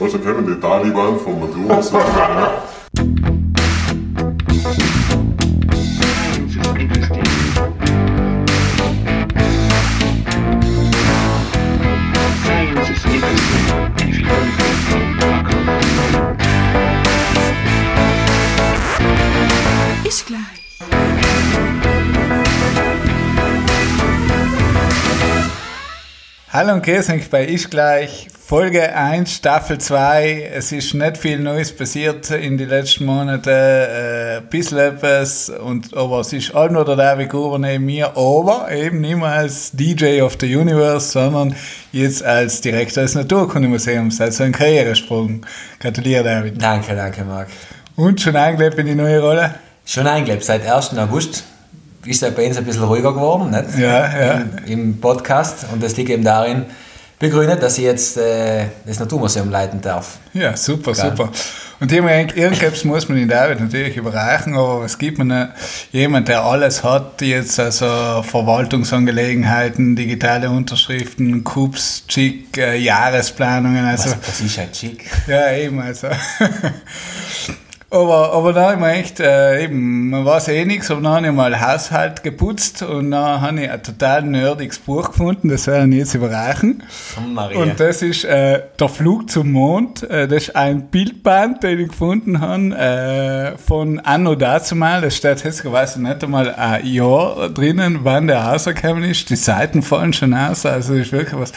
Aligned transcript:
Also 0.00 0.18
kennen 0.18 0.46
die 0.46 0.58
Taliban 0.58 1.18
von 1.20 1.38
Maduro 1.38 1.82
fuck 1.82 2.02
Ich 20.04 20.26
gleich. 20.26 20.40
Hallo 26.50 26.72
und 26.74 26.82
grüß 26.82 27.10
euch 27.10 27.28
bei 27.30 27.46
Ich 27.46 27.68
gleich 27.68 28.31
Folge 28.44 28.94
1, 28.94 29.36
Staffel 29.36 29.78
2. 29.78 30.50
Es 30.52 30.72
ist 30.72 30.94
nicht 30.94 31.16
viel 31.16 31.38
Neues 31.38 31.74
passiert 31.74 32.28
in 32.32 32.58
den 32.58 32.68
letzten 32.68 33.06
Monaten. 33.06 33.48
Äh, 33.48 34.38
ein 34.38 34.48
bisschen 34.50 34.78
etwas, 34.78 35.48
und, 35.48 35.96
aber 35.96 36.20
es 36.20 36.32
ist 36.32 36.54
all 36.54 36.68
nur 36.68 36.84
der 36.84 36.96
David 36.96 37.30
Gruber 37.30 37.58
neben 37.60 37.86
mir, 37.86 38.08
aber 38.16 38.66
eben 38.70 39.00
nicht 39.00 39.16
mehr 39.16 39.28
als 39.28 39.70
DJ 39.72 40.20
of 40.22 40.36
the 40.40 40.56
Universe, 40.56 41.12
sondern 41.12 41.54
jetzt 41.92 42.24
als 42.24 42.60
Direktor 42.60 43.04
des 43.04 43.14
Naturkundemuseums, 43.14 44.20
also 44.20 44.42
ein 44.42 44.52
Karrieresprung. 44.52 45.46
Gratuliere, 45.78 46.24
David. 46.24 46.60
Danke, 46.60 46.96
danke, 46.96 47.24
Marc. 47.24 47.48
Und 47.94 48.20
schon 48.20 48.34
eingelebt 48.34 48.76
in 48.76 48.86
die 48.86 48.96
neue 48.96 49.20
Rolle? 49.20 49.54
Schon 49.86 50.06
eingelebt. 50.08 50.44
Seit 50.44 50.66
1. 50.66 50.98
August 50.98 51.44
ist 52.04 52.22
er 52.22 52.32
bei 52.32 52.48
uns 52.48 52.58
ein 52.58 52.64
bisschen 52.64 52.82
ruhiger 52.82 53.12
geworden, 53.12 53.50
nicht? 53.50 53.78
Ja, 53.78 54.20
ja. 54.20 54.32
Im, 54.66 54.66
Im 54.66 55.00
Podcast. 55.00 55.64
Und 55.72 55.80
das 55.82 55.96
liegt 55.96 56.10
eben 56.10 56.24
darin 56.24 56.66
begründet, 57.22 57.62
dass 57.62 57.78
ich 57.78 57.84
jetzt 57.84 58.16
äh, 58.16 58.66
das 58.84 58.98
Naturmuseum 58.98 59.48
leiten 59.48 59.80
darf. 59.80 60.18
Ja, 60.34 60.56
super, 60.56 60.92
Geil. 60.92 61.10
super. 61.10 61.30
Und 61.78 61.92
ich 61.92 61.98
habe 61.98 62.08
mir 62.08 62.20
gedacht, 62.24 62.36
irgendwas 62.36 62.84
muss 62.84 63.08
man 63.08 63.16
in 63.18 63.28
David 63.28 63.60
natürlich 63.60 63.96
überreichen, 63.96 64.54
aber 64.56 64.82
was 64.82 64.98
gibt 64.98 65.18
man 65.18 65.28
denn? 65.28 65.48
jemand, 65.92 66.26
der 66.26 66.42
alles 66.42 66.82
hat, 66.82 67.22
jetzt 67.22 67.60
also 67.60 68.24
Verwaltungsangelegenheiten, 68.24 69.94
digitale 69.94 70.50
Unterschriften, 70.50 71.44
Cups, 71.44 72.04
Chick, 72.08 72.58
äh, 72.58 72.76
Jahresplanungen, 72.78 73.84
also 73.84 74.10
Was, 74.10 74.18
was 74.26 74.40
ist 74.40 74.58
halt 74.58 74.76
schick? 74.76 75.08
ja 75.28 75.52
eben, 75.52 75.80
also. 75.80 76.08
Aber, 77.92 78.32
aber 78.32 78.54
da 78.54 78.62
habe 78.62 78.74
ich 78.74 78.80
mir 78.80 78.92
echt, 78.92 79.20
äh, 79.20 79.64
eben, 79.64 80.08
man 80.08 80.24
weiß 80.24 80.48
eh 80.48 80.64
nichts, 80.64 80.90
aber 80.90 81.02
dann 81.02 81.12
habe 81.12 81.26
ich 81.26 81.32
mal 81.32 81.60
Haushalt 81.60 82.22
geputzt 82.22 82.82
und 82.82 83.10
dann 83.10 83.42
habe 83.42 83.60
ich 83.60 83.70
ein 83.70 83.82
total 83.82 84.22
nerdiges 84.22 84.78
Buch 84.78 85.10
gefunden, 85.10 85.50
das 85.50 85.66
werden 85.66 85.92
ich 85.92 85.98
jetzt 85.98 86.14
überreichen. 86.14 86.82
Maria. 87.34 87.58
Und 87.58 87.78
das 87.78 88.00
ist 88.00 88.24
äh, 88.24 88.62
Der 88.80 88.88
Flug 88.88 89.28
zum 89.28 89.52
Mond. 89.52 90.04
Äh, 90.04 90.26
das 90.26 90.44
ist 90.44 90.56
ein 90.56 90.88
Bildband, 90.88 91.62
den 91.62 91.80
ich 91.80 91.88
gefunden 91.88 92.40
habe, 92.40 92.74
äh, 92.74 93.58
von 93.58 94.00
Anno 94.00 94.36
dazumal. 94.36 95.02
Das 95.02 95.14
steht 95.14 95.44
hässlicherweise 95.44 96.00
nicht 96.00 96.24
einmal 96.24 96.54
ein 96.54 96.86
Jahr 96.86 97.50
drinnen, 97.50 98.00
wann 98.04 98.26
der 98.26 98.40
rausgekommen 98.40 99.04
ist. 99.04 99.28
Die 99.28 99.36
Seiten 99.36 99.82
fallen 99.82 100.14
schon 100.14 100.32
aus. 100.32 100.64
Also 100.64 100.94
ist 100.94 101.12
wirklich 101.12 101.38
was 101.38 101.52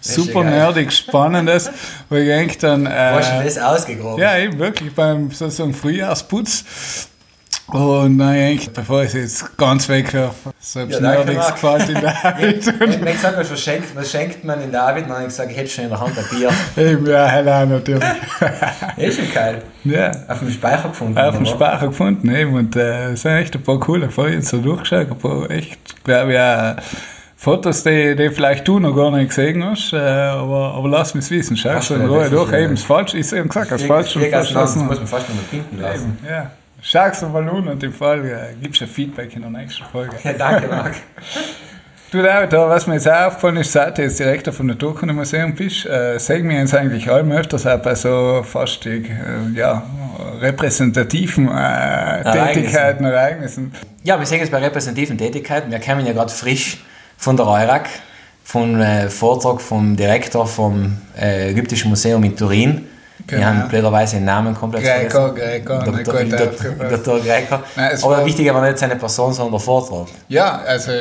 super 0.00 0.44
nerdig 0.44 0.92
Spannendes. 0.92 1.70
Wo 2.08 2.16
ich 2.16 2.26
denke 2.26 2.56
dann... 2.58 2.86
Wo 2.86 2.90
hast 2.90 3.30
du 3.30 3.40
Äh, 3.40 3.44
das 3.44 3.58
ausgegraben? 3.58 4.18
ja, 4.18 4.36
eben 4.38 4.58
wirklich 4.58 4.94
beim 4.94 5.30
sozusagen 5.30 5.74
Frühjahrsputz. 5.74 6.64
Und 7.68 8.18
dann 8.18 8.34
denke 8.34 8.62
ich, 8.62 8.70
bevor 8.70 9.02
ich 9.02 9.08
es 9.08 9.14
jetzt 9.14 9.56
ganz 9.56 9.88
wegwerfe, 9.88 10.52
selbst 10.60 11.00
Ja, 11.00 11.00
Nerdiges 11.00 11.48
gefällt 11.52 11.88
in 11.88 11.94
der 12.00 12.36
wenn 12.38 13.08
ich 13.08 13.22
was 13.24 13.48
verschenkt, 13.48 13.88
was 13.96 14.08
schenkt 14.08 14.44
man 14.44 14.60
in 14.60 14.70
David, 14.70 15.04
dann 15.06 15.14
habe 15.14 15.22
ich 15.22 15.28
gesagt, 15.28 15.50
ich 15.50 15.56
hätte 15.56 15.68
schon 15.70 15.84
in 15.84 15.90
der 15.90 16.00
Hand 16.00 16.12
ein 16.16 16.24
Bier. 16.30 16.50
Eben, 16.76 17.06
ja, 17.06 17.26
hello, 17.26 17.66
natürlich. 17.66 18.04
Ist 18.96 19.16
schon 19.16 19.34
geil. 19.34 19.62
ja. 19.82 20.12
Auf 20.28 20.38
dem 20.38 20.50
Speicher 20.52 20.88
gefunden. 20.90 21.18
auf 21.18 21.34
dem? 21.36 21.44
Speicher 21.46 21.88
gefunden 21.88 22.32
eben 22.32 22.54
und 22.54 22.76
äh, 22.76 23.10
es 23.12 23.22
sind 23.22 23.32
echt 23.32 23.56
ein 23.56 23.62
paar 23.62 23.80
coole 23.80 24.10
Folgen 24.10 24.42
so 24.42 24.58
durchgeschaut, 24.58 25.10
ein 25.10 25.18
paar 25.18 25.50
echt, 25.50 26.04
glaube 26.04 26.34
ich, 26.34 26.38
auch 26.38 26.76
Fotos, 27.38 27.84
die, 27.84 28.16
die 28.16 28.30
vielleicht 28.30 28.66
du 28.66 28.78
noch 28.78 28.96
gar 28.96 29.10
nicht 29.10 29.28
gesehen 29.28 29.62
hast, 29.62 29.92
äh, 29.92 29.98
aber, 29.98 30.74
aber 30.74 30.88
lass 30.88 31.14
mich 31.14 31.30
wissen, 31.30 31.56
schau 31.56 31.74
Ach, 31.76 31.82
so 31.82 31.94
in 31.94 32.06
Ruhe 32.06 32.22
das 32.22 32.30
durch, 32.30 32.50
ist, 32.50 32.58
eben, 32.58 32.74
das 32.74 32.82
falsch, 32.82 33.14
ich 33.14 33.32
habe 33.32 33.46
gesagt, 33.46 33.70
das 33.70 33.82
Ich 33.82 33.86
falsch 33.86 34.06
aus 34.06 34.12
dem 34.14 34.22
Land, 34.22 34.32
verschlossen. 34.32 34.86
muss 34.86 34.98
man 34.98 35.06
fast 35.06 35.28
noch 35.28 35.36
mal 35.36 35.44
pinken 35.50 35.80
lassen. 35.80 36.18
Eben, 36.22 36.32
ja. 36.32 36.50
Schau 36.80 37.06
es 37.06 37.22
mal 37.22 37.48
an 37.48 37.68
und 37.68 37.82
im 37.82 37.92
Fall 37.92 38.24
äh, 38.24 38.54
gibst 38.60 38.80
du 38.80 38.86
Feedback 38.86 39.36
in 39.36 39.42
der 39.42 39.50
nächsten 39.50 39.84
Folge. 39.84 40.16
Ja, 40.24 40.32
danke, 40.32 40.68
Marc. 40.68 40.94
Du 42.12 42.22
David, 42.22 42.52
da, 42.52 42.68
was 42.68 42.86
mir 42.86 42.94
jetzt 42.94 43.10
auch 43.10 43.26
aufgefallen 43.26 43.56
ist, 43.56 43.72
seit 43.72 43.98
du 43.98 44.02
jetzt 44.02 44.20
Direktor 44.20 44.52
vom 44.52 44.66
Naturkundemuseum 44.66 45.56
bist, 45.56 45.86
äh, 45.86 46.18
sagen 46.18 46.48
wir 46.48 46.60
uns 46.60 46.72
eigentlich 46.72 47.10
allem 47.10 47.32
öfters 47.32 47.66
auch 47.66 47.78
bei 47.80 47.96
so 47.96 48.44
fast 48.44 48.86
äh, 48.86 49.02
ja, 49.54 49.82
repräsentativen 50.40 51.48
äh, 51.48 52.22
Tätigkeiten, 52.22 53.04
Ereignissen. 53.04 53.74
Ja, 54.04 54.20
wir 54.20 54.24
sehen 54.24 54.38
jetzt 54.38 54.52
bei 54.52 54.58
repräsentativen 54.58 55.18
Tätigkeiten. 55.18 55.72
Wir 55.72 55.80
kommen 55.80 56.06
ja 56.06 56.12
gerade 56.12 56.30
frisch 56.30 56.78
von 57.16 57.36
der 57.36 57.46
EURAC, 57.46 57.88
vom 58.44 58.80
äh, 58.80 59.10
Vortrag 59.10 59.60
vom 59.60 59.96
Direktor 59.96 60.46
vom 60.46 60.98
äh, 61.18 61.50
Ägyptischen 61.50 61.90
Museum 61.90 62.22
in 62.24 62.36
Turin. 62.36 62.86
Genau. 63.26 63.40
Wir 63.40 63.46
haben 63.46 63.68
blöderweise 63.68 64.16
den 64.16 64.24
Namen 64.24 64.54
komplett 64.54 64.84
Greco, 64.84 65.34
vergessen. 65.34 65.64
Greco, 65.64 65.84
Dr. 65.84 66.24
Dr. 66.24 66.88
Dr. 66.88 67.20
Greco. 67.20 67.58
Nein, 67.74 67.98
Aber 68.02 68.24
wichtiger 68.24 68.54
war 68.54 68.62
nicht 68.62 68.78
seine 68.78 68.94
Person, 68.94 69.32
sondern 69.32 69.52
der 69.52 69.60
Vortrag. 69.60 70.06
Ja, 70.28 70.60
also 70.64 70.92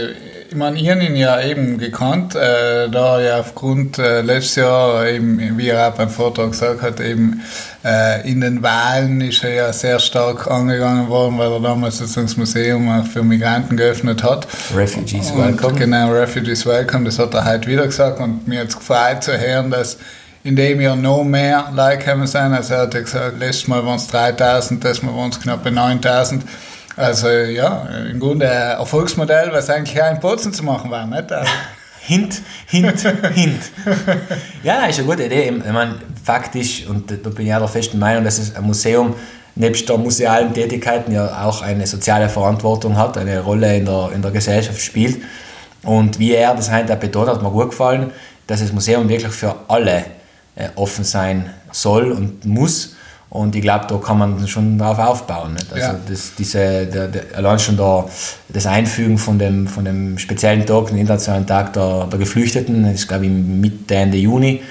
ich 0.49 0.55
meine, 0.55 0.79
ich 0.79 0.89
habe 0.89 1.03
ihn 1.03 1.15
ja 1.15 1.39
eben 1.41 1.77
gekannt, 1.77 2.33
äh, 2.35 2.89
da 2.89 3.21
ja 3.21 3.39
aufgrund 3.39 3.99
äh, 3.99 4.21
letztes 4.21 4.55
Jahr, 4.55 5.05
eben, 5.07 5.57
wie 5.57 5.69
er 5.69 5.89
auch 5.89 5.93
beim 5.93 6.09
Vortrag 6.09 6.51
gesagt 6.51 6.81
hat, 6.81 6.99
eben 6.99 7.41
äh, 7.83 8.27
in 8.27 8.41
den 8.41 8.63
Wahlen 8.63 9.21
ist 9.21 9.43
er 9.43 9.53
ja 9.53 9.73
sehr 9.73 9.99
stark 9.99 10.49
angegangen 10.49 11.07
worden, 11.09 11.37
weil 11.37 11.51
er 11.51 11.59
damals 11.59 11.99
sozusagen 11.99 12.27
das 12.27 12.37
Museum 12.37 12.89
auch 12.89 13.05
für 13.05 13.23
Migranten 13.23 13.77
geöffnet 13.77 14.23
hat. 14.23 14.47
Refugees 14.75 15.29
Und 15.31 15.45
welcome. 15.45 15.77
Genau, 15.77 16.11
Refugees 16.11 16.65
Welcome, 16.65 17.05
das 17.05 17.19
hat 17.19 17.33
er 17.35 17.45
heute 17.45 17.67
wieder 17.67 17.85
gesagt 17.85 18.19
und 18.19 18.47
mir 18.47 18.61
hat 18.61 18.69
es 18.69 18.77
gefreut 18.77 19.23
zu 19.23 19.37
hören, 19.37 19.69
dass 19.69 19.97
in 20.45 20.55
dem 20.55 20.79
Jahr 20.79 20.95
noch 20.95 21.23
mehr 21.23 21.71
gekommen 21.97 22.27
sind. 22.27 22.53
Also 22.53 22.75
er 22.75 22.81
hat 22.81 22.93
ja 22.93 23.01
gesagt, 23.01 23.39
letztes 23.39 23.67
Mal 23.67 23.83
waren 23.83 23.95
es 23.95 24.07
3000, 24.07 24.85
das 24.85 25.01
Mal 25.01 25.13
waren 25.15 25.31
es 25.31 25.39
knapp 25.41 25.65
9000. 25.65 26.43
Also 26.95 27.27
ja, 27.27 27.87
im 28.09 28.19
Grunde 28.19 28.49
ein 28.49 28.77
Erfolgsmodell, 28.77 29.49
was 29.51 29.71
eigentlich 29.71 29.99
auch 30.01 30.11
in 30.11 30.19
Bozen 30.19 30.53
zu 30.53 30.63
machen 30.63 30.91
war. 30.91 31.05
Nicht? 31.07 31.31
Also, 31.31 31.51
Hint, 32.07 32.39
hint, 32.67 33.01
hint. 33.33 33.63
Ja, 34.61 34.85
ist 34.85 34.99
eine 34.99 35.07
gute 35.07 35.23
Idee. 35.23 35.51
Ich 35.57 35.71
meine, 35.71 35.95
faktisch, 36.23 36.85
und 36.85 37.09
da 37.09 37.29
bin 37.31 37.47
ich 37.47 37.53
auch 37.55 37.57
der 37.57 37.67
festen 37.67 37.97
Meinung, 37.97 38.23
dass 38.23 38.55
ein 38.55 38.63
Museum 38.63 39.15
nebst 39.55 39.89
der 39.89 39.97
musealen 39.97 40.53
Tätigkeiten 40.53 41.11
ja 41.11 41.43
auch 41.43 41.63
eine 41.63 41.87
soziale 41.87 42.29
Verantwortung 42.29 42.95
hat, 42.95 43.17
eine 43.17 43.39
Rolle 43.39 43.75
in 43.75 43.85
der, 43.85 44.11
in 44.13 44.21
der 44.21 44.29
Gesellschaft 44.29 44.79
spielt. 44.79 45.17
Und 45.81 46.19
wie 46.19 46.33
er 46.35 46.53
das 46.53 46.71
heute 46.71 46.95
betont 46.95 47.27
hat, 47.27 47.37
hat 47.37 47.43
mir 47.43 47.49
gut 47.49 47.71
gefallen, 47.71 48.11
dass 48.45 48.59
das 48.59 48.71
Museum 48.71 49.09
wirklich 49.09 49.33
für 49.33 49.55
alle 49.67 50.05
offen 50.75 51.03
sein 51.03 51.49
soll 51.71 52.11
und 52.11 52.45
muss. 52.45 52.95
Und 53.29 53.53
ich 53.55 53.61
glaube, 53.61 53.85
da 53.89 53.97
kann 53.97 54.17
man 54.17 54.47
schon 54.47 54.77
drauf 54.77 54.97
aufbauen. 54.97 55.53
Nicht? 55.53 55.73
Also 55.73 55.87
Ja. 55.87 55.99
das, 56.07 56.35
diese, 56.37 56.85
der, 56.85 57.07
der, 57.09 57.23
allein 57.35 57.59
schon 57.59 57.75
der, 57.75 58.05
das 58.49 58.65
Einfügen 58.65 59.17
von 59.17 59.37
dem, 59.37 59.67
von 59.67 59.83
dem 59.83 60.17
speziellen 60.17 60.65
Tag, 60.65 60.87
den 60.87 60.97
Internationalen 60.97 61.45
Tag 61.45 61.73
der, 61.73 62.07
der 62.09 62.19
Geflüchteten, 62.19 62.83
das 62.83 62.93
ist 62.93 63.07
glaube 63.07 63.25
ich 63.25 63.31
Mitte, 63.31 63.95
Ende 63.95 64.17
Juni, 64.17 64.61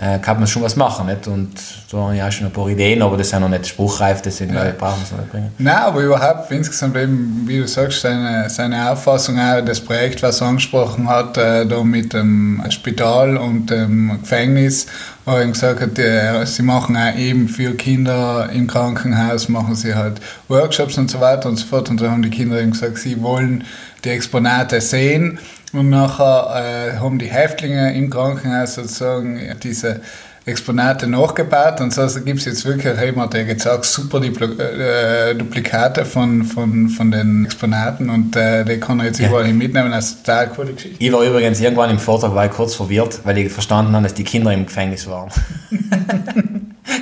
äh, 0.00 0.18
kann 0.18 0.38
man 0.38 0.46
schon 0.46 0.62
was 0.62 0.74
machen. 0.74 1.06
Nicht? 1.06 1.26
Und 1.28 1.50
da 1.90 1.98
habe 1.98 2.16
ich 2.16 2.22
auch 2.22 2.32
schon 2.32 2.46
ein 2.46 2.52
paar 2.52 2.68
Ideen, 2.68 3.02
aber 3.02 3.16
das 3.16 3.30
sind 3.30 3.40
noch 3.40 3.48
nicht 3.48 3.66
spruchreif, 3.66 4.22
deswegen 4.22 4.54
ich, 4.54 4.78
brauchen 4.78 4.98
wir 4.98 5.04
es 5.04 5.10
noch 5.10 5.18
nicht 5.18 5.30
bringen. 5.30 5.52
Nein, 5.58 5.76
aber 5.76 6.00
überhaupt 6.00 6.50
insgesamt 6.50 6.96
eben, 6.96 7.44
wie 7.46 7.58
du 7.58 7.68
sagst, 7.68 8.00
seine, 8.00 8.48
seine 8.48 8.90
Auffassung 8.90 9.38
auch, 9.38 9.60
das 9.64 9.80
Projekt, 9.80 10.22
was 10.22 10.40
er 10.40 10.48
angesprochen 10.48 11.08
hat, 11.08 11.36
äh, 11.36 11.66
da 11.66 11.82
mit 11.82 12.12
dem 12.12 12.62
Spital 12.70 13.36
und 13.36 13.70
dem 13.70 14.20
Gefängnis, 14.20 14.86
wo 15.28 15.32
er 15.32 15.42
eben 15.42 15.52
gesagt 15.52 15.80
hat, 15.80 15.98
äh, 15.98 16.44
sie 16.46 16.62
machen 16.62 16.96
auch 16.96 17.14
eben 17.16 17.48
für 17.48 17.74
Kinder 17.74 18.48
im 18.50 18.66
Krankenhaus, 18.66 19.48
machen 19.48 19.74
sie 19.74 19.94
halt 19.94 20.20
Workshops 20.48 20.96
und 20.96 21.10
so 21.10 21.20
weiter 21.20 21.50
und 21.50 21.56
so 21.56 21.66
fort. 21.66 21.90
Und 21.90 22.00
da 22.00 22.10
haben 22.10 22.22
die 22.22 22.30
Kinder 22.30 22.60
eben 22.60 22.70
gesagt, 22.70 22.96
sie 22.98 23.20
wollen 23.20 23.64
die 24.04 24.10
Exponate 24.10 24.80
sehen. 24.80 25.38
Und 25.74 25.90
nachher 25.90 26.94
äh, 26.94 26.96
haben 26.96 27.18
die 27.18 27.26
Häftlinge 27.26 27.94
im 27.94 28.08
Krankenhaus 28.08 28.76
sozusagen 28.76 29.38
diese 29.62 30.00
Exponate 30.48 31.06
nachgebaut 31.06 31.80
und 31.80 31.92
so 31.92 32.02
also 32.02 32.20
gibt 32.20 32.40
es 32.40 32.46
jetzt 32.46 32.64
wirklich, 32.64 33.00
eben 33.00 33.20
hat 33.20 33.34
er 33.34 33.44
gesagt, 33.44 33.84
super 33.84 34.20
Diplo 34.20 34.46
äh, 34.46 35.34
Duplikate 35.34 36.04
von, 36.04 36.44
von, 36.44 36.88
von 36.88 37.10
den 37.10 37.44
Exponaten 37.44 38.10
und 38.10 38.34
äh, 38.36 38.64
die 38.64 38.80
kann 38.80 39.00
er 39.00 39.06
jetzt 39.06 39.20
überall 39.20 39.52
mitnehmen, 39.52 39.90
das 39.90 40.06
ist 40.06 40.28
eine 40.28 40.46
total 40.46 40.56
coole 40.56 40.72
Geschichte. 40.72 40.96
Ich 41.02 41.12
war 41.12 41.22
übrigens 41.22 41.60
irgendwann 41.60 41.90
im 41.90 41.98
Vortrag 41.98 42.34
war 42.34 42.46
ich 42.46 42.52
kurz 42.52 42.74
verwirrt, 42.74 43.20
weil 43.24 43.38
ich 43.38 43.52
verstanden 43.52 43.92
habe, 43.92 44.04
dass 44.04 44.14
die 44.14 44.24
Kinder 44.24 44.52
im 44.52 44.66
Gefängnis 44.66 45.06
waren. 45.06 45.30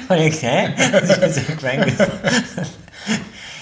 Und 0.08 0.16
ich 0.18 0.42
hä? 0.42 0.68
Was 0.92 1.10
ist 1.10 1.22
das 1.22 1.36
im 1.38 1.46
Gefängnis? 1.46 1.94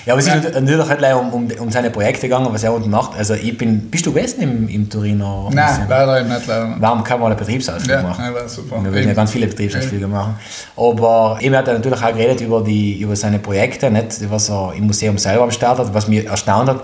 Ja, 0.06 0.12
aber 0.12 0.20
es 0.20 0.26
ist 0.26 0.34
natürlich 0.54 0.86
halt 0.88 1.00
leider 1.00 1.18
um, 1.18 1.32
um, 1.32 1.48
um 1.60 1.70
seine 1.70 1.90
Projekte 1.90 2.22
gegangen, 2.28 2.48
was 2.50 2.62
er 2.62 2.74
unten 2.74 2.90
macht. 2.90 3.16
Also 3.16 3.32
ich 3.34 3.56
bin, 3.56 3.90
bist 3.90 4.04
du 4.04 4.12
gewesen 4.12 4.42
im, 4.42 4.68
im 4.68 4.90
Turiner? 4.90 5.48
Nein, 5.50 5.86
leider 5.88 6.22
nicht 6.22 6.46
leider. 6.46 6.76
Warum 6.78 7.02
kann 7.02 7.20
man 7.20 7.30
einen 7.32 7.38
Betriebsausflug 7.38 7.90
Ja, 7.96 8.02
machen? 8.02 8.34
war 8.34 8.46
super. 8.48 8.84
Wir 8.84 8.92
würden 8.92 9.08
ja 9.08 9.14
ganz 9.14 9.30
viele 9.30 9.46
Betriebsausflüge 9.46 10.06
machen. 10.06 10.34
Aber 10.76 11.38
eben 11.40 11.56
hat 11.56 11.68
er 11.68 11.74
natürlich 11.74 12.02
auch 12.02 12.08
geredet 12.12 12.40
über, 12.42 12.62
die, 12.62 13.00
über 13.00 13.16
seine 13.16 13.38
Projekte, 13.38 13.90
nicht, 13.90 14.30
was 14.30 14.50
er 14.50 14.74
im 14.76 14.86
Museum 14.86 15.16
selber 15.16 15.44
am 15.44 15.50
Start 15.50 15.78
hat, 15.78 15.94
was 15.94 16.06
mich 16.06 16.26
erstaunt 16.26 16.68
hat. 16.68 16.80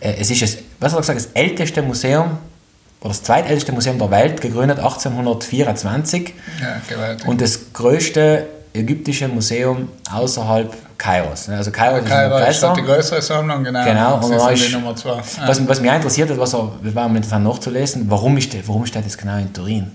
Äh, 0.00 0.14
Es 0.18 0.30
ist, 0.32 0.42
das, 0.42 0.58
was 0.80 0.92
hat 0.92 0.98
er 0.98 1.14
gesagt, 1.14 1.18
das 1.20 1.28
älteste 1.42 1.80
Museum 1.82 2.38
oder 3.00 3.10
das 3.10 3.22
zweitälteste 3.22 3.70
Museum 3.72 3.98
der 3.98 4.10
Welt, 4.10 4.40
gegründet 4.40 4.78
1824 4.78 6.34
Ja, 6.60 6.80
gewaltig. 6.88 7.28
und 7.28 7.40
das 7.40 7.72
größte 7.72 8.46
ägyptische 8.72 9.28
Museum 9.28 9.88
außerhalb 10.12 10.72
Kairos. 10.98 11.48
Also 11.48 11.70
Kairo 11.70 11.96
ist 11.98 12.06
Kairo 12.08 12.38
noch 12.38 12.48
ist 12.48 12.62
halt 12.62 12.76
die 12.76 12.82
größere 12.82 13.22
Sammlung, 13.22 13.64
genau. 13.64 13.84
Genau, 13.84 14.16
Das 14.16 14.26
und 14.26 14.52
ist- 14.52 14.68
die 14.68 14.72
Nummer 14.74 14.94
zwei. 14.96 15.16
Ja. 15.16 15.22
Was, 15.48 15.68
was 15.68 15.80
mich 15.80 15.92
interessiert 15.92 16.30
hat, 16.30 16.38
was 16.38 16.50
das 16.50 16.94
war 16.94 17.06
interessant 17.06 17.44
nachzulesen, 17.44 18.04
warum 18.08 18.36
ist, 18.36 18.52
warum 18.68 18.84
der 18.84 19.02
jetzt 19.02 19.18
genau 19.18 19.36
in 19.38 19.52
Turin? 19.52 19.90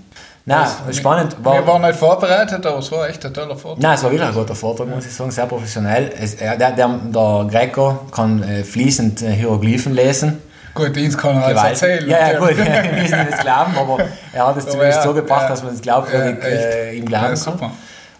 Nein, 0.46 0.66
spannend 0.92 1.36
Wir 1.38 1.44
war, 1.44 1.66
waren 1.66 1.82
nicht 1.82 1.98
vorbereitet, 1.98 2.64
aber 2.64 2.78
es 2.78 2.90
war 2.90 3.08
echt 3.08 3.24
ein 3.24 3.32
toller 3.34 3.54
Vortrag. 3.56 3.82
Nein, 3.82 3.94
es 3.94 4.02
war 4.02 4.10
wirklich 4.10 4.28
ein 4.28 4.34
guter 4.34 4.54
Vortrag, 4.54 4.88
muss 4.88 5.04
ich 5.06 5.12
sagen, 5.14 5.30
sehr 5.30 5.46
professionell. 5.46 6.10
Es, 6.20 6.34
er- 6.34 6.56
der, 6.56 6.72
der, 6.72 6.88
der 6.88 7.46
Greco 7.50 8.00
kann 8.10 8.42
äh, 8.42 8.64
fließend 8.64 9.22
äh, 9.22 9.32
Hieroglyphen 9.32 9.94
lesen. 9.94 10.38
Gut, 10.74 10.94
Dienst 10.96 11.18
kann 11.18 11.36
er 11.36 11.46
alles 11.46 11.62
erzählen. 11.82 12.08
Ja, 12.08 12.32
ja, 12.32 12.38
gut, 12.38 12.56
wir 12.56 12.92
müssen 13.02 13.26
das 13.30 13.40
glauben, 13.40 13.76
aber 13.76 13.98
er 14.32 14.46
hat 14.46 14.56
es 14.56 14.66
zumindest 14.66 14.98
ja, 14.98 15.02
so 15.04 15.12
gebracht, 15.14 15.42
ja, 15.42 15.48
dass 15.48 15.62
man 15.62 15.74
es 15.74 15.80
glaubwürdig 15.82 16.36
ja, 16.42 16.48
äh, 16.48 16.96
ihm 16.96 17.04
glauben 17.04 17.22
Ja, 17.24 17.28
kann. 17.30 17.36
super. 17.36 17.70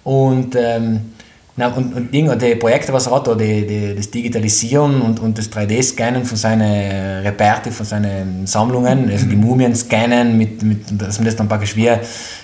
Und, 0.04 0.56
ähm, 0.56 1.12
na, 1.60 1.68
und, 1.68 1.94
und 1.94 2.42
die 2.42 2.54
Projekte, 2.56 2.92
was 2.92 3.06
er 3.06 3.14
hat, 3.14 3.26
da, 3.26 3.34
die, 3.34 3.66
die, 3.66 3.94
das 3.94 4.10
Digitalisieren 4.10 5.02
und, 5.02 5.20
und 5.20 5.36
das 5.36 5.52
3D-Scannen 5.52 6.24
von 6.24 6.36
seinen 6.36 7.22
Reperte, 7.22 7.70
von 7.70 7.84
seinen 7.84 8.46
Sammlungen, 8.46 9.10
also 9.10 9.26
die 9.26 9.36
Mumien 9.36 9.76
scannen, 9.76 10.38
mit, 10.38 10.62
mit, 10.62 11.00
dass 11.00 11.18
man 11.18 11.26
das 11.26 11.36
dann 11.36 11.48
praktisch 11.48 11.76
wie 11.76 11.86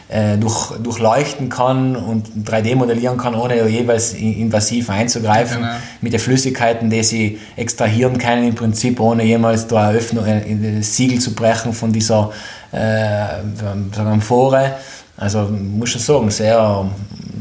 äh, 0.08 0.36
durch, 0.38 0.72
durchleuchten 0.82 1.48
kann 1.48 1.96
und 1.96 2.28
3D 2.46 2.76
modellieren 2.76 3.16
kann, 3.16 3.34
ohne 3.34 3.66
jeweils 3.68 4.12
invasiv 4.12 4.90
einzugreifen, 4.90 5.62
Genau. 5.62 5.72
mit 6.02 6.12
den 6.12 6.20
Flüssigkeiten, 6.20 6.90
die 6.90 7.02
sie 7.02 7.38
extrahieren 7.56 8.18
können, 8.18 8.46
im 8.46 8.54
Prinzip, 8.54 9.00
ohne 9.00 9.24
jemals 9.24 9.66
da 9.66 9.88
eine 9.88 9.98
Öffnung, 9.98 10.26
äh, 10.26 10.76
das 10.78 10.94
Siegel 10.94 11.18
zu 11.18 11.34
brechen 11.34 11.72
von 11.72 11.90
dieser 11.90 12.30
äh, 12.72 13.98
Amphore. 13.98 14.74
Also 15.16 15.48
muss 15.50 15.90
schon 15.90 16.00
sagen, 16.00 16.30
sehr, 16.30 16.84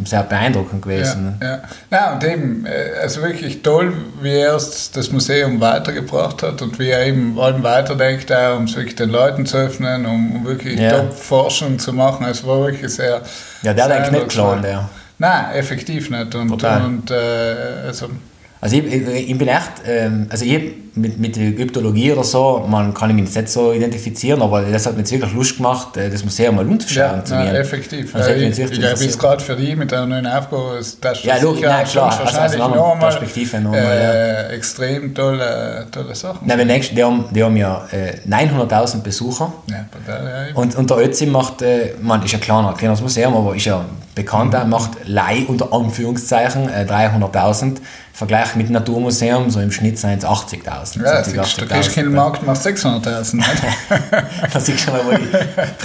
sehr 0.05 0.23
beeindruckend 0.23 0.81
gewesen. 0.81 1.37
Ja, 1.41 1.47
ja. 1.47 1.61
ja, 1.91 2.13
und 2.13 2.23
eben, 2.23 2.65
äh, 2.65 2.99
also 3.01 3.21
wirklich 3.21 3.61
toll, 3.61 3.93
wie 4.21 4.31
er 4.33 4.53
das 4.53 5.11
Museum 5.11 5.59
weitergebracht 5.59 6.41
hat 6.41 6.61
und 6.61 6.79
wie 6.79 6.89
er 6.89 7.05
eben 7.05 7.37
allem 7.37 7.63
weiterdenkt, 7.63 8.31
auch, 8.31 8.57
um 8.57 8.63
es 8.63 8.75
wirklich 8.75 8.95
den 8.95 9.09
Leuten 9.09 9.45
zu 9.45 9.57
öffnen, 9.57 10.05
um, 10.05 10.45
wirklich 10.45 10.79
Ja. 10.79 10.91
Top-Forschung 10.99 11.77
zu 11.77 11.91
machen. 11.91 12.25
Es 12.25 12.45
war 12.45 12.61
wirklich 12.61 12.93
sehr. 12.93 13.21
Ja, 13.61 13.73
der 13.73 13.83
hat 13.83 13.91
sehr 13.91 13.97
eigentlich 13.97 14.11
nicht 14.11 14.29
geklont, 14.29 14.63
der. 14.63 14.89
Nein, 15.17 15.45
effektiv 15.55 16.09
nicht. 16.09 16.35
Und, 16.35 16.49
Total. 16.49 16.85
und 16.85 17.11
äh, 17.11 17.15
also, 17.87 18.09
Also 18.61 18.77
ich, 18.77 18.85
ich, 18.85 19.29
ich 19.31 19.37
bin 19.37 19.47
echt, 19.47 19.71
ähm, 19.85 20.27
also 20.29 20.45
ich 20.45 20.84
mit, 20.95 21.19
mit 21.19 21.35
der 21.35 21.43
Ägyptologie 21.47 22.11
oder 22.13 22.23
so, 22.23 22.65
man 22.67 22.93
kann 22.93 23.09
ich 23.09 23.15
mich 23.15 23.25
jetzt 23.25 23.35
nicht 23.35 23.49
so 23.49 23.73
identifizieren, 23.73 24.41
aber 24.41 24.61
das 24.61 24.85
hat 24.85 24.93
mir 24.93 24.99
jetzt 24.99 25.11
wirklich 25.11 25.33
Lust 25.33 25.57
gemacht, 25.57 25.97
äh, 25.97 26.09
das 26.09 26.23
Museum 26.23 26.55
mal 26.55 26.65
umzuschauen 26.65 27.17
ja, 27.17 27.25
zu 27.25 27.33
nein, 27.35 27.55
effektiv. 27.55 28.13
Das 28.13 28.27
Ja, 28.27 28.33
hätte 28.33 28.39
mich 28.45 28.51
ich 28.51 28.65
ich 28.65 28.71
interessiert. 28.71 29.01
jetzt 29.01 29.19
gerade 29.19 29.43
für 29.43 29.55
dich 29.55 29.75
mit 29.75 29.91
der 29.91 30.05
neuen 30.05 30.25
Aufgabe, 30.27 30.77
ist 30.79 31.03
das 31.03 31.23
Ja, 31.23 31.37
logisch, 31.37 31.59
sicher 31.59 31.69
nein, 31.71 31.85
klar, 31.85 32.05
also 32.11 32.23
wahrscheinlich 32.23 32.53
einer 32.55 32.67
noch 32.67 32.71
anderen 32.73 32.91
einmal, 32.93 33.09
Perspektive 33.09 33.59
noch 33.61 33.73
einmal, 33.73 33.91
äh, 33.97 34.55
extrem 34.55 35.13
tolle, 35.13 35.87
tolle 35.91 36.15
Sachen. 36.15 36.47
Nein, 36.47 36.57
wenn 36.59 36.67
denkst, 36.67 36.91
die 36.95 37.03
haben, 37.03 37.25
die 37.31 37.43
haben 37.43 37.57
ja 37.57 37.85
äh, 37.91 38.17
900.000 38.27 39.01
Besucher 39.01 39.51
Ja, 39.69 39.85
brutal, 39.91 40.49
ja, 40.49 40.55
und, 40.55 40.75
und 40.75 40.89
der 40.89 40.97
Ötzi 40.97 41.25
macht, 41.25 41.61
äh, 41.61 41.93
man 42.01 42.23
ist 42.23 42.33
ein 42.33 42.39
kleiner, 42.39 42.73
kleines 42.73 43.01
Museum, 43.01 43.35
aber 43.35 43.55
ist 43.55 43.65
ja 43.65 43.83
bekannt, 44.15 44.53
er 44.53 44.63
macht 44.65 44.91
Leih 45.05 45.43
unter 45.47 45.73
Anführungszeichen 45.73 46.69
äh, 46.69 46.85
300.000, 46.89 47.77
Vergleich 48.13 48.55
mit 48.55 48.69
dem 48.69 48.73
Naturmuseum, 48.73 49.49
so 49.49 49.59
im 49.59 49.73
Schnitt 49.73 49.99
sind 49.99 50.19
es 50.19 50.25
80.000. 50.25 50.84
Ja, 50.95 51.23
70, 51.23 51.41
siehst 51.43 51.61
du, 51.61 51.65
der 51.65 51.77
Christkindlmarkt 51.77 52.43
macht 52.45 52.61
600.000. 52.61 53.35
nicht? 53.37 53.49
Da 54.53 54.59
siehst 54.59 54.79
du 54.79 54.91
schon 54.91 54.93
mal, 54.93 55.01
wo 55.05 55.17
die 55.17 55.27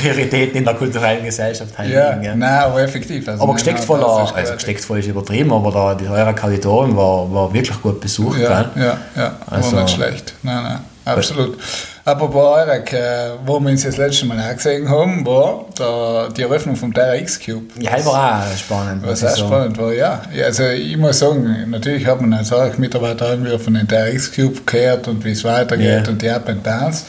Prioritäten 0.00 0.56
in 0.58 0.64
der 0.64 0.74
kulturellen 0.74 1.24
Gesellschaft 1.24 1.76
halt 1.78 1.90
ja, 1.90 2.10
liegen. 2.10 2.22
Ja. 2.24 2.34
nein, 2.36 2.58
aber 2.60 2.82
effektiv. 2.82 3.26
Also 3.28 3.42
Aber 3.42 3.54
gesteckt 3.54 3.78
nein, 3.78 3.86
voller, 3.86 4.18
das 4.20 4.30
ist 4.30 4.36
also 4.36 4.52
gesteckt 4.54 4.84
voll 4.84 4.98
ist 4.98 5.06
übertrieben, 5.08 5.52
aber 5.52 5.70
da, 5.72 5.94
die 5.94 6.08
eure 6.08 6.34
Auditorium 6.42 6.96
war, 6.96 7.32
war 7.32 7.52
wirklich 7.52 7.80
gut 7.80 8.00
besucht. 8.00 8.38
Ja, 8.38 8.62
gell? 8.74 8.82
ja, 8.84 8.98
ja, 9.16 9.36
Also- 9.46 9.76
war 9.76 9.82
nicht 9.84 9.94
schlecht. 9.94 10.34
Nein, 10.42 10.62
nein, 10.62 10.78
absolut. 11.04 11.58
Apropos 12.04 12.42
Eurek, 12.58 12.92
äh, 12.92 13.30
wo 13.44 13.60
wir 13.60 13.70
uns 13.70 13.82
das 13.82 13.96
letzte 13.98 14.26
Mal 14.26 14.38
auch 14.40 14.56
gesehen 14.56 14.88
haben, 14.88 15.24
war 15.26 15.66
der, 15.78 16.28
die 16.34 16.42
Eröffnung 16.42 16.74
vom 16.76 16.92
Terra 16.94 17.14
X 17.16 17.38
Cube. 17.38 17.66
Ja, 17.78 17.96
das 17.96 18.06
war 18.06 18.40
auch 18.42 18.56
spannend. 18.56 19.06
Was 19.06 19.22
auch 19.24 19.28
sagen. 19.30 19.48
spannend 19.48 19.78
war, 19.78 19.92
ja. 19.92 20.22
Also 20.44 20.64
ich 20.64 20.96
muss 20.96 21.18
sagen, 21.18 21.66
natürlich 21.68 22.06
hat 22.06 22.20
man 22.20 22.32
als 22.32 22.50
Eurek-Mitarbeiter 22.52 23.30
irgendwie 23.30 23.58
von 23.58 23.74
den 23.74 23.86
Terra 23.86 24.08
X 24.08 24.34
Cube 24.34 24.60
gehört 24.64 25.08
und 25.08 25.24
wie 25.24 25.32
es 25.32 25.44
weitergeht 25.44 26.04
Ja. 26.06 26.10
und 26.10 26.22
die 26.22 26.28
Up 26.30 26.48
and 26.48 26.66
Downs. 26.66 27.04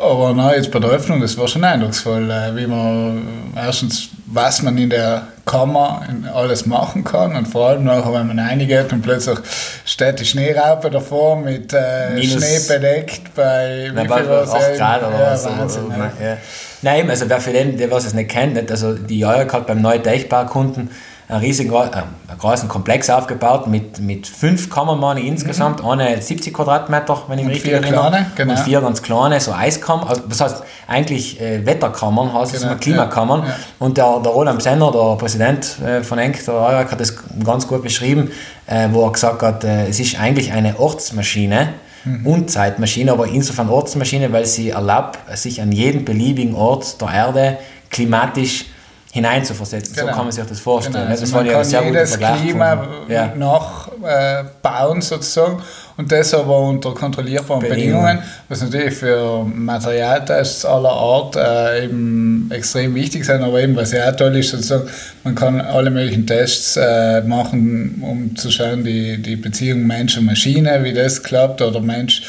Aber 0.00 0.32
na, 0.34 0.54
jetzt 0.54 0.70
bei 0.70 0.78
der 0.78 0.90
Öffnung, 0.90 1.20
das 1.20 1.36
war 1.36 1.46
schon 1.46 1.62
eindrucksvoll, 1.62 2.30
äh, 2.30 2.56
wie 2.56 2.66
man 2.66 3.52
erstens, 3.54 4.08
was 4.26 4.62
man 4.62 4.78
in 4.78 4.88
der 4.88 5.26
Kammer 5.44 6.02
alles 6.32 6.64
machen 6.64 7.04
kann 7.04 7.34
und 7.36 7.46
vor 7.46 7.68
allem 7.68 7.84
nachher, 7.84 8.12
wenn 8.12 8.28
man 8.28 8.38
reingeht 8.38 8.92
und 8.92 9.02
plötzlich 9.02 9.38
steht 9.84 10.20
die 10.20 10.24
Schneeraupe 10.24 10.90
davor 10.90 11.36
mit 11.36 11.72
äh, 11.72 12.14
Minus- 12.14 12.44
Schnee 12.44 12.74
bedeckt 12.74 13.34
bei 13.34 13.90
Nein, 13.92 14.08
wie 14.08 14.14
viel 14.14 14.28
war's? 14.28 14.54
8 14.54 14.76
Grad 14.76 15.02
oder 15.02 15.20
ja, 15.20 15.32
was. 15.32 15.46
Wahnsinn, 15.46 15.86
oder, 15.86 15.96
ja. 15.96 16.28
ja. 16.28 16.36
Nein, 16.82 17.10
also 17.10 17.28
wer 17.28 17.40
für 17.40 17.52
den, 17.52 17.76
der 17.76 17.90
was 17.90 18.06
es 18.06 18.14
nicht 18.14 18.30
kennt, 18.30 18.54
nicht, 18.54 18.70
also 18.70 18.94
die 18.94 19.18
Jörg 19.18 19.52
hat 19.52 19.66
beim 19.66 19.82
neuen 19.82 20.02
Deichbaukunden 20.02 20.90
einen 21.30 21.40
riesigen, 21.40 21.72
äh, 21.72 21.76
einen 21.78 22.38
großen 22.38 22.68
Komplex 22.68 23.08
aufgebaut 23.10 23.66
mit, 23.66 24.00
mit 24.00 24.26
fünf 24.26 24.68
Kammermann 24.70 25.16
insgesamt, 25.18 25.84
eine 25.84 26.20
70 26.20 26.52
Quadratmeter, 26.52 27.22
wenn 27.28 27.38
ich 27.38 27.44
mich 27.46 27.58
Mhm. 27.58 27.62
Vier 27.62 27.72
erinnere. 27.76 27.92
kleine, 28.10 28.26
genau. 28.34 28.52
Und 28.52 28.58
vier 28.60 28.80
ganz 28.80 29.02
kleine, 29.02 29.40
so 29.40 29.52
Eiskammern, 29.52 30.08
also 30.08 30.22
das 30.28 30.40
heißt 30.40 30.62
eigentlich 30.88 31.40
äh, 31.40 31.64
Wetterkammern, 31.64 32.32
heißt 32.34 32.54
es 32.54 32.60
Genau, 32.60 32.72
immer 32.72 32.80
Klimakammern. 32.80 33.40
ja, 33.42 33.48
ja. 33.48 33.54
Und 33.78 33.96
der, 33.96 34.20
der 34.24 34.32
Roland 34.32 34.58
Bsenner, 34.58 34.90
der 34.90 35.16
Präsident 35.16 35.78
äh, 35.80 36.02
von 36.02 36.18
Enk, 36.18 36.44
der 36.44 36.54
Jörg, 36.54 36.90
hat 36.90 37.00
das 37.00 37.14
ganz 37.44 37.66
gut 37.66 37.82
beschrieben, 37.82 38.30
äh, 38.66 38.88
wo 38.92 39.04
er 39.06 39.12
gesagt 39.12 39.42
hat, 39.42 39.64
äh, 39.64 39.86
es 39.88 40.00
ist 40.00 40.18
eigentlich 40.20 40.52
eine 40.52 40.78
Ortsmaschine, 40.78 41.68
Mhm. 42.02 42.26
und 42.26 42.50
Zeitmaschine, 42.50 43.12
aber 43.12 43.26
insofern 43.28 43.68
Ortsmaschine, 43.68 44.32
weil 44.32 44.46
sie 44.46 44.70
erlaubt, 44.70 45.18
sich 45.36 45.60
an 45.60 45.70
jeden 45.70 46.06
beliebigen 46.06 46.54
Ort 46.54 46.98
der 46.98 47.08
Erde 47.12 47.58
klimatisch 47.90 48.64
hineinzuversetzen. 49.12 49.94
So 49.94 50.02
Genau. 50.02 50.12
kann 50.14 50.24
man 50.24 50.32
sich 50.32 50.44
das 50.44 50.60
vorstellen. 50.60 50.92
Genau, 50.94 51.04
ne? 51.06 51.10
also 51.10 51.22
das 51.22 51.32
man 51.32 51.40
war 51.40 51.52
ja 51.52 51.62
kann 51.62 51.66
guter 51.66 51.84
jedes 51.86 52.18
Klima 52.18 52.88
ja. 53.08 53.34
nachbauen 53.34 55.00
sozusagen 55.02 55.60
und 55.96 56.12
das 56.12 56.32
aber 56.32 56.58
unter 56.60 56.94
kontrollierbaren 56.94 57.60
Bedingungen. 57.60 58.02
Bedingungen, 58.04 58.22
was 58.48 58.62
natürlich 58.62 58.94
für 58.94 59.44
Materialtests 59.44 60.64
aller 60.64 60.90
Art 60.90 61.36
äh, 61.36 61.84
eben 61.84 62.48
extrem 62.52 62.94
wichtig 62.94 63.24
sind, 63.24 63.42
aber 63.42 63.60
eben 63.60 63.74
was 63.74 63.90
ja 63.92 64.10
auch 64.10 64.16
toll 64.16 64.36
ist, 64.36 64.50
sozusagen, 64.50 64.88
man 65.24 65.34
kann 65.34 65.60
alle 65.60 65.90
möglichen 65.90 66.26
Tests 66.26 66.76
äh, 66.76 67.20
machen, 67.22 68.02
um 68.02 68.36
zu 68.36 68.50
schauen, 68.50 68.84
die, 68.84 69.20
die 69.20 69.34
Beziehung 69.36 69.86
Mensch 69.86 70.16
und 70.16 70.26
Maschine, 70.26 70.84
wie 70.84 70.92
das 70.92 71.22
klappt 71.22 71.60
oder 71.62 71.80
Mensch 71.80 72.22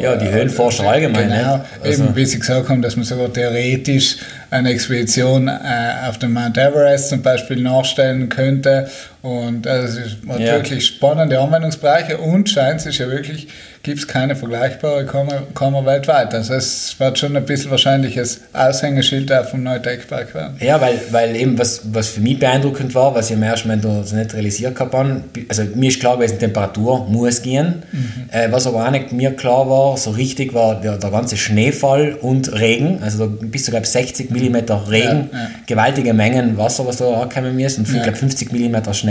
Ja, 0.00 0.14
die 0.16 0.28
Höhlenforscher 0.30 0.88
allgemein, 0.88 1.28
Genau, 1.28 1.56
nicht? 1.56 1.66
Also- 1.82 2.04
eben 2.04 2.16
wie 2.16 2.24
Sie 2.24 2.38
gesagt 2.38 2.68
haben, 2.68 2.82
dass 2.82 2.94
man 2.96 3.04
sogar 3.04 3.32
theoretisch 3.32 4.16
eine 4.50 4.70
Expedition 4.70 5.48
äh, 5.48 6.08
auf 6.08 6.18
den 6.18 6.32
Mount 6.32 6.58
Everest 6.58 7.08
zum 7.08 7.22
Beispiel 7.22 7.60
nachstellen 7.62 8.28
könnte. 8.28 8.90
Und 9.22 9.66
also 9.66 9.98
es 10.00 10.16
hat 10.28 10.40
Ja. 10.40 10.54
wirklich 10.54 10.86
spannende 10.86 11.38
Anwendungsbereiche 11.38 12.16
und 12.18 12.48
scheint 12.48 12.84
es 12.86 12.96
ja 12.96 13.06
wirklich, 13.08 13.48
gibt 13.82 13.98
es 13.98 14.06
keine 14.08 14.34
vergleichbare 14.34 15.04
Kammer, 15.04 15.42
Kammer 15.54 15.84
weltweit. 15.84 16.32
Also 16.34 16.54
es 16.54 16.94
wird 16.98 17.18
schon 17.18 17.36
ein 17.36 17.44
bisschen 17.44 17.70
wahrscheinlich 17.70 18.14
das 18.14 18.40
Aushängeschild 18.54 19.30
auch 19.32 19.44
vom 19.46 19.62
Neudeckberg 19.62 20.34
werden. 20.34 20.56
Ja, 20.60 20.80
weil, 20.80 20.98
weil 21.10 21.36
eben 21.36 21.58
was, 21.58 21.82
was 21.92 22.08
für 22.08 22.20
mich 22.20 22.38
beeindruckend 22.38 22.94
war, 22.94 23.14
was 23.14 23.28
ich 23.30 23.36
im 23.36 23.42
ersten 23.42 23.68
Moment 23.68 23.84
noch 23.84 24.12
nicht 24.12 24.32
realisiert 24.34 24.78
habe, 24.80 25.22
also 25.48 25.64
mir 25.74 25.88
ist 25.90 26.00
klar 26.00 26.16
gewesen, 26.16 26.38
Temperatur 26.38 27.06
muss 27.08 27.42
gehen. 27.42 27.82
Äh, 28.30 28.50
was 28.50 28.66
aber 28.66 28.86
auch 28.86 28.90
nicht 28.90 29.12
mir 29.12 29.32
klar 29.32 29.68
war, 29.68 29.96
so 29.98 30.10
richtig 30.10 30.54
war 30.54 30.80
der, 30.80 30.96
der 30.96 31.10
ganze 31.10 31.36
Schneefall 31.36 32.14
und 32.20 32.52
Regen, 32.58 33.00
also 33.02 33.26
da 33.26 33.32
bis 33.46 33.64
zu 33.64 33.70
glaube 33.70 33.84
ich 33.84 33.90
60 33.90 34.30
mm 34.30 34.56
Regen, 34.88 35.28
Ja, 35.32 35.38
ja. 35.38 35.50
gewaltige 35.66 36.14
Mengen 36.14 36.56
Wasser, 36.56 36.86
was 36.86 36.96
da 36.96 37.22
ankommen 37.22 37.56
muss 37.58 37.76
und 37.78 37.86
Ja. 37.88 37.96
ich 37.96 38.02
glaube 38.02 38.16
50 38.18 38.52
mm 38.52 38.92
Schnee. 38.94 39.09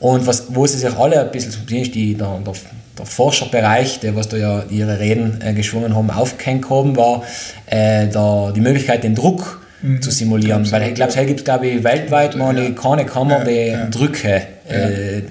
Und 0.00 0.26
was, 0.26 0.44
wo 0.48 0.66
sie 0.66 0.78
sich 0.78 0.94
alle 0.96 1.20
ein 1.20 1.30
bisschen, 1.30 1.52
zumindest 1.52 1.94
die, 1.94 2.14
der, 2.14 2.38
der, 2.44 2.54
der 2.98 3.06
Forscherbereich, 3.06 4.00
der 4.00 4.16
was 4.16 4.28
da 4.28 4.36
ja 4.36 4.64
ihre 4.70 4.98
Reden 4.98 5.38
äh, 5.44 5.52
geschwungen 5.52 5.94
haben, 5.94 6.10
aufgehängt 6.10 6.70
haben, 6.70 6.96
war 6.96 7.22
äh, 7.66 8.06
der, 8.08 8.52
die 8.54 8.60
Möglichkeit, 8.60 9.04
den 9.04 9.14
Druck 9.14 9.60
zu 10.02 10.10
simulieren. 10.10 10.70
Weil 10.72 10.88
ich 10.88 10.94
glaube, 10.94 11.12
es 11.14 11.26
gibt 11.26 11.44
glaube 11.44 11.66
ich 11.66 11.82
weltweit 11.82 12.34
Mhm. 12.36 12.40
Ja. 12.58 12.70
keine 12.70 13.06
Kammer, 13.06 13.44
die 13.44 13.68
ja. 13.68 13.86
Drücke 13.86 14.42
äh, 14.68 15.22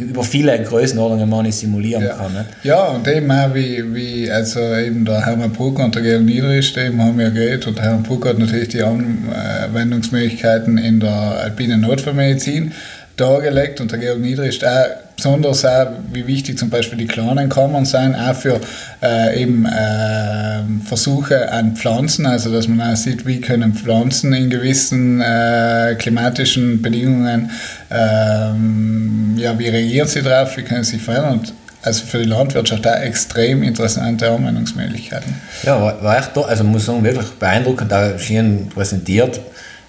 über 0.00 0.22
viele 0.22 0.60
Größenordnungen 0.62 1.28
man 1.28 1.44
nicht 1.44 1.56
simulieren 1.58 2.04
Ja. 2.04 2.14
kann. 2.14 2.32
Nicht? 2.32 2.44
ja, 2.62 2.84
und 2.86 3.06
eben 3.08 3.28
auch 3.30 3.52
wie, 3.54 3.82
wie 3.94 4.30
also 4.30 4.60
eben 4.76 5.04
der 5.04 5.26
Hermann 5.26 5.52
Bruck 5.52 5.78
und 5.80 5.94
der 5.94 6.02
Georg 6.02 6.22
Niedrich, 6.22 6.76
eben 6.76 7.02
haben 7.02 7.18
ja 7.20 7.30
geredet 7.30 7.66
und 7.66 7.78
der 7.78 7.84
Hermann 7.84 8.02
Bruck 8.04 8.26
hat 8.28 8.38
natürlich 8.38 8.68
die 8.68 8.82
Anwendungsmöglichkeiten 8.82 10.78
in 10.78 11.00
der 11.00 11.10
alpinen 11.42 11.80
Notfallmedizin 11.80 12.72
dargelegt 13.16 13.80
und 13.80 13.92
der 13.92 13.98
Georg 13.98 14.20
Niedrich 14.20 14.64
auch 14.66 14.86
besonders 15.16 15.64
auch, 15.64 15.86
wie 16.12 16.26
wichtig 16.26 16.58
zum 16.58 16.68
Beispiel 16.68 16.98
die 16.98 17.06
kleinen 17.06 17.48
Kammern 17.48 17.86
sein, 17.86 18.14
auch 18.14 18.34
für 18.34 18.60
äh, 19.02 19.42
eben 19.42 19.64
äh, 19.64 20.62
Versuche 20.84 21.50
an 21.50 21.74
Pflanzen, 21.74 22.26
also 22.26 22.52
dass 22.52 22.68
man 22.68 22.92
auch 22.92 22.96
sieht, 22.96 23.26
wie 23.26 23.40
können 23.40 23.74
Pflanzen 23.74 24.32
in 24.34 24.50
gewissen 24.50 25.20
äh, 25.22 25.96
klimatischen 25.98 26.82
Bedingungen, 26.82 27.50
ähm, 27.90 29.34
ja, 29.38 29.58
wie 29.58 29.68
reagieren 29.68 30.08
sie 30.08 30.22
darauf, 30.22 30.56
wie 30.58 30.62
können 30.62 30.84
sie 30.84 30.96
sich 30.96 31.02
verändern 31.02 31.40
und 31.40 31.52
also 31.82 32.04
für 32.04 32.18
die 32.18 32.24
Landwirtschaft 32.24 32.86
auch 32.86 33.00
extrem 33.00 33.62
interessante 33.62 34.28
Anwendungsmöglichkeiten. 34.28 35.32
Ja, 35.62 35.80
war, 35.80 36.02
war 36.02 36.18
echt, 36.18 36.34
toll. 36.34 36.44
also 36.44 36.64
muss 36.64 36.86
sagen, 36.86 37.04
wirklich 37.04 37.28
beeindruckend, 37.38 37.92
da 37.92 38.18
schön 38.18 38.68
präsentiert. 38.68 39.40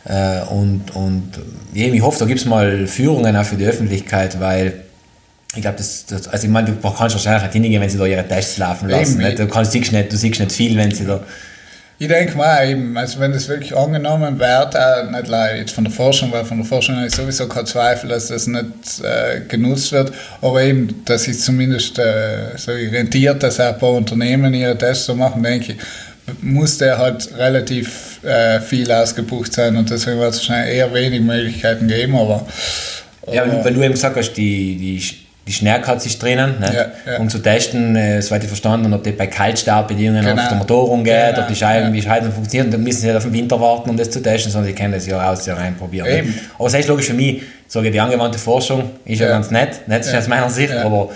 Äh, 0.08 0.42
und, 0.50 0.96
und 0.96 1.32
eben, 1.74 1.94
ich 1.94 2.02
hoffe, 2.02 2.20
da 2.20 2.26
gibt 2.26 2.40
es 2.40 2.46
mal 2.46 2.88
Führungen 2.88 3.36
auch 3.36 3.46
für 3.46 3.58
die 3.58 3.66
Öffentlichkeit, 3.66 4.40
weil 4.40 4.84
ich 5.56 5.62
glaube, 5.62 5.78
das, 5.78 6.06
das, 6.06 6.28
also 6.28 6.46
ich 6.46 6.52
meine, 6.52 6.72
du 6.72 6.92
kannst 6.92 7.16
wahrscheinlich 7.16 7.44
auch 7.44 7.52
diejenigen, 7.52 7.82
wenn 7.82 7.90
sie 7.90 7.98
da 7.98 8.06
ihre 8.06 8.28
Tests 8.28 8.58
laufen 8.58 8.90
lassen. 8.90 9.20
Eben? 9.20 9.36
Du, 9.36 9.48
kannst, 9.48 9.72
siehst 9.72 9.92
nicht, 9.92 10.12
du 10.12 10.16
siehst 10.16 10.40
nicht 10.40 10.52
viel, 10.52 10.78
wenn 10.78 10.92
sie 10.92 11.06
da. 11.06 11.22
Ich 12.00 12.08
denke 12.08 12.38
mal, 12.38 12.70
eben, 12.70 12.96
also 12.96 13.20
wenn 13.20 13.32
das 13.34 13.48
wirklich 13.48 13.76
angenommen 13.76 14.38
wird, 14.38 14.78
auch 14.78 15.10
nicht 15.10 15.28
leider 15.28 15.58
jetzt 15.58 15.72
von 15.72 15.84
der 15.84 15.92
Forschung, 15.92 16.32
weil 16.32 16.46
von 16.46 16.58
der 16.58 16.66
Forschung 16.66 16.96
habe 16.96 17.08
ich 17.08 17.16
sowieso 17.16 17.48
keinen 17.48 17.66
Zweifel, 17.66 18.10
dass 18.10 18.28
das 18.28 18.46
nicht 18.46 19.02
äh, 19.02 19.42
genutzt 19.48 19.92
wird, 19.92 20.12
aber 20.42 20.62
eben, 20.62 21.04
dass 21.06 21.24
sich 21.24 21.40
zumindest 21.40 21.98
äh, 21.98 22.56
so 22.56 22.72
rentiert, 22.72 23.42
dass 23.42 23.60
auch 23.60 23.74
ein 23.74 23.80
paar 23.80 23.94
Unternehmen 23.94 24.54
ihre 24.54 24.78
Tests 24.78 25.06
so 25.06 25.16
machen, 25.16 25.42
denke 25.42 25.72
ich, 25.72 25.78
muss 26.42 26.78
der 26.78 26.98
halt 26.98 27.30
relativ 27.38 28.20
äh, 28.24 28.60
viel 28.60 28.92
ausgebucht 28.92 29.54
sein 29.54 29.76
und 29.78 29.90
deswegen 29.90 30.20
wird 30.20 30.32
es 30.34 30.38
wahrscheinlich 30.40 30.76
eher 30.76 30.94
wenig 30.94 31.22
Möglichkeiten 31.22 31.88
geben, 31.88 32.16
aber 32.18 32.46
Ja, 33.32 33.44
weil, 33.64 33.74
du 33.74 33.82
eben 33.82 33.94
gesagt 33.94 34.16
hast, 34.18 34.34
die, 34.34 34.76
die, 34.78 35.04
die 35.48 35.54
Schnellkatze 35.54 36.08
ist 36.10 36.22
drinnen, 36.22 36.60
nicht? 36.60 36.74
Ja, 36.74 36.88
ja. 37.06 37.18
um 37.20 37.30
zu 37.30 37.40
testen, 37.40 37.96
äh, 37.96 38.22
soweit 38.22 38.44
ich 38.44 38.50
verstanden 38.50 38.86
habe, 38.88 38.96
ob 38.96 39.04
die 39.04 39.12
bei 39.12 39.28
Kaltstartbedingungen 39.28 40.26
Genau. 40.26 40.42
auf 40.42 40.48
der 40.50 40.58
Motorung 40.58 41.04
geht, 41.04 41.14
Genau, 41.30 41.42
ob 41.42 41.48
die 41.48 41.56
Scheiben, 41.56 41.88
ja. 41.88 41.94
wie 41.94 42.02
Scheiben 42.02 42.32
funktionieren. 42.32 42.72
Dann 42.72 42.84
müssen 42.84 43.02
sie 43.02 43.08
nicht 43.08 43.16
auf 43.16 43.24
den 43.24 43.34
Winter 43.34 43.60
warten, 43.62 43.90
um 43.90 43.98
das 43.98 44.10
zu 44.10 44.22
testen, 44.22 44.52
sondern 44.52 44.70
sie 44.70 44.76
können 44.76 44.94
das 44.94 45.08
ja 45.08 45.32
aus 45.32 45.46
ja 45.46 45.56
reinprobieren. 45.56 46.10
Eben. 46.10 46.40
Aber 46.60 46.70
das 46.70 46.74
ist 46.80 46.88
logisch 46.90 47.06
für 47.08 47.14
mich, 47.14 47.42
sage 47.68 47.88
ich, 47.88 47.94
die 47.94 48.00
angewandte 48.02 48.38
Forschung 48.40 48.92
ist 49.06 49.20
ja, 49.20 49.28
ganz 49.30 49.50
nett, 49.52 49.88
nicht 49.88 50.06
Ja. 50.12 50.20
aus 50.20 50.28
meiner 50.28 50.50
Sicht, 50.50 50.74
aber 50.74 51.10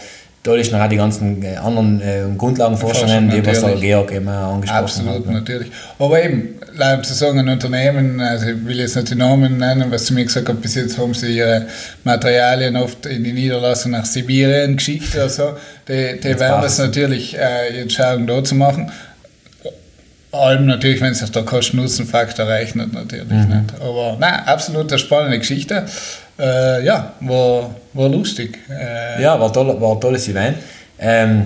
da 0.44 0.56
ist 0.56 0.72
noch 0.72 0.80
auch 0.80 0.90
die 0.90 0.96
ganzen 0.98 1.44
äh, 1.44 1.56
anderen 1.56 2.02
äh, 2.02 2.24
Grundlagenforschungen, 2.36 3.30
die 3.30 3.46
was 3.46 3.62
der. 3.62 3.76
Georg 3.76 4.12
auch 4.12 4.54
angesprochen 4.54 4.84
Absolut, 4.84 5.16
hat. 5.18 5.26
ne? 5.28 5.34
natürlich. 5.34 5.72
Aber 6.00 6.24
eben, 6.24 6.56
laut 6.76 7.06
zu 7.06 7.14
sagen, 7.14 7.38
ein 7.40 7.50
Unternehmen, 7.50 8.20
also 8.20 8.48
ich 8.48 8.66
will 8.66 8.80
jetzt 8.80 8.96
nicht 8.96 9.12
die 9.12 9.16
Namen 9.16 9.58
nennen, 9.60 9.92
was 9.92 10.06
zu 10.06 10.14
mir 10.16 10.26
gesagt 10.26 10.50
hat, 10.50 10.60
bis 10.62 10.74
jetzt 10.76 10.98
haben 10.98 11.14
sie 11.14 11.38
ihre 11.38 11.68
Materialien 12.04 12.76
oft 12.76 13.06
in 13.06 13.24
die 13.24 13.34
Niederlassung 13.34 13.92
nach 13.92 14.06
Sibirien 14.06 14.78
geschickt 14.78 15.14
oder 15.14 15.30
so. 15.30 15.54
Die, 15.88 16.20
die 16.20 16.40
werden 16.40 16.62
das 16.62 16.80
natürlich 16.80 17.38
äh, 17.38 17.78
jetzt 17.82 17.94
schauen, 17.94 18.26
da 18.26 18.44
zu 18.44 18.56
machen. 18.56 18.92
Allem 20.32 20.66
natürlich, 20.66 21.02
wenn 21.02 21.14
sich 21.14 21.30
der 21.30 21.44
Kosten-Nutzen-Faktor 21.44 22.48
rechnet, 22.48 22.94
natürlich 22.94 23.26
Mhm. 23.30 23.50
nicht. 23.50 23.82
Aber 23.82 24.16
nein, 24.18 24.40
absolut 24.46 24.90
eine 24.90 24.98
spannende 24.98 25.38
Geschichte. 25.40 25.86
Äh, 26.42 26.84
ja, 26.84 27.14
war, 27.20 27.70
war 27.94 28.10
lustig. 28.10 28.58
Äh, 28.70 29.22
Ja, 29.22 29.40
war, 29.40 29.54
toll, 29.54 29.80
war 29.80 29.94
ein 29.94 30.02
tolles 30.02 30.28
Event. 30.28 30.58
Ähm, 31.00 31.46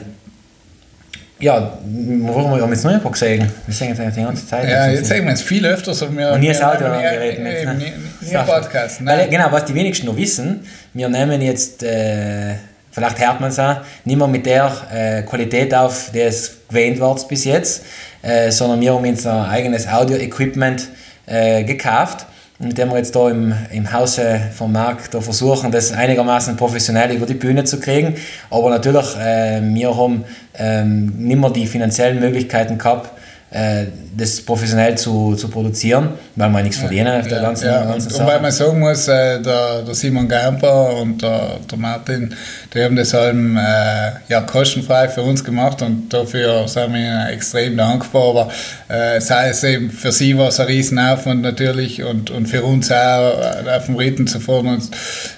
ja, 1.38 1.56
haben 1.56 2.24
wir 2.24 2.70
jetzt 2.70 2.84
noch 2.86 2.94
nicht 2.94 3.12
gesehen? 3.12 3.52
Wir 3.66 3.76
sehen 3.76 3.90
jetzt 3.90 4.18
die 4.18 4.22
ganze 4.22 4.48
Zeit. 4.48 4.70
Ja, 4.70 4.88
jetzt 4.88 5.08
sagen 5.08 5.26
wir 5.26 5.34
es 5.34 5.42
viel 5.42 5.66
öfters. 5.66 6.02
Aber 6.02 6.16
wir, 6.16 6.32
Und 6.32 6.40
nie 6.40 6.48
das 6.48 6.62
angerät 6.62 7.40
mit, 7.40 7.58
eben, 7.58 7.78
ne? 7.78 7.94
nie. 8.22 8.38
Podcast. 8.46 9.06
Weil, 9.06 9.18
Nein. 9.18 9.30
genau, 9.30 9.52
was 9.52 9.66
die 9.66 9.76
wenigsten 9.76 10.06
noch 10.06 10.16
wissen, 10.16 10.66
wir 10.94 11.10
nehmen 11.10 11.42
jetzt, 11.42 11.84
äh, 11.84 12.56
vielleicht 12.90 13.20
hört 13.20 13.42
man 13.42 13.50
es 13.50 13.60
auch, 13.60 13.78
nicht 14.06 14.18
mehr 14.18 14.28
mit 14.28 14.46
der 14.46 14.72
äh, 14.94 15.22
Qualität 15.24 15.76
auf, 15.76 16.10
die 16.14 16.22
es 16.22 16.54
gewähnt 16.70 17.02
wird 17.02 17.28
bis 17.28 17.44
jetzt, 17.44 17.84
äh, 18.22 18.50
sondern 18.50 18.80
wir 18.80 18.94
haben 18.94 19.06
uns 19.06 19.28
ein 19.28 19.46
eigenes 19.46 19.88
Audio-Equipment 19.88 20.88
gekauft, 21.28 22.28
mit 22.60 22.78
dem 22.78 22.90
wir 22.90 22.98
jetzt 22.98 23.16
da 23.16 23.30
im, 23.30 23.54
im 23.72 23.92
Hause 23.92 24.40
vom 24.56 24.72
Markt 24.72 25.14
da 25.14 25.20
versuchen, 25.20 25.72
das 25.72 25.92
einigermaßen 25.92 26.56
professionell 26.56 27.12
über 27.12 27.26
die 27.26 27.34
Bühne 27.34 27.66
zu 27.66 27.80
kriegen. 27.80 28.16
Aber 28.50 28.70
natürlich, 28.70 29.18
äh, 29.18 29.62
wir 29.62 29.98
haben 29.98 30.24
ähm, 30.58 31.14
nicht 31.18 31.40
mehr 31.40 31.50
die 31.50 31.68
finanziellen 31.68 32.20
Möglichkeiten 32.20 32.78
gehabt, 32.78 33.12
das 33.52 34.42
professionell 34.42 34.98
zu, 34.98 35.36
zu 35.36 35.48
produzieren, 35.48 36.10
weil 36.36 36.50
wir 36.50 36.64
nichts 36.64 36.78
verdienen 36.78 37.20
auf 37.20 37.28
der 37.28 37.42
ganzen, 37.42 37.68
ja, 37.68 37.86
ganzen 37.86 38.12
und, 38.12 38.20
und 38.20 38.28
weil 38.28 38.42
man 38.42 38.52
sagen 38.52 38.80
muss, 38.80 39.08
äh, 39.08 39.42
der, 39.42 39.82
der 39.84 39.94
Simon 39.94 40.28
Gamper 40.28 40.98
und 40.98 41.22
der, 41.22 41.60
der 41.70 41.78
Martin, 41.78 42.34
die 42.74 42.84
haben 42.84 42.96
das 42.96 43.14
allem 43.14 43.56
äh, 43.56 44.12
ja, 44.28 44.42
kostenfrei 44.42 45.10
für 45.10 45.22
uns 45.22 45.44
gemacht 45.44 45.82
und 45.82 46.10
dafür 46.14 46.68
sind 46.68 46.94
wir 46.94 47.00
ihnen 47.00 47.28
extrem 47.28 47.78
dankbar. 47.78 48.30
Aber 48.30 48.52
äh, 48.88 49.22
sei 49.22 49.50
es 49.50 49.64
eben 49.64 49.90
für 49.90 50.12
sie 50.12 50.38
war 50.38 50.50
es 50.50 50.60
ein 50.60 50.68
Riesenaufwand 50.68 51.42
natürlich 51.42 52.04
und, 52.04 52.32
und 52.32 52.48
für 52.48 52.64
uns 52.64 52.92
auch 52.92 53.40
äh, 53.40 53.70
auf 53.70 53.86
dem 53.86 53.96
Ritten 53.96 54.28
zu 54.28 54.40
fahren. 54.40 54.68
Und 54.68 54.90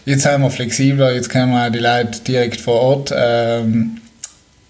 jetzt 0.06 0.24
sind 0.24 0.42
wir 0.42 0.50
flexibler, 0.50 1.14
jetzt 1.14 1.30
können 1.30 1.52
wir 1.52 1.70
die 1.70 1.80
Leute 1.80 2.20
direkt 2.22 2.62
vor 2.62 2.82
Ort 2.82 3.14
ähm, 3.16 3.98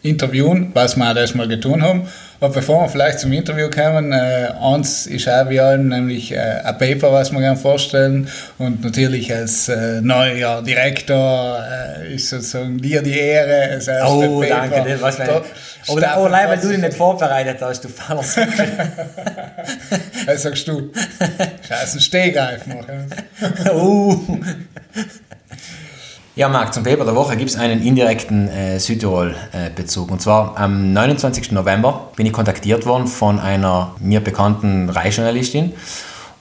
interviewen, 0.07 0.71
was 0.73 0.95
wir 0.95 1.09
auch 1.09 1.15
das 1.15 1.35
mal 1.35 1.47
getan 1.47 1.81
haben. 1.81 2.07
Aber 2.39 2.53
bevor 2.53 2.83
wir 2.83 2.89
vielleicht 2.89 3.19
zum 3.19 3.33
Interview 3.33 3.67
kommen, 3.69 4.11
äh, 4.11 4.49
eins 4.61 5.07
ist 5.07 5.27
auch 5.27 5.49
wie 5.49 5.59
allem, 5.59 5.87
nämlich 5.87 6.31
äh, 6.31 6.61
ein 6.63 6.77
Paper, 6.77 7.11
was 7.11 7.31
wir 7.31 7.39
gerne 7.39 7.57
vorstellen. 7.57 8.29
Und 8.59 8.83
natürlich 8.83 9.33
als 9.33 9.69
äh, 9.69 10.01
neuer 10.01 10.61
Direktor 10.61 11.63
äh, 11.99 12.13
ist 12.13 12.29
sozusagen 12.29 12.77
dir 12.77 13.01
die 13.01 13.17
Ehre. 13.17 13.75
Das 13.75 13.87
erste 13.87 14.13
Oh, 14.13 14.39
Paper 14.39 14.69
danke. 14.69 14.89
Das, 14.89 15.01
was 15.01 15.15
für 15.15 15.25
da 15.25 15.43
oh, 15.87 15.99
da, 15.99 16.17
oh, 16.19 16.27
nein, 16.27 16.47
weil 16.49 16.59
du 16.59 16.67
dich 16.69 16.77
nicht 16.77 16.93
vorbereitet 16.93 17.57
hast, 17.61 17.83
du 17.83 17.89
Sockel. 17.89 18.67
Was 20.25 20.41
sagst 20.43 20.67
du? 20.67 20.91
Scheiß 21.67 21.95
ein 21.95 22.01
Stehgreif 22.01 22.67
machen. 22.67 23.11
uh. 23.73 24.39
Ja, 26.37 26.49
Marc, 26.49 26.71
zum 26.71 26.83
Paper 26.83 27.03
der 27.03 27.15
Woche 27.15 27.35
gibt 27.35 27.49
es 27.49 27.55
einen 27.55 27.81
indirekten 27.81 28.47
äh, 28.47 28.79
Südtirol-Bezug. 28.79 30.11
Und 30.11 30.21
zwar 30.21 30.55
am 30.55 30.93
29. 30.93 31.51
November 31.51 32.11
bin 32.15 32.27
ich 32.27 32.31
kontaktiert 32.31 32.85
worden 32.85 33.07
von 33.07 33.39
einer 33.39 33.95
mir 33.99 34.19
bekannten 34.19 34.87
Reisjournalistin. 34.87 35.73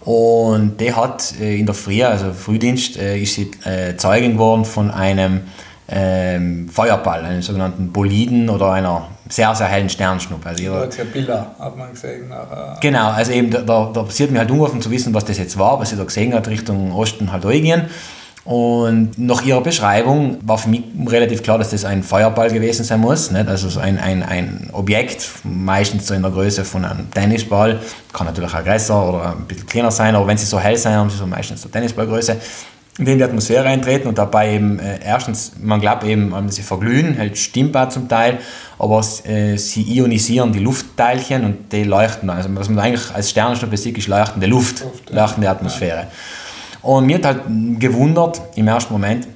Und 0.03 0.83
die 0.83 0.93
hat 0.93 1.41
äh, 1.41 1.59
in 1.59 1.65
der 1.65 1.75
Früh, 1.75 2.03
also 2.03 2.35
Frühdienst, 2.35 2.99
äh, 2.99 3.19
ist 3.19 3.37
sie 3.37 3.51
äh, 3.65 3.97
Zeugin 3.97 4.35
geworden 4.35 4.67
von 4.67 4.91
einem 4.91 5.45
ähm, 5.89 6.69
Feuerball, 6.69 7.25
einem 7.25 7.41
sogenannten 7.41 7.91
Boliden 7.91 8.51
oder 8.51 8.73
einer 8.73 9.09
sehr, 9.31 9.55
sehr 9.55 9.69
hellen 9.69 9.89
Sternschnuppe. 9.89 10.47
Also 10.47 10.63
ihre, 10.63 10.91
ja 10.91 11.05
Bilder, 11.11 11.55
hat 11.59 11.75
man 11.75 11.93
gesehen. 11.93 12.29
Nachher. 12.29 12.77
Genau, 12.83 13.13
also 13.13 13.33
eben, 13.33 13.51
da, 13.51 13.63
da, 13.63 14.03
passiert 14.03 14.31
mir 14.31 14.41
halt 14.41 14.51
ungerufen 14.51 14.83
zu 14.83 14.91
wissen, 14.91 15.15
was 15.15 15.25
das 15.25 15.39
jetzt 15.39 15.59
war, 15.59 15.81
was 15.81 15.89
sie 15.89 15.97
da 15.97 16.05
gesehen 16.05 16.35
hat, 16.35 16.49
Richtung 16.49 16.93
Osten 16.93 17.33
halt 17.33 17.47
eingehen. 17.47 17.87
Und 18.47 19.19
nach 19.19 19.45
ihrer 19.45 19.61
Beschreibung 19.61 20.39
war 20.43 20.57
für 20.57 20.69
mich 20.69 20.85
relativ 21.07 21.43
klar, 21.43 21.59
dass 21.59 21.71
das 21.71 21.85
ein 21.85 22.05
Feuerball 22.05 22.49
gewesen 22.49 22.85
sein 22.85 23.01
muss. 23.01 23.33
Nicht? 23.33 23.49
Also 23.49 23.69
so 23.69 23.81
ein, 23.81 23.99
ein, 23.99 24.23
ein 24.23 24.71
Objekt, 24.73 25.29
meistens 25.43 26.07
so 26.07 26.15
in 26.15 26.23
der 26.23 26.31
Größe 26.31 26.65
von 26.65 26.85
einem 26.85 27.11
Tennisball, 27.11 27.81
kann 28.13 28.29
natürlich 28.29 28.55
auch 28.55 28.65
größer 28.65 29.09
oder 29.09 29.33
ein 29.33 29.47
bisschen 29.47 29.67
kleiner 29.67 29.91
sein, 29.91 30.15
aber 30.15 30.29
wenn 30.29 30.39
sie 30.39 30.47
so 30.47 30.61
hell 30.61 30.77
sein, 30.77 30.95
haben 30.95 31.11
sie 31.11 31.17
so 31.17 31.27
meistens 31.27 31.63
so 31.63 31.69
Tennisballgröße, 31.69 32.37
in 32.99 33.05
die 33.05 33.25
Atmosphäre 33.25 33.67
eintreten 33.67 34.09
und 34.09 34.17
dabei 34.17 34.55
eben 34.55 34.79
äh, 34.79 35.01
erstens, 35.05 35.53
man 35.61 35.81
glaubt 35.81 36.05
eben, 36.05 36.33
ähm, 36.35 36.49
sie 36.49 36.63
verglühen, 36.63 37.19
halt 37.19 37.37
stimmt 37.37 37.77
auch 37.77 37.89
zum 37.91 38.09
Teil, 38.09 38.39
aber 38.79 39.05
äh, 39.25 39.57
sie 39.57 39.83
ionisieren 39.83 40.53
die 40.53 40.61
Luftteilchen 40.61 41.45
und 41.45 41.73
die 41.73 41.85
leuchten. 41.85 42.31
Also 42.31 42.49
was 42.53 42.69
man 42.69 42.79
eigentlich 42.79 43.15
als 43.15 43.31
Sternenschnuppe 43.31 43.77
sieht, 43.77 43.99
ist 43.99 44.07
leuchtende 44.07 44.47
Luft, 44.47 44.85
ja. 45.11 45.23
leuchtende 45.23 45.51
Atmosphäre. 45.51 46.07
Und 46.87 47.07
mir 47.07 47.17
hat 47.17 47.25
halt 47.25 47.41
gewundert 47.81 48.41
im 48.55 48.69
ersten 48.69 48.93
Moment, 48.93 49.27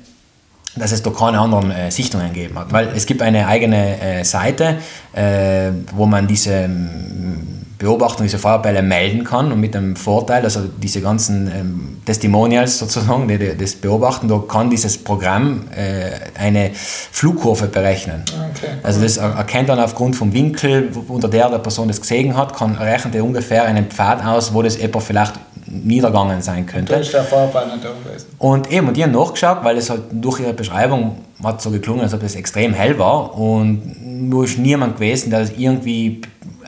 dass 0.76 0.92
es 0.92 1.02
da 1.02 1.11
keine 1.11 1.40
anderen 1.40 1.73
äh, 1.73 1.90
Sichtungen 1.90 2.33
gegeben 2.33 2.57
hat. 2.59 2.73
Weil 2.73 2.88
es 2.95 3.07
gibt 3.07 3.23
eine 3.23 3.47
eigene 3.49 4.00
äh, 4.00 4.25
Seite, 4.25 4.78
äh, 5.12 5.73
wo 5.92 6.07
man 6.07 6.28
diese 6.28 6.71
ähm, 7.80 7.87
Beobachtungen, 7.87 8.26
diese 8.28 8.38
Feuerbälle 8.38 8.82
melden 8.82 9.25
kann 9.25 9.50
und 9.52 9.60
mit 9.60 9.75
dem 9.75 9.96
Vorteil, 9.96 10.42
also 10.44 10.60
diese 10.82 11.00
ganzen 11.00 11.50
ähm, 11.54 11.96
Testimonials 12.04 12.78
sozusagen, 12.78 13.26
die, 13.26 13.38
die 13.38 13.56
das 13.56 13.75
beobachten, 13.75 14.28
da 14.28 14.38
kann 14.46 14.70
dieses 14.70 14.99
Programm 14.99 15.64
äh, 15.75 16.10
eine 16.38 16.70
Flugkurve 16.75 17.66
berechnen. 17.66 18.22
Okay, 18.28 18.72
Also 18.82 19.00
das 19.00 19.16
er- 19.16 19.34
erkennt 19.34 19.68
dann 19.68 19.80
aufgrund 19.80 20.16
vom 20.16 20.32
Winkel, 20.32 20.90
unter 21.08 21.28
der 21.28 21.49
der 21.50 21.58
Person 21.58 21.88
das 21.88 22.00
gesehen 22.00 22.37
hat, 22.37 22.54
kann 22.54 22.75
rechnet 22.76 23.14
er 23.14 23.25
ungefähr 23.25 23.64
einen 23.64 23.87
Pfad 23.87 24.25
aus, 24.25 24.52
wo 24.54 24.62
das 24.62 24.76
etwa 24.76 25.00
vielleicht 25.00 25.34
niedergegangen 25.66 26.42
sein 26.42 26.66
könnte. 26.66 26.94
Ist 26.96 27.12
der 27.14 27.22
Feuerball 27.25 27.66
nicht. 27.66 27.87
Und 28.38 28.70
eben, 28.72 28.88
und 28.88 28.96
die 28.96 29.04
haben 29.04 29.12
nachgeschaut, 29.12 29.58
weil 29.62 29.76
es 29.76 29.88
halt 29.88 30.02
durch 30.10 30.40
ihre 30.40 30.52
Beschreibung 30.52 31.16
hat 31.44 31.62
so 31.62 31.70
geklungen, 31.70 32.02
als 32.02 32.12
ob 32.12 32.22
es 32.25 32.34
extrem 32.34 32.75
hell 32.75 32.99
war 32.99 33.38
und 33.38 33.94
nur 34.28 34.44
ist 34.44 34.58
niemand 34.58 34.96
gewesen, 34.96 35.30
der 35.30 35.40
das 35.40 35.52
irgendwie 35.56 36.20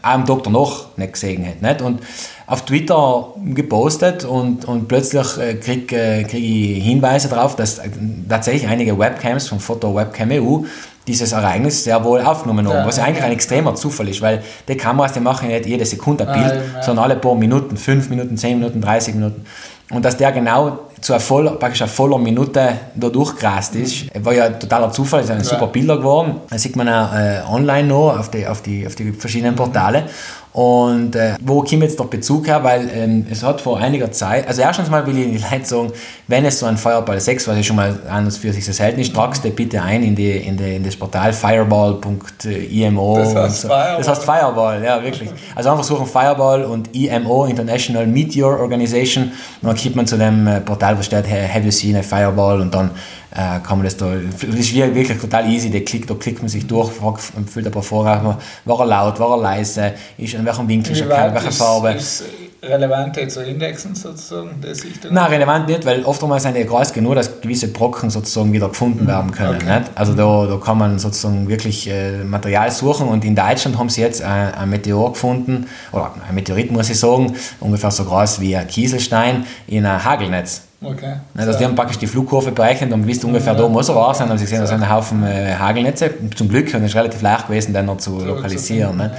am 0.03 0.27
Tag 0.27 0.43
danach 0.43 0.87
nicht 0.97 1.15
gesehen 1.15 1.47
hat. 1.47 1.63
Nicht? 1.63 1.81
Und 1.81 2.01
auf 2.47 2.65
Twitter 2.65 3.29
gepostet 3.55 4.25
und, 4.25 4.67
und 4.67 4.89
plötzlich 4.89 5.39
äh, 5.39 5.55
kriege 5.55 5.97
äh, 5.97 6.25
krieg 6.25 6.43
ich 6.43 6.85
Hinweise 6.85 7.29
darauf, 7.29 7.57
dass 7.57 7.79
äh, 7.79 7.89
tatsächlich 8.29 8.69
einige 8.69 8.99
Webcams 8.99 9.49
von 9.49 9.59
Foto 9.61 9.95
Webcam 9.95 10.31
EU 10.33 10.59
dieses 11.07 11.33
Ereignis 11.33 11.83
sehr 11.83 12.05
wohl 12.05 12.21
aufgenommen 12.21 12.69
haben, 12.69 12.77
Ja, 12.77 12.87
was 12.87 12.99
eigentlich 12.99 13.25
ein 13.25 13.33
extremer 13.33 13.75
Zufall 13.75 14.09
ist, 14.09 14.21
weil 14.23 14.43
die 14.69 14.77
Kameras, 14.77 15.13
die 15.13 15.21
machen 15.21 15.49
nicht 15.49 15.67
jede 15.67 15.85
Sekunde 15.85 16.29
ein 16.29 16.41
Bild, 16.41 16.55
Nein, 16.55 16.71
ja. 16.75 16.83
sondern 16.83 17.05
alle 17.07 17.17
paar 17.17 17.35
Minuten, 17.35 17.77
5 17.77 18.09
Minuten, 18.09 18.37
10 18.37 18.59
Minuten, 18.59 18.81
30 18.81 19.15
Minuten. 19.15 19.45
Und 19.93 20.05
dass 20.05 20.17
der 20.17 20.33
genau 20.33 20.79
zu 21.01 21.13
einer 21.13 21.21
voller, 21.21 21.53
praktisch 21.53 21.83
einer 21.83 21.91
voller 21.91 22.19
Minute 22.19 22.73
da 22.95 23.09
durchgerast 23.09 23.75
ist, 23.75 24.07
war 24.25 24.33
ja 24.33 24.49
totaler 24.49 24.91
Zufall, 24.91 25.21
es 25.21 25.27
sind 25.27 25.45
super 25.45 25.67
Bilder 25.67 25.99
geworden. 25.99 26.41
Das 26.49 26.63
sieht 26.63 26.77
man 26.77 26.89
auch 26.89 27.13
äh, 27.13 27.43
online 27.51 27.89
noch 27.89 28.19
auf 28.19 28.31
die, 28.31 28.47
auf, 28.47 28.63
die, 28.63 28.87
auf 28.87 28.95
die 28.95 29.13
verschiedenen 29.13 29.55
Portale. 29.55 30.05
Und 30.53 31.17
äh, 31.17 31.37
wo 31.41 31.61
kommt 31.61 31.83
jetzt 31.83 31.99
der 31.99 32.05
Bezug 32.05 32.47
her? 32.47 32.63
Weil 32.63 32.91
ähm, 32.95 33.27
es 33.31 33.43
hat 33.43 33.63
vor 33.63 33.79
einiger 33.79 34.13
Zeit, 34.13 34.47
also 34.47 34.61
erstens 34.61 34.91
mal 34.91 35.07
will 35.07 35.17
ich 35.17 35.25
den 35.25 35.51
Leuten 35.51 35.65
sagen, 35.65 35.93
wenn 36.29 36.45
es 36.45 36.59
so 36.59 36.67
ein 36.67 36.77
Fireball 36.77 37.19
6, 37.19 37.49
was 37.49 37.57
ja 37.57 37.63
schon 37.63 37.77
mal 37.77 37.99
an 38.07 38.27
und 38.27 38.33
für 38.33 38.53
sich 38.53 38.65
so 38.65 38.73
selten 38.73 39.01
ist, 39.01 39.15
tragst 39.15 39.43
du 39.43 39.51
bitte 39.51 39.81
ein 39.81 40.03
in, 40.03 40.15
die, 40.15 40.31
in, 40.31 40.59
die, 40.59 40.77
in 40.77 40.85
das 40.85 40.95
Portal 40.95 41.33
fireball.imo. 41.33 43.17
Das 43.17 43.35
heißt 43.35 43.61
so. 43.63 43.69
Fireball. 43.69 43.97
Das 43.97 44.09
heißt 44.09 44.25
Fireball, 44.25 44.85
ja, 44.85 45.03
wirklich. 45.03 45.31
Also 45.55 45.71
einfach 45.71 45.85
suchen 45.85 46.07
Fireball 46.07 46.65
und 46.65 46.95
IMO, 46.95 47.47
International 47.47 48.07
Meteor 48.07 48.61
Organization. 48.61 49.33
Und 49.63 49.69
dann 49.69 49.77
kommt 49.77 49.97
man 49.97 50.07
zu 50.07 50.19
dem 50.19 50.47
äh, 50.47 50.61
Portal, 50.61 50.99
wo 50.99 51.03
steht, 51.03 51.27
hey, 51.27 51.49
have 51.49 51.65
you 51.65 51.71
seen 51.71 51.97
a 51.97 52.03
Fireball? 52.03 52.61
Und 52.61 52.75
dann 52.75 52.91
äh, 53.35 53.61
kann 53.61 53.79
man 53.79 53.85
das 53.85 53.97
da, 53.97 54.15
das 54.15 54.43
ist 54.43 54.75
wirklich 54.75 55.19
total 55.19 55.49
easy, 55.51 55.71
da 55.71 55.81
klickt, 55.81 56.11
da 56.11 56.15
klickt 56.15 56.41
man 56.41 56.49
sich 56.49 56.67
durch, 56.67 56.91
fragt, 56.91 57.23
füllt 57.51 57.67
ein 57.67 57.73
paar 57.73 57.83
Fragen, 57.83 58.37
war 58.65 58.81
er 58.81 58.87
laut, 58.87 59.19
war 59.19 59.31
er 59.31 59.39
leise, 59.39 59.95
ist, 60.19 60.35
in 60.35 60.45
welchem 60.45 60.69
Winkel 60.69 60.93
ist 60.93 61.01
er, 61.01 61.09
weit 61.09 61.35
welche 61.35 61.53
Farbe. 61.53 61.93
ist 61.93 62.25
relevant 62.63 63.17
jetzt 63.17 63.35
zu 63.35 63.43
indexen 63.43 63.95
sozusagen, 63.95 64.61
der 64.61 64.75
Sichtung? 64.75 65.13
Nein, 65.13 65.31
relevant 65.31 65.67
nicht, 65.69 65.85
weil 65.85 66.05
oftmals 66.05 66.45
sind 66.45 66.57
die 66.57 66.65
groß 66.65 66.93
genug, 66.93 67.17
dass 67.17 67.41
gewisse 67.41 67.69
Brocken 67.69 68.09
sozusagen 68.11 68.53
wieder 68.53 68.69
gefunden 68.69 69.07
werden 69.07 69.33
können. 69.33 69.57
Okay. 69.57 69.79
Nicht? 69.81 69.91
Also 69.95 70.15
da, 70.15 70.47
da 70.47 70.57
kann 70.65 70.79
man 70.79 70.99
sozusagen 70.99 71.49
wirklich 71.49 71.89
äh, 71.89 72.23
Material 72.25 72.71
suchen 72.71 73.09
und 73.09 73.25
in 73.25 73.35
Deutschland 73.35 73.79
haben 73.79 73.89
sie 73.89 74.01
jetzt 74.01 74.23
ein, 74.23 74.55
ein 74.55 74.71
Meteor 74.71 75.13
gefunden, 75.13 75.67
oder 75.91 76.13
ein 76.29 76.35
Meteorit 76.35 76.71
muss 76.71 76.89
ich 76.89 76.99
sagen, 76.99 77.35
ungefähr 77.61 77.91
so 77.91 78.05
groß 78.05 78.41
wie 78.41 78.57
ein 78.57 78.67
Kieselstein 78.67 79.45
in 79.67 79.85
ein 79.85 80.05
Hagelnetz. 80.05 80.63
Okay. 80.85 81.15
Also 81.37 81.57
die 81.57 81.65
haben 81.65 81.77
praktisch 81.77 81.99
die 81.99 82.09
Flugkurve 82.09 82.51
berechnet 82.51 82.93
und 82.93 83.07
wisst 83.07 83.25
ungefähr 83.25 83.55
da 83.55 83.69
muss 83.69 83.89
er 83.89 83.95
war 83.95 84.15
sein, 84.15 84.29
haben 84.29 84.39
sie 84.39 84.45
gesehen, 84.45 84.61
da 84.61 84.67
sind 84.67 84.83
ein 84.83 84.91
Haufen 84.91 85.23
äh, 85.23 85.55
Hagelnetze. 85.55 86.11
Zum 86.35 86.49
Glück 86.49 86.75
und 86.75 86.83
es 86.83 86.91
ist 86.91 86.97
relativ 86.97 87.23
leicht 87.23 87.47
gewesen, 87.47 87.73
den 87.73 87.87
noch 87.87 87.99
zu 87.99 88.19
lokalisieren. 88.19 88.97
zu 88.97 89.03
Nicht? 89.05 89.11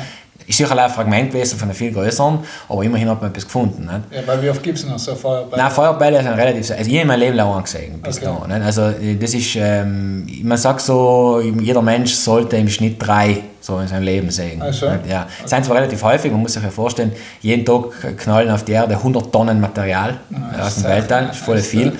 Ist 0.47 0.57
sicher 0.57 0.77
ein 0.77 0.89
Fragment 0.89 1.31
gewesen 1.31 1.57
von 1.57 1.67
einem 1.69 1.75
viel 1.75 1.91
größeren, 1.91 2.39
aber 2.69 2.83
immerhin 2.83 3.09
hat 3.09 3.21
man 3.21 3.31
etwas 3.31 3.45
gefunden. 3.45 3.81
Nicht? 3.83 4.01
Ja, 4.21 4.21
weil 4.27 4.41
wie 4.41 4.49
oft 4.49 4.61
gibt 4.63 4.77
es 4.77 4.85
noch 4.85 4.99
so 4.99 5.15
Feuerball? 5.15 5.57
Nein, 5.57 5.71
Feuerbälle 5.71 6.21
sind 6.21 6.33
relativ, 6.33 6.71
also 6.71 6.89
ich 6.91 6.97
habe 6.97 7.07
mein 7.07 7.19
Leben 7.19 7.35
lang 7.35 7.63
gesehen 7.63 8.01
bis 8.01 8.17
Okay. 8.17 8.27
da. 8.41 8.47
Nicht? 8.47 8.65
Also 8.65 8.81
äh, 8.83 9.15
das 9.15 9.33
ist, 9.33 9.55
ähm, 9.55 10.27
man 10.43 10.57
sagt 10.57 10.81
so, 10.81 11.41
jeder 11.61 11.81
Mensch 11.81 12.13
sollte 12.13 12.57
im 12.57 12.69
Schnitt 12.69 12.95
drei 12.99 13.37
so 13.61 13.79
in 13.79 13.87
seinem 13.87 14.03
Leben 14.03 14.29
sehen. 14.29 14.61
Ah? 14.61 14.65
Nicht? 14.67 14.81
Ja. 15.09 15.25
Es 15.43 15.49
sind 15.49 15.63
zwar 15.63 15.77
relativ 15.77 16.03
häufig, 16.03 16.29
man 16.31 16.41
muss 16.41 16.51
sich 16.53 16.63
ja 16.63 16.69
vorstellen, 16.69 17.13
jeden 17.41 17.63
Tag 17.65 18.17
knallen 18.17 18.51
auf 18.51 18.65
die 18.65 18.73
Erde 18.73 18.95
100 18.95 19.31
Tonnen 19.31 19.61
Material 19.61 20.09
äh, 20.31 20.35
das 20.57 20.67
aus 20.67 20.75
dem 20.75 20.83
Weltall, 20.85 21.27
das 21.27 21.37
ist 21.37 21.45
voll 21.45 21.55
das 21.55 21.65
ist 21.65 21.71
viel. 21.71 21.93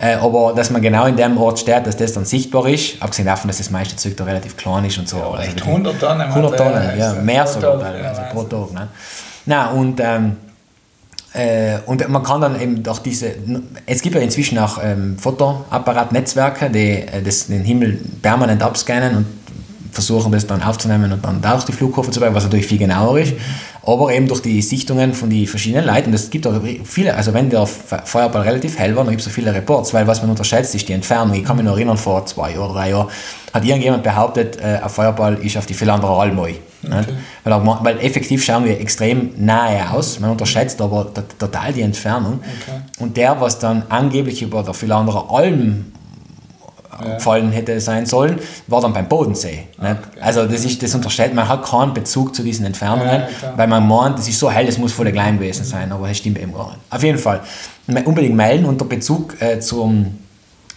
Äh, 0.00 0.14
aber 0.14 0.52
dass 0.54 0.70
man 0.70 0.80
genau 0.80 1.06
in 1.06 1.16
dem 1.16 1.36
Ort 1.38 1.58
steht, 1.58 1.84
dass 1.86 1.96
das 1.96 2.12
dann 2.12 2.24
sichtbar 2.24 2.68
ist, 2.68 3.02
abgesehen 3.02 3.26
davon, 3.26 3.48
dass 3.48 3.58
das 3.58 3.70
meiste 3.70 3.96
Zeug 3.96 4.16
da 4.16 4.24
relativ 4.24 4.56
klein 4.56 4.84
ist 4.84 4.96
und 4.98 5.08
so. 5.08 5.16
echt 5.36 5.56
wirklich- 5.56 5.64
100 5.66 5.98
Tonnen 6.00 6.20
100 6.28 6.50
Material 6.52 6.72
Tonnen, 6.86 6.98
ja, 6.98 7.12
mehr 7.14 7.46
sogar 7.46 7.80
teilweise, 7.80 8.20
ja, 8.20 8.28
pro 8.28 8.44
Tag. 8.44 8.72
Ne? 8.72 8.88
Na, 9.46 9.70
und, 9.70 9.98
ähm, 10.00 10.36
äh, 11.32 11.78
und 11.86 12.08
man 12.08 12.22
kann 12.22 12.40
dann 12.40 12.60
eben 12.60 12.80
durch 12.82 13.00
diese, 13.00 13.34
es 13.86 14.00
gibt 14.00 14.14
ja 14.14 14.20
inzwischen 14.20 14.56
auch 14.58 14.78
ähm, 14.82 15.18
Fotoapparatnetzwerke, 15.18 16.70
die 16.70 17.02
äh, 17.02 17.20
das, 17.22 17.48
den 17.48 17.64
Himmel 17.64 17.98
permanent 18.22 18.62
abscannen 18.62 19.16
und 19.16 19.26
versuchen 19.90 20.30
das 20.30 20.46
dann 20.46 20.62
aufzunehmen 20.62 21.12
und 21.12 21.24
dann 21.24 21.42
durch 21.42 21.64
die 21.64 21.72
Flugkurve 21.72 22.10
zu 22.12 22.20
bringen, 22.20 22.34
was 22.36 22.44
natürlich 22.44 22.66
viel 22.66 22.78
genauer 22.78 23.18
ist. 23.18 23.32
Aber 23.90 24.12
eben 24.12 24.28
durch 24.28 24.42
die 24.42 24.60
Sichtungen 24.60 25.14
von 25.14 25.30
den 25.30 25.46
verschiedenen 25.46 25.86
Leuten, 25.86 26.12
das 26.12 26.28
gibt 26.28 26.46
auch 26.46 26.52
viele, 26.84 27.14
also 27.14 27.32
wenn 27.32 27.48
der 27.48 27.66
Fe- 27.66 28.02
Feuerball 28.04 28.42
relativ 28.42 28.78
hell 28.78 28.94
war, 28.94 29.02
dann 29.04 29.12
gibt 29.12 29.20
es 29.20 29.24
so 29.24 29.30
viele 29.30 29.54
Reports, 29.54 29.94
weil 29.94 30.06
was 30.06 30.20
man 30.20 30.28
unterschätzt, 30.30 30.74
ist 30.74 30.86
die 30.88 30.92
Entfernung. 30.92 31.34
Ich 31.34 31.44
kann 31.44 31.56
mich 31.56 31.64
noch 31.64 31.72
erinnern, 31.76 31.96
vor 31.96 32.26
zwei 32.26 32.58
oder 32.58 32.74
drei 32.74 32.90
Jahren 32.90 33.08
hat 33.54 33.64
irgendjemand 33.64 34.02
behauptet, 34.02 34.58
äh, 34.60 34.80
ein 34.82 34.90
Feuerball 34.90 35.34
ist 35.42 35.56
auf 35.56 35.64
die 35.64 35.72
Philanderer 35.72 36.20
Almoi. 36.20 36.56
Nicht? 36.82 37.08
Weil, 37.44 37.52
auch 37.54 37.62
ma- 37.64 37.80
weil 37.82 37.98
effektiv 38.00 38.44
schauen 38.44 38.64
wir 38.66 38.78
extrem 38.78 39.30
nahe 39.38 39.90
aus, 39.90 40.20
man 40.20 40.30
unterschätzt 40.30 40.80
aber 40.82 41.06
total 41.38 41.72
die 41.72 41.80
Entfernung. 41.82 42.40
Und 42.98 43.16
der, 43.16 43.40
was 43.40 43.58
dann 43.58 43.84
angeblich 43.88 44.42
über 44.42 44.62
der 44.62 44.74
Philanderer 44.74 45.28
Alm 45.32 45.86
gefallen 47.02 47.52
hätte 47.52 47.80
sein 47.80 48.06
sollen, 48.06 48.38
war 48.66 48.80
dann 48.80 48.92
beim 48.92 49.08
Bodensee. 49.08 49.64
Nicht? 49.80 49.96
Also 50.20 50.46
das 50.46 50.64
ist, 50.64 50.82
das 50.82 50.94
unterstellt, 50.94 51.34
man 51.34 51.48
hat 51.48 51.64
keinen 51.64 51.94
Bezug 51.94 52.34
zu 52.34 52.42
diesen 52.42 52.66
Entfernungen, 52.66 53.22
Ja, 53.42 53.52
weil 53.56 53.66
man 53.68 53.86
meint, 53.86 54.18
das 54.18 54.28
ist 54.28 54.38
so 54.38 54.50
hell, 54.50 54.66
das 54.66 54.78
muss 54.78 54.92
voll 54.92 55.10
klein 55.12 55.38
gewesen 55.38 55.64
sein, 55.64 55.90
aber 55.92 56.08
das 56.08 56.18
stimmt 56.18 56.38
eben 56.38 56.52
gar 56.52 56.68
nicht. 56.68 56.80
Auf 56.90 57.02
jeden 57.02 57.18
Fall, 57.18 57.40
unbedingt 58.04 58.34
melden 58.34 58.66
und 58.66 58.80
der 58.80 58.86
Bezug 58.86 59.40
äh, 59.40 59.60
zum, 59.60 60.18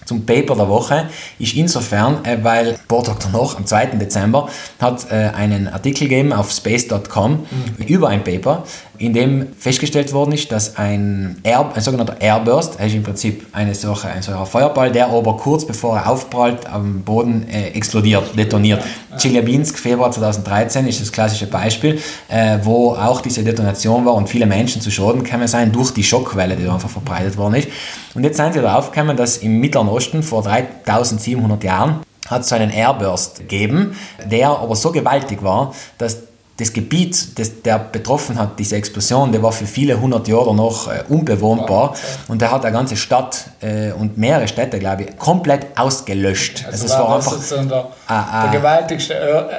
zum 0.06 0.26
Paper 0.26 0.56
der 0.56 0.70
Woche 0.70 1.08
ist 1.40 1.56
insofern, 1.56 2.24
äh, 2.26 2.38
weil 2.42 2.78
Tage 2.88 3.16
danach, 3.24 3.58
am 3.58 3.66
2. 3.66 3.86
Dezember, 3.98 4.50
hat 4.80 5.12
äh, 5.12 5.32
einen 5.36 5.68
Artikel 5.68 6.08
gegeben 6.08 6.34
auf 6.34 6.52
space.com 6.52 7.46
über 7.88 8.10
ein 8.10 8.24
Paper, 8.24 8.64
in 9.02 9.14
dem 9.14 9.48
festgestellt 9.58 10.14
worden 10.14 10.32
ist, 10.34 10.52
dass 10.52 10.78
ein, 10.78 11.38
Air, 11.44 11.72
ein 11.74 11.82
sogenannter 11.82 12.22
Airburst, 12.22 12.80
ist 12.80 12.94
im 12.94 13.02
Prinzip 13.02 13.48
eine 13.52 13.74
solche, 13.74 14.10
ein 14.10 14.22
solcher 14.22 14.46
Feuerball, 14.46 14.92
der 14.92 15.08
aber 15.08 15.38
kurz 15.38 15.66
bevor 15.66 15.98
er 15.98 16.10
aufprallt 16.10 16.68
am 16.68 17.02
Boden 17.02 17.48
äh, 17.50 17.70
explodiert, 17.70 18.38
detoniert. 18.38 18.84
Chelyabinsk, 19.18 19.80
Februar 19.80 20.12
2013 20.12 20.88
ist 20.88 21.02
das 21.02 21.12
klassische 21.12 21.48
Beispiel, 21.48 22.00
äh, 22.30 22.60
wo 22.62 22.92
auch 22.92 23.22
diese 23.22 23.44
Detonation 23.44 24.06
war 24.06 24.14
und 24.14 24.30
viele 24.30 24.46
Menschen 24.46 24.82
zu 24.82 24.92
Schaden 24.92 25.24
gekommen 25.24 25.48
sind 25.48 25.76
durch 25.76 25.92
die 25.92 26.04
Schockwelle, 26.04 26.56
die 26.56 26.66
da 26.66 26.74
einfach 26.74 26.90
verbreitet 26.90 27.38
worden 27.38 27.56
ist. 27.56 27.70
Und 28.14 28.24
jetzt 28.24 28.38
sind 28.38 28.54
sie 28.54 28.62
darauf 28.62 28.92
gekommen, 28.92 29.18
dass 29.18 29.38
im 29.38 29.60
Mittleren 29.60 29.88
Osten 29.88 30.22
vor 30.22 30.44
3700 30.44 31.64
Jahren 31.64 32.02
hat 32.28 32.42
es 32.42 32.50
so 32.50 32.56
einen 32.56 32.70
Airburst 32.70 33.40
gegeben, 33.40 33.96
der 34.26 34.50
aber 34.50 34.76
so 34.76 34.92
gewaltig 34.92 35.44
war, 35.44 35.74
dass 35.98 36.31
das 36.62 36.72
Gebiet, 36.74 37.40
das 37.40 37.62
der 37.64 37.80
betroffen 37.80 38.38
hat, 38.38 38.60
diese 38.60 38.76
Explosion, 38.76 39.32
der 39.32 39.42
war 39.42 39.52
für 39.52 39.66
viele 39.66 40.00
hundert 40.00 40.28
Jahre 40.28 40.56
noch 40.56 40.88
äh, 40.88 41.04
unbewohnbar 41.10 41.96
und 42.28 42.42
der 42.42 42.52
hat 42.52 42.64
eine 42.64 42.72
ganze 42.74 42.96
Stadt 42.96 43.46
äh, 43.62 43.92
und 43.92 44.18
mehrere 44.18 44.48
Städte, 44.48 44.78
glaube 44.78 45.04
ich, 45.04 45.18
komplett 45.18 45.68
ausgelöscht. 45.78 46.66
Also, 46.68 46.86
es 46.86 46.92
war 46.92 47.16
einfach 47.16 47.32
sozusagen 47.32 47.68
der, 47.68 47.88
Ah, 48.08 48.26
ah. 48.32 48.48
der 48.48 48.60
gewaltigste 48.60 49.14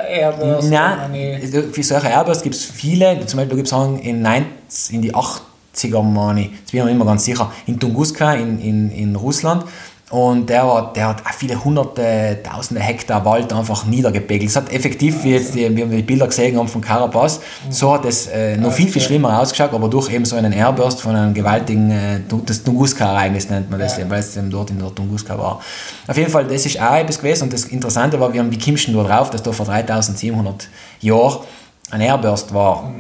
Airburst. 0.09 0.71
Nein, 0.71 1.41
für 1.73 1.83
solche 1.83 2.09
Airbursts 2.09 2.43
gibt 2.43 2.55
es 2.55 2.65
viele. 2.65 3.27
Zum 3.27 3.39
Beispiel 3.39 3.57
gibt 3.57 3.73
es 3.73 3.73
in, 4.03 4.23
90, 4.23 4.95
in 4.95 5.03
die 5.03 5.13
80er, 5.15 6.03
meine 6.03 6.43
ich, 6.43 6.51
jetzt 6.51 6.71
bin 6.71 6.81
ich 6.81 6.85
mir 6.85 6.91
nicht 6.91 6.99
mehr 6.99 7.07
ganz 7.07 7.25
sicher, 7.25 7.51
in 7.67 7.81
Tunguska 7.81 8.35
in, 8.35 8.61
in, 8.61 8.91
in 8.93 9.17
Russland. 9.17 9.65
Und 10.13 10.51
der, 10.51 10.67
war, 10.67 10.93
der 10.93 11.09
hat 11.09 11.23
viele 11.39 11.65
hunderte, 11.65 12.39
tausende 12.43 12.83
Hektar 12.83 13.25
Wald 13.25 13.51
einfach 13.51 13.87
niedergepegelt. 13.87 14.51
Es 14.51 14.57
hat 14.57 14.71
effektiv, 14.71 15.25
wie, 15.25 15.31
jetzt 15.31 15.55
die, 15.55 15.75
wir 15.75 15.87
die 15.87 16.03
Bilder 16.03 16.27
gesehen 16.27 16.59
haben 16.59 16.69
von 16.69 16.83
Carapaz, 16.83 17.41
so 17.71 17.95
hat 17.95 18.05
es 18.05 18.27
äh, 18.27 18.59
noch 18.59 18.73
viel, 18.73 18.89
viel 18.89 19.01
schlimmer 19.01 19.41
ausgeschaut, 19.41 19.73
aber 19.73 19.89
durch 19.89 20.13
eben 20.13 20.27
so 20.27 20.37
einen 20.37 20.53
Airburst 20.53 21.01
von 21.01 21.17
einem 21.17 21.33
gewaltigen, 21.33 21.91
äh, 21.91 22.21
das 22.45 22.63
Tunguska-Ereignis 22.63 23.49
nennt 23.49 23.71
man 23.71 23.81
das, 23.81 23.99
weil 24.07 24.21
es 24.21 24.37
eben 24.37 24.51
dort 24.51 24.69
in 24.69 24.81
der 24.81 24.95
Tunguska 24.95 25.39
war. 25.39 25.63
Auf 26.07 26.17
jeden 26.19 26.31
Fall, 26.31 26.45
das 26.45 26.67
ist 26.67 26.79
auch 26.79 26.95
etwas 26.95 27.17
gewesen 27.17 27.45
und 27.45 27.55
das 27.55 27.65
Interessante 27.65 28.21
war, 28.21 28.31
wir 28.35 28.41
haben, 28.41 28.51
kommst 28.63 28.89
du 28.89 28.93
da 28.93 29.05
drauf, 29.05 29.31
dass 29.31 29.43
da 29.43 29.51
vor 29.51 29.65
3700 29.65 30.69
Jahren 31.01 31.39
ein 31.91 32.03
Airburst 32.03 32.53
war. 32.53 32.93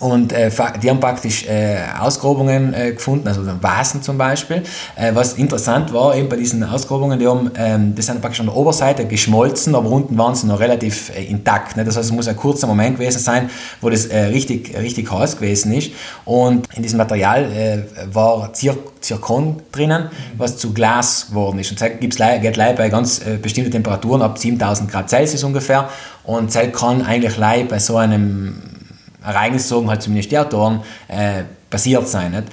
Und 0.00 0.32
äh, 0.32 0.50
die 0.82 0.90
haben 0.90 1.00
praktisch 1.00 1.46
äh, 1.46 1.78
Ausgrabungen 1.98 2.74
äh, 2.74 2.92
gefunden, 2.92 3.28
also 3.28 3.42
Vasen 3.60 4.02
zum 4.02 4.18
Beispiel. 4.18 4.62
Äh, 4.96 5.14
was 5.14 5.34
interessant 5.34 5.92
war, 5.92 6.16
eben 6.16 6.28
bei 6.28 6.36
diesen 6.36 6.64
Ausgrabungen, 6.64 7.18
die, 7.18 7.26
haben, 7.26 7.50
ähm, 7.56 7.94
die 7.94 8.02
sind 8.02 8.20
praktisch 8.20 8.40
an 8.40 8.46
der 8.46 8.56
Oberseite 8.56 9.06
geschmolzen, 9.06 9.74
aber 9.74 9.88
unten 9.88 10.16
waren 10.18 10.34
sie 10.34 10.46
noch 10.46 10.60
relativ 10.60 11.10
äh, 11.16 11.24
intakt. 11.24 11.76
Ne? 11.76 11.84
Das 11.84 11.96
heißt, 11.96 12.06
es 12.06 12.12
muss 12.12 12.28
ein 12.28 12.36
kurzer 12.36 12.66
Moment 12.66 12.98
gewesen 12.98 13.18
sein, 13.18 13.50
wo 13.80 13.90
das 13.90 14.06
äh, 14.06 14.24
richtig, 14.24 14.76
richtig 14.76 15.10
heiß 15.10 15.36
gewesen 15.36 15.72
ist. 15.72 15.92
Und 16.24 16.66
in 16.74 16.82
diesem 16.82 16.98
Material 16.98 17.86
war 18.12 18.52
Zir 18.52 18.76
Zirkon 19.00 19.62
drinnen, 19.72 20.10
was 20.36 20.58
zu 20.58 20.72
Glas 20.72 21.26
geworden 21.28 21.58
ist. 21.58 21.72
Und 21.72 21.80
das 21.80 21.90
geht 21.98 22.16
leider 22.56 22.74
bei 22.74 22.88
ganz 22.88 23.20
bestimmten 23.42 23.72
Temperaturen 23.72 24.22
ab 24.22 24.38
7000 24.38 24.88
Grad 24.88 25.10
Celsius 25.10 25.42
ungefähr. 25.42 25.88
Und 26.22 26.54
das 26.54 26.72
kann 26.72 27.02
eigentlich 27.02 27.36
leider 27.36 27.68
bei 27.68 27.80
so 27.80 27.96
einem 27.96 28.71
Ereignis, 29.24 29.68
sagen 29.68 29.88
halt 29.88 30.02
zumindest 30.02 30.30
die 30.30 30.38
Autoren, 30.38 30.80
äh, 31.08 31.44
passiert 31.70 32.08
sein. 32.08 32.32
Nicht? 32.32 32.44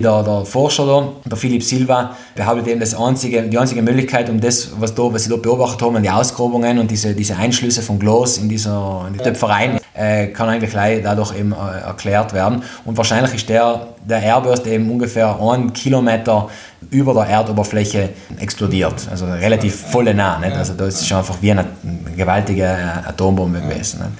Der, 0.00 0.22
der 0.22 0.44
Forscher 0.44 0.86
da, 0.86 1.08
der 1.28 1.36
Philipp 1.36 1.62
Silva, 1.62 2.14
behauptet 2.36 2.68
eben, 2.68 2.78
das 2.78 2.94
einzige, 2.94 3.42
die 3.42 3.58
einzige 3.58 3.82
Möglichkeit, 3.82 4.30
um 4.30 4.40
das, 4.40 4.70
was, 4.78 4.94
da, 4.94 5.12
was 5.12 5.24
sie 5.24 5.30
da 5.30 5.36
beobachtet 5.36 5.82
haben, 5.82 6.00
die 6.00 6.10
Ausgrabungen 6.10 6.78
und 6.78 6.88
diese, 6.88 7.14
diese 7.14 7.36
Einschlüsse 7.36 7.82
von 7.82 7.98
Glas 7.98 8.38
in 8.38 8.48
dieser 8.48 9.06
in 9.08 9.14
die 9.14 9.18
Töpfereien, 9.18 9.80
äh, 9.94 10.28
kann 10.28 10.48
eigentlich 10.48 10.72
dadurch 11.02 11.36
eben 11.36 11.52
äh, 11.52 11.80
erklärt 11.80 12.32
werden. 12.32 12.62
Und 12.84 12.96
wahrscheinlich 12.96 13.34
ist 13.34 13.48
der, 13.48 13.88
der 14.04 14.22
Airburst 14.22 14.66
eben 14.68 14.88
ungefähr 14.88 15.36
einen 15.40 15.72
Kilometer 15.72 16.48
über 16.90 17.12
der 17.14 17.24
Erdoberfläche 17.24 18.10
explodiert. 18.38 19.08
Also 19.10 19.26
relativ 19.26 19.74
volle 19.90 20.14
nah. 20.14 20.38
Nicht? 20.38 20.56
Also 20.56 20.74
das 20.74 21.02
ist 21.02 21.12
einfach 21.12 21.38
wie 21.40 21.50
eine 21.50 21.64
gewaltige 22.16 22.68
Atombombe 23.04 23.60
gewesen. 23.60 23.98
Nicht? 23.98 24.12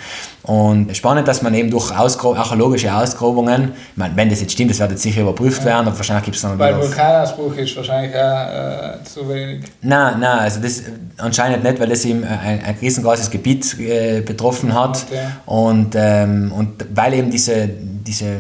Und 0.49 0.97
spannend, 0.97 1.29
dass 1.29 1.43
man 1.43 1.53
eben 1.53 1.71
durch 1.71 1.95
Ausgro 1.95 2.35
archäologische 2.35 2.91
Ausgrabungen, 2.91 3.73
meine, 3.97 4.17
wenn 4.17 4.31
das 4.31 4.41
jetzt 4.41 4.53
stimmt, 4.53 4.71
das 4.71 4.79
wird 4.79 4.93
jetzt 4.93 5.03
sicher 5.03 5.21
überprüft 5.21 5.63
werden, 5.63 5.87
aber 5.87 5.95
wahrscheinlich 5.95 6.25
gibt 6.25 6.37
es 6.37 6.43
dann 6.43 6.59
Weil. 6.59 6.75
Vulkanausbruch 6.75 7.55
ist 7.55 7.77
wahrscheinlich 7.77 8.15
auch 8.17 8.99
äh, 8.99 9.05
zu 9.05 9.29
wenig. 9.29 9.67
Nein, 9.83 10.15
nein, 10.19 10.39
also 10.39 10.61
das 10.61 10.85
anscheinend 11.19 11.65
nicht, 11.65 11.79
weil 11.79 11.89
das 11.91 12.03
eben 12.07 12.25
ein, 12.25 12.65
ein 12.65 12.77
riesengroßes 12.81 13.29
Gebiet 13.29 13.79
äh, 13.79 14.23
betroffen 14.23 14.73
hat 14.73 15.05
Okay. 15.11 15.27
und, 15.45 15.95
ähm, 15.95 16.51
und 16.57 16.83
weil 16.95 17.13
eben 17.13 17.31
diese, 17.31 17.69
diese 17.69 18.39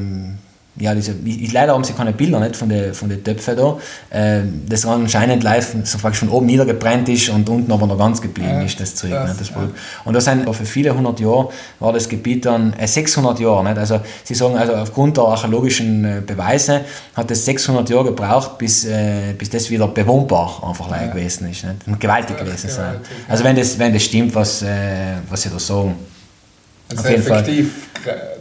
ja, 0.80 0.94
diese, 0.94 1.14
ich, 1.24 1.52
leider 1.52 1.74
haben 1.74 1.84
sie 1.84 1.92
keine 1.92 2.12
Bilder 2.12 2.40
nicht 2.40 2.56
von 2.56 2.68
den 2.68 2.94
von 2.94 3.08
den 3.08 3.22
Töpfen 3.22 3.56
da, 3.56 3.78
äh, 4.10 4.42
das 4.68 4.86
anscheinend 4.86 5.42
live 5.42 5.74
so 5.84 5.98
praktisch 5.98 6.20
von 6.20 6.28
oben 6.28 6.46
niedergebrannt 6.46 7.08
ist 7.08 7.28
und 7.28 7.48
unten 7.48 7.70
aber 7.70 7.86
noch 7.86 7.98
ganz 7.98 8.20
geblieben 8.20 8.48
Ja, 8.48 8.62
ist, 8.62 8.80
das 8.80 8.94
Zeug. 8.94 9.10
das, 9.10 9.28
nicht, 9.28 9.40
das 9.40 9.48
ja. 9.50 9.68
Und 10.04 10.14
das 10.14 10.24
sind 10.24 10.54
für 10.54 10.64
viele 10.64 10.94
hundert 10.94 11.20
Jahre 11.20 11.48
war 11.80 11.92
das 11.92 12.08
Gebiet 12.08 12.46
dann, 12.46 12.72
äh, 12.74 12.86
600 12.86 13.40
Jahre, 13.40 13.64
nicht? 13.64 13.78
also 13.78 14.00
sie 14.24 14.34
sagen, 14.34 14.56
also 14.56 14.74
aufgrund 14.74 15.16
der 15.16 15.24
archäologischen 15.24 16.04
äh, 16.04 16.22
Beweise 16.24 16.82
hat 17.14 17.30
es 17.30 17.44
600 17.44 17.88
Jahre 17.90 18.06
gebraucht, 18.06 18.58
bis, 18.58 18.84
äh, 18.84 19.34
bis 19.36 19.50
das 19.50 19.70
wieder 19.70 19.88
bewohnbar 19.88 20.62
einfach 20.66 20.90
ja. 20.90 21.06
gewesen 21.06 21.50
ist, 21.50 21.64
nicht? 21.64 21.86
Und 21.86 22.00
gewaltig 22.00 22.38
gewesen 22.38 22.68
sein. 22.70 22.96
Also 23.28 23.44
wenn 23.44 23.56
das, 23.56 23.78
wenn 23.78 23.92
das 23.92 24.02
stimmt, 24.02 24.34
was, 24.34 24.62
äh, 24.62 25.16
was 25.28 25.42
sie 25.42 25.50
da 25.50 25.58
sagen. 25.58 25.94
Also 26.90 27.02
Auf 27.02 27.10
effektiv 27.10 27.88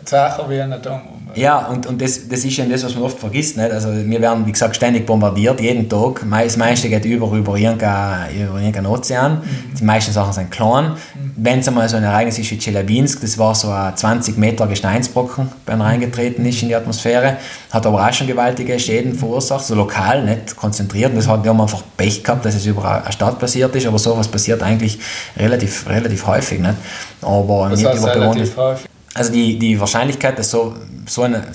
Sachen 0.05 0.49
wie 0.49 0.61
eine 0.61 0.75
Atombombe. 0.75 1.16
Ja, 1.35 1.67
und, 1.67 1.85
und 1.85 2.01
das, 2.01 2.27
das 2.27 2.43
ist 2.43 2.57
eben 2.57 2.69
das, 2.69 2.83
was 2.83 2.95
man 2.95 3.03
oft 3.03 3.19
vergisst. 3.19 3.57
Nicht? 3.57 3.71
Also 3.71 3.89
wir 3.91 4.21
werden, 4.21 4.45
wie 4.45 4.51
gesagt, 4.51 4.75
ständig 4.75 5.05
bombardiert, 5.05 5.59
jeden 5.61 5.87
Tag. 5.87 6.25
Das 6.29 6.57
meiste 6.57 6.89
geht 6.89 7.05
über, 7.05 7.31
über, 7.31 7.55
irgendein, 7.55 8.35
über 8.35 8.59
irgendeinen 8.59 8.87
Ozean. 8.87 9.41
Die 9.79 9.83
meisten 9.83 10.11
Sachen 10.11 10.33
sind 10.33 10.51
klein. 10.51 10.93
Wenn 11.35 11.59
es 11.59 11.67
einmal 11.67 11.87
so 11.87 11.97
ein 11.97 12.03
Ereignis 12.03 12.39
ist 12.39 12.49
wie 12.51 12.57
Tscheljabinsk, 12.57 13.21
das 13.21 13.37
war 13.37 13.53
so 13.53 13.69
ein 13.69 13.95
20 13.95 14.37
Meter 14.37 14.67
Gesteinsbrocken, 14.67 15.49
wenn 15.65 15.79
er 15.79 15.85
reingetreten 15.85 16.45
ist 16.45 16.61
in 16.63 16.69
die 16.69 16.75
Atmosphäre, 16.75 17.37
hat 17.71 17.85
aber 17.85 18.07
auch 18.07 18.13
schon 18.13 18.27
gewaltige 18.27 18.79
Schäden 18.79 19.13
verursacht, 19.13 19.65
so 19.65 19.75
lokal, 19.75 20.23
nicht 20.23 20.55
konzentriert. 20.55 21.11
Und 21.11 21.17
das 21.17 21.27
hat, 21.27 21.43
wir 21.43 21.51
haben 21.51 21.61
einfach 21.61 21.83
Pech 21.95 22.23
gehabt, 22.23 22.45
dass 22.45 22.55
es 22.55 22.65
über 22.65 23.03
eine 23.03 23.11
Stadt 23.11 23.37
passiert 23.37 23.75
ist, 23.75 23.85
aber 23.85 23.99
sowas 23.99 24.27
passiert 24.27 24.63
eigentlich 24.63 24.99
relativ, 25.37 25.87
relativ 25.87 26.25
häufig. 26.25 26.59
Nicht? 26.59 26.75
Aber 27.21 27.69
Das 27.69 27.83
heißt 27.83 27.99
über 27.99 28.15
relativ 28.15 28.57
häufig. 28.57 28.87
Also 29.17 29.31
die, 29.31 29.57
die 29.57 29.79
Wahrscheinlichkeit, 29.79 30.37
dass 30.37 30.51
so, 30.51 30.75
so, 31.07 31.23
eine, 31.23 31.47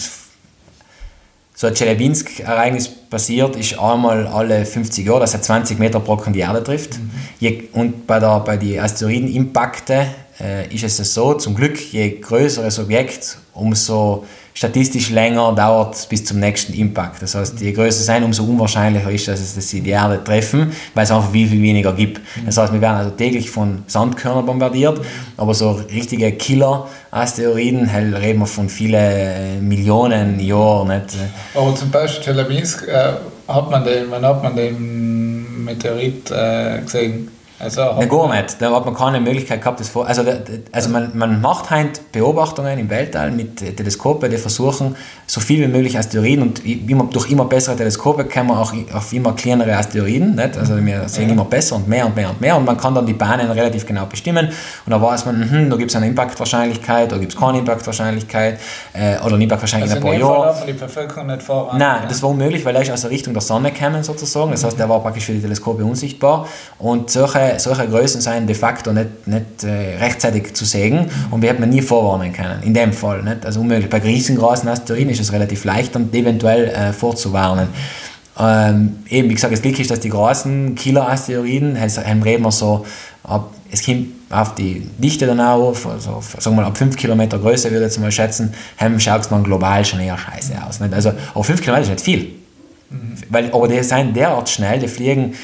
so 1.55 1.67
ein 1.67 1.75
Tscheljabinsk-Ereignis 1.75 2.89
passiert, 2.89 3.57
ist 3.57 3.79
einmal 3.79 4.27
alle 4.27 4.67
50 4.67 5.07
Jahre, 5.07 5.21
dass 5.21 5.35
er 5.35 5.43
20 5.43 5.79
Meter 5.79 6.01
Brocken 6.01 6.33
die 6.33 6.41
Erde 6.41 6.63
trifft. 6.63 6.99
Je, 7.39 7.65
und 7.73 8.07
bei, 8.07 8.19
der, 8.19 8.41
bei 8.41 8.57
den 8.57 8.81
Asteroidenimpakten 8.81 10.07
äh, 10.43 10.75
ist 10.75 10.85
es 10.85 11.15
so, 11.15 11.35
zum 11.35 11.55
Glück, 11.55 11.79
je 11.93 12.19
größer 12.21 12.63
das 12.63 12.79
Objekt, 12.79 13.39
umso 13.55 14.25
statistisch 14.55 15.11
länger 15.11 15.55
dauert 15.55 15.95
es 15.95 16.07
bis 16.07 16.25
zum 16.25 16.41
nächsten 16.41 16.73
Impact. 16.75 17.23
Das 17.23 17.35
heißt, 17.35 17.61
je 17.61 17.73
größer 17.73 18.03
sein, 18.03 18.23
umso 18.23 18.45
unwahrscheinlicher 18.45 19.11
ist 19.11 19.29
es, 19.29 19.55
dass 19.55 19.69
sie 19.69 19.81
die 19.81 19.91
Erde 19.91 20.23
treffen, 20.23 20.73
weil 20.95 21.05
es 21.05 21.11
einfach 21.11 21.31
viel, 21.31 21.49
viel 21.49 21.63
weniger 21.63 21.93
gibt. 21.93 22.21
Das 22.45 22.57
heißt, 22.57 22.73
wir 22.73 22.81
werden 22.81 22.97
also 22.97 23.11
täglich 23.11 23.51
von 23.51 23.83
Sandkörnern 23.87 24.45
bombardiert, 24.45 25.01
aber 25.37 25.55
so 25.55 25.81
richtige 25.91 26.33
Killer-Asteroiden, 26.33 27.89
reden 27.89 28.41
wir 28.41 28.47
von 28.47 28.69
vielen 28.69 28.95
äh, 28.95 29.61
Millionen 29.61 30.39
Jahren. 30.41 30.89
Nicht? 30.89 31.17
Aber 31.55 31.75
zum 31.75 31.91
Beispiel 31.91 32.25
Tscheljabinsk, 32.25 32.89
äh, 32.89 33.13
hat 33.49 33.71
man 33.71 33.85
den, 33.85 34.11
wann 34.11 34.25
hat 34.25 34.43
man 34.43 34.55
den 34.55 35.65
Meteorit 35.65 36.31
äh, 36.31 36.81
gesehen? 36.83 37.29
Also 37.63 37.81
Nein, 37.97 38.09
gar 38.09 38.35
nicht. 38.35 38.61
Da 38.61 38.75
hat 38.75 38.85
man 38.85 38.95
keine 38.95 39.21
Möglichkeit 39.21 39.61
gehabt, 39.61 39.79
das 39.79 39.89
vor. 39.89 40.07
Also, 40.07 40.23
also 40.73 40.91
man, 40.91 41.17
man 41.17 41.41
macht 41.41 41.71
heute 41.71 42.01
Beobachtungen 42.11 42.79
im 42.79 42.91
Weltall 42.91 43.31
mit 43.31 43.57
Teleskopen, 43.57 44.31
die 44.31 44.37
versuchen, 44.37 44.97
so 45.27 45.41
viel 45.41 45.61
wie 45.63 45.69
möglich 45.69 45.97
Asteroiden 45.97 46.43
und 46.43 46.67
immer, 46.67 47.05
durch 47.05 47.31
immer 47.31 47.45
bessere 47.45 47.77
Teleskope 47.77 48.25
kommen 48.25 48.49
wir 48.49 48.59
auch 48.59 48.75
auf 48.93 49.13
immer 49.13 49.33
kleinere 49.35 49.77
Asteroiden. 49.77 50.35
Nicht? 50.35 50.59
Also 50.59 50.85
wir 50.85 51.09
sehen 51.09 51.31
immer 51.31 51.45
besser 51.45 51.77
und 51.77 51.87
mehr 51.87 52.05
und 52.07 52.17
mehr 52.17 52.31
und 52.31 52.41
mehr 52.41 52.57
und 52.57 52.65
man 52.65 52.77
kann 52.77 52.95
dann 52.95 53.07
die 53.07 53.13
Bahnen 53.13 53.51
relativ 53.51 53.87
genau 53.87 54.07
bestimmen 54.07 54.49
und 54.85 54.91
da 54.91 55.01
weiß 55.01 55.27
man, 55.27 55.39
mhm, 55.39 55.71
da 55.71 55.77
gibt 55.77 55.91
es 55.91 55.97
eine 55.97 56.09
Impactwahrscheinlichkeit, 56.09 57.13
da 57.13 57.17
gibt 57.17 57.33
es 57.33 57.39
keine 57.39 57.59
Impactwahrscheinlichkeit 57.59 58.59
äh, 58.93 59.19
oder 59.25 59.37
eine 59.37 59.45
Impactwahrscheinlichkeit 59.45 60.03
also 60.03 60.09
in 60.09 60.15
in 60.15 60.23
ein 60.23 60.29
paar 60.29 60.37
Jahren. 60.37 60.59
man 60.59 60.67
die 60.67 60.73
Bevölkerung 60.73 61.27
nicht 61.29 61.43
voran. 61.43 61.79
Nein, 61.79 62.03
das 62.09 62.23
war 62.23 62.31
unmöglich, 62.31 62.65
weil 62.65 62.75
er 62.75 62.83
ist 62.83 62.91
aus 62.91 63.03
der 63.03 63.11
Richtung 63.11 63.33
der 63.33 63.43
Sonne 63.43 63.71
gekommen 63.71 64.03
sozusagen. 64.03 64.51
Das 64.51 64.65
heißt, 64.65 64.79
er 64.79 64.89
war 64.89 65.01
praktisch 65.01 65.27
für 65.27 65.33
die 65.33 65.41
Teleskope 65.41 65.85
unsichtbar. 65.85 66.47
Und 66.79 67.11
solche, 67.11 67.52
solche 67.59 67.89
Größen 67.89 68.21
seien 68.21 68.47
de 68.47 68.55
facto 68.55 68.93
nicht, 68.93 69.27
nicht 69.27 69.65
äh, 69.65 69.97
rechtzeitig 69.99 70.55
zu 70.55 70.65
sehen 70.65 71.07
und 71.31 71.43
wir 71.43 71.51
hätten 71.51 71.69
nie 71.69 71.83
vorwarnen 71.83 72.33
können. 72.33 72.63
In 72.63 72.75
dem 72.75 72.93
Fall. 72.93 73.23
Nicht? 73.23 73.47
Also 73.47 73.61
unmöglich. 73.61 73.89
Bei 73.89 73.99
riesengroßen 73.99 74.69
Asteroiden 74.69 75.11
ist 75.11 75.21
es 75.21 75.33
relativ 75.33 75.65
leicht, 75.65 75.95
dann 75.95 76.13
eventuell 76.13 76.69
äh, 76.69 76.93
vorzuwarnen. 76.93 77.69
Ähm, 78.39 78.99
eben, 79.09 79.29
wie 79.29 79.35
gesagt, 79.35 79.53
das 79.53 79.63
Glück 79.63 79.79
ist, 79.79 79.91
dass 79.91 80.01
die 80.01 80.09
großen 80.09 80.75
Killer-Asteroiden, 80.75 81.77
ähm, 81.77 82.23
reden 82.23 82.43
wir 82.43 82.53
so, 82.53 82.87
ab, 83.25 83.53
es 83.71 83.85
kommt 83.85 84.07
auf 84.31 84.55
die 84.55 84.89
Dichte 84.99 85.27
dann 85.27 85.41
auch 85.41 85.69
auf, 85.69 85.87
also 85.87 86.23
sagen 86.39 86.57
wir 86.57 86.63
mal 86.63 86.69
ab 86.69 86.79
5 86.79 86.97
Kilometer 86.97 87.39
Größe 87.39 87.71
würde 87.71 87.85
ich 87.85 87.93
jetzt 87.93 88.01
mal 88.01 88.11
schätzen, 88.11 88.55
ähm, 88.81 88.99
schaut 88.99 89.21
es 89.21 89.29
dann 89.29 89.45
global 89.45 89.85
schon 89.85 90.01
eher 90.01 90.17
scheiße 90.17 90.55
aus. 90.67 90.81
Nicht? 90.81 90.95
Also, 90.95 91.13
aber 91.35 91.45
5 91.45 91.61
Kilometer 91.61 91.83
ist 91.83 91.91
nicht 91.91 92.05
viel. 92.05 92.33
Weil, 93.29 93.53
aber 93.53 93.69
die 93.69 93.83
sind 93.83 94.17
derart 94.17 94.49
schnell, 94.49 94.79
die 94.79 94.89
fliegen 94.89 95.35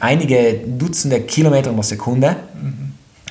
einige 0.00 0.60
Dutzende 0.66 1.20
Kilometer 1.20 1.72
der 1.72 1.82
Sekunde. 1.82 2.36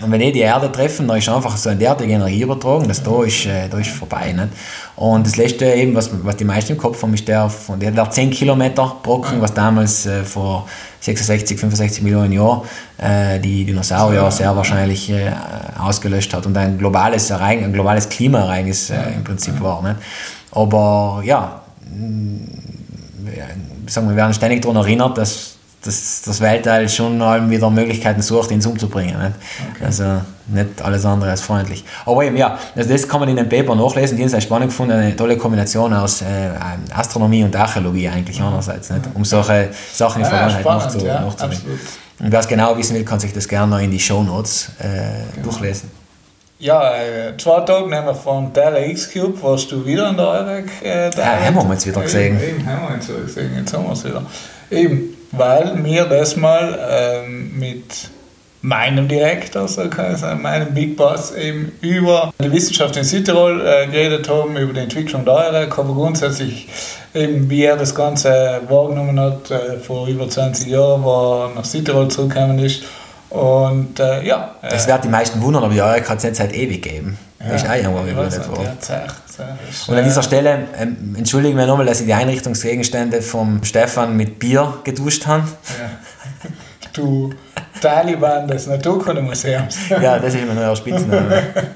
Und 0.02 0.12
wenn 0.12 0.20
die 0.20 0.34
die 0.34 0.42
Erde 0.42 0.70
treffen, 0.70 1.08
dann 1.08 1.18
ist 1.18 1.30
einfach 1.30 1.56
so 1.56 1.70
eine 1.70 1.80
derartige 1.80 2.12
Energie 2.12 2.42
übertragen, 2.42 2.86
dass 2.86 3.02
da 3.02 3.24
ist, 3.24 3.46
äh, 3.46 3.70
da 3.70 3.80
ist 3.80 3.92
vorbei. 3.92 4.34
Nicht? 4.34 4.50
Und 4.98 5.26
das 5.26 5.38
letzte 5.38 5.66
eben, 5.68 5.96
was, 5.96 6.10
was 6.24 6.36
die 6.36 6.44
meisten 6.44 6.74
im 6.74 6.78
Kopf 6.78 7.02
haben, 7.02 7.14
ist 7.14 7.26
der 7.26 7.50
von 7.50 7.80
der, 7.80 7.92
der 7.92 8.12
10 8.12 8.30
Kilometer 8.32 8.98
Brocken, 9.02 9.40
was 9.40 9.54
damals 9.54 10.06
äh, 10.06 10.26
vor 10.26 10.68
66, 11.00 11.58
65 11.58 12.04
Millionen 12.04 12.34
Jahren 12.34 12.64
äh, 12.98 13.40
die 13.40 13.64
Dinosaurier 13.64 14.30
sehr 14.32 14.54
wahrscheinlich 14.54 15.10
äh, 15.10 15.32
ausgelöscht 15.80 16.34
hat 16.34 16.46
und 16.46 16.58
ein 16.58 16.78
globales, 16.78 17.30
Ereignis, 17.30 17.68
ein 17.68 17.74
globales 17.74 18.10
Klimaereignis 18.10 18.90
äh, 18.90 19.14
im 19.16 19.24
Prinzip 19.24 19.62
war. 19.62 19.82
Nicht? 19.82 19.96
Aber 20.52 21.22
ja, 21.24 21.62
wir, 23.20 23.48
sagen, 23.88 24.10
wir 24.10 24.16
werden 24.18 24.34
ständig 24.34 24.62
daran 24.62 24.78
erinnert, 24.78 25.18
dass, 25.18 25.55
dass 25.86 26.22
das 26.24 26.42
Weltall 26.42 26.90
schon 26.90 27.22
allem 27.22 27.50
wieder 27.50 27.70
Möglichkeiten 27.70 28.22
sucht, 28.22 28.52
ihn 28.52 28.66
umzubringen. 28.66 29.18
Nicht? 29.20 29.36
Also 29.84 30.22
nicht 30.48 30.82
alles 30.82 31.06
andere 31.06 31.32
als 31.32 31.42
freundlich. 31.42 31.84
Aber 32.06 32.24
eben, 32.24 32.38
ja, 32.38 32.58
also 32.76 32.90
das 32.90 33.08
kann 33.08 33.20
man 33.20 33.30
in 33.30 33.36
dem 33.38 33.50
Paper 33.50 33.76
nachlesen. 33.76 34.18
Die 34.18 34.24
haben 34.24 34.28
es 34.28 34.32
sehr 34.32 34.42
spannend 34.42 34.70
gefunden, 34.70 34.94
eine 34.94 35.16
tolle 35.16 35.38
Kombination 35.38 35.94
aus 35.94 36.22
äh, 36.22 36.26
Astronomie 36.94 37.44
und 37.44 37.56
Archäologie 37.56 38.10
eigentlich 38.10 38.42
einerseits, 38.42 38.90
nicht? 38.90 39.04
um 39.14 39.24
solche 39.26 39.70
Sachen 39.94 40.22
in 40.22 40.30
der 40.30 40.40
Ja, 40.40 40.50
Vergangenheit 40.50 40.62
spannend, 40.62 40.84
nachzu, 40.86 41.06
ja, 41.06 41.16
absolut. 41.28 41.80
Und 42.20 42.32
wer 42.32 42.40
es 42.40 42.48
genau 42.48 42.78
wissen 42.78 42.96
will, 42.96 43.04
kann 43.06 43.20
sich 43.20 43.34
das 43.34 43.48
gerne 43.48 43.68
noch 43.72 43.80
in 43.80 43.92
die 43.92 44.00
Shownotes 44.00 44.70
äh, 44.80 45.42
durchlesen. 45.44 45.92
Ja, 46.58 46.96
äh, 46.96 47.36
zwei 47.38 47.60
Tage 47.62 47.90
nehmen 47.90 48.06
wir 48.06 48.16
von 48.16 48.54
Terra 48.54 48.80
X-Cube, 48.80 49.42
warst 49.44 49.70
du 49.72 49.86
wieder 49.86 50.10
in 50.10 50.16
der 50.16 50.26
Eurek. 50.28 50.66
Äh, 50.82 51.10
Ja, 51.10 51.46
haben 51.46 51.56
wir 51.56 51.70
uns 51.70 51.86
wieder 51.86 52.02
gesehen. 52.02 52.40
Eben, 52.40 52.60
eben, 52.60 52.66
haben 52.66 52.88
wir 52.88 52.96
uns 52.96 53.10
wieder 53.10 53.20
gesehen, 53.22 53.52
jetzt 53.58 53.74
haben 53.74 53.84
wir 53.84 53.92
es 53.92 54.06
wieder. 54.06 54.22
Eben, 54.72 55.18
weil 55.38 55.84
wir 55.84 56.06
das 56.06 56.36
mal 56.36 56.78
ähm, 56.90 57.58
mit 57.58 58.10
meinem 58.62 59.08
Direktor, 59.08 59.68
so 59.68 59.88
kann 59.90 60.14
ich 60.14 60.20
sagen, 60.20 60.42
meinem 60.42 60.74
Big 60.74 60.98
Boss, 60.98 61.36
eben 61.36 61.72
über 61.82 62.34
die 62.44 62.52
Wissenschaft 62.52 62.98
in 62.98 63.04
Südtirol 63.04 63.62
äh, 63.62 63.86
geredet 63.88 64.28
haben, 64.28 64.58
über 64.58 64.74
die 64.74 64.80
Entwicklung 64.80 65.24
der 65.24 65.36
Eurek, 65.36 65.78
aber 65.78 65.94
grundsätzlich 65.94 66.68
eben, 67.14 67.50
wie 67.50 67.64
er 67.64 67.78
das 67.78 67.94
Ganze 67.94 68.62
wahrgenommen 68.68 69.20
hat, 69.20 69.52
äh, 69.52 69.78
vor 69.78 70.08
über 70.08 70.28
20 70.28 70.68
Jahren, 70.68 71.04
wo 71.04 71.44
er 71.44 71.52
nach 71.56 71.66
Südtirol 71.66 72.08
zurückgekommen 72.08 72.60
ist. 72.60 72.84
Und 73.30 74.00
äh, 74.00 74.24
ja, 74.24 74.56
äh, 74.62 74.70
Das 74.70 74.88
wird 74.88 75.04
die 75.04 75.10
meisten 75.10 75.42
wundern, 75.42 75.64
aber 75.64 75.74
die 75.74 75.82
Eurek 75.82 76.10
hat 76.10 76.20
es 76.20 76.24
nicht 76.24 76.36
seit 76.36 76.54
ewig 76.54 76.82
gegeben. 76.82 77.18
Das 77.40 77.62
ist 77.64 77.70
auch 77.70 77.76
irgendwann 77.76 78.28
ich 78.28 78.38
nicht, 78.38 78.50
worden. 78.50 78.78
ja, 78.88 79.06
Und 79.88 79.94
an 79.94 80.00
äh, 80.00 80.04
dieser 80.04 80.24
Stelle 80.24 80.68
ähm, 80.78 81.16
entschuldigen 81.18 81.58
wir 81.58 81.68
nochmal, 81.68 81.86
dass 81.86 82.00
ich 82.00 82.08
die 82.08 82.14
Einrichtungsgegenstände 82.14 83.22
vom 83.22 83.64
Stefan 83.64 84.18
mit 84.18 84.40
Bier 84.40 84.80
geduscht 84.84 85.28
habe. 85.28 85.44
Ja. 85.44 85.90
Du 86.94 87.34
Taliban 87.82 88.48
des 88.48 88.68
Naturkundemuseums. 88.68 89.90
Ja, 90.02 90.18
das 90.18 90.34
ist 90.34 90.42
immer 90.42 90.54
nur 90.54 90.64
euer 90.64 90.76
Spitzname. 90.76 91.44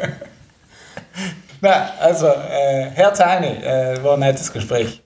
Na, 1.61 1.89
also, 1.99 2.27
äh, 2.27 2.89
Herr 2.93 3.13
Tani, 3.13 3.47
äh, 3.47 4.01
war 4.01 4.13
ein 4.13 4.21
nettes 4.21 4.51
Gespräch. 4.51 5.03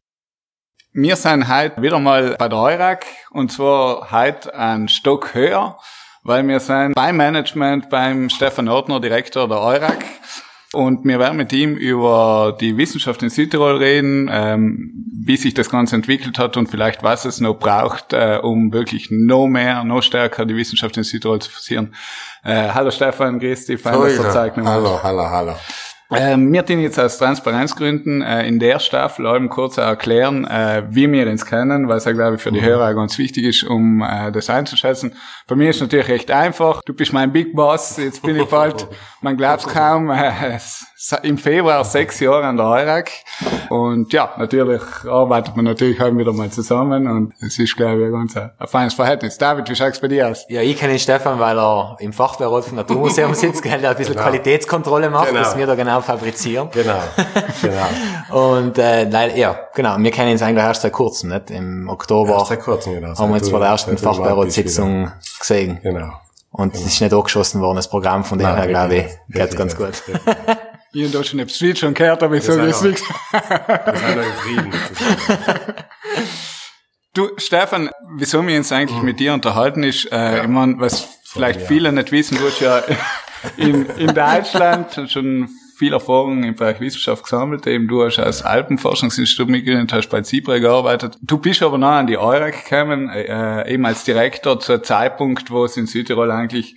Wir 0.94 1.16
sind 1.16 1.48
heute 1.48 1.82
wieder 1.82 1.98
mal 1.98 2.36
bei 2.38 2.48
der 2.48 2.60
Eurac 2.60 3.06
und 3.32 3.52
zwar 3.52 4.12
heute 4.12 4.54
ein 4.54 4.88
Stock 4.88 5.34
höher, 5.34 5.80
weil 6.24 6.48
wir 6.48 6.60
sind 6.60 6.96
beim 6.96 7.18
Management 7.18 7.90
beim 7.90 8.30
Stefan 8.30 8.68
Ortner, 8.68 9.00
Direktor 9.00 9.48
der 9.48 9.60
Eurac. 9.60 10.04
Und 10.74 11.06
wir 11.06 11.20
werden 11.20 11.38
mit 11.38 11.54
ihm 11.54 11.76
über 11.76 12.58
die 12.60 12.76
Wissenschaft 12.78 13.22
in 13.22 13.30
Südtirol 13.30 13.78
reden, 13.78 14.28
ähm, 14.32 14.92
wie 15.24 15.38
sich 15.38 15.54
das 15.54 15.70
Ganze 15.70 15.96
entwickelt 15.96 16.40
hat 16.40 16.58
und 16.58 16.68
vielleicht 16.68 17.04
was 17.04 17.26
es 17.26 17.40
noch 17.40 17.60
braucht, 17.60 18.12
äh, 18.14 18.40
um 18.42 18.74
wirklich 18.74 19.10
noch 19.12 19.46
mehr, 19.46 19.84
noch 19.84 20.02
stärker 20.02 20.48
die 20.48 20.56
Wissenschaft 20.56 20.98
in 20.98 21.04
Südtirol 21.04 21.40
zu 21.40 21.52
forcieren. 21.52 21.94
Äh, 22.44 22.70
hallo 22.74 22.90
Stefan, 22.90 23.40
grüß 23.40 23.68
dich, 23.68 23.80
fein, 23.80 23.94
dass 23.94 24.18
du 24.18 24.32
Zeit. 24.32 24.58
Hallo, 24.58 25.00
hallo, 25.04 25.30
hallo. 25.30 25.56
Ähm, 26.12 26.52
wir 26.54 26.66
tun 26.66 26.80
jetzt 26.80 27.00
aus 27.00 27.18
Transparenzgründen 27.18 28.22
äh, 28.22 28.48
in 28.48 28.60
der 28.60 28.80
Staffel 28.80 29.26
allem 29.26 29.50
kurz 29.50 29.78
erklären, 29.78 30.46
äh, 30.46 30.84
wie 30.90 31.12
wir 31.12 31.28
uns 31.28 31.46
kennen, 31.46 31.88
weil 31.88 31.98
es 31.98 32.06
ja, 32.06 32.12
glaube 32.12 32.36
ich, 32.36 32.42
für 32.42 32.52
die 32.52 32.62
Hörer 32.62 32.90
auch 32.90 32.96
ganz 32.96 33.18
wichtig 33.18 33.46
ist, 33.46 33.64
um 33.64 34.02
äh, 34.02 34.32
das 34.32 34.50
einzuschätzen. 34.50 35.16
Bei 35.48 35.56
mir 35.56 35.70
ist 35.70 35.78
es 35.78 35.82
natürlich 35.84 36.08
recht 36.10 36.32
einfach. 36.32 36.82
Du 36.84 36.94
bist 36.94 37.14
mein 37.14 37.32
Big 37.32 37.56
Boss, 37.56 37.98
jetzt 37.98 38.22
bin 38.22 38.36
ich 38.36 38.46
bald, 38.46 38.88
man 39.22 39.38
glaubt 39.38 39.68
kaum, 39.68 40.12
äh, 40.12 40.60
im 41.24 41.38
Februar 41.38 41.84
sechs 41.84 42.20
Jahre 42.20 42.46
an 42.46 42.58
der 42.58 42.66
Eurac. 42.66 43.12
Und 43.70 44.14
ja, 44.14 44.34
natürlich 44.38 44.82
arbeitet 45.10 45.56
man 45.56 45.66
natürlich 45.66 46.02
auch 46.02 46.16
wieder 46.16 46.32
mal 46.34 46.50
zusammen 46.50 47.08
und 47.08 47.34
es 47.42 47.60
ist, 47.60 47.76
glaube 47.76 48.02
ich, 48.02 48.06
ein 48.08 48.12
ganz 48.14 48.38
ein, 48.38 48.52
ein 48.58 48.68
feines 48.68 48.94
Verhältnis. 48.94 49.38
David, 49.38 49.70
wie 49.70 49.76
schaut's 49.76 50.00
bei 50.00 50.08
dir 50.08 50.30
aus? 50.30 50.46
Ja, 50.48 50.62
ich 50.62 50.78
kenne 50.78 50.94
den 50.94 51.00
Stefan, 51.00 51.40
weil 51.40 51.58
er 51.58 51.98
im 52.00 52.14
Fachbeirat 52.14 52.66
vom 52.66 52.76
Naturmuseum 52.78 53.34
sitzt, 53.34 53.62
gell, 53.64 53.80
der 53.82 53.92
ein 53.92 53.98
bisschen 53.98 54.16
Qualitätskontrolle 54.16 55.10
macht, 55.10 55.30
Genau. 55.30 55.40
dass 55.40 55.58
wir 55.58 55.68
da 55.68 55.76
genau 55.76 56.02
fabrizieren. 56.02 56.70
Genau, 56.72 57.00
genau. 57.62 58.58
Und 58.60 58.78
äh, 58.78 59.06
nein, 59.06 59.36
ja, 59.36 59.58
genau. 59.74 59.98
Wir 59.98 60.12
kennen 60.12 60.32
uns 60.32 60.42
eigentlich 60.42 60.64
erst 60.64 60.84
seit 60.84 60.94
kurzem, 60.94 61.30
nicht? 61.30 61.52
Im 61.52 61.90
Oktober 61.90 62.34
Erst 62.34 62.48
seit 62.48 62.62
kurzem, 62.62 62.94
genau. 62.94 63.18
haben 63.18 63.30
wir 63.30 63.38
jetzt 63.38 63.52
bei 63.52 63.60
der 63.60 63.68
ersten 63.70 63.98
Fachbeiratssitzung 63.98 65.12
gesehen. 65.40 65.80
Genau. 65.82 66.12
Und 66.52 66.76
es 66.76 66.86
ist 66.86 67.02
nicht 67.02 67.14
angeschossen 67.14 67.62
worden, 67.62 67.78
das 67.78 67.90
Programm, 67.90 68.24
von 68.24 68.38
dem 68.38 68.48
Nein, 68.48 68.58
her, 68.58 68.68
glaube 68.68 68.96
ich, 68.96 69.06
geht's 69.30 69.56
ganz 69.56 69.76
gut. 69.76 69.92
Ich 70.96 71.04
in 71.04 71.12
Deutschland 71.12 71.42
habe 71.42 71.50
Street 71.50 71.80
schon 71.80 71.96
gehört, 71.96 72.22
aber 72.22 72.36
ich 72.36 72.44
sage 72.44 72.68
jetzt 72.68 72.84
nichts. 72.84 73.02
Wir 73.32 74.24
sind 74.24 74.36
Frieden. 74.36 74.74
Du, 77.16 77.30
Stefan, 77.38 77.90
wieso 78.16 78.46
wir 78.46 78.58
uns 78.58 78.72
eigentlich 78.72 79.02
mit 79.02 79.20
dir 79.20 79.34
unterhalten 79.34 79.84
ist, 79.84 80.12
äh, 80.12 80.42
ich 80.42 80.48
meine, 80.48 80.80
was 80.80 81.20
vielleicht 81.26 81.62
ja. 81.62 81.68
viele 81.68 81.92
nicht 81.92 82.12
wissen, 82.12 82.38
du 82.38 82.46
hast 82.46 82.60
ja 82.60 82.84
in, 83.58 83.86
in 83.98 84.14
Deutschland 84.14 85.12
schon 85.12 85.50
viel 85.78 85.94
Erfahrung 85.94 86.44
im 86.44 86.56
Bereich 86.56 86.80
Wissenschaft 86.80 87.24
gesammelt, 87.24 87.68
eben 87.68 87.88
du 87.88 88.04
hast 88.04 88.20
als 88.20 88.44
Alpenforschungsinstitut 88.44 89.50
mitgegründet, 89.50 89.94
hast 89.94 90.10
bei 90.10 90.22
Zibre 90.22 90.60
gearbeitet. 90.60 91.18
Du 91.22 91.38
bist 91.38 91.62
aber 91.62 91.78
noch 91.78 91.90
an 91.90 92.08
die 92.08 92.18
EUREC 92.18 92.64
gekommen, 92.68 93.10
äh, 93.10 93.72
eben 93.72 93.86
als 93.86 94.04
Direktor 94.04 94.60
zu 94.60 94.74
einem 94.74 94.84
Zeitpunkt, 94.84 95.50
wo 95.52 95.66
es 95.66 95.76
in 95.78 95.88
Südtirol 95.88 96.32
eigentlich, 96.32 96.76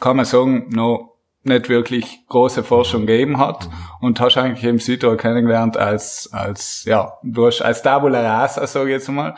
kann 0.00 0.16
man 0.16 0.24
sagen, 0.24 0.68
noch 0.70 1.19
nicht 1.42 1.68
wirklich 1.68 2.26
große 2.28 2.62
Forschung 2.62 3.06
gegeben 3.06 3.38
hat 3.38 3.68
und 4.00 4.20
hast 4.20 4.36
eigentlich 4.36 4.64
eben 4.64 4.78
Südtirol 4.78 5.16
kennengelernt 5.16 5.76
als, 5.76 6.28
als, 6.32 6.84
ja, 6.84 7.14
du 7.22 7.46
hast 7.46 7.62
als 7.62 7.82
Tabula 7.82 8.20
Rasa, 8.20 8.66
sage 8.66 8.90
ich 8.90 8.92
jetzt 8.92 9.08
mal. 9.08 9.34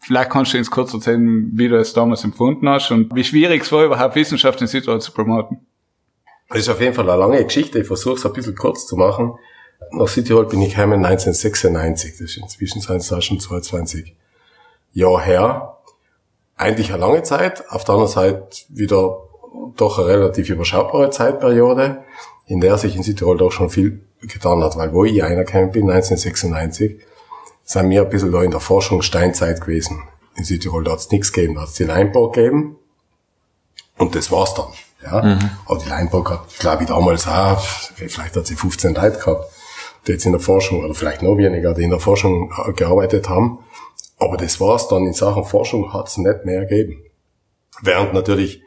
Vielleicht 0.00 0.30
kannst 0.30 0.54
du 0.54 0.58
uns 0.58 0.70
kurz 0.70 0.92
erzählen, 0.94 1.50
wie 1.54 1.68
du 1.68 1.76
es 1.76 1.92
damals 1.92 2.24
empfunden 2.24 2.68
hast 2.68 2.90
und 2.90 3.14
wie 3.14 3.22
schwierig 3.22 3.62
es 3.62 3.72
war, 3.72 3.84
überhaupt 3.84 4.16
Wissenschaft 4.16 4.60
in 4.60 4.66
Südtirol 4.66 5.00
zu 5.00 5.12
promoten. 5.12 5.66
Das 6.48 6.58
ist 6.58 6.68
auf 6.68 6.80
jeden 6.80 6.94
Fall 6.94 7.08
eine 7.08 7.20
lange 7.20 7.44
Geschichte. 7.44 7.78
Ich 7.78 7.86
versuche 7.86 8.14
es 8.14 8.26
ein 8.26 8.32
bisschen 8.32 8.56
kurz 8.56 8.86
zu 8.86 8.96
machen. 8.96 9.34
Nach 9.92 10.08
Südtirol 10.08 10.46
bin 10.46 10.62
ich 10.62 10.74
gekommen 10.74 11.04
1996. 11.04 12.12
Das 12.12 12.20
ist 12.20 12.36
inzwischen 12.38 12.80
sind 12.80 12.96
es 12.96 13.24
schon 13.24 13.40
22 13.40 14.14
Jahre 14.92 15.22
her. 15.22 15.78
Eigentlich 16.56 16.92
eine 16.92 17.00
lange 17.00 17.22
Zeit. 17.22 17.68
Auf 17.70 17.84
der 17.84 17.94
anderen 17.94 18.12
Seite 18.12 18.48
wieder 18.68 19.16
doch 19.76 19.98
eine 19.98 20.08
relativ 20.08 20.48
überschaubare 20.50 21.10
Zeitperiode, 21.10 22.04
in 22.46 22.60
der 22.60 22.78
sich 22.78 22.96
in 22.96 23.02
Südtirol 23.02 23.38
doch 23.38 23.52
schon 23.52 23.70
viel 23.70 24.02
getan 24.20 24.62
hat. 24.62 24.76
Weil 24.76 24.92
wo 24.92 25.04
ich 25.04 25.22
reingekommen 25.22 25.70
bin, 25.70 25.90
1996, 25.90 27.00
sind 27.64 27.90
wir 27.90 28.02
ein 28.02 28.08
bisschen 28.08 28.32
da 28.32 28.42
in 28.42 28.50
der 28.50 28.60
Forschung 28.60 29.02
Steinzeit 29.02 29.60
gewesen. 29.60 30.02
In 30.36 30.44
Südtirol 30.44 30.84
da 30.84 30.92
hat 30.92 30.98
es 30.98 31.10
nichts 31.10 31.32
gegeben. 31.32 31.54
Da 31.54 31.62
hat 31.62 31.68
es 31.68 31.74
die 31.74 31.84
Leinburg 31.84 32.34
gegeben. 32.34 32.76
Und 33.98 34.14
das 34.14 34.30
war's 34.30 34.54
dann. 34.54 34.66
Ja. 35.04 35.38
Aber 35.66 35.78
die 35.78 35.88
Leinburg 35.88 36.30
hat, 36.30 36.58
glaube 36.58 36.82
ich, 36.82 36.88
damals 36.88 37.26
auch, 37.26 37.60
vielleicht 37.60 38.36
hat 38.36 38.46
sie 38.46 38.56
15 38.56 38.94
Leute 38.94 39.18
gehabt, 39.18 39.46
die 40.06 40.12
jetzt 40.12 40.26
in 40.26 40.32
der 40.32 40.40
Forschung, 40.40 40.84
oder 40.84 40.94
vielleicht 40.94 41.22
noch 41.22 41.36
weniger, 41.36 41.74
die 41.74 41.82
in 41.82 41.90
der 41.90 42.00
Forschung 42.00 42.52
gearbeitet 42.76 43.28
haben. 43.28 43.58
Aber 44.18 44.36
das 44.36 44.60
war's 44.60 44.88
dann. 44.88 45.06
In 45.06 45.12
Sachen 45.12 45.44
Forschung 45.44 45.92
hat's 45.92 46.16
nicht 46.16 46.44
mehr 46.44 46.66
gegeben. 46.66 47.02
Während 47.82 48.14
natürlich 48.14 48.62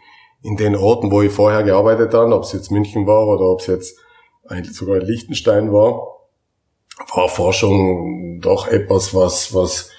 in 0.45 0.58
den 0.58 0.75
Orten, 0.75 1.10
wo 1.10 1.23
ich 1.23 1.31
vorher 1.31 1.63
gearbeitet 1.63 2.13
habe, 2.13 2.36
ob 2.36 2.43
es 2.43 2.53
jetzt 2.53 2.69
München 2.69 3.08
war 3.08 3.27
oder 3.27 3.45
ob 3.45 3.62
es 3.62 3.67
jetzt 3.67 3.97
eigentlich 4.47 4.77
sogar 4.77 4.97
in 4.97 5.08
Liechtenstein 5.08 5.73
war, 5.73 6.19
war 7.15 7.27
Forschung 7.27 8.41
doch 8.41 8.67
etwas, 8.67 9.15
was, 9.15 9.55
was, 9.55 9.89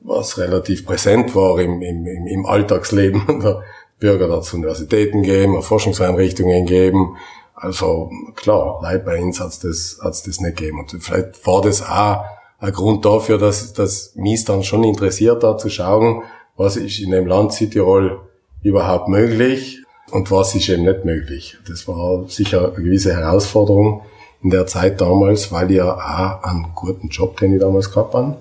was 0.00 0.38
relativ 0.38 0.86
präsent 0.86 1.34
war 1.34 1.60
im, 1.60 1.82
im, 1.82 2.06
im, 2.06 2.46
Alltagsleben 2.46 3.40
der 3.42 3.62
Bürger. 3.98 4.26
Da 4.26 4.36
hat 4.36 4.44
es 4.44 4.54
Universitäten 4.54 5.22
gegeben, 5.22 5.60
Forschungseinrichtungen 5.60 6.64
gegeben. 6.64 7.18
Also 7.54 8.10
klar, 8.36 8.80
Leid 8.82 9.04
bei 9.04 9.22
uns 9.22 9.38
hat's 9.38 9.60
das, 9.60 10.00
hat's 10.02 10.22
das 10.22 10.40
nicht 10.40 10.56
gegeben. 10.56 10.80
Und 10.80 10.96
vielleicht 10.98 11.46
war 11.46 11.60
das 11.60 11.82
auch 11.82 12.24
ein 12.58 12.72
Grund 12.72 13.04
dafür, 13.04 13.36
dass, 13.36 13.74
dass 13.74 14.14
mich 14.14 14.46
dann 14.46 14.62
schon 14.62 14.82
interessiert 14.82 15.44
hat, 15.44 15.60
zu 15.60 15.68
schauen, 15.68 16.22
was 16.56 16.76
ist 16.76 17.00
in 17.00 17.10
dem 17.10 17.26
Land 17.26 17.52
Südtirol 17.52 18.20
überhaupt 18.62 19.08
möglich 19.08 19.80
und 20.12 20.30
was 20.30 20.54
ist 20.54 20.68
eben 20.68 20.84
nicht 20.84 21.04
möglich. 21.04 21.56
Das 21.68 21.86
war 21.88 22.28
sicher 22.28 22.72
eine 22.74 22.84
gewisse 22.84 23.14
Herausforderung 23.14 24.02
in 24.42 24.50
der 24.50 24.66
Zeit 24.66 25.00
damals, 25.00 25.52
weil 25.52 25.70
ich 25.70 25.78
ja 25.78 25.94
auch 25.94 26.42
einen 26.42 26.72
guten 26.74 27.08
Job, 27.08 27.38
den 27.38 27.54
ich 27.54 27.60
damals 27.60 27.90
gehabt 27.90 28.14
habe, 28.14 28.36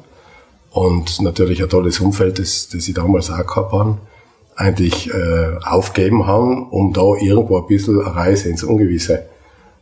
und 0.71 1.21
natürlich 1.21 1.63
ein 1.63 1.69
tolles 1.69 1.99
Umfeld, 1.99 2.37
das, 2.37 2.69
das 2.69 2.87
ich 2.87 2.93
damals 2.93 3.31
auch 3.31 3.45
gehabt 3.45 3.71
habe, 3.71 3.97
eigentlich 4.55 5.11
äh, 5.11 5.57
aufgeben 5.63 6.27
haben, 6.27 6.69
um 6.69 6.93
da 6.93 7.15
irgendwo 7.19 7.57
ein 7.57 7.65
bisschen 7.65 8.01
eine 8.01 8.15
Reise 8.15 8.49
ins 8.49 8.63
Ungewisse 8.63 9.25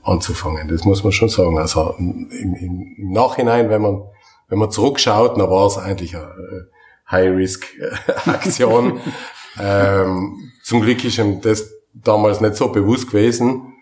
anzufangen. 0.04 0.68
Das 0.70 0.86
muss 0.86 1.04
man 1.04 1.12
schon 1.12 1.30
sagen. 1.30 1.58
Also 1.58 1.96
im, 1.98 2.30
im, 2.32 2.96
im 2.98 3.12
Nachhinein, 3.12 3.70
wenn 3.70 3.82
man 3.82 4.04
wenn 4.50 4.60
man 4.60 4.72
zurückschaut, 4.72 5.38
dann 5.38 5.50
war 5.50 5.68
es 5.68 5.78
eigentlich 5.78 6.16
eine 6.16 6.26
äh, 6.26 7.12
High-Risk-Aktion. 7.12 9.00
ähm, 9.60 10.52
zum 10.64 10.82
Glück 10.82 11.04
ist 11.04 11.18
ihm 11.18 11.42
das 11.42 11.70
damals 12.04 12.42
nicht 12.42 12.56
so 12.56 12.70
bewusst 12.70 13.08
gewesen, 13.08 13.74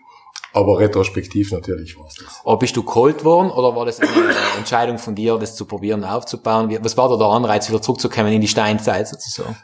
aber 0.52 0.78
retrospektiv 0.78 1.52
natürlich 1.52 1.98
war 1.98 2.06
es 2.06 2.14
das. 2.14 2.40
Aber 2.44 2.58
bist 2.58 2.76
du 2.76 2.82
geholt 2.82 3.24
worden 3.24 3.50
oder 3.50 3.76
war 3.76 3.84
das 3.84 4.00
eine 4.00 4.10
Entscheidung 4.58 4.98
von 4.98 5.14
dir, 5.14 5.36
das 5.38 5.54
zu 5.54 5.66
probieren 5.66 6.02
aufzubauen? 6.04 6.76
Was 6.80 6.96
war 6.96 7.08
da 7.08 7.16
der 7.16 7.26
Anreiz, 7.26 7.68
wieder 7.68 7.82
zurückzukommen 7.82 8.32
in 8.32 8.40
die 8.40 8.48
Steinzeit 8.48 9.06
sozusagen? 9.08 9.56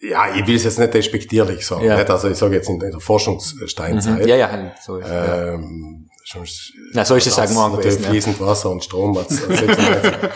Ja, 0.00 0.34
ich 0.34 0.46
will 0.46 0.56
es 0.56 0.64
jetzt 0.64 0.78
nicht 0.78 0.94
despektierlich 0.94 1.66
sagen. 1.66 1.84
Ja. 1.84 1.96
Nicht? 1.96 2.10
Also 2.10 2.28
ich 2.28 2.36
sage 2.36 2.54
jetzt 2.54 2.68
in 2.68 2.78
der 2.78 2.98
Forschungssteinzeit. 3.00 4.26
Ja, 4.26 4.36
ja, 4.36 4.72
so 4.80 4.96
ist 4.96 5.08
ja. 5.08 5.54
Ähm, 5.54 6.08
sonst, 6.32 6.72
Na, 6.92 7.04
so 7.04 7.14
ist 7.14 7.26
es 7.26 7.38
hat's 7.38 7.52
sagen 7.54 7.70
natürlich 7.72 7.96
gewesen, 7.96 8.02
ja. 8.04 8.10
fließend 8.10 8.40
Wasser 8.40 8.70
und 8.70 8.84
Strom 8.84 9.16
hat 9.18 9.30
es 9.30 9.38
96 9.38 10.12
äh, 10.12 10.28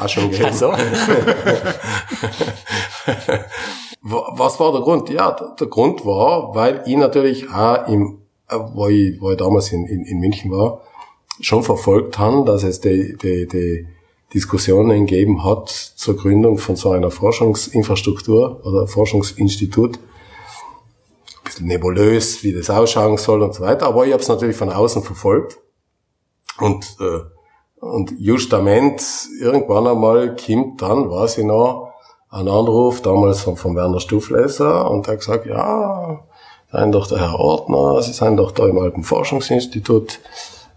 auch 0.00 0.08
schon 0.08 0.30
gegeben. 0.30 0.54
Wa- 4.02 4.32
Was 4.36 4.58
war 4.60 4.72
der 4.72 4.80
Grund? 4.82 5.08
Ja, 5.10 5.32
der, 5.32 5.54
der 5.58 5.66
Grund 5.66 6.04
war, 6.04 6.54
weil 6.54 6.82
ich 6.86 6.96
natürlich 6.96 7.48
auch 7.50 7.86
im, 7.88 8.18
äh, 8.48 8.56
wo 8.72 8.88
ich, 8.88 9.20
wo 9.20 9.30
ich 9.30 9.36
damals 9.36 9.72
in, 9.72 9.86
in, 9.86 10.04
in 10.04 10.18
München 10.20 10.50
war, 10.50 10.80
schon 11.40 11.62
verfolgt 11.62 12.18
habe, 12.18 12.44
dass 12.44 12.62
es 12.64 12.80
die, 12.80 13.16
die, 13.16 13.46
die 13.46 13.86
Diskussionen 14.34 15.06
gegeben 15.06 15.44
hat 15.44 15.68
zur 15.70 16.16
Gründung 16.16 16.58
von 16.58 16.76
so 16.76 16.90
einer 16.92 17.10
Forschungsinfrastruktur 17.10 18.60
oder 18.64 18.86
Forschungsinstitut. 18.86 19.98
Nebulös, 21.60 22.42
wie 22.42 22.52
das 22.52 22.70
ausschauen 22.70 23.16
soll 23.16 23.42
und 23.42 23.54
so 23.54 23.62
weiter. 23.62 23.86
Aber 23.86 24.06
ich 24.06 24.12
habe 24.12 24.22
es 24.22 24.28
natürlich 24.28 24.56
von 24.56 24.70
außen 24.70 25.02
verfolgt. 25.02 25.58
Und, 26.58 26.96
äh, 27.00 27.20
und 27.84 28.12
justament 28.18 29.02
irgendwann 29.40 29.86
einmal 29.86 30.36
kommt 30.36 30.82
dann, 30.82 31.10
weiß 31.10 31.38
ich 31.38 31.44
noch, 31.44 31.90
ein 32.28 32.46
Anruf, 32.46 33.02
damals 33.02 33.40
von, 33.40 33.56
von 33.56 33.74
Werner 33.74 34.00
Stufleser, 34.00 34.88
und 34.88 35.06
der 35.06 35.14
hat 35.14 35.20
gesagt, 35.20 35.46
ja, 35.46 36.20
seien 36.70 36.92
doch 36.92 37.08
der 37.08 37.18
Herr 37.18 37.40
Ordner, 37.40 38.00
Sie 38.02 38.12
seien 38.12 38.36
doch 38.36 38.52
da 38.52 38.68
im 38.68 38.78
Alpenforschungsinstitut, 38.78 40.20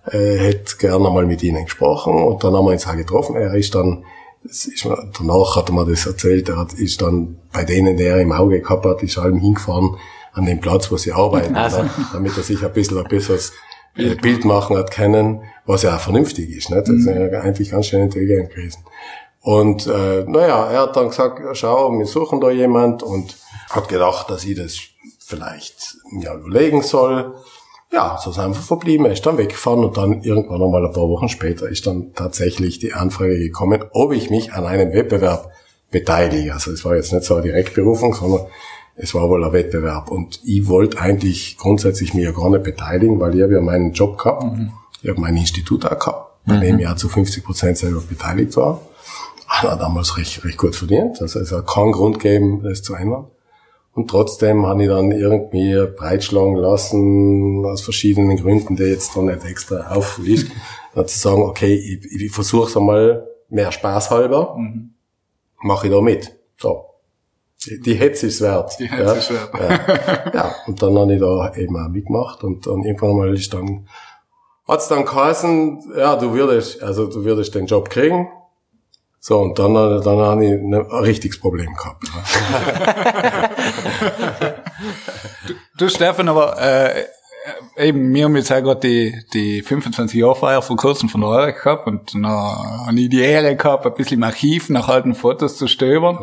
äh, 0.08 0.38
hätte 0.38 0.78
gerne 0.78 1.10
mal 1.12 1.28
mit 1.28 1.44
Ihnen 1.44 1.66
gesprochen, 1.66 2.16
und 2.16 2.44
dann 2.44 2.56
haben 2.56 2.66
wir 2.66 2.72
uns 2.72 2.88
auch 2.88 2.96
getroffen, 2.96 3.36
er 3.36 3.54
ist 3.54 3.76
dann, 3.76 4.04
ist 4.44 4.88
danach 5.18 5.56
hat 5.56 5.70
er 5.70 5.76
mir 5.76 5.86
das 5.86 6.08
erzählt, 6.08 6.50
er 6.50 6.58
hat, 6.58 6.74
ist 6.74 7.02
dann 7.04 7.38
bei 7.52 7.64
denen, 7.64 7.98
die 7.98 8.04
er 8.04 8.20
im 8.20 8.32
Auge 8.32 8.60
gehabt 8.60 8.86
hat, 8.86 9.04
ist 9.04 9.20
allem 9.20 9.38
hingefahren 9.38 9.98
an 10.34 10.46
den 10.46 10.60
Platz, 10.60 10.92
wo 10.92 10.98
sie 10.98 11.12
arbeiten, 11.12 11.56
Also. 11.56 11.84
ne, 11.84 11.90
damit 12.12 12.36
er 12.38 12.44
sich 12.44 12.64
ein 12.64 12.74
bisschen 12.74 12.98
ein 12.98 13.08
besseres 13.08 13.54
äh, 13.96 14.16
Bild 14.16 14.46
machen 14.46 14.78
hat 14.78 14.92
können, 14.92 15.44
was 15.66 15.84
ja 15.84 15.96
auch 15.96 16.00
vernünftig 16.00 16.50
ist, 16.50 16.70
ne? 16.70 16.78
das 16.78 16.90
ist 16.90 17.06
ja 17.06 17.42
eigentlich 17.42 17.72
ganz 17.72 17.88
schön 17.88 18.02
intelligent 18.02 18.50
gewesen. 18.50 18.84
Und 19.42 19.88
äh, 19.88 20.24
naja, 20.26 20.72
er 20.72 20.82
hat 20.84 20.96
dann 20.96 21.10
gesagt, 21.10 21.42
schau, 21.58 21.92
wir 21.98 22.06
suchen 22.06 22.40
da 22.40 22.50
jemand 22.50 23.04
und 23.04 23.36
hat 23.70 23.90
gedacht, 23.90 24.30
dass 24.30 24.46
ich 24.46 24.56
das 24.56 24.80
vielleicht 25.20 25.98
mir 26.12 26.34
überlegen 26.34 26.82
soll. 26.82 27.34
Ja, 27.92 28.18
so 28.18 28.32
ist 28.32 28.40
einfach 28.40 28.64
verblieben. 28.64 29.06
Er 29.06 29.12
ist 29.12 29.26
dann 29.26 29.38
weggefahren 29.38 29.84
und 29.84 29.98
dann 29.98 30.24
irgendwann 30.24 30.60
nochmal 30.60 30.86
ein 30.86 30.94
paar 30.94 31.10
Wochen 31.10 31.30
später 31.30 31.68
ist 31.68 31.86
dann 31.86 32.14
tatsächlich 32.14 32.80
die 32.80 32.94
Anfrage 32.94 33.38
gekommen, 33.38 33.84
ob 33.92 34.14
ich 34.14 34.30
mich 34.30 34.54
an 34.54 34.66
einem 34.66 34.94
Wettbewerb 34.94 35.52
beteilige. 35.92 36.54
Also 36.54 36.72
es 36.72 36.84
war 36.86 36.96
jetzt 36.96 37.14
nicht 37.14 37.26
so 37.26 37.36
eine 37.36 37.44
Direktberufung, 37.44 38.14
sondern 38.16 38.48
es 38.96 39.14
war 39.14 39.30
wohl 39.30 39.44
ein 39.44 39.54
Wettbewerb. 39.54 40.12
Und 40.12 40.40
ich 40.46 40.68
wollte 40.68 41.00
eigentlich 41.00 41.58
grundsätzlich 41.58 42.14
mich 42.14 42.26
ja 42.26 42.32
gar 42.32 42.50
nicht 42.50 42.64
beteiligen, 42.64 43.20
weil 43.20 43.36
ich 43.36 43.42
habe 43.42 43.54
ja 43.54 43.62
meinen 43.62 43.94
Job 43.94 44.18
gehabt. 44.18 44.46
Ich 45.02 45.10
habe 45.10 45.20
mein 45.20 45.36
Institut 45.36 45.86
auch 45.86 46.00
gehabt, 46.00 46.46
bei 46.46 46.58
dem 46.58 46.80
ich 46.80 46.88
auch 46.88 46.96
zu 46.96 47.10
50 47.10 47.44
Prozent 47.44 47.78
selber 47.78 48.02
beteiligt 48.02 48.56
war. 48.56 48.82
Hat 49.48 49.80
damals 49.80 50.18
recht, 50.18 50.44
recht 50.46 50.58
gut 50.58 50.76
verdient. 50.76 51.22
Also 51.22 51.40
es 51.40 51.52
hat 51.52 51.68
keinen 51.68 51.92
Grund 51.92 52.20
gegeben, 52.20 52.64
das 52.64 52.82
zu 52.82 52.94
ändern. 52.96 53.28
Und 53.94 54.10
trotzdem 54.10 54.66
habe 54.66 54.84
ich 54.84 54.90
dann 54.90 55.12
irgendwie 55.12 55.86
breitschlagen 55.96 56.56
lassen, 56.56 57.64
aus 57.66 57.82
verschiedenen 57.82 58.38
Gründen, 58.38 58.76
die 58.76 58.84
jetzt 58.84 59.16
da 59.16 59.22
nicht 59.22 59.46
extra 59.46 59.92
aufliest, 59.92 60.48
dann 60.96 61.08
zu 61.08 61.18
sagen, 61.18 61.44
okay, 61.44 61.76
ich, 61.76 62.22
ich 62.22 62.32
versuche 62.32 62.70
es 62.70 62.78
einmal 62.78 63.28
mehr 63.50 63.72
Spaß 63.72 64.10
halber, 64.10 64.58
mache 65.62 65.88
ich 65.88 65.94
da 65.94 66.02
mit. 66.02 66.36
So. 66.58 66.93
Die, 67.66 67.80
die 67.80 67.94
Hetze 67.96 68.28
ist 68.28 68.42
wert. 68.42 68.78
Die 68.80 68.90
Hetze 68.90 69.18
ist 69.18 69.32
wert. 69.32 69.52
Ja. 69.54 70.32
ja, 70.34 70.56
und 70.68 70.82
dann 70.82 70.98
habe 70.98 71.14
ich 71.14 71.20
da 71.20 71.54
eben 71.56 71.78
auch 71.78 71.90
mitgemacht 71.90 72.44
und 72.44 72.68
dann 72.68 72.84
irgendwann 72.84 73.18
mal 73.18 73.34
ist 73.34 73.54
dann, 73.54 73.88
hat's 74.68 74.88
dann 74.88 75.06
geheißen, 75.06 75.94
ja, 75.98 76.16
du 76.16 76.34
würdest, 76.34 76.82
also 76.82 77.08
du 77.08 77.24
würdest 77.24 77.56
den 77.56 77.66
Job 77.66 77.90
kriegen. 77.90 78.30
So, 79.20 79.40
und 79.40 79.58
dann, 79.58 79.74
dann 79.74 80.18
habe 80.18 80.46
ich 80.46 80.52
ein 80.52 80.74
richtiges 80.74 81.40
Problem 81.40 81.74
gehabt. 81.76 82.04
Ja. 82.08 83.50
Du, 85.78 85.90
Stefan, 85.90 86.30
aber 86.30 86.62
äh, 86.62 87.06
eben, 87.78 88.14
wir 88.14 88.26
haben 88.26 88.36
jetzt 88.36 88.52
auch 88.52 88.62
gerade 88.62 88.80
die, 88.80 89.26
die 89.34 89.64
25-Jahr-Feier 89.64 90.62
vor 90.62 90.76
kurzem 90.78 91.10
von 91.10 91.24
Eure 91.24 91.54
gehabt 91.54 91.88
und 91.88 92.14
dann 92.14 92.28
habe 92.28 93.00
ich 93.00 93.10
die 93.10 93.22
Ehre 93.22 93.56
gehabt, 93.56 93.86
ein 93.86 93.94
bisschen 93.96 94.18
im 94.18 94.24
Archiv 94.24 94.70
nach 94.70 94.88
alten 94.88 95.16
Fotos 95.16 95.58
zu 95.58 95.68
stöbern. 95.68 96.20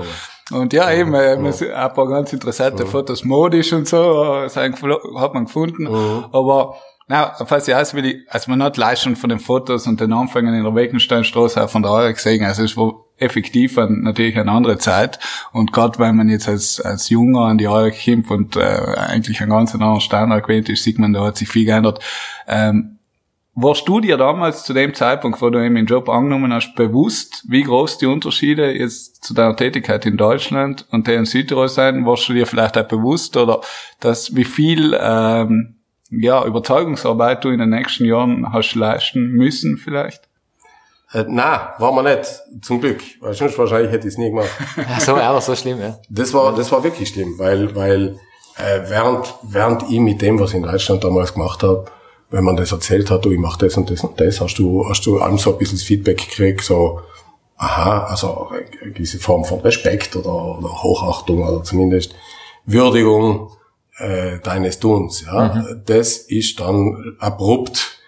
Und 0.51 0.73
ja, 0.73 0.91
eben, 0.93 1.15
äh, 1.15 1.37
ein 1.37 1.95
paar 1.95 2.09
ganz 2.09 2.33
interessante 2.33 2.87
Fotos, 2.87 3.25
modisch 3.25 3.73
und 3.73 3.89
so, 3.89 4.47
hat 4.49 5.35
man 5.35 5.45
gefunden. 5.45 5.87
Aber 6.33 6.77
na, 7.11 7.35
falls 7.45 7.67
ich 7.67 7.75
aus 7.75 7.93
will, 7.93 8.07
ich, 8.07 8.17
also 8.29 8.53
man 8.53 8.63
hat 8.63 8.77
leicht 8.77 9.03
schon 9.03 9.17
von 9.17 9.31
den 9.31 9.41
Fotos 9.41 9.89
und 9.89 10.01
den 10.01 10.13
Anfängen 10.13 10.55
in 10.55 10.63
der 10.63 10.77
Wegensteinstraße 10.77 11.61
auch 11.61 11.69
von 11.69 11.83
der 11.83 11.91
Eure 11.91 12.15
gesehen. 12.15 12.45
Also 12.45 12.63
es 12.63 12.77
war 12.77 13.05
effektiv 13.17 13.79
ein, 13.79 14.03
natürlich 14.03 14.39
eine 14.39 14.53
andere 14.53 14.79
Zeit. 14.79 15.19
Und 15.53 15.73
gerade 15.73 15.99
wenn 15.99 16.15
man 16.15 16.29
jetzt 16.29 16.49
als, 16.49 16.81
als 16.81 17.09
Junger 17.09 17.47
an 17.47 17.59
die 17.59 17.67
Eure 17.67 17.91
kommt 17.91 18.31
und 18.31 18.55
äh, 18.55 18.61
eigentlich 18.61 19.41
einen 19.41 19.51
ganz 19.51 19.75
anderen 19.75 20.01
Standard 20.01 20.45
gewählt 20.45 20.69
ist, 20.69 20.85
sieht 20.85 21.01
man, 21.01 21.13
da 21.13 21.25
hat 21.25 21.37
sich 21.37 21.49
viel 21.49 21.65
geändert. 21.65 21.99
Ähm, 22.47 23.00
warst 23.63 23.89
du 23.89 24.01
dir 24.01 24.17
damals 24.17 24.65
zu 24.65 24.73
dem 24.73 24.95
Zeitpunkt, 24.95 25.41
wo 25.43 25.51
du 25.51 25.65
eben 25.65 25.75
den 25.75 25.87
Job 25.87 26.09
angenommen 26.09 26.53
hast, 26.53 26.75
bewusst, 26.75 27.45
wie 27.49 27.63
groß 27.63 27.99
die 27.99 28.07
Unterschiede 28.07 28.73
jetzt 28.73 29.25
zu 29.25 29.35
deiner 29.35 29.57
Tätigkeit 29.57 30.07
in 30.07 30.17
Deutschland 30.17 30.87
und 30.91 31.07
der 31.07 31.19
in 31.19 31.25
Südtirol 31.25 31.69
sein? 31.69 32.07
Warst 32.07 32.29
du 32.29 32.33
dir 32.33 32.47
vielleicht 32.47 32.79
auch 32.79 32.89
bewusst 32.89 33.37
oder 33.37 33.61
dass 34.01 34.35
wie 34.35 34.45
viel 34.45 34.99
ähm, 35.01 35.77
ja, 36.11 36.45
Überzeugungsarbeit 36.45 37.45
du 37.45 37.51
in 37.51 37.59
den 37.59 37.71
nächsten 37.71 38.05
Jahren 38.05 38.53
hast 38.53 38.75
leisten 38.75 39.31
müssen 39.31 39.77
vielleicht? 39.77 40.29
Äh, 41.13 41.25
nein, 41.29 41.61
war 41.79 41.93
mir 41.93 42.03
nicht, 42.05 42.43
zum 42.63 42.81
Glück. 42.81 43.03
Weil 43.21 43.35
sonst 43.35 43.59
wahrscheinlich 43.59 43.91
hätte 43.91 44.07
ich 44.07 44.15
es 44.15 44.19
nie 44.19 44.31
gemacht. 44.31 44.51
So, 45.01 45.17
aber 45.17 45.41
so 45.41 45.55
schlimm, 45.57 45.81
ja. 45.81 45.99
Das 46.09 46.33
war, 46.33 46.55
das 46.55 46.71
war 46.71 46.85
wirklich 46.85 47.09
schlimm, 47.09 47.39
weil, 47.39 47.75
weil 47.75 48.19
äh, 48.57 48.81
während, 48.89 49.35
während 49.43 49.91
ich 49.91 49.99
mit 49.99 50.23
dem, 50.23 50.39
was 50.39 50.51
ich 50.51 50.57
in 50.57 50.63
Deutschland 50.63 51.03
damals 51.03 51.35
gemacht 51.35 51.63
habe, 51.63 51.87
wenn 52.31 52.45
man 52.45 52.57
das 52.57 52.73
erzählt 52.73 53.11
hat, 53.11 53.25
du, 53.25 53.33
ich 53.33 53.39
mache 53.39 53.67
das 53.67 53.77
und 53.77 53.91
das 53.91 54.03
und 54.05 54.21
das, 54.21 54.41
hast 54.41 54.55
du, 54.57 54.89
hast 54.89 55.05
du 55.07 55.19
allem 55.19 55.39
so 55.39 55.53
ein 55.53 55.59
bisschen 55.59 55.79
das 55.79 55.85
Feedback 55.85 56.19
gekriegt, 56.19 56.63
so, 56.63 57.01
aha, 57.57 58.05
also 58.05 58.49
eine 58.49 58.93
gewisse 58.93 59.19
Form 59.19 59.45
von 59.45 59.61
Respekt 59.61 60.17
oder, 60.17 60.59
oder 60.59 60.83
Hochachtung 60.83 61.47
oder 61.47 61.63
zumindest 61.63 62.15
Würdigung 62.67 63.51
äh, 63.99 64.39
deines 64.41 64.79
Tuns. 64.79 65.25
Ja, 65.27 65.65
das 65.85 66.19
ist 66.19 66.61
dann 66.61 67.17
abrupt 67.19 67.99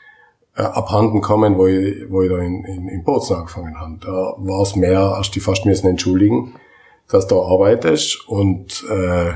äh, 0.57 0.63
abhanden 0.63 1.21
kommen, 1.21 1.59
wo 1.59 1.67
ich, 1.67 2.11
wo 2.11 2.23
ich 2.23 2.31
da 2.31 2.39
in, 2.39 2.65
in, 2.65 2.89
in 2.89 3.05
Bozen 3.05 3.37
angefangen 3.37 3.79
habe. 3.79 3.99
Da 4.01 4.35
war 4.39 4.63
es 4.63 4.77
mehr, 4.77 5.17
hast 5.17 5.31
du 5.31 5.35
dich 5.35 5.43
fast 5.43 5.67
müssen 5.67 5.89
entschuldigen, 5.89 6.55
dass 7.09 7.27
du 7.27 7.43
arbeitest 7.43 8.29
und 8.29 8.85
äh, 8.91 9.33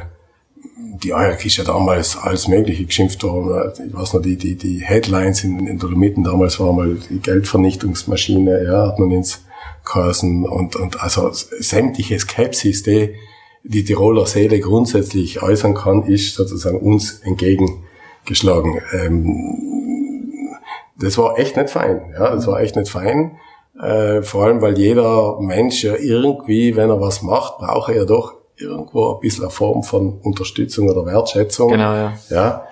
die 0.77 1.15
Ajax 1.15 1.45
ist 1.45 1.57
ja 1.57 1.65
damals 1.65 2.17
alles 2.17 2.49
Mögliche 2.49 2.85
geschimpft 2.85 3.23
worden. 3.23 3.73
Ich 3.87 3.95
weiß 3.95 4.15
noch, 4.15 4.23
die, 4.23 4.37
die, 4.37 4.57
die 4.57 4.81
Headlines 4.85 5.43
in, 5.43 5.67
in 5.67 5.79
Dolomiten 5.79 6.23
damals 6.23 6.61
war 6.61 6.73
mal 6.73 6.99
die 7.09 7.19
Geldvernichtungsmaschine, 7.19 8.65
ja, 8.65 8.87
hat 8.89 8.99
man 8.99 9.11
ins 9.11 9.45
geheißen 9.85 10.45
und, 10.45 10.77
und 10.77 11.03
also 11.03 11.31
sämtliche 11.33 12.19
Skepsis, 12.19 12.83
die 12.83 13.15
die 13.63 13.85
Tiroler 13.85 14.27
Seele 14.27 14.61
grundsätzlich 14.61 15.43
äußern 15.43 15.75
kann, 15.75 16.05
ist 16.05 16.35
sozusagen 16.35 16.79
uns 16.79 17.21
entgegengeschlagen. 17.25 18.81
Ähm, 18.93 20.57
das 20.99 21.19
war 21.19 21.39
echt 21.39 21.57
nicht 21.57 21.71
fein, 21.71 22.13
ja, 22.13 22.35
das 22.35 22.47
war 22.47 22.61
echt 22.61 22.77
nicht 22.77 22.91
fein. 22.91 23.39
Äh, 23.81 24.23
vor 24.23 24.45
allem, 24.45 24.61
weil 24.63 24.79
jeder 24.79 25.41
Mensch 25.41 25.85
ja 25.85 25.97
irgendwie, 25.97 26.77
wenn 26.77 26.91
er 26.91 27.01
was 27.01 27.23
macht, 27.23 27.59
braucht 27.59 27.91
er 27.91 27.97
ja 27.97 28.05
doch 28.05 28.35
irgendwo 28.57 29.15
ein 29.15 29.21
bisschen 29.21 29.45
eine 29.45 29.51
Form 29.51 29.83
von 29.83 30.21
Unterstützung 30.21 30.89
oder 30.89 31.05
Wertschätzung. 31.07 31.71
Genau, 31.71 31.95
ja. 31.95 32.19
Ja. 32.31 32.67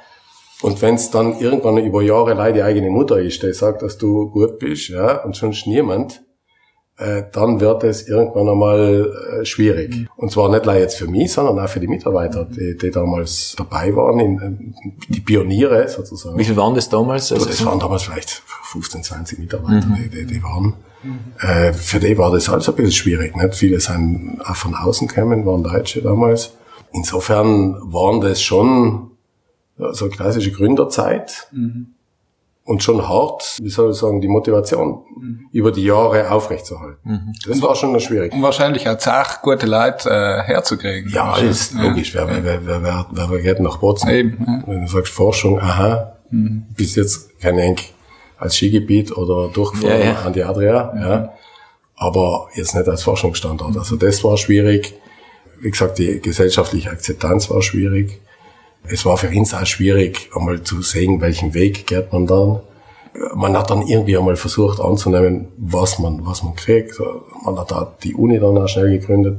Und 0.63 0.81
wenn 0.81 0.95
es 0.95 1.11
dann 1.11 1.39
irgendwann 1.39 1.77
über 1.79 2.03
Jahre 2.03 2.35
leider 2.35 2.53
die 2.55 2.63
eigene 2.63 2.91
Mutter 2.91 3.19
ist, 3.19 3.43
die 3.43 3.53
sagt, 3.53 3.83
dass 3.83 3.99
du 3.99 4.31
gut 4.31 4.59
bist, 4.59 4.89
ja, 4.89 5.23
und 5.23 5.37
sonst 5.37 5.67
niemand, 5.67 6.23
äh, 6.97 7.25
dann 7.33 7.61
wird 7.61 7.83
es 7.83 8.09
irgendwann 8.09 8.49
einmal 8.49 9.13
äh, 9.41 9.45
schwierig. 9.45 10.07
Und 10.17 10.31
zwar 10.31 10.49
nicht 10.49 10.65
nur 10.65 10.75
jetzt 10.75 10.97
für 10.97 11.09
mich, 11.09 11.33
sondern 11.33 11.59
auch 11.59 11.69
für 11.69 11.81
die 11.81 11.89
Mitarbeiter, 11.89 12.45
die, 12.45 12.77
die 12.81 12.91
damals 12.91 13.57
dabei 13.59 13.95
waren, 13.97 14.21
in, 14.21 14.39
in, 14.39 14.75
die 15.09 15.21
Pioniere 15.21 15.89
sozusagen. 15.89 16.39
Wie 16.39 16.45
viel 16.45 16.57
waren 16.57 16.75
das 16.75 16.89
damals? 16.89 17.33
Also 17.33 17.47
das 17.47 17.65
waren 17.67 17.81
damals 17.81 18.05
vielleicht 18.05 18.31
15, 18.31 19.03
20 19.03 19.39
Mitarbeiter, 19.41 19.87
die, 19.99 20.09
die, 20.09 20.25
die 20.25 20.43
waren. 20.43 20.75
Äh, 21.41 21.73
für 21.73 22.01
die 22.01 22.17
war 22.19 22.31
das 22.31 22.49
alles 22.49 22.69
ein 22.69 22.75
bisschen 22.75 22.93
schwierig. 22.93 23.37
Nicht? 23.37 23.55
Viele 23.55 23.81
sind 23.81 24.41
auch 24.45 24.57
von 24.57 24.75
außen 24.75 25.09
gekommen, 25.09 25.45
waren 25.47 25.63
Deutsche 25.63 26.03
damals. 26.03 26.53
Insofern 26.93 27.75
waren 27.93 28.21
das 28.21 28.41
schon 28.41 29.11
ja, 29.79 29.93
so 29.93 30.09
klassische 30.09 30.53
Gründerzeit. 30.53 31.49
Und 32.67 32.83
schon 32.83 33.07
hart, 33.07 33.59
wie 33.61 33.69
soll 33.69 33.91
ich 33.91 33.99
sagen, 33.99 34.23
die 34.23 34.29
Motivation 34.29 35.03
über 35.53 35.71
die 35.71 35.85
Jahre 35.85 36.31
aufrechtzuerhalten. 36.31 37.35
Das 37.47 37.61
war 37.61 37.75
schon 37.75 37.99
schwierig. 38.01 38.33
Und 38.33 38.41
wahrscheinlich 38.41 38.89
auch 38.89 38.97
Zach, 38.97 39.43
gute 39.43 39.67
Leute 39.67 40.09
äh, 40.09 40.43
herzukriegen. 40.45 41.11
Ja, 41.13 41.37
ist 41.37 41.75
logisch. 41.75 42.15
Wer, 42.15 42.27
wer, 42.27 42.43
wer, 42.43 42.83
wer, 42.83 43.07
wer, 43.11 43.31
wer 43.31 43.43
geht 43.43 43.61
nach 43.61 43.77
Bozen? 43.77 44.09
Eben, 44.09 44.39
ja. 44.47 44.63
Wenn 44.67 44.81
du 44.81 44.91
sagst 44.91 45.13
Forschung, 45.13 45.61
aha, 45.61 46.17
bis 46.31 46.95
jetzt 46.95 47.39
kein 47.39 47.59
Enk 47.59 47.83
als 48.45 48.57
Skigebiet 48.57 49.17
oder 49.17 49.49
durchgefahren 49.49 50.01
Ja, 50.01 50.07
ja. 50.07 50.19
an 50.21 50.33
die 50.33 50.45
Adria, 50.45 50.93
ja. 50.97 51.33
Aber 51.97 52.49
jetzt 52.55 52.75
nicht 52.75 52.89
als 52.89 53.03
Forschungsstandort. 53.03 53.77
Also 53.77 53.97
das 53.97 54.23
war 54.23 54.37
schwierig. 54.37 54.95
Wie 55.61 55.71
gesagt, 55.71 55.99
die 55.99 56.21
gesellschaftliche 56.21 56.91
Akzeptanz 56.91 57.51
war 57.51 57.63
schwierig. 57.63 58.21
Es 58.87 59.07
war 59.07 59.17
für 59.17 59.29
uns 59.29 59.55
auch 59.55 59.65
schwierig, 59.65 60.29
einmal 60.35 60.63
zu 60.63 60.83
sehen, 60.83 61.21
welchen 61.21 61.55
Weg 61.55 61.87
geht 61.87 62.13
man 62.13 62.27
dann. 62.27 62.61
Man 63.35 63.57
hat 63.57 63.71
dann 63.71 63.83
irgendwie 63.83 64.19
einmal 64.19 64.37
versucht 64.37 64.81
anzunehmen, 64.81 65.49
was 65.57 65.99
man, 65.99 66.27
was 66.27 66.43
man 66.43 66.55
kriegt. 66.57 67.01
Man 67.45 67.59
hat 67.59 67.71
da 67.71 67.95
die 68.03 68.15
Uni 68.15 68.39
dann 68.41 68.59
auch 68.59 68.69
schnell 68.69 68.91
gegründet. 68.99 69.39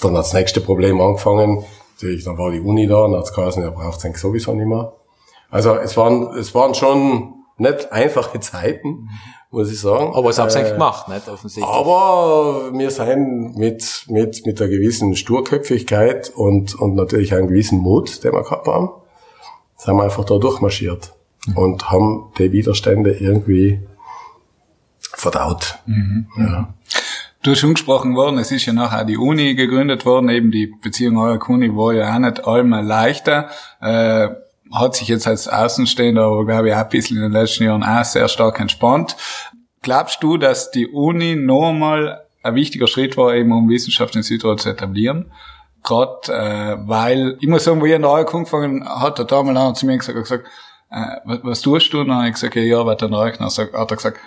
Dann 0.00 0.12
hat 0.12 0.24
das 0.26 0.34
nächste 0.34 0.60
Problem 0.60 1.00
angefangen. 1.00 1.64
Natürlich, 1.94 2.24
dann 2.24 2.38
war 2.38 2.50
die 2.50 2.60
Uni 2.60 2.86
da 2.86 3.04
und 3.04 3.16
hat 3.16 3.24
es 3.24 3.32
geheißen, 3.32 3.62
er 3.62 3.72
braucht 3.72 4.04
es 4.04 4.20
sowieso 4.20 4.54
nicht 4.54 4.66
mehr. 4.66 4.92
Also 5.50 5.74
es 5.74 5.96
waren, 5.96 6.36
es 6.38 6.54
waren 6.54 6.74
schon 6.74 7.34
nicht 7.60 7.92
einfache 7.92 8.40
Zeiten, 8.40 9.08
muss 9.50 9.70
ich 9.70 9.80
sagen. 9.80 10.12
aber 10.14 10.30
es 10.30 10.38
haben 10.38 10.50
sie 10.50 10.58
Äh, 10.60 10.72
gemacht, 10.72 11.08
nicht? 11.08 11.28
Offensichtlich. 11.28 11.64
aber 11.72 12.70
wir 12.72 12.90
sind 12.90 13.56
mit, 13.56 14.04
mit, 14.08 14.46
mit 14.46 14.60
einer 14.60 14.70
gewissen 14.70 15.14
Sturköpfigkeit 15.16 16.30
und, 16.34 16.74
und 16.74 16.94
natürlich 16.94 17.34
einem 17.34 17.48
gewissen 17.48 17.78
Mut, 17.80 18.22
den 18.24 18.32
wir 18.32 18.42
gehabt 18.42 18.66
haben, 18.66 18.90
sind 19.76 19.94
wir 19.96 20.04
einfach 20.04 20.24
da 20.24 20.38
durchmarschiert 20.38 21.12
und 21.54 21.90
haben 21.90 22.32
die 22.38 22.52
Widerstände 22.52 23.12
irgendwie 23.12 23.80
verdaut. 24.98 25.78
Ja. 26.38 26.74
Du 27.42 27.52
hast 27.52 27.60
schon 27.60 27.72
gesprochen 27.74 28.14
worden, 28.16 28.38
es 28.38 28.52
ist 28.52 28.66
ja 28.66 28.74
nachher 28.74 29.04
die 29.04 29.16
Uni 29.16 29.54
gegründet 29.54 30.04
worden, 30.04 30.28
eben 30.28 30.50
die 30.50 30.66
Beziehung 30.66 31.16
eurer 31.16 31.40
Uni 31.48 31.74
war 31.74 31.94
ja 31.94 32.14
auch 32.14 32.18
nicht 32.18 32.46
einmal 32.46 32.84
leichter. 32.84 33.48
Äh, 33.80 34.28
hat 34.72 34.94
sich 34.94 35.08
jetzt 35.08 35.26
als 35.26 35.48
Außenstehender, 35.48 36.22
aber 36.22 36.46
glaube 36.46 36.68
ich 36.68 36.74
auch 36.74 36.78
ein 36.78 36.88
bisschen 36.88 37.16
in 37.16 37.24
den 37.24 37.32
letzten 37.32 37.64
Jahren 37.64 37.82
auch 37.82 38.04
sehr 38.04 38.28
stark 38.28 38.60
entspannt. 38.60 39.16
Glaubst 39.82 40.22
du, 40.22 40.36
dass 40.36 40.70
die 40.70 40.86
Uni 40.86 41.36
nochmal 41.36 42.26
ein 42.42 42.54
wichtiger 42.54 42.86
Schritt 42.86 43.16
war, 43.16 43.34
eben 43.34 43.52
um 43.52 43.68
Wissenschaft 43.68 44.16
in 44.16 44.22
Südtirol 44.22 44.58
zu 44.58 44.70
etablieren. 44.70 45.30
Gerade, 45.82 46.20
äh, 46.28 46.76
weil, 46.88 47.36
ich 47.40 47.48
muss 47.48 47.64
sagen, 47.64 47.80
wo 47.80 47.86
ich 47.86 47.92
in 47.92 48.02
der 48.02 48.10
Reihe 48.10 48.28
angefangen 48.28 48.86
hat 48.86 49.18
der 49.18 49.24
damals 49.24 49.78
zu 49.78 49.86
mir 49.86 49.96
gesagt, 49.96 50.18
gesagt 50.18 50.46
äh, 50.90 51.16
was, 51.24 51.38
was 51.42 51.60
tust 51.60 51.92
du? 51.92 52.00
Und 52.00 52.08
dann 52.08 52.18
habe 52.18 52.28
ich 52.28 52.34
gesagt, 52.34 52.54
ja, 52.56 52.78
arbeite 52.78 53.06
an 53.06 53.12
der 53.12 53.20
Reihe. 53.20 53.32
Dann 53.38 53.48
hat 53.48 53.90
er 53.90 53.96
gesagt, 53.96 54.18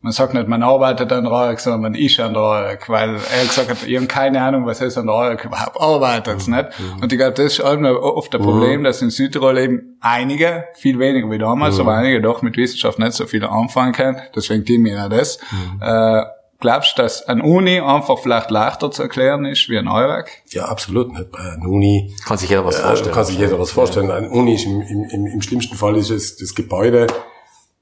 man 0.00 0.12
sagt 0.12 0.32
nicht, 0.32 0.46
man 0.46 0.62
arbeitet 0.62 1.12
an 1.12 1.24
der 1.24 1.32
Röhrig, 1.32 1.58
sondern 1.58 1.80
man 1.80 1.94
ist 1.94 2.20
an 2.20 2.32
der 2.32 2.42
Röhrig, 2.42 2.88
weil 2.88 3.16
er 3.16 3.46
gesagt 3.46 3.68
hat, 3.68 3.84
ich 3.84 3.96
habe 3.96 4.06
keine 4.06 4.40
Ahnung, 4.40 4.64
was 4.64 4.80
ist 4.80 4.96
an 4.96 5.06
der 5.06 5.14
Röhrig 5.16 5.44
überhaupt 5.44 5.80
arbeitet, 5.80 6.46
mhm. 6.46 6.54
nicht? 6.54 6.68
Und 7.02 7.12
ich 7.12 7.18
glaube, 7.18 7.34
das 7.34 7.52
ist 7.52 7.60
oft 7.60 8.34
ein 8.34 8.40
Problem, 8.40 8.80
mhm. 8.80 8.84
dass 8.84 9.02
in 9.02 9.10
Südtirol 9.10 9.58
eben 9.58 9.98
einige, 10.00 10.66
viel 10.74 11.00
weniger 11.00 11.28
wie 11.30 11.38
damals, 11.38 11.76
mhm. 11.76 11.80
aber 11.82 11.94
einige 11.94 12.22
doch 12.22 12.42
mit 12.42 12.56
Wissenschaft 12.56 13.00
nicht 13.00 13.12
so 13.12 13.26
viel 13.26 13.44
anfangen 13.44 13.92
können, 13.92 14.18
deswegen 14.36 14.64
die 14.64 14.78
mir 14.78 14.94
ja 14.94 15.08
das. 15.08 15.40
Mhm. 15.50 15.82
Äh, 15.82 16.22
glaubst 16.60 16.96
du, 16.96 17.02
dass 17.02 17.26
an 17.26 17.40
Uni 17.40 17.80
einfach 17.80 18.18
vielleicht 18.20 18.52
leichter 18.52 18.92
zu 18.92 19.02
erklären 19.02 19.46
ist 19.46 19.68
wie 19.68 19.78
an 19.78 19.88
Eurak? 19.88 20.30
Ja, 20.50 20.66
absolut. 20.66 21.12
Nicht. 21.12 21.32
Bei 21.32 21.40
einer 21.40 21.68
Uni 21.68 22.14
kann 22.24 22.38
sich 22.38 22.50
jeder 22.50 22.64
was 22.64 22.78
vorstellen. 22.78 23.14
Kann 23.14 23.24
sich 23.24 23.38
jeder 23.38 23.58
was 23.58 23.72
vorstellen. 23.72 24.12
An 24.12 24.28
Uni 24.28 24.54
ist 24.54 24.64
im, 24.64 24.80
im, 24.80 25.26
im 25.26 25.42
schlimmsten 25.42 25.74
Fall 25.74 25.96
ist 25.96 26.10
es 26.10 26.36
das 26.36 26.54
Gebäude, 26.54 27.08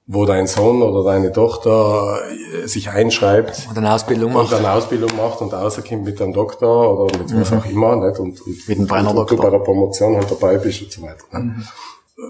wo 0.07 0.25
dein 0.25 0.47
Sohn 0.47 0.83
oder 0.83 1.03
deine 1.11 1.33
Tochter 1.33 2.21
äh, 2.63 2.67
sich 2.69 2.91
einschreibt 2.91 3.67
und 3.69 3.77
eine 3.77 3.93
Ausbildung 3.93 4.33
macht 4.33 4.53
und 4.53 4.59
eine 4.59 4.71
Ausbildung 4.71 5.11
macht 5.17 5.41
und 5.41 5.53
rauskommt 5.53 6.05
mit 6.05 6.23
einem 6.23 6.33
Doktor 6.33 7.01
oder 7.01 7.19
mit 7.19 7.35
was 7.35 7.51
mhm. 7.51 7.59
auch 7.59 7.67
immer 7.67 7.97
nicht? 7.97 8.21
und, 8.21 8.41
und, 8.41 8.69
mit 8.69 8.93
einem 8.93 9.09
und, 9.09 9.19
und 9.19 9.31
du 9.31 9.37
bei 9.37 9.51
der 9.51 9.59
Promotion 9.59 10.17
halt 10.17 10.31
dabei 10.31 10.59
bist 10.59 10.83
und 10.83 10.93
so 10.93 11.03
weiter. 11.03 11.25
Mhm. 11.33 11.65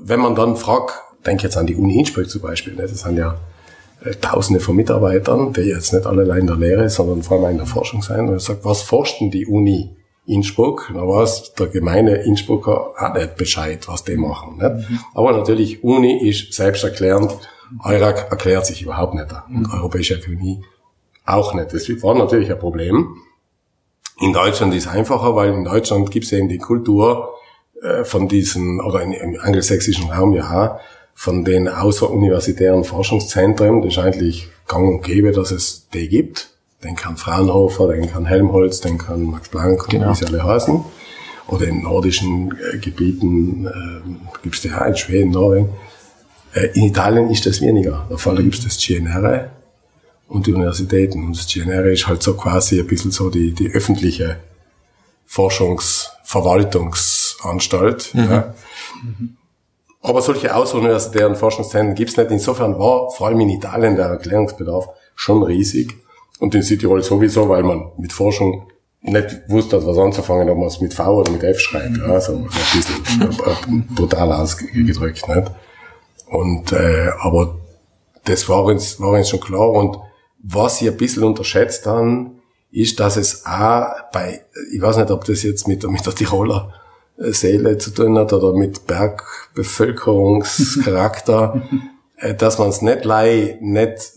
Wenn 0.02 0.20
man 0.20 0.34
dann 0.34 0.56
fragt, 0.56 0.94
denk 1.26 1.42
jetzt 1.42 1.58
an 1.58 1.66
die 1.66 1.76
Uni 1.76 1.98
Innsbruck 1.98 2.30
zum 2.30 2.40
Beispiel, 2.40 2.74
nicht? 2.74 2.92
das 2.92 3.00
sind 3.00 3.18
ja 3.18 3.36
äh, 4.04 4.14
Tausende 4.14 4.60
von 4.60 4.74
Mitarbeitern, 4.74 5.52
die 5.52 5.62
jetzt 5.62 5.92
nicht 5.92 6.06
alle 6.06 6.22
in 6.38 6.46
der 6.46 6.56
Lehre, 6.56 6.88
sondern 6.88 7.22
vor 7.22 7.38
allem 7.38 7.52
in 7.52 7.58
der 7.58 7.66
Forschung 7.66 8.00
sein. 8.00 8.20
Und 8.20 8.26
man 8.26 8.38
sagt, 8.38 8.64
was 8.64 8.80
forscht 8.82 9.20
denn 9.20 9.30
die 9.30 9.46
Uni 9.46 9.94
Innsbruck? 10.24 10.90
Da 10.94 11.00
weiß 11.06 11.52
der 11.58 11.66
gemeine 11.66 12.16
Innsbrucker 12.22 12.94
auch 12.98 13.14
nicht 13.14 13.36
Bescheid, 13.36 13.86
was 13.86 14.02
die 14.02 14.16
machen. 14.16 14.56
Nicht? 14.56 14.90
Mhm. 14.90 15.00
Aber 15.14 15.32
natürlich, 15.32 15.84
Uni 15.84 16.26
ist 16.26 16.54
selbsterklärend 16.54 17.36
Eurak 17.84 18.30
erklärt 18.30 18.66
sich 18.66 18.82
überhaupt 18.82 19.14
nicht. 19.14 19.28
Und 19.48 19.72
Europäische 19.72 20.16
Akademie 20.16 20.62
auch 21.24 21.54
nicht. 21.54 21.72
Das 21.72 21.88
war 22.02 22.14
natürlich 22.14 22.50
ein 22.50 22.58
Problem. 22.58 23.16
In 24.18 24.32
Deutschland 24.32 24.74
ist 24.74 24.86
es 24.86 24.90
einfacher, 24.90 25.34
weil 25.36 25.52
in 25.52 25.64
Deutschland 25.64 26.10
gibt 26.10 26.24
es 26.24 26.32
eben 26.32 26.48
die 26.48 26.58
Kultur 26.58 27.34
äh, 27.82 28.04
von 28.04 28.28
diesen, 28.28 28.80
oder 28.80 29.02
im 29.02 29.14
angelsächsischen 29.40 30.10
Raum 30.10 30.32
ja, 30.32 30.80
von 31.14 31.44
den 31.44 31.68
außeruniversitären 31.68 32.84
Forschungszentren. 32.84 33.82
Das 33.82 33.92
ist 33.92 33.98
eigentlich 33.98 34.48
gang 34.66 34.88
und 34.88 35.02
gäbe, 35.02 35.32
dass 35.32 35.50
es 35.50 35.88
die 35.92 36.08
gibt. 36.08 36.50
Den 36.84 36.94
kann 36.94 37.16
Fraunhofer, 37.16 37.88
den 37.88 38.10
kann 38.10 38.26
Helmholtz, 38.26 38.80
den 38.80 38.98
kann 38.98 39.24
Max 39.24 39.48
Planck 39.48 39.88
genau. 39.88 40.10
wie 40.10 40.14
sie 40.14 40.26
alle 40.26 40.44
heißen. 40.44 40.84
Oder 41.48 41.66
in 41.66 41.82
nordischen 41.82 42.56
äh, 42.72 42.78
Gebieten 42.78 43.66
äh, 43.66 44.40
gibt 44.42 44.56
es 44.56 44.62
die 44.62 44.72
auch 44.72 44.86
in 44.86 44.96
Schweden, 44.96 45.30
Norwegen. 45.30 45.68
Äh, 46.56 46.70
in 46.74 46.84
Italien 46.84 47.28
ist 47.30 47.46
das 47.46 47.60
weniger. 47.60 48.06
Der 48.10 48.18
Fall, 48.18 48.34
da 48.36 48.42
gibt 48.42 48.56
es 48.56 48.64
das 48.64 48.78
GNR 48.78 49.50
und 50.28 50.46
die 50.46 50.54
Universitäten. 50.54 51.24
Und 51.24 51.36
das 51.36 51.46
GNR 51.46 51.84
ist 51.86 52.08
halt 52.08 52.22
so 52.22 52.34
quasi 52.34 52.78
ein 52.80 52.86
bisschen 52.86 53.10
so 53.10 53.28
die, 53.30 53.52
die 53.52 53.70
öffentliche 53.70 54.38
Forschungsverwaltungsanstalt. 55.26 58.14
Mhm. 58.14 58.24
Ja. 58.24 58.54
Mhm. 59.02 59.36
Aber 60.00 60.22
solche 60.22 60.54
außeruniversitären 60.54 61.36
Forschungszentren 61.36 61.94
gibt 61.94 62.08
es 62.10 62.16
nicht. 62.16 62.30
Insofern 62.30 62.78
war 62.78 63.10
vor 63.10 63.26
allem 63.26 63.40
in 63.40 63.50
Italien 63.50 63.96
der 63.96 64.06
Erklärungsbedarf 64.06 64.88
schon 65.14 65.42
riesig. 65.42 65.94
Und 66.38 66.54
in 66.54 66.62
Südtirol 66.62 67.02
sowieso, 67.02 67.48
weil 67.48 67.62
man 67.62 67.92
mit 67.98 68.12
Forschung 68.12 68.68
nicht 69.00 69.48
wusste, 69.48 69.86
was 69.86 69.96
anzufangen, 69.98 70.50
ob 70.50 70.58
man 70.58 70.66
es 70.68 70.80
mit 70.80 70.94
V 70.94 71.20
oder 71.20 71.32
mit 71.32 71.42
F 71.42 71.58
schreibt. 71.60 71.96
Mhm. 71.96 72.10
Also 72.10 72.36
ein 72.36 72.44
bisschen 72.44 73.86
brutal 73.94 74.32
ausgedrückt. 74.32 75.28
Nicht? 75.28 75.50
Und 76.28 76.72
äh, 76.72 77.10
aber 77.20 77.56
das 78.24 78.48
war 78.48 78.64
uns, 78.64 78.98
war 79.00 79.10
uns 79.10 79.28
schon 79.28 79.40
klar. 79.40 79.70
Und 79.70 79.98
was 80.42 80.82
ich 80.82 80.88
ein 80.88 80.96
bisschen 80.96 81.22
unterschätzt 81.24 81.86
dann, 81.86 82.40
ist, 82.70 83.00
dass 83.00 83.16
es 83.16 83.46
auch 83.46 83.86
bei, 84.12 84.44
ich 84.72 84.82
weiß 84.82 84.98
nicht, 84.98 85.10
ob 85.10 85.24
das 85.24 85.42
jetzt 85.42 85.66
mit, 85.68 85.88
mit 85.88 86.04
der 86.04 86.14
Tiroler 86.14 86.72
Seele 87.18 87.78
zu 87.78 87.92
tun 87.92 88.18
hat 88.18 88.32
oder 88.32 88.52
mit 88.52 88.86
Bergbevölkerungscharakter, 88.86 91.62
äh, 92.18 92.34
dass 92.34 92.58
man 92.58 92.68
es 92.68 92.82
nicht 92.82 93.04
lei, 93.04 93.58
nicht, 93.60 94.12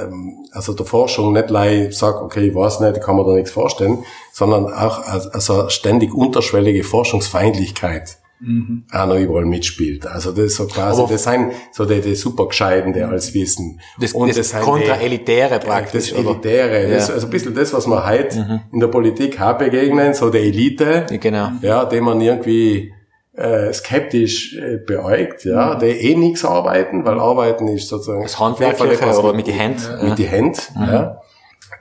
ähm, 0.00 0.46
also 0.52 0.74
der 0.74 0.86
Forschung 0.86 1.32
nicht 1.32 1.50
lei 1.50 1.90
sagt, 1.90 2.22
okay, 2.22 2.46
ich 2.48 2.54
weiß 2.54 2.78
nicht, 2.80 2.96
ich 2.96 3.02
kann 3.02 3.16
mir 3.16 3.24
da 3.24 3.32
nichts 3.32 3.50
vorstellen, 3.50 4.04
sondern 4.32 4.72
auch 4.72 5.00
also 5.00 5.68
ständig 5.68 6.14
unterschwellige 6.14 6.84
Forschungsfeindlichkeit 6.84 8.18
mhm. 8.40 8.84
auch 8.90 9.06
noch 9.06 9.16
überall 9.16 9.44
mitspielt. 9.44 10.06
Also 10.06 10.30
das 10.30 10.46
ist 10.46 10.56
so 10.56 10.66
quasi, 10.66 11.00
Aber 11.00 11.12
das 11.12 11.24
sind 11.24 11.52
so 11.72 11.84
die, 11.84 12.00
die 12.00 12.14
Supergescheiten, 12.14 12.92
die 12.92 13.02
alles 13.02 13.34
wissen. 13.34 13.80
Das, 13.98 14.12
und 14.12 14.28
das, 14.28 14.50
das 14.50 14.60
Kontra-Elitäre 14.62 15.58
praktisch. 15.58 16.10
Das 16.10 16.18
Elitäre, 16.18 16.88
das, 16.88 17.10
also 17.10 17.26
ein 17.26 17.30
bisschen 17.30 17.54
das, 17.54 17.72
was 17.72 17.86
man 17.86 18.06
heute 18.06 18.38
mhm. 18.38 18.60
in 18.72 18.80
der 18.80 18.88
Politik 18.88 19.40
auch 19.40 19.58
begegnen, 19.58 20.14
so 20.14 20.30
der 20.30 20.42
Elite, 20.42 21.06
ja, 21.10 21.16
genau. 21.16 21.52
ja, 21.62 21.84
dem 21.84 22.04
man 22.04 22.20
irgendwie 22.20 22.92
äh, 23.36 23.72
skeptisch 23.72 24.56
äh, 24.56 24.76
beäugt, 24.76 25.44
ja, 25.44 25.74
mhm. 25.74 25.80
die 25.80 25.86
eh 25.86 26.14
nichts 26.14 26.44
arbeiten, 26.44 27.04
weil 27.04 27.18
Arbeiten 27.18 27.68
ist 27.68 27.88
sozusagen 27.88 28.22
das 28.22 28.38
Handwerkliche 28.38 29.06
oder 29.18 29.32
mit 29.32 29.46
die 29.46 29.52
Händen. 29.52 29.82
Mit 30.00 30.10
ja. 30.10 30.14
die 30.14 30.26
Hände, 30.26 30.58
mhm. 30.76 30.82
ja. 30.84 31.20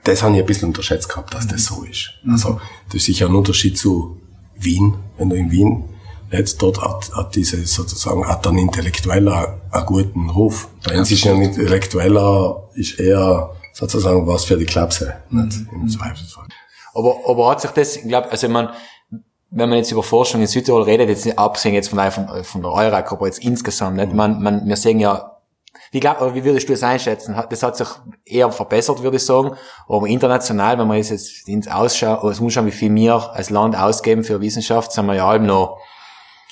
Das 0.04 0.22
habe 0.22 0.34
ich 0.34 0.42
ein 0.42 0.46
bisschen 0.46 0.68
unterschätzt 0.68 1.08
gehabt, 1.08 1.34
dass 1.34 1.48
das 1.48 1.64
so 1.64 1.84
ist. 1.90 2.16
Also, 2.30 2.60
das 2.88 2.96
ist 2.96 3.06
sicher 3.06 3.28
ein 3.28 3.36
Unterschied 3.36 3.78
zu 3.78 4.18
Wien, 4.56 4.96
wenn 5.18 5.30
du 5.30 5.38
in 5.38 5.50
Wien 5.50 5.86
jetzt 6.38 6.62
dort 6.62 6.82
hat, 6.82 7.12
hat 7.14 7.36
diese 7.36 7.66
sozusagen, 7.66 8.28
hat 8.28 8.46
ein 8.48 8.58
Intellektueller 8.58 9.62
einen 9.72 9.86
guten 9.86 10.30
Ruf. 10.30 10.68
Bei 10.84 10.98
uns 10.98 11.12
ist 11.12 11.26
ein 11.28 11.42
Intellektueller, 11.42 12.70
ist 12.76 13.00
eher 13.00 13.52
sozusagen 13.74 14.28
was 14.28 14.46
für 14.46 14.58
die 14.58 14.66
Klapse, 14.66 15.16
nicht 15.30 15.72
mhm. 15.72 15.82
im 15.82 15.88
Zweifelsfall. 15.90 16.48
Aber, 16.94 17.18
aber 17.28 17.50
hat 17.50 17.62
sich 17.62 17.72
das, 17.72 17.96
ich 17.98 18.08
glaube, 18.08 18.30
also 18.32 18.48
man, 18.48 18.70
wenn 19.50 19.70
man 19.70 19.78
jetzt 19.78 19.92
über 19.92 20.04
Forschung 20.04 20.42
in 20.42 20.48
Südtirol 20.48 20.84
redet, 20.84 21.10
jetzt 21.10 21.26
nicht 21.26 21.38
abgesehen 21.38 21.74
jetzt 21.74 21.90
von, 21.90 22.00
von, 22.12 22.44
von 22.44 22.62
der 22.62 22.72
Eurak, 22.72 23.12
aber 23.12 23.26
jetzt 23.26 23.40
insgesamt, 23.40 23.98
nicht? 23.98 24.14
Man, 24.14 24.42
man, 24.42 24.68
wir 24.68 24.76
sehen 24.76 25.00
ja, 25.00 25.32
wie, 25.92 26.00
glaub, 26.00 26.34
wie 26.34 26.44
würdest 26.44 26.68
du 26.68 26.74
das 26.74 26.82
einschätzen? 26.82 27.36
Das 27.50 27.62
hat 27.62 27.78
sich 27.78 27.88
eher 28.26 28.52
verbessert, 28.52 29.04
würde 29.04 29.18
ich 29.18 29.26
sagen. 29.26 29.56
Aber 29.88 30.08
international, 30.08 30.80
wenn 30.80 30.88
man 30.88 30.98
jetzt 30.98 31.48
ins 31.48 31.68
Ausschau, 31.68 32.16
also 32.16 32.44
muss 32.44 32.54
schauen, 32.54 32.66
wie 32.66 32.72
viel 32.72 32.94
wir 32.94 33.32
als 33.34 33.52
Land 33.52 33.76
ausgeben 33.76 34.24
für 34.24 34.42
Wissenschaft, 34.42 34.92
sind 34.92 35.06
wir 35.06 35.16
ja 35.16 35.28
allem 35.28 35.46
noch 35.46 35.78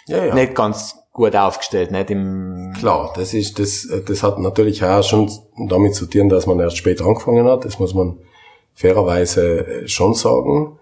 ja, 0.08 0.26
ja. 0.26 0.34
nicht 0.34 0.56
ganz 0.56 0.96
gut 1.12 1.36
aufgestellt, 1.36 1.92
nicht 1.92 2.10
im 2.10 2.74
Klar, 2.78 3.12
das 3.16 3.34
ist, 3.34 3.60
das, 3.60 3.88
das 4.06 4.24
hat 4.24 4.40
natürlich 4.40 4.84
auch 4.84 5.04
schon 5.04 5.30
damit 5.68 5.96
zu 5.96 6.06
tun, 6.06 6.30
dass 6.30 6.48
man 6.48 6.60
erst 6.60 6.78
spät 6.78 7.02
angefangen 7.02 7.46
hat. 7.46 7.66
Das 7.66 7.80
muss 7.80 7.94
man 7.94 8.18
fairerweise 8.74 9.84
äh, 9.84 9.88
schon 9.88 10.14
sagen. 10.14 10.78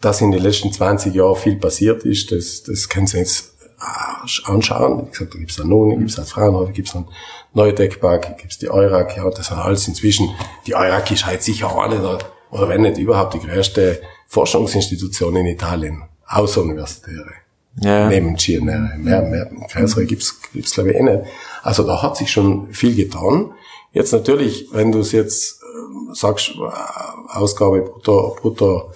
Dass 0.00 0.20
in 0.20 0.30
den 0.30 0.42
letzten 0.42 0.72
20 0.72 1.14
Jahren 1.14 1.36
viel 1.36 1.56
passiert 1.56 2.04
ist, 2.04 2.30
das, 2.30 2.62
das 2.62 2.88
können 2.88 3.06
Sie 3.06 3.18
jetzt 3.18 3.54
anschauen. 4.44 5.06
Wie 5.06 5.10
gesagt, 5.10 5.34
da 5.34 5.38
gibt's 5.38 5.56
dann 5.56 5.68
Nuni, 5.68 5.96
mhm. 5.96 6.00
gibt's 6.00 6.16
dann 6.16 6.26
Fraunhofer, 6.26 6.72
gibt's 6.72 6.92
dann 6.92 7.08
Neudeckpark, 7.54 8.38
gibt's 8.38 8.58
die 8.58 8.70
Eurak, 8.70 9.16
ja, 9.16 9.28
das 9.30 9.46
sind 9.46 9.58
alles 9.58 9.88
inzwischen, 9.88 10.30
die 10.66 10.74
Eurak 10.74 11.10
ist 11.10 11.24
halt 11.24 11.42
sicher 11.42 11.78
eine 11.78 11.98
der, 12.00 12.18
oder 12.50 12.68
wenn 12.68 12.82
nicht 12.82 12.98
überhaupt 12.98 13.34
die 13.34 13.40
größte 13.40 14.00
Forschungsinstitution 14.28 15.36
in 15.36 15.46
Italien, 15.46 16.02
außeruniversitäre 16.26 17.32
ja. 17.80 18.08
neben 18.08 18.36
GNR. 18.36 18.96
Mehr, 18.98 19.22
mehr 19.22 19.50
größere 19.72 20.06
gibt's, 20.06 20.40
gibt's 20.52 20.74
glaube 20.74 20.90
ich 20.90 20.96
eh 20.96 21.02
nicht. 21.02 21.20
Also 21.62 21.82
da 21.82 22.02
hat 22.02 22.16
sich 22.16 22.30
schon 22.30 22.72
viel 22.72 22.94
getan. 22.94 23.52
Jetzt 23.92 24.12
natürlich, 24.12 24.68
wenn 24.72 24.92
du 24.92 25.00
es 25.00 25.12
jetzt 25.12 25.62
äh, 25.62 26.14
sagst, 26.14 26.52
Ausgabe 27.28 27.82
brutto, 27.82 28.36
brutto 28.40 28.90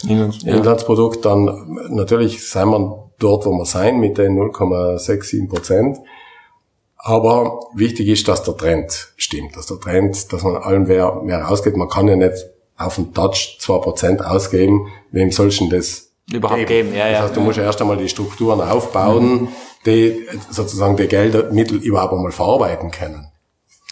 Inlandsprodukt, 0.45 1.25
ja. 1.25 1.31
dann 1.31 1.79
natürlich 1.91 2.49
sind 2.49 2.71
wir 2.71 3.11
dort, 3.19 3.47
wo 3.47 3.53
wir 3.53 3.65
sein, 3.65 3.99
mit 3.99 4.19
den 4.19 4.39
0,67 4.39 5.49
Prozent. 5.49 5.99
Aber 6.97 7.61
wichtig 7.75 8.09
ist, 8.09 8.29
dass 8.29 8.43
der 8.43 8.57
Trend 8.57 9.13
stimmt, 9.17 9.57
dass 9.57 9.67
der 9.67 9.81
Trend, 9.81 10.33
dass 10.33 10.43
man 10.43 10.57
allen 10.57 10.83
mehr, 10.85 11.21
mehr 11.23 11.43
rausgeht. 11.43 11.77
Man 11.77 11.89
kann 11.89 12.09
ja 12.09 12.17
nicht 12.17 12.47
auf 12.77 12.97
den 12.97 13.15
Touch 13.15 13.59
2% 13.61 14.21
ausgeben. 14.23 14.89
Wem 15.11 15.31
soll 15.31 15.49
denn 15.49 15.71
das 15.71 16.10
überhaupt 16.33 16.67
geben. 16.67 16.95
Ja, 16.95 17.11
das 17.11 17.23
heißt, 17.23 17.37
du 17.37 17.41
musst 17.41 17.59
ja 17.59 17.65
erst 17.65 17.81
einmal 17.81 17.97
die 17.97 18.09
Strukturen 18.09 18.61
aufbauen, 18.61 19.33
mhm. 19.33 19.49
die 19.87 20.27
sozusagen 20.51 20.97
die 20.97 21.07
Geldmittel 21.07 21.79
überhaupt 21.79 22.13
einmal 22.13 22.33
verarbeiten 22.33 22.91
können. 22.91 23.31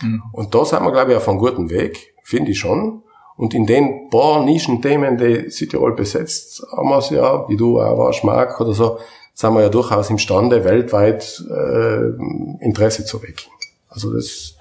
Mhm. 0.02 0.22
Und 0.32 0.54
da 0.54 0.64
sind 0.64 0.82
wir, 0.82 0.92
glaube 0.92 1.12
ich, 1.12 1.16
auf 1.16 1.28
einem 1.28 1.38
guten 1.38 1.70
Weg, 1.70 2.14
finde 2.22 2.52
ich 2.52 2.58
schon. 2.58 3.02
Und 3.36 3.54
in 3.54 3.66
den 3.66 4.10
paar 4.10 4.44
Nischenthemen, 4.44 5.16
die 5.16 5.50
Südtirol 5.50 5.94
besetzt, 5.94 6.64
haben 6.76 6.88
wir 6.88 6.98
es 6.98 7.10
ja, 7.10 7.48
wie 7.48 7.56
du 7.56 7.80
auch 7.80 7.96
warst, 7.96 8.24
Marc 8.24 8.60
oder 8.60 8.72
so, 8.72 8.98
sind 9.32 9.54
wir 9.54 9.62
ja 9.62 9.68
durchaus 9.68 10.10
imstande, 10.10 10.64
weltweit 10.64 11.44
äh, 11.48 12.64
Interesse 12.64 13.04
zu 13.04 13.22
wecken. 13.22 13.52
Also 13.88 14.12
das, 14.12 14.56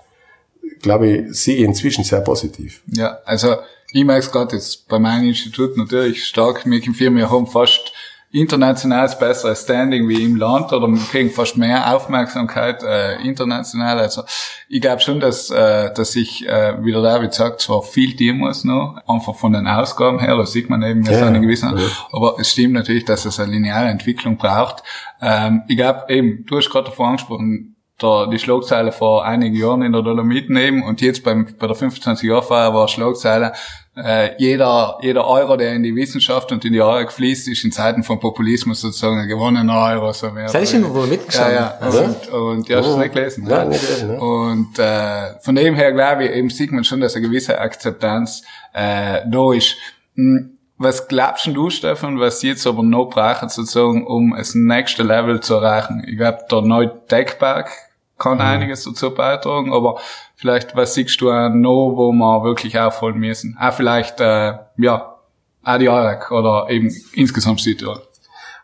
glaube 0.84 1.08
ich, 1.08 1.34
sehe 1.36 1.56
ich 1.56 1.64
inzwischen 1.64 2.04
sehr 2.04 2.22
positiv. 2.22 2.84
Ja, 2.86 3.18
also 3.26 3.56
ich 3.92 4.04
merke 4.04 4.26
es 4.26 4.32
gerade 4.32 4.56
jetzt 4.56 4.88
bei 4.88 5.00
meinem 5.00 5.28
Institut 5.28 5.78
natürlich 5.78 6.26
stark, 6.26 6.66
wir 6.66 6.82
Firmen 6.82 7.20
wir 7.20 7.32
haben 7.32 7.48
fast 7.48 7.94
international 8.32 9.10
besseres 9.20 9.64
Standing 9.64 10.08
wie 10.10 10.24
im 10.24 10.36
Land 10.36 10.74
oder 10.74 10.88
wir 10.88 11.00
kriegen 11.00 11.30
fast 11.30 11.58
mehr 11.58 11.96
Aufmerksamkeit 11.96 12.84
äh, 12.84 13.22
international. 13.22 14.00
Also 14.00 14.24
ich 14.68 14.82
glaube 14.82 15.02
schon, 15.02 15.22
dass, 15.22 15.50
äh, 15.50 15.94
dass 15.94 16.16
ich, 16.16 16.46
äh, 16.48 16.84
wie 16.84 16.92
der 16.92 17.02
David 17.02 17.34
sagt, 17.34 17.62
zwar 17.62 17.84
viel 17.84 18.16
tun 18.18 18.40
muss 18.40 18.66
noch, 18.66 18.98
einfach 19.08 19.34
von 19.36 19.54
den 19.54 19.66
Ausgaben 19.66 20.20
her, 20.20 20.36
das 20.36 20.52
sieht 20.52 20.70
man 20.70 20.84
eben, 20.84 21.04
dass 21.04 21.20
Ja, 21.20 21.28
eine 21.28 21.40
gewisse, 21.40 21.68
ja. 21.68 21.88
aber 22.12 22.36
es 22.38 22.52
stimmt 22.52 22.74
natürlich, 22.74 23.06
dass 23.06 23.24
es 23.24 23.40
eine 23.40 23.54
lineare 23.54 23.88
Entwicklung 23.88 24.38
braucht. 24.38 24.84
Ähm, 25.22 25.64
ich 25.70 25.78
glaube 25.78 26.06
eben, 26.10 26.46
du 26.46 26.58
hast 26.58 26.70
gerade 26.70 26.90
davor 26.90 27.08
angesprochen, 27.08 27.77
der, 28.02 28.28
die 28.28 28.40
Schlagzeile 28.40 28.92
vor 28.92 29.26
einigen 29.26 29.56
Jahren 29.56 29.82
in 29.82 29.92
der 29.92 30.04
Dolomiten 30.04 30.56
eben 30.56 30.84
und 30.84 31.02
jetzt 31.02 31.24
beim, 31.24 31.48
bei 31.58 31.68
der 31.68 31.76
25-Jahr-Feier 31.76 32.74
war 32.74 32.88
Schlagzeile, 32.88 33.54
äh, 33.96 34.36
jeder, 34.38 35.00
jeder 35.02 35.26
Euro, 35.26 35.58
der 35.58 35.74
in 35.74 35.82
die 35.82 35.96
Wissenschaft 35.96 36.52
und 36.52 36.64
in 36.64 36.74
die 36.74 36.82
Euro 36.82 37.08
fließt, 37.10 37.48
ist 37.48 37.64
in 37.64 37.72
Zeiten 37.72 38.04
von 38.04 38.20
Populismus 38.20 38.82
sozusagen 38.82 39.20
ein 39.20 39.28
gewonnener 39.28 39.86
Euro. 39.92 40.14
So 40.14 40.30
mehr 40.30 40.46
Das 40.46 40.62
ist 40.62 40.74
in 40.74 40.84
der. 40.84 40.92
Dolomiten 40.92 41.26
Ja, 41.32 41.52
ja. 41.52 41.78
Und, 41.82 42.28
und 42.30 42.70
ja, 42.70 42.78
hast 42.78 42.86
du 42.86 42.92
es 42.92 42.98
nicht 42.98 43.14
gelesen? 43.14 43.46
Oh. 43.48 43.50
Nein, 43.50 43.70
nicht 43.70 43.82
gelesen, 43.82 44.10
ne? 44.10 44.20
Und 44.20 44.78
äh, 44.78 45.40
von 45.42 45.56
dem 45.56 45.74
her 45.74 45.92
glaube 45.94 46.26
ich, 46.26 46.32
eben 46.32 46.50
sieht 46.52 46.72
man 46.72 46.84
schon, 46.84 47.02
dass 47.02 47.16
eine 47.16 47.26
gewisse 47.28 47.60
Akzeptanz 47.60 48.44
äh, 48.74 49.22
da 49.28 49.54
ist. 49.54 49.76
Hm, 50.14 50.58
Was 50.78 51.08
glaubst 51.08 51.48
du, 51.48 51.72
Stefan, 51.72 52.20
was 52.20 52.40
sie 52.42 52.50
jetzt 52.50 52.68
aber 52.68 52.84
noch 52.84 53.10
brauchen, 53.10 53.50
sozusagen, 53.50 54.06
um 54.06 54.36
das 54.38 54.54
nächste 54.54 55.02
Level 55.02 55.40
zu 55.40 55.56
erreichen? 55.56 56.04
Ich 56.06 56.18
glaube, 56.18 56.42
der 56.52 56.62
neue 56.62 56.92
Techpark 57.08 57.72
kann 58.18 58.42
einiges 58.42 58.84
dazu 58.84 59.14
beitragen, 59.14 59.74
aber 59.74 60.00
vielleicht, 60.36 60.76
was 60.76 60.94
siehst 60.94 61.20
du 61.22 61.32
auch 61.32 61.50
noch, 61.50 61.94
wo 61.96 62.12
wir 62.12 62.44
wirklich 62.44 62.80
aufholen 62.80 63.18
müssen? 63.18 63.58
Auch 63.60 63.74
vielleicht, 63.74 64.20
äh, 64.20 64.54
ja, 64.78 65.16
auch 65.64 65.78
die 65.78 65.90
AREC 65.90 66.32
oder 66.32 66.68
eben 66.70 66.94
insgesamt 67.14 67.60
Südtirol. 67.60 68.02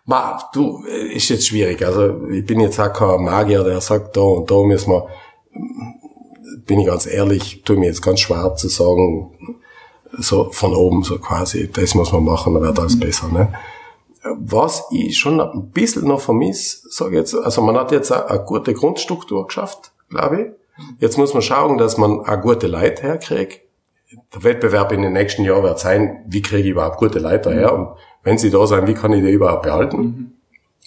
Ma, 0.06 0.50
du, 0.54 0.84
äh, 0.86 1.14
ist 1.16 1.30
jetzt 1.30 1.48
schwierig. 1.48 1.86
Also, 1.86 2.28
ich 2.28 2.46
bin 2.46 2.60
jetzt 2.60 2.80
auch 2.80 2.92
kein 2.92 3.24
Magier, 3.24 3.64
der 3.64 3.80
sagt, 3.82 4.18
da 4.18 4.22
und 4.22 4.50
da 4.50 4.62
müssen 4.64 4.92
wir, 4.92 5.08
bin 6.66 6.80
ich 6.80 6.88
ganz 6.88 7.06
ehrlich, 7.06 7.62
tue 7.64 7.78
mir 7.78 7.88
jetzt 7.88 8.02
ganz 8.02 8.20
schwer 8.20 8.56
zu 8.56 8.68
sagen, 8.68 9.32
so 10.18 10.50
von 10.52 10.74
oben, 10.74 11.04
so 11.04 11.18
quasi, 11.18 11.70
das 11.72 11.96
muss 11.96 12.12
man 12.12 12.24
machen, 12.24 12.54
dann 12.54 12.64
wird 12.64 12.80
alles 12.80 13.00
besser, 13.00 13.28
ne? 13.30 13.54
Was 14.24 14.86
ich 14.92 15.18
schon 15.18 15.42
ein 15.42 15.72
bisschen 15.72 16.08
noch 16.08 16.22
vermisse, 16.22 16.88
sage 16.90 17.18
jetzt, 17.18 17.36
also 17.36 17.62
man 17.62 17.76
hat 17.76 17.92
jetzt 17.92 18.12
eine, 18.12 18.30
eine 18.30 18.44
gute 18.44 18.74
Grundstruktur 18.74 19.48
geschafft, 19.48 19.92
glaube 20.10 20.42
ich. 20.42 20.48
Jetzt 21.00 21.18
muss 21.18 21.34
man 21.34 21.44
schauen, 21.44 21.78
dass 21.78 21.98
man 21.98 22.22
eine 22.22 22.42
gute 22.42 22.68
Leute 22.68 23.04
herkriegt. 23.04 23.62
Der 24.34 24.44
Wettbewerb 24.44 24.92
in 24.92 25.02
den 25.02 25.14
nächsten 25.14 25.44
Jahren 25.44 25.64
wird 25.64 25.80
sein, 25.80 26.24
wie 26.28 26.42
kriege 26.42 26.64
ich 26.64 26.70
überhaupt 26.70 26.98
gute 26.98 27.20
Leute 27.20 27.52
her? 27.54 27.74
Und 27.74 27.90
wenn 28.24 28.38
sie 28.38 28.50
da 28.50 28.66
sind, 28.66 28.88
wie 28.88 28.94
kann 28.94 29.12
ich 29.12 29.24
die 29.24 29.32
überhaupt 29.32 29.64
behalten? 29.64 30.40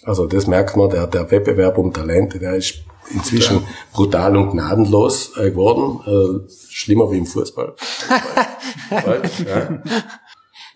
Also 0.03 0.25
das 0.25 0.47
merkt 0.47 0.77
man, 0.77 0.89
der, 0.89 1.07
der 1.07 1.29
Wettbewerb 1.29 1.77
um 1.77 1.93
Talente, 1.93 2.39
der 2.39 2.55
ist 2.55 2.83
inzwischen 3.13 3.65
brutal 3.93 4.35
und 4.37 4.51
gnadenlos 4.51 5.37
äh, 5.37 5.51
geworden. 5.51 5.99
Äh, 6.47 6.49
schlimmer 6.69 7.11
wie 7.11 7.17
im 7.17 7.25
Fußball. 7.25 7.75
ja. 8.91 9.83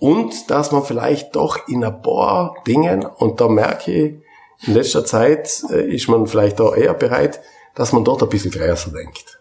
Und 0.02 0.49
dass 0.49 0.72
man 0.72 0.84
vielleicht 0.84 1.36
doch 1.36 1.68
in 1.68 1.84
ein 1.84 2.02
paar 2.02 2.56
Dingen, 2.66 3.06
und 3.06 3.39
da 3.39 3.47
merke 3.47 3.91
ich, 3.91 4.16
in 4.66 4.74
letzter 4.74 5.06
Zeit 5.06 5.64
äh, 5.70 5.93
ist 5.93 6.10
man 6.10 6.26
vielleicht 6.26 6.60
da 6.60 6.74
eher 6.74 6.95
bereit, 6.95 7.39
dass 7.76 7.93
man 7.93 8.04
dort 8.04 8.24
ein 8.24 8.30
bisschen 8.30 8.49
größer 8.49 8.89
denkt. 8.89 9.39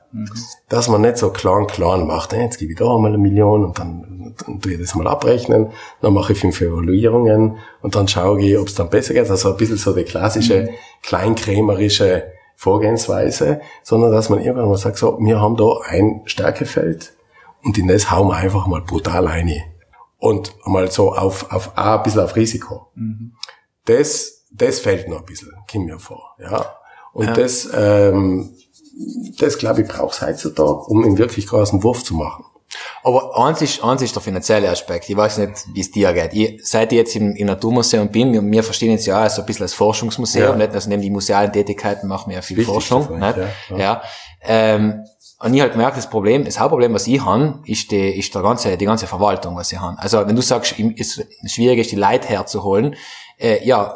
Dass 0.68 0.88
man 0.88 1.00
nicht 1.00 1.16
so 1.16 1.30
klein, 1.30 1.66
klein 1.66 2.06
macht, 2.06 2.34
äh, 2.34 2.42
jetzt 2.42 2.58
gebe 2.58 2.72
ich 2.72 2.78
da 2.78 2.94
einmal 2.94 3.06
eine 3.06 3.16
Million 3.16 3.64
und 3.64 3.78
dann, 3.78 4.34
dann 4.44 4.60
tue 4.60 4.72
ich 4.72 4.78
das 4.78 4.94
mal 4.94 5.06
abrechnen, 5.06 5.70
dann 6.02 6.12
mache 6.12 6.34
ich 6.34 6.38
fünf 6.38 6.60
Evaluierungen 6.60 7.56
und 7.80 7.94
dann 7.94 8.06
schaue 8.06 8.42
ich, 8.42 8.58
ob 8.58 8.68
es 8.68 8.74
dann 8.74 8.90
besser 8.90 9.14
geht. 9.14 9.30
Also 9.30 9.52
ein 9.52 9.56
bisschen 9.56 9.78
so 9.78 9.94
die 9.94 10.04
klassische, 10.04 10.68
kleinkrämerische 11.02 12.24
Vorgehensweise, 12.56 13.62
sondern 13.82 14.12
dass 14.12 14.28
man 14.28 14.40
irgendwann 14.40 14.68
mal 14.68 14.76
sagt, 14.76 14.98
so, 14.98 15.18
wir 15.20 15.40
haben 15.40 15.56
da 15.56 15.78
ein 15.88 16.20
Stärkefeld 16.26 17.14
und 17.64 17.78
in 17.78 17.88
das 17.88 18.10
hauen 18.10 18.28
wir 18.28 18.36
einfach 18.36 18.66
mal 18.66 18.82
brutal 18.82 19.26
rein. 19.26 19.69
Und 20.20 20.54
mal 20.66 20.90
so 20.90 21.12
auf, 21.14 21.50
auf 21.50 21.72
auch 21.76 21.98
ein 21.98 22.02
bisschen 22.04 22.20
auf 22.20 22.36
Risiko. 22.36 22.92
Das, 23.86 24.44
das 24.52 24.78
fällt 24.80 25.08
noch 25.08 25.20
ein 25.20 25.24
bisschen, 25.24 25.50
kommt 25.70 25.86
mir 25.86 25.98
vor, 25.98 26.36
ja. 26.38 26.66
Und 27.12 27.36
das, 27.36 27.68
ähm, 27.74 28.54
das 29.38 29.58
glaube 29.58 29.82
ich 29.82 29.88
braucht's 29.88 30.20
heutzutage, 30.22 30.82
um 30.88 31.02
einen 31.04 31.18
wirklich 31.18 31.46
großen 31.48 31.82
Wurf 31.82 32.04
zu 32.04 32.14
machen. 32.14 32.44
Aber 33.02 33.36
eins 33.36 33.62
ist, 33.62 33.82
eins 33.82 34.00
ist 34.02 34.14
der 34.14 34.22
finanzielle 34.22 34.68
Aspekt. 34.70 35.08
Ich 35.10 35.16
weiß 35.16 35.38
nicht, 35.38 35.66
wie 35.74 35.80
es 35.80 35.90
dir 35.90 36.12
geht. 36.12 36.34
Ich, 36.34 36.60
seit 36.64 36.92
ich 36.92 36.98
jetzt 36.98 37.16
im, 37.16 37.34
im 37.34 37.46
Naturmuseum 37.48 38.08
bin, 38.10 38.32
wir, 38.32 38.42
wir 38.42 38.62
verstehen 38.62 38.92
jetzt 38.92 39.06
ja 39.06 39.28
so 39.28 39.40
ein 39.42 39.46
bisschen 39.46 39.64
als 39.64 39.74
Forschungsmuseum, 39.74 40.50
Ja. 40.50 40.56
nicht? 40.56 40.72
Also 40.74 40.88
neben 40.88 41.02
die 41.02 41.10
musealen 41.10 41.52
Tätigkeiten 41.52 42.06
machen 42.06 42.28
wir 42.28 42.36
ja 42.36 42.42
viel 42.42 42.58
Wichtig 42.58 42.72
Forschung, 42.72 43.18
nicht? 43.18 43.36
ja, 43.38 43.48
Ja. 43.70 43.76
ja. 43.78 44.02
Ähm, 44.42 45.04
und 45.42 45.54
ich 45.54 45.60
halt 45.60 45.72
gemerkt, 45.72 45.96
das 45.96 46.08
Problem, 46.08 46.44
das 46.44 46.60
Hauptproblem, 46.60 46.92
was 46.92 47.06
ich 47.06 47.24
habe, 47.24 47.60
ist 47.64 47.90
die, 47.90 48.18
ist 48.18 48.34
der 48.34 48.42
ganze, 48.42 48.76
die 48.76 48.84
ganze 48.84 49.06
Verwaltung, 49.06 49.56
was 49.56 49.72
ich 49.72 49.80
habe. 49.80 49.98
Also, 49.98 50.26
wenn 50.26 50.36
du 50.36 50.42
sagst, 50.42 50.78
ihm 50.78 50.90
ist 50.90 51.26
schwierig 51.46 51.78
ist, 51.78 51.90
die 51.92 51.96
Leute 51.96 52.28
herzuholen, 52.28 52.94
äh, 53.38 53.64
ja, 53.66 53.94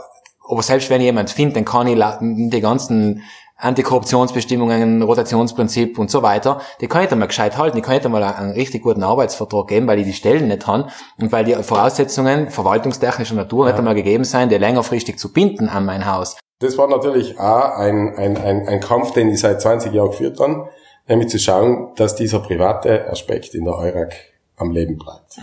aber 0.49 0.63
selbst 0.63 0.89
wenn 0.91 1.01
ich 1.01 1.07
jemand 1.07 1.31
finde, 1.31 1.55
dann 1.55 1.65
kann 1.65 1.87
ich 1.87 2.03
die 2.51 2.61
ganzen 2.61 3.23
Antikorruptionsbestimmungen, 3.57 5.03
Rotationsprinzip 5.03 5.99
und 5.99 6.11
so 6.11 6.23
weiter, 6.23 6.61
die 6.81 6.89
kann 6.89 7.03
ich 7.03 7.09
dann 7.09 7.19
mal 7.19 7.27
gescheit 7.27 7.57
halten, 7.57 7.77
die 7.77 7.83
kann 7.83 7.97
ich 7.97 8.03
dann 8.03 8.13
mal 8.13 8.23
einen, 8.23 8.53
richtig 8.53 8.83
guten 8.83 9.03
Arbeitsvertrag 9.03 9.69
geben, 9.69 9.87
weil 9.87 10.01
ich 10.01 10.07
die 10.07 10.13
Stellen 10.13 10.49
nicht 10.49 10.67
habe 10.67 10.89
und 11.21 11.31
weil 11.31 11.45
die 11.45 11.55
Voraussetzungen 11.55 12.51
verwaltungstechnischer 12.51 13.35
Natur 13.35 13.67
nicht 13.67 13.79
einmal 13.79 13.95
gegeben 13.95 14.25
sein, 14.25 14.49
die 14.49 14.57
längerfristig 14.57 15.19
zu 15.19 15.33
binden 15.33 15.69
an 15.69 15.85
mein 15.85 16.05
Haus. 16.05 16.37
Das 16.61 16.77
war 16.79 16.89
natürlich 16.89 17.39
auch 17.39 17.77
ein, 17.77 18.15
ein, 18.17 18.37
ein, 18.37 18.69
ein 18.69 18.81
Kampf, 18.81 19.13
den 19.13 19.31
ich 19.31 19.41
seit 19.41 19.61
20 19.61 19.93
Jahren 19.93 20.11
geführt 20.11 20.39
habe, 20.41 20.69
nämlich 21.09 21.29
zu 21.29 21.39
schauen, 21.39 21.89
dass 21.97 22.15
dieser 22.17 22.41
private 22.41 23.09
Aspekt 23.11 23.55
in 23.55 23.65
der 23.65 23.77
EURAG 23.77 24.15
am 24.57 24.71
Leben 24.71 24.99
bleibt. 24.99 25.39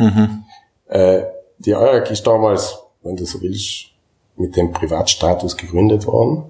Äh, 0.88 1.24
die 1.59 1.76
EURAG 1.76 2.09
ist 2.12 2.26
damals, 2.26 2.80
wenn 3.03 3.16
du 3.16 3.26
so 3.26 3.41
willst, 3.41 3.88
mit 4.38 4.55
dem 4.55 4.72
Privatstatus 4.72 5.55
gegründet 5.57 6.07
worden. 6.07 6.45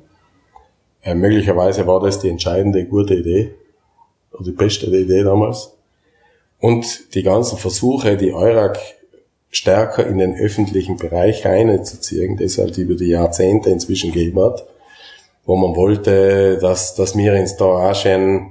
Äh, 1.04 1.16
möglicherweise 1.16 1.86
war 1.88 2.00
das 2.00 2.20
die 2.20 2.30
entscheidende 2.30 2.86
gute 2.86 3.16
Idee, 3.16 3.54
oder 4.32 4.46
die 4.46 4.52
beste 4.52 4.86
Idee 4.88 5.24
damals. 5.24 5.74
Und 6.60 7.16
die 7.16 7.24
ganzen 7.24 7.58
Versuche, 7.58 8.18
die 8.18 8.34
EURAG 8.34 8.78
stärker 9.50 10.08
in 10.08 10.20
den 10.20 10.36
öffentlichen 10.36 10.96
Bereich 10.96 11.46
reinzuziehen, 11.46 12.38
das 12.38 12.58
halt 12.58 12.78
über 12.78 12.96
die 12.96 13.10
Jahrzehnte 13.10 13.70
inzwischen 13.70 14.12
gegeben 14.12 14.42
hat, 14.42 14.66
wo 15.46 15.56
man 15.58 15.76
wollte, 15.76 16.58
dass, 16.60 16.96
dass 16.96 17.18
wir 17.18 17.34
ins 17.34 17.58
Garagen 17.58 18.51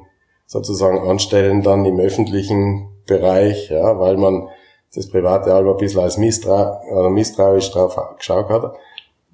sozusagen 0.50 0.98
anstellen 1.08 1.62
dann 1.62 1.84
im 1.84 2.00
öffentlichen 2.00 2.88
Bereich, 3.06 3.70
ja, 3.70 4.00
weil 4.00 4.16
man 4.16 4.48
das 4.92 5.08
private 5.08 5.54
Alba 5.54 5.70
ein 5.70 5.76
bisschen 5.76 6.00
als 6.00 6.18
misstrau 6.18 7.06
äh, 7.06 7.10
misstrauisch 7.10 7.70
drauf 7.70 7.96
geschaut 8.18 8.48
hat. 8.48 8.74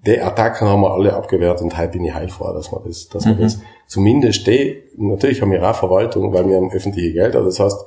Die 0.07 0.21
Attacken 0.21 0.69
haben 0.69 0.83
wir 0.83 0.93
alle 0.93 1.15
abgewehrt 1.15 1.63
und 1.63 1.77
heute 1.79 1.93
bin 1.93 2.05
ich 2.05 2.13
heilfroh, 2.13 2.53
dass 2.53 2.71
wir 2.71 2.83
das, 2.87 3.09
dass 3.09 3.25
wir 3.25 3.33
das 3.35 3.59
zumindest 3.87 4.47
die, 4.47 4.83
natürlich 4.99 5.41
haben 5.41 5.53
wir 5.53 5.67
auch 5.67 5.75
Verwaltung, 5.75 6.35
weil 6.35 6.47
wir 6.51 6.57
haben 6.57 6.71
öffentliche 6.71 7.15
Gelder, 7.15 7.43
das 7.43 7.61
heißt, 7.61 7.87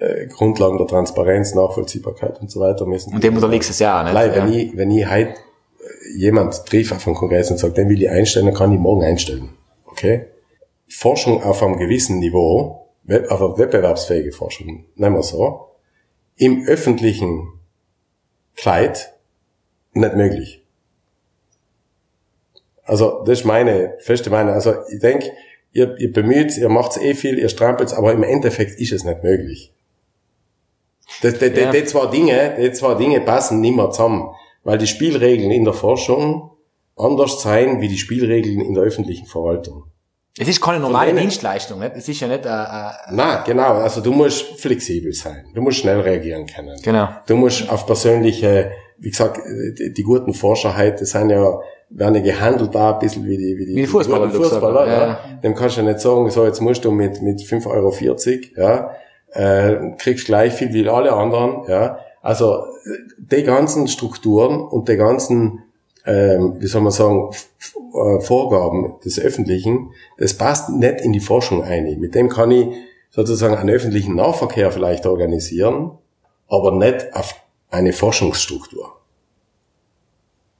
äh, 0.00 0.26
Grundlagen 0.26 0.76
der 0.76 0.88
Transparenz, 0.88 1.54
Nachvollziehbarkeit 1.54 2.40
und 2.40 2.50
so 2.50 2.58
weiter 2.58 2.86
müssen. 2.86 3.14
Und 3.14 3.22
dem 3.22 3.36
unterliegst 3.36 3.70
es 3.70 3.78
ja 3.78 4.00
auch, 4.00 4.02
nicht? 4.02 4.12
Bleib, 4.12 4.34
wenn 4.34 4.52
Ja. 4.52 4.58
ich, 4.58 4.76
wenn 4.76 4.90
ich 4.90 5.08
heute 5.08 5.34
jemand 6.16 6.66
triff 6.66 6.90
auf 6.90 7.06
einem 7.06 7.14
Kongress 7.14 7.52
und 7.52 7.58
sagt, 7.58 7.76
den 7.76 7.88
will 7.88 8.02
ich 8.02 8.10
einstellen, 8.10 8.46
dann 8.46 8.54
kann 8.56 8.72
ich 8.72 8.80
morgen 8.80 9.04
einstellen. 9.04 9.50
Okay? 9.86 10.26
Forschung 10.94 11.42
auf 11.42 11.62
einem 11.62 11.76
gewissen 11.76 12.18
Niveau, 12.18 12.88
auf 13.28 13.42
eine 13.42 13.58
wettbewerbsfähige 13.58 14.32
Forschung, 14.32 14.86
nehmen 14.94 15.16
wir 15.16 15.22
so, 15.22 15.68
im 16.36 16.64
öffentlichen 16.66 17.48
Kleid 18.56 19.12
nicht 19.92 20.14
möglich. 20.14 20.62
Also, 22.84 23.22
das 23.24 23.40
ist 23.40 23.44
meine 23.44 23.94
feste 23.98 24.30
Meinung. 24.30 24.54
Also, 24.54 24.74
ich 24.92 25.00
denke, 25.00 25.32
ihr, 25.72 25.96
ihr 25.98 26.12
bemüht, 26.12 26.56
ihr 26.56 26.68
macht 26.68 26.96
eh 26.98 27.14
viel, 27.14 27.38
ihr 27.38 27.48
strampelt, 27.48 27.92
aber 27.92 28.12
im 28.12 28.22
Endeffekt 28.22 28.78
ist 28.78 28.92
es 28.92 29.04
nicht 29.04 29.22
möglich. 29.22 29.72
Das, 31.22 31.38
die, 31.38 31.46
Ja. 31.46 31.70
die 31.72 31.84
zwei 31.84 32.06
Dinge, 32.06 32.56
die 32.58 32.72
zwei 32.72 32.94
Dinge 32.94 33.20
passen 33.20 33.60
nicht 33.60 33.76
mehr 33.76 33.90
zusammen, 33.90 34.28
weil 34.62 34.78
die 34.78 34.86
Spielregeln 34.86 35.50
in 35.50 35.64
der 35.64 35.74
Forschung 35.74 36.50
anders 36.96 37.42
sein 37.42 37.80
wie 37.80 37.88
die 37.88 37.98
Spielregeln 37.98 38.60
in 38.60 38.74
der 38.74 38.84
öffentlichen 38.84 39.26
Verwaltung. 39.26 39.84
Es 40.38 40.48
ist 40.48 40.60
keine 40.60 40.80
normale 40.80 41.14
Dienstleistung, 41.14 41.78
nicht? 41.78 41.92
Es 41.94 42.08
ist 42.08 42.18
ja 42.20 42.26
nicht, 42.26 42.44
äh, 42.44 42.48
äh, 42.48 42.90
Na, 43.12 43.42
genau. 43.42 43.74
Also 43.74 44.00
du 44.00 44.12
musst 44.12 44.60
flexibel 44.60 45.12
sein. 45.12 45.46
Du 45.54 45.62
musst 45.62 45.78
schnell 45.78 46.00
reagieren 46.00 46.46
können. 46.46 46.76
genau. 46.82 47.08
Du 47.26 47.36
musst 47.36 47.68
auf 47.70 47.86
persönliche, 47.86 48.72
wie 48.98 49.10
gesagt, 49.10 49.40
die, 49.78 49.92
die 49.92 50.02
guten 50.02 50.34
Forscher 50.34 50.76
heute 50.76 51.06
sind 51.06 51.30
ja, 51.30 51.60
werden 51.90 52.16
ja 52.16 52.20
gehandelt 52.20 52.74
da 52.74 52.94
ein 52.94 52.98
bisschen 52.98 53.24
wie 53.24 53.36
die, 53.36 53.56
wie 53.58 53.66
die, 53.66 53.76
Wie 53.76 53.80
die 53.82 53.86
Fußballer, 53.86 54.26
gesagt 54.26 54.44
Fußballer, 54.50 54.86
ja. 54.86 55.06
Ja. 55.06 55.18
Dem 55.42 55.54
kannst 55.54 55.76
du 55.76 55.82
ja 55.82 55.86
nicht 55.86 56.00
sagen, 56.00 56.28
so, 56.30 56.44
jetzt 56.44 56.60
musst 56.60 56.84
du 56.84 56.90
mit, 56.90 57.22
mit 57.22 57.40
5,40 57.40 57.66
Euro, 57.68 57.94
ja, 58.56 58.90
äh, 59.30 59.92
kriegst 59.98 60.26
gleich 60.26 60.52
viel 60.54 60.72
wie 60.72 60.88
alle 60.88 61.12
anderen, 61.12 61.62
ja. 61.68 62.00
Also 62.22 62.64
äh, 62.64 62.64
die 63.18 63.44
ganzen 63.44 63.86
Strukturen 63.86 64.60
und 64.60 64.88
die 64.88 64.96
ganzen, 64.96 65.62
ähm, 66.04 66.56
wie 66.58 66.66
soll 66.66 66.82
man 66.82 66.92
sagen, 66.92 67.30
äh, 67.94 68.20
Vorgaben 68.20 68.94
des 69.04 69.18
Öffentlichen, 69.18 69.92
das 70.18 70.34
passt 70.34 70.70
nicht 70.70 71.00
in 71.00 71.12
die 71.12 71.20
Forschung 71.20 71.62
ein. 71.62 71.98
Mit 72.00 72.14
dem 72.14 72.28
kann 72.28 72.50
ich 72.50 72.66
sozusagen 73.10 73.54
einen 73.54 73.70
öffentlichen 73.70 74.16
Nahverkehr 74.16 74.72
vielleicht 74.72 75.06
organisieren, 75.06 75.92
aber 76.48 76.72
nicht 76.72 77.14
auf 77.14 77.34
eine 77.70 77.92
Forschungsstruktur. 77.92 78.92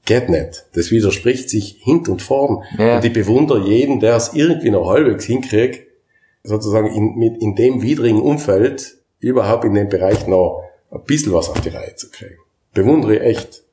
Geht 0.05 0.29
nicht. 0.29 0.65
Das 0.73 0.91
widerspricht 0.91 1.49
sich 1.49 1.79
hint 1.81 2.07
und 2.09 2.21
vorn. 2.21 2.63
Ja. 2.77 2.97
Und 2.97 3.05
ich 3.05 3.13
bewundere 3.13 3.67
jeden, 3.67 3.99
der 3.99 4.15
es 4.15 4.33
irgendwie 4.33 4.69
noch 4.69 4.87
halbwegs 4.87 5.25
hinkriegt, 5.25 5.87
sozusagen 6.43 6.87
in, 6.87 7.15
mit, 7.15 7.41
in 7.41 7.55
dem 7.55 7.81
widrigen 7.81 8.21
Umfeld 8.21 8.97
überhaupt 9.19 9.65
in 9.65 9.73
dem 9.73 9.89
Bereich 9.89 10.27
noch 10.27 10.63
ein 10.91 11.03
bisschen 11.05 11.33
was 11.33 11.49
auf 11.49 11.59
die 11.61 11.69
Reihe 11.69 11.95
zu 11.95 12.11
kriegen. 12.11 12.37
Bewundere 12.73 13.15
ich 13.15 13.21
echt. 13.21 13.64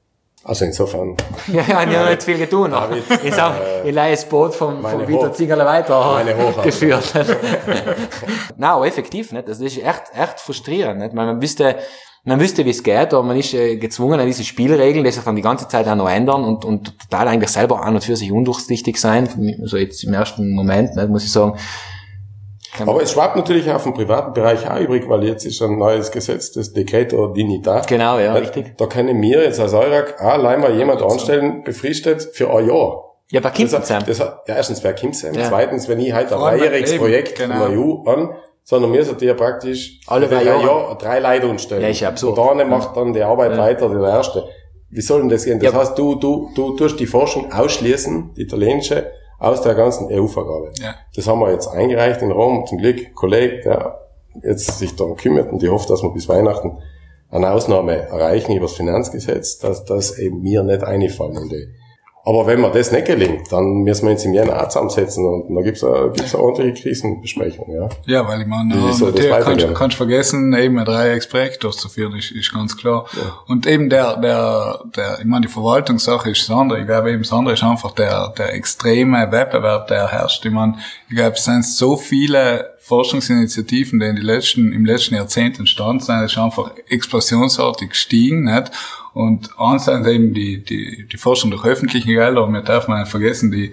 Also 0.45 0.65
insofern, 0.65 1.17
Ja, 1.53 1.63
ja, 1.63 1.83
ich 1.89 1.97
habe 1.97 2.11
nicht 2.11 2.23
viel 2.23 2.39
getan. 2.39 2.71
David, 2.71 3.05
Ich 3.25 3.35
sag, 3.35 3.55
ich 3.85 3.95
leihe 3.95 4.13
das 4.13 4.25
Boot 4.25 4.55
vom, 4.55 4.81
vom 4.83 5.07
Hoch- 5.09 5.33
Zingerle 5.33 5.65
weiter 5.65 6.23
geführt. 6.65 7.05
Nein, 8.57 8.71
aber 8.71 8.87
effektiv, 8.87 9.33
nicht? 9.33 9.49
Das 9.49 9.61
ist 9.61 9.77
echt, 9.79 10.03
echt 10.15 10.41
frustrierend, 10.41 11.01
nicht? 11.01 11.13
Man, 11.15 11.27
man 11.27 11.43
wüsste, 11.43 11.77
man 12.25 12.41
wüsste, 12.41 12.65
wie 12.65 12.71
es 12.71 12.83
geht, 12.83 13.13
aber 13.15 13.23
man 13.23 13.37
ist 13.37 13.55
äh, 13.55 13.77
gezwungen 13.77 14.19
an 14.21 14.27
diese 14.27 14.45
Spielregeln, 14.45 15.05
die 15.05 15.11
sich 15.11 15.23
dann 15.25 15.37
die 15.37 15.43
ganze 15.43 15.69
Zeit 15.69 15.87
auch 15.89 15.95
noch 15.95 16.09
ändern 16.11 16.45
und, 16.45 16.65
und 16.65 16.99
total 17.01 17.29
eigentlich 17.29 17.51
selber 17.51 17.83
an 17.83 17.95
und 17.95 18.05
für 18.05 18.17
sich 18.17 18.31
undurchsichtig 18.33 18.97
sein. 19.01 19.29
So 19.65 19.77
jetzt 19.77 20.03
im 20.05 20.13
ersten 20.15 20.51
Moment, 20.53 20.95
nicht, 20.97 21.09
muss 21.09 21.25
ich 21.25 21.33
sagen. 21.33 21.57
Aber 22.81 23.03
es 23.03 23.13
schwappt 23.13 23.37
natürlich 23.37 23.71
auf 23.71 23.83
den 23.85 23.93
privaten 23.95 24.33
Bereich 24.33 24.69
auch 24.71 24.79
übrig, 24.81 25.09
weil 25.09 25.25
jetzt 25.25 25.45
ist 25.45 25.61
ein 25.63 25.79
neues 25.79 26.11
Gesetz, 26.11 26.53
das 26.53 26.73
Decreto 26.73 27.29
Dignitas. 27.29 27.87
Genau, 27.87 28.19
ja, 28.19 28.33
Da- 28.33 28.39
richtig. 28.41 28.77
Da 28.79 28.87
können 28.87 29.21
wir 29.21 29.43
jetzt 29.45 29.61
als 29.61 29.75
Eurak 29.75 30.21
auch 30.21 30.33
allein 30.33 30.61
mal 30.61 30.75
jemand 30.75 31.03
anstellen, 31.03 31.63
befristet 31.65 32.23
für 32.33 32.51
ein 32.55 32.67
Jahr. 32.69 33.05
Ja, 33.31 33.41
bei 33.41 33.51
Kind 33.51 33.73
Das, 33.73 33.83
zusammen. 33.83 34.05
das, 34.07 34.19
ja, 34.19 34.39
erstens, 34.47 34.83
wer 34.85 34.95
kommt 34.95 35.17
sein? 35.17 35.35
Ja. 35.35 35.45
Zweitens, 35.49 35.89
wenn 35.89 36.01
ich 36.01 36.13
halt 36.13 36.33
ein 36.33 36.39
dreijähriges 36.39 36.97
Projekt 36.99 37.39
genau. 37.39 37.61
von 37.65 37.71
der 37.71 37.79
EU 37.81 38.03
an, 38.11 38.31
sondern 38.65 38.93
wir 38.93 39.05
sollten 39.05 39.25
ja 39.25 39.35
praktisch 39.35 40.01
Alle 40.07 40.27
drei 40.29 40.37
drei 40.37 40.45
Jahre. 40.45 40.63
Jahre 40.67 40.99
drei 40.99 41.19
Leute 41.19 41.49
umstellen. 41.49 41.83
Ja, 41.83 41.89
ist 41.89 42.01
ja 42.01 42.09
absurd. 42.09 42.39
Und 42.39 42.45
der 42.45 42.53
eine 42.53 42.65
macht 42.67 42.97
dann 42.97 43.13
die 43.13 43.23
Arbeit 43.23 43.57
weiter, 43.59 43.89
der 43.89 44.09
erste. 44.09 44.45
Wie 44.91 45.01
soll 45.01 45.21
denn 45.21 45.31
das 45.31 45.45
gehen? 45.45 45.59
Das 45.59 45.73
Ja. 45.73 45.79
heißt, 45.81 45.99
du, 45.99 46.15
du, 46.17 46.51
du 46.55 46.77
tust 46.77 47.01
die 47.01 47.07
Forschung 47.07 47.51
ausschließen, 47.53 48.35
die 48.37 48.43
italienische, 48.43 49.11
aus 49.43 49.61
der 49.63 49.75
ganzen 49.75 50.07
EU-Vergabe. 50.09 50.73
Ja. 50.79 50.95
Das 51.17 51.27
haben 51.27 51.41
wir 51.41 51.51
jetzt 51.51 51.67
eingereicht 51.67 52.23
in 52.23 52.31
Rom. 52.31 52.65
Zum 52.67 52.79
Glück, 52.79 52.99
ein 52.99 53.15
Kollege, 53.15 53.61
der 53.63 54.09
jetzt 54.43 54.79
sich 54.79 54.95
darum 54.95 55.17
kümmert 55.17 55.53
und 55.53 55.63
ich 55.63 55.69
hoffe, 55.69 55.89
dass 55.89 56.03
wir 56.03 56.11
bis 56.11 56.29
Weihnachten 56.29 56.79
eine 57.29 57.51
Ausnahme 57.51 57.97
erreichen 57.97 58.53
über 58.53 58.67
das 58.67 58.75
Finanzgesetz, 58.75 59.59
dass 59.59 59.85
das 59.85 60.19
eben 60.19 60.43
mir 60.43 60.63
nicht 60.63 60.85
einfallen 60.85 61.37
in 61.37 61.49
die. 61.49 61.69
Aber 62.25 62.47
wenn 62.47 62.61
mir 62.61 62.71
das 62.71 62.93
nicht 62.93 63.07
gelingt, 63.07 63.51
dann 63.51 63.83
müssen 63.83 64.07
wir 64.07 64.13
uns 64.13 64.25
im 64.25 64.33
Jänner 64.33 64.63
auch 64.63 64.69
zusammensetzen 64.69 65.27
und 65.27 65.53
da 65.53 65.61
gibt's 65.61 65.83
eine, 65.83 66.13
gibt's 66.15 66.35
eine 66.35 66.45
ordentliche 66.45 66.83
Krisenbesprechung, 66.83 67.67
ja. 67.75 67.89
Ja, 68.07 68.29
weil 68.29 68.43
ich 68.43 68.47
meine, 68.47 68.77
ja, 68.77 68.87
das 68.87 69.01
natürlich 69.01 69.31
kannst, 69.31 69.75
kannst 69.75 69.97
vergessen, 69.97 70.53
eben 70.55 70.79
ein 70.79 70.85
Dreiecksprojekt 70.85 71.65
durchzuführen, 71.65 72.15
ist, 72.15 72.31
ist 72.31 72.55
ganz 72.55 72.77
klar. 72.77 73.07
Und 73.49 73.67
eben 73.67 73.91
der, 73.91 74.19
der, 74.19 74.85
der, 74.97 75.19
ich 75.19 75.25
meine, 75.25 75.47
die 75.47 75.53
Verwaltungssache 75.53 76.31
ist 76.31 76.49
das 76.49 76.57
andere. 76.57 76.79
Ich 76.81 76.87
glaube 76.87 77.11
eben, 77.11 77.23
das 77.23 77.33
andere 77.33 77.55
ist 77.55 77.65
einfach 77.65 77.91
der, 77.91 78.33
der 78.39 78.55
extreme 78.55 79.33
Wettbewerb, 79.33 79.89
der 79.89 80.07
herrscht. 80.07 80.45
Ich 80.45 80.53
meine, 80.53 80.77
ich 81.09 81.17
glaube, 81.17 81.35
es 81.35 81.45
sind 81.45 81.65
so 81.65 81.97
viele 81.97 82.72
Forschungsinitiativen, 82.85 84.01
die 84.01 84.07
in 84.07 84.17
die 84.17 84.23
letzten, 84.23 84.73
im 84.73 84.85
letzten 84.85 85.15
Jahrzehnt 85.15 85.59
entstanden 85.61 86.01
sind, 86.01 86.25
ist 86.25 86.37
einfach 86.37 86.73
explosionsartig 86.89 87.91
gestiegen, 87.91 88.45
nicht? 88.45 88.73
Und 89.15 89.51
sind 89.77 90.07
eben 90.07 90.35
die, 90.35 90.65
die, 90.65 91.07
die 91.07 91.17
Forschung 91.17 91.53
durch 91.53 91.65
öffentliche 91.65 92.09
Gelder, 92.09 92.45
und 92.45 92.53
wir 92.55 92.63
dürfen 92.63 92.99
nicht 92.99 93.09
vergessen, 93.09 93.53
die, 93.53 93.73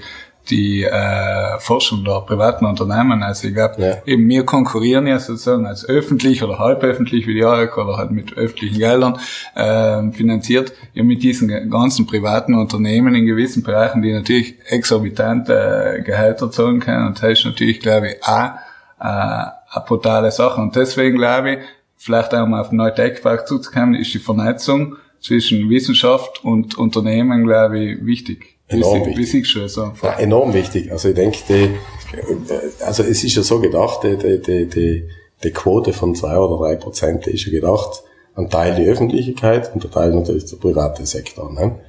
die 0.51 0.83
äh, 0.83 1.57
Forschung 1.59 2.03
der 2.03 2.21
privaten 2.21 2.65
Unternehmen. 2.65 3.23
Also 3.23 3.47
ich 3.47 3.55
glaube, 3.55 3.81
Ja. 3.81 3.97
eben 4.05 4.29
wir 4.29 4.45
konkurrieren 4.45 5.07
ja 5.07 5.17
sozusagen 5.17 5.65
als 5.65 5.89
öffentlich 5.89 6.43
oder 6.43 6.59
halböffentlich 6.59 7.25
wie 7.25 7.33
die 7.33 7.43
AREC 7.43 7.77
oder 7.79 7.97
halt 7.97 8.11
mit 8.11 8.37
öffentlichen 8.37 8.77
Geldern 8.77 9.19
ähm, 9.55 10.13
finanziert, 10.13 10.73
ja 10.93 11.03
mit 11.03 11.23
diesen 11.23 11.69
ganzen 11.71 12.05
privaten 12.05 12.53
Unternehmen 12.53 13.15
in 13.15 13.25
gewissen 13.25 13.63
Bereichen, 13.63 14.03
die 14.03 14.13
natürlich 14.13 14.55
exorbitante 14.67 15.97
äh, 15.97 16.01
Gehälter 16.03 16.51
zahlen 16.51 16.79
können. 16.79 17.07
Und 17.07 17.21
das 17.23 17.39
ist 17.39 17.45
natürlich, 17.45 17.79
glaube 17.79 18.09
ich, 18.09 18.23
auch 18.23 18.51
äh, 18.99 19.03
eine 19.03 19.85
brutale 19.87 20.31
Sache. 20.31 20.61
Und 20.61 20.75
deswegen 20.75 21.17
glaube 21.17 21.51
ich, 21.51 21.59
vielleicht 21.97 22.33
auch 22.33 22.47
mal 22.47 22.61
auf 22.61 22.69
den 22.69 22.77
neuen 22.77 22.95
Tech-Park 22.95 23.47
zuzukommen, 23.47 23.95
ist 23.95 24.13
die 24.13 24.19
Vernetzung 24.19 24.95
zwischen 25.21 25.69
Wissenschaft 25.69 26.43
und 26.43 26.77
Unternehmen, 26.77 27.43
glaube 27.43 27.79
ich, 27.79 28.05
wichtig. 28.05 28.57
Enorm 28.67 29.05
wichtig. 29.05 29.51
Du 29.53 29.61
es 29.61 29.77
einfach? 29.77 30.03
Ja, 30.03 30.19
enorm 30.19 30.53
wichtig. 30.53 30.91
Also 30.91 31.09
ich 31.09 31.15
denke, 31.15 31.39
die, 31.49 31.71
also 32.85 33.03
es 33.03 33.23
ist 33.23 33.35
ja 33.35 33.41
so 33.41 33.59
gedacht, 33.59 34.03
die, 34.03 34.17
die, 34.17 34.67
die, 34.67 35.09
die, 35.43 35.51
Quote 35.51 35.91
von 35.91 36.13
zwei 36.15 36.37
oder 36.37 36.57
drei 36.57 36.75
Prozent, 36.75 37.25
die 37.25 37.31
ist 37.31 37.45
ja 37.45 37.51
gedacht, 37.51 38.03
ein 38.35 38.49
Teil 38.49 38.75
die 38.75 38.87
Öffentlichkeit 38.87 39.73
und 39.73 39.83
ein 39.83 39.91
Teil 39.91 40.11
natürlich 40.13 40.45
der 40.45 40.57
private 40.57 41.05
Sektor. 41.05 41.51
Ne? 41.51 41.79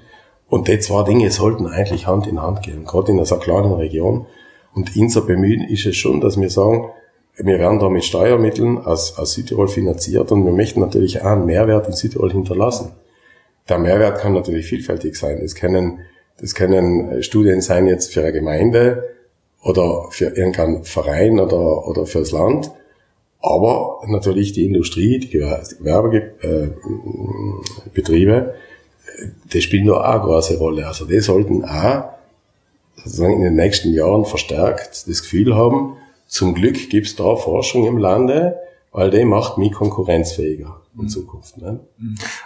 Und 0.49 0.69
die 0.69 0.79
zwei 0.81 1.05
Dinge 1.05 1.31
sollten 1.31 1.67
eigentlich 1.67 2.07
Hand 2.07 2.27
in 2.27 2.41
Hand 2.41 2.63
gehen, 2.63 2.85
gerade 2.85 3.13
in 3.13 3.25
so 3.25 3.35
einer 3.35 3.45
kleinen 3.45 3.73
Region. 3.75 4.27
Und 4.75 4.97
unser 4.97 5.21
Bemühen 5.21 5.63
ist 5.63 5.85
es 5.85 5.97
schon, 5.97 6.21
dass 6.21 6.41
wir 6.41 6.51
sagen, 6.51 6.91
wir 7.43 7.59
werden 7.59 7.79
da 7.79 7.89
mit 7.89 8.05
Steuermitteln 8.05 8.79
aus, 8.79 9.17
aus 9.19 9.33
Südtirol 9.35 9.69
finanziert 9.69 10.31
und 10.33 10.45
wir 10.45 10.53
möchten 10.53 10.81
natürlich 10.81 11.21
auch 11.21 11.27
einen 11.27 11.47
Mehrwert 11.47 11.87
in 11.87 11.93
Südtirol 11.93 12.33
hinterlassen. 12.33 12.93
Der 13.69 13.79
Mehrwert 13.79 14.19
kann 14.19 14.35
natürlich 14.35 14.67
vielfältig 14.67 15.17
sein. 15.17 15.39
Das 15.41 15.55
können, 15.55 16.01
das 16.41 16.55
können 16.55 17.23
Studien 17.23 17.61
sein 17.61 17.87
jetzt 17.87 18.13
für 18.13 18.21
eine 18.21 18.33
Gemeinde 18.33 19.05
oder 19.63 20.07
für 20.11 20.27
irgendeinen 20.27 20.85
Verein 20.85 21.39
oder, 21.39 21.87
oder 21.87 22.07
fürs 22.07 22.33
Land. 22.33 22.71
Aber 23.41 24.03
natürlich 24.07 24.53
die 24.53 24.67
Industrie, 24.67 25.19
die 25.19 25.31
Gewerbebetriebe, 25.31 26.75
Betriebe, 27.95 28.55
äh, 29.19 29.27
die 29.53 29.63
spielen 29.63 29.87
da 29.87 29.95
auch 29.95 30.05
eine 30.05 30.21
große 30.21 30.59
Rolle. 30.59 30.87
Also 30.87 31.07
die 31.07 31.21
sollten 31.21 31.65
auch 31.65 32.05
sozusagen 32.97 33.35
in 33.35 33.43
den 33.43 33.57
nächsten 33.57 33.95
Jahren 33.95 34.27
verstärkt 34.27 35.09
das 35.09 35.23
Gefühl 35.23 35.55
haben, 35.57 35.97
zum 36.31 36.55
Glück 36.55 36.89
gibt's 36.91 37.17
da 37.17 37.37
Forschung 37.37 37.87
im 37.87 37.99
Lande, 37.99 38.57
weil 38.93 39.11
die 39.11 39.25
macht 39.25 39.59
mich 39.59 39.73
konkurrenzfähiger 39.73 40.77
in 41.01 41.09
Zukunft. 41.09 41.57
Ne? 41.59 41.81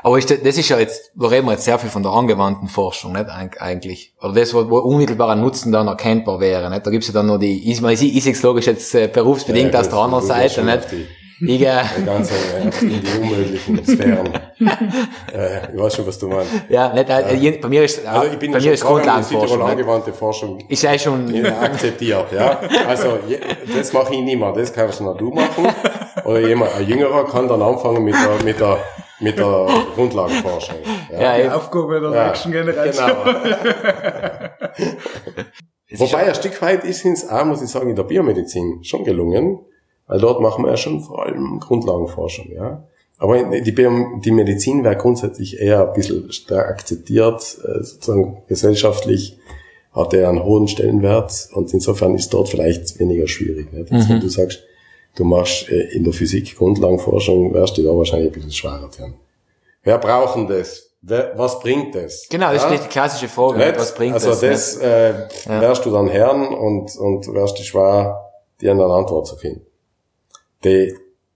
Aber 0.03 0.19
ist 0.19 0.31
das, 0.31 0.39
ist 0.59 0.69
ja 0.69 0.79
jetzt, 0.79 1.13
da 1.15 1.27
reden 1.29 1.47
wir 1.47 1.53
jetzt 1.53 1.65
sehr 1.65 1.79
viel 1.79 1.91
von 1.91 2.03
der 2.03 2.13
angewandten 2.13 2.69
Forschung, 2.69 3.13
nicht 3.13 3.27
eig- 3.27 3.59
eigentlich. 3.59 4.15
Oder 4.21 4.33
das, 4.35 4.53
wo, 4.55 4.69
wo 4.71 4.79
unmittelbarer 4.79 5.35
Nutzen 5.37 5.73
dann 5.73 5.87
erkennbar 5.89 6.41
wäre. 6.41 6.71
Nicht? 6.71 6.87
Da 6.87 6.91
gibt's 6.91 7.09
ja 7.09 7.15
dann 7.15 7.27
noch 7.27 7.39
die, 7.39 7.71
ich, 7.71 7.81
meine, 7.81 7.95
ich, 7.95 8.17
ich 8.17 8.27
es 8.27 8.43
logisch 8.43 8.67
jetzt 8.67 8.95
äh, 8.95 9.09
berufsbedingt 9.09 9.73
Ja, 9.75 9.81
aus 9.81 9.89
der 9.89 9.99
anderen 9.99 10.25
Seite. 10.25 10.63
Nicht? 10.65 10.89
Auf 11.35 11.41
die- 11.41 11.55
Ich, 11.55 11.63
äh, 11.63 11.83
Die 12.81 12.87
in 12.95 13.03
die 13.03 13.19
unmöglichen 13.21 13.85
Sphären. 13.85 14.29
äh, 15.35 15.73
ich 15.75 15.81
weiß 15.81 15.97
schon, 15.97 16.07
was 16.07 16.19
du 16.19 16.29
meinst. 16.29 16.51
ja, 16.69 16.93
nicht, 16.93 17.09
äh, 17.11 17.59
bei 17.61 17.69
mir 17.69 17.85
ist, 17.85 18.07
Also 18.07 18.33
ich 18.33 18.39
bin 18.39 18.53
bei 18.53 18.59
ja 18.59 18.67
mir 18.67 18.73
ist 18.75 18.83
in 18.83 18.87
Grundlagenforschung. 18.89 19.59
nicht? 19.59 19.69
angewandte 19.71 20.13
Forschung 20.13 20.59
Ich 20.69 20.81
sei 20.81 20.99
schon, 20.99 21.33
ja, 21.35 21.61
akzeptiert, 21.61 22.33
ja. 22.33 22.61
Also, 22.89 23.19
je- 23.29 23.41
das 23.77 23.93
mache 23.93 24.15
ich 24.15 24.21
nicht 24.21 24.39
mehr, 24.39 24.53
das 24.53 24.73
kannst 24.73 25.01
nur 25.01 25.17
du 25.17 25.31
machen. 25.31 25.67
Oder 26.25 26.41
jemand, 26.41 26.75
ein 26.77 26.87
Jüngerer 26.89 27.25
kann 27.27 27.49
dann 27.49 27.61
anfangen 27.63 28.05
mit 28.05 28.15
der, 28.15 28.45
mit 28.45 28.59
der, 28.61 28.79
mit 29.21 29.39
der 29.39 29.67
Grundlagenforschung. 29.95 30.77
Ja, 31.13 31.37
ja, 31.37 31.43
Die. 31.45 31.51
Aufgabe 31.51 32.01
der 32.01 32.11
Ja, 32.13 32.27
nächsten 32.29 32.53
Generation. 32.53 33.11
Genau. 33.25 33.35
Wobei 35.97 36.27
ein 36.29 36.35
Stück 36.35 36.61
weit 36.63 36.85
ist 36.85 37.05
uns 37.05 37.29
auch, 37.29 37.45
muss 37.45 37.63
ich 37.63 37.69
sagen, 37.69 37.91
in 37.91 37.97
der 37.97 38.03
Biomedizin 38.05 38.81
schon 38.83 39.05
gelungen, 39.05 39.59
weil 40.07 40.19
dort 40.21 40.41
machen 40.41 40.65
wir 40.65 40.71
ja 40.71 40.77
schon 40.77 41.01
vor 41.01 41.25
allem 41.25 41.61
Grundlagenforschung, 41.61 42.51
ja. 42.53 42.85
Aber 43.19 43.43
die, 43.43 43.73
die 43.73 44.31
Medizin 44.33 44.83
wäre 44.85 44.97
grundsätzlich 44.97 45.61
eher 45.61 45.87
ein 45.89 45.95
bisschen 45.95 46.31
stark 46.33 46.69
akzeptiert, 46.71 47.59
äh, 47.65 47.83
sozusagen 47.83 48.43
gesellschaftlich 48.49 49.39
hat 49.93 50.13
er 50.13 50.29
einen 50.29 50.45
hohen 50.45 50.67
Stellenwert 50.67 51.49
und 51.53 51.73
insofern 51.73 52.17
ist 52.17 52.35
dort 52.35 52.49
vielleicht 52.49 52.99
weniger 52.99 53.29
schwierig. 53.29 53.73
Nicht? 53.73 53.93
Also 53.93 54.09
Wenn 54.09 54.21
du 54.21 54.29
sagst, 54.29 54.65
du 55.15 55.25
machst 55.25 55.69
äh, 55.69 55.93
in 55.95 56.03
der 56.03 56.13
Physik 56.13 56.57
Grundlagenforschung, 56.57 57.55
wärst 57.55 57.79
du 57.79 57.83
da 57.85 57.97
wahrscheinlich 57.97 58.31
ein 58.31 58.33
bisschen 58.35 58.51
schwerer 58.51 58.91
dran. 58.95 59.15
Wer 59.85 59.99
braucht 59.99 60.35
denn 60.37 60.49
das? 60.49 60.91
Wer, 61.01 61.33
was 61.37 61.61
bringt 61.61 61.95
das? 61.95 62.27
genau, 62.29 62.53
das 62.53 62.63
Ja? 62.63 62.71
ist 62.71 62.85
die 62.85 62.89
klassische 62.89 63.29
Frage. 63.29 63.59
Nicht? 63.59 63.77
Was 63.79 63.95
bringt 63.95 64.15
also 64.15 64.31
das? 64.31 64.41
das, 64.41 64.75
nicht? 64.77 64.85
äh, 64.87 65.11
Ja. 65.47 65.61
wärst 65.61 65.85
du 65.87 65.91
dann 65.93 66.09
Herrn 66.09 66.49
und, 66.53 66.97
und 66.97 67.33
wärst 67.33 67.59
du 67.59 67.63
schwer, 67.63 68.21
dir 68.61 68.73
eine 68.73 68.85
Antwort 68.87 69.27
zu 69.29 69.37
finden. 69.37 69.65
Die, 70.65 70.95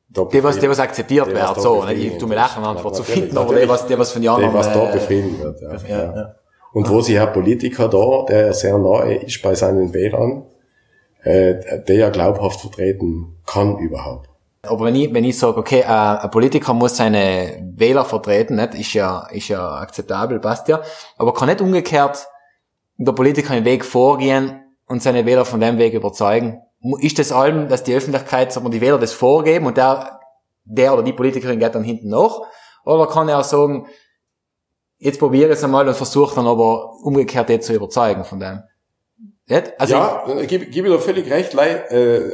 da 0.08 0.24
Die, 0.24 0.42
was, 0.42 0.58
die, 0.58 0.68
was 0.68 0.80
akzeptiert 0.80 1.28
wird, 1.32 1.60
so. 1.60 1.86
Ich 1.88 2.16
tu 2.18 2.26
mir 2.26 2.36
lachen, 2.36 2.62
eine 2.62 2.68
Antwort 2.76 2.96
zu 2.96 3.02
finden, 3.02 3.36
aber 3.36 3.54
die, 3.54 3.68
was, 3.68 3.86
die, 3.86 3.98
was 3.98 4.12
von 4.12 4.22
den 4.22 4.36
die, 4.36 4.52
was 4.54 4.72
da 4.72 4.84
befriedigt 4.86 5.38
wird. 5.38 5.60
Ja, 5.60 5.76
ja, 5.88 6.16
ja. 6.16 6.34
Und 6.72 6.88
wo 6.88 7.00
sich 7.00 7.16
Herr 7.16 7.28
Politiker 7.28 7.88
da, 7.88 8.24
der 8.28 8.52
sehr 8.52 8.78
nahe 8.78 9.16
ist 9.16 9.42
bei 9.42 9.54
seinen 9.54 9.92
Wählern, 9.94 10.44
äh, 11.22 11.80
der 11.86 11.96
ja 11.96 12.10
glaubhaft 12.10 12.60
vertreten 12.60 13.36
kann 13.46 13.78
überhaupt. 13.78 14.28
Aber 14.62 14.86
wenn 14.86 14.96
ich, 14.96 15.12
wenn 15.12 15.24
ich 15.24 15.38
sage, 15.38 15.56
okay, 15.56 15.80
äh, 15.80 15.84
ein 15.84 16.30
Politiker 16.30 16.74
muss 16.74 16.96
seine 16.96 17.58
Wähler 17.76 18.04
vertreten, 18.04 18.56
nicht, 18.56 18.74
ist 18.74 18.92
ja, 18.94 19.26
ist 19.30 19.48
ja 19.48 19.76
akzeptabel, 19.76 20.40
passt 20.40 20.68
ja. 20.68 20.80
Aber 21.16 21.32
kann 21.32 21.48
nicht 21.48 21.60
umgekehrt 21.60 22.26
der 22.98 23.12
Politiker 23.12 23.52
einen 23.52 23.64
Weg 23.64 23.84
vorgehen 23.84 24.60
und 24.86 25.02
seine 25.02 25.24
Wähler 25.24 25.44
von 25.44 25.60
dem 25.60 25.78
Weg 25.78 25.94
überzeugen. 25.94 26.60
Ist 27.00 27.18
das 27.18 27.32
allem, 27.32 27.68
dass 27.68 27.82
die 27.82 27.94
Öffentlichkeit, 27.94 28.52
sagen 28.52 28.66
wir, 28.66 28.70
die 28.70 28.80
Wähler 28.80 28.98
das 28.98 29.12
vorgeben 29.12 29.66
und 29.66 29.76
der, 29.76 30.20
der 30.64 30.94
oder 30.94 31.02
die 31.02 31.12
Politikerin 31.12 31.58
geht 31.58 31.74
dann 31.74 31.82
hinten 31.82 32.08
nach? 32.08 32.40
Oder 32.84 33.06
kann 33.06 33.28
er 33.28 33.40
auch 33.40 33.44
sagen, 33.44 33.86
jetzt 34.98 35.18
probiere 35.18 35.48
ich 35.48 35.58
es 35.58 35.64
einmal 35.64 35.88
und 35.88 35.96
versuche 35.96 36.36
dann 36.36 36.46
aber 36.46 36.92
umgekehrt 37.02 37.50
jetzt 37.50 37.66
zu 37.66 37.74
überzeugen 37.74 38.24
von 38.24 38.40
dem? 38.40 38.62
Also, 39.78 39.94
ja, 39.94 40.24
gebe 40.46 40.66
geb 40.66 40.84
ich 40.84 40.92
dir 40.92 40.98
völlig 40.98 41.30
recht, 41.30 41.54
Lei, 41.54 41.70
äh, 41.70 42.32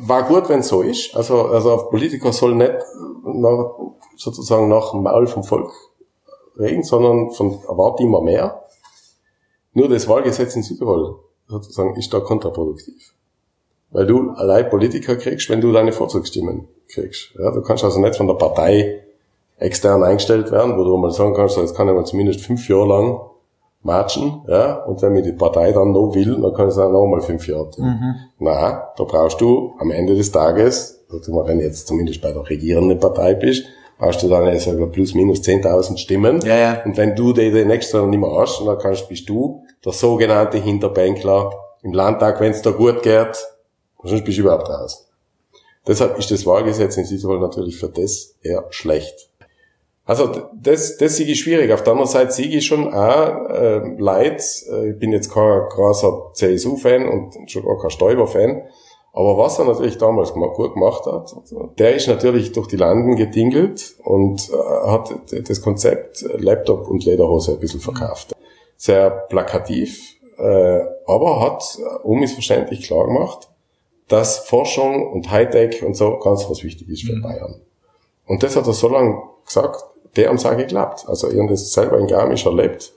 war 0.00 0.22
gut, 0.22 0.48
wenn 0.48 0.60
es 0.60 0.68
so 0.68 0.82
ist. 0.82 1.16
Also, 1.16 1.46
also 1.46 1.88
Politiker 1.90 2.32
soll 2.32 2.54
nicht 2.54 2.74
nach, 3.24 3.72
sozusagen 4.16 4.68
nach 4.68 4.92
dem 4.92 5.02
Maul 5.02 5.26
vom 5.26 5.42
Volk 5.42 5.72
reden, 6.58 6.84
sondern 6.84 7.32
von 7.32 7.60
erwarte 7.68 8.04
immer 8.04 8.20
mehr. 8.20 8.62
Nur 9.72 9.88
das 9.88 10.06
Wahlgesetz 10.06 10.54
in 10.54 10.62
Südtirol 10.62 11.18
sozusagen 11.48 11.96
ist 11.96 12.12
da 12.14 12.20
kontraproduktiv. 12.20 13.14
Weil 13.92 14.06
du 14.06 14.30
allein 14.30 14.68
Politiker 14.68 15.16
kriegst, 15.16 15.48
wenn 15.50 15.60
du 15.60 15.72
deine 15.72 15.92
Vorzugsstimmen 15.92 16.66
kriegst. 16.88 17.30
Ja, 17.38 17.50
du 17.50 17.62
kannst 17.62 17.84
also 17.84 18.00
nicht 18.00 18.16
von 18.16 18.26
der 18.26 18.34
Partei 18.34 19.02
extern 19.58 20.02
eingestellt 20.02 20.50
werden, 20.50 20.76
wo 20.76 20.84
du 20.84 20.96
mal 20.96 21.10
sagen 21.10 21.34
kannst, 21.34 21.56
jetzt 21.56 21.76
kann 21.76 21.88
ich 21.88 21.94
mal 21.94 22.04
zumindest 22.04 22.40
fünf 22.40 22.68
Jahre 22.68 22.86
lang 22.86 23.20
matchen, 23.84 24.42
ja, 24.46 24.76
und 24.84 25.02
wenn 25.02 25.12
mir 25.12 25.22
die 25.22 25.32
Partei 25.32 25.72
dann 25.72 25.92
noch 25.92 26.14
will, 26.14 26.40
dann 26.40 26.54
kann 26.54 26.68
ich 26.68 26.74
sagen, 26.74 26.92
noch 26.92 27.06
mal 27.06 27.20
fünf 27.20 27.46
Jahre 27.48 27.68
tun. 27.70 27.84
Na, 28.38 28.92
da 28.96 29.04
brauchst 29.04 29.40
du 29.40 29.72
am 29.78 29.90
Ende 29.90 30.14
des 30.14 30.30
Tages, 30.30 31.04
also 31.10 31.44
wenn 31.46 31.58
du 31.58 31.64
jetzt 31.64 31.86
zumindest 31.88 32.22
bei 32.22 32.32
der 32.32 32.48
regierenden 32.48 32.98
Partei 32.98 33.34
bist, 33.34 33.64
brauchst 33.98 34.22
du 34.22 34.28
dann 34.28 34.58
sag 34.58 34.78
mal, 34.78 34.88
plus 34.88 35.14
minus 35.14 35.42
10.000 35.42 35.96
Stimmen. 35.96 36.40
Ja, 36.44 36.56
ja. 36.56 36.82
Und 36.84 36.96
wenn 36.96 37.14
du 37.14 37.32
die, 37.32 37.50
die 37.52 37.64
nächste 37.64 37.98
Jahr 37.98 38.06
nicht 38.06 38.18
mehr 38.18 38.32
hast, 38.36 38.60
dann 38.64 38.78
kannst, 38.78 39.08
bist 39.08 39.28
du 39.28 39.62
der 39.84 39.92
sogenannte 39.92 40.58
Hinterbänkler 40.58 41.52
im 41.82 41.92
Landtag, 41.92 42.40
wenn 42.40 42.52
es 42.52 42.62
da 42.62 42.70
gut 42.70 43.02
geht, 43.02 43.46
sonst 44.08 44.24
bist 44.24 44.38
du 44.38 44.42
überhaupt 44.42 44.68
raus. 44.68 45.08
Deshalb 45.86 46.18
ist 46.18 46.30
das 46.30 46.46
Wahlgesetz 46.46 46.96
in 46.96 47.04
Südtirol 47.04 47.40
natürlich 47.40 47.76
für 47.76 47.88
das 47.88 48.36
eher 48.42 48.64
schlecht. 48.70 49.28
Also 50.04 50.32
das, 50.54 50.96
das 50.96 51.16
sehe 51.16 51.26
ich 51.26 51.40
schwierig. 51.40 51.72
Auf 51.72 51.82
der 51.84 51.92
anderen 51.92 52.10
Seite 52.10 52.32
sehe 52.32 52.48
ich 52.48 52.66
schon 52.66 52.92
auch 52.92 53.48
äh, 53.50 53.96
Leid. 53.98 54.42
Ich 54.90 54.98
bin 54.98 55.12
jetzt 55.12 55.32
kein 55.32 55.68
großer 55.68 56.32
CSU-Fan 56.34 57.08
und 57.08 57.50
schon 57.50 57.64
gar 57.64 57.78
kein 57.78 57.90
Stoiber-Fan. 57.90 58.62
Aber 59.14 59.36
was 59.36 59.58
er 59.58 59.66
natürlich 59.66 59.98
damals 59.98 60.32
gut 60.32 60.74
gemacht 60.74 61.04
hat, 61.04 61.34
der 61.78 61.94
ist 61.94 62.08
natürlich 62.08 62.52
durch 62.52 62.66
die 62.66 62.76
Landen 62.76 63.14
getingelt 63.16 63.94
und 64.02 64.48
äh, 64.48 64.88
hat 64.88 65.14
das 65.30 65.60
Konzept 65.60 66.24
Laptop 66.38 66.88
und 66.88 67.04
Lederhose 67.04 67.52
ein 67.52 67.60
bisschen 67.60 67.80
verkauft. 67.80 68.34
Sehr 68.76 69.10
plakativ, 69.10 70.16
äh, 70.38 70.80
aber 71.06 71.40
hat 71.40 71.78
äh, 71.78 72.06
unmissverständlich 72.06 72.82
klar 72.82 73.06
gemacht, 73.06 73.50
dass 74.12 74.40
Forschung 74.40 75.10
und 75.10 75.30
Hightech 75.30 75.82
und 75.82 75.96
so 75.96 76.18
ganz 76.18 76.48
was 76.50 76.62
wichtig 76.62 76.86
ist 76.90 77.04
für 77.04 77.18
Bayern. 77.18 77.62
Und 78.26 78.42
das 78.42 78.56
hat 78.56 78.66
er 78.66 78.74
so 78.74 78.88
lange 78.88 79.22
gesagt, 79.46 79.82
der 80.16 80.28
haben 80.28 80.36
es 80.36 80.44
auch 80.44 80.56
geklappt. 80.56 81.04
Also, 81.06 81.28
habe 81.28 81.48
das 81.48 81.72
selber 81.72 81.98
in 81.98 82.06
Garmisch 82.06 82.44
erlebt. 82.44 82.92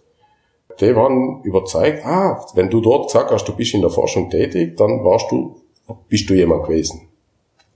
Die 0.81 0.93
waren 0.93 1.41
überzeugt, 1.43 2.05
ah, 2.05 2.45
wenn 2.55 2.69
du 2.69 2.81
dort 2.81 3.07
gesagt 3.07 3.31
hast, 3.31 3.45
du 3.45 3.55
bist 3.55 3.73
in 3.73 3.79
der 3.79 3.89
Forschung 3.89 4.29
tätig, 4.29 4.75
dann 4.75 5.05
warst 5.05 5.31
du, 5.31 5.55
bist 6.09 6.29
du 6.29 6.33
jemand 6.33 6.65
gewesen. 6.65 7.07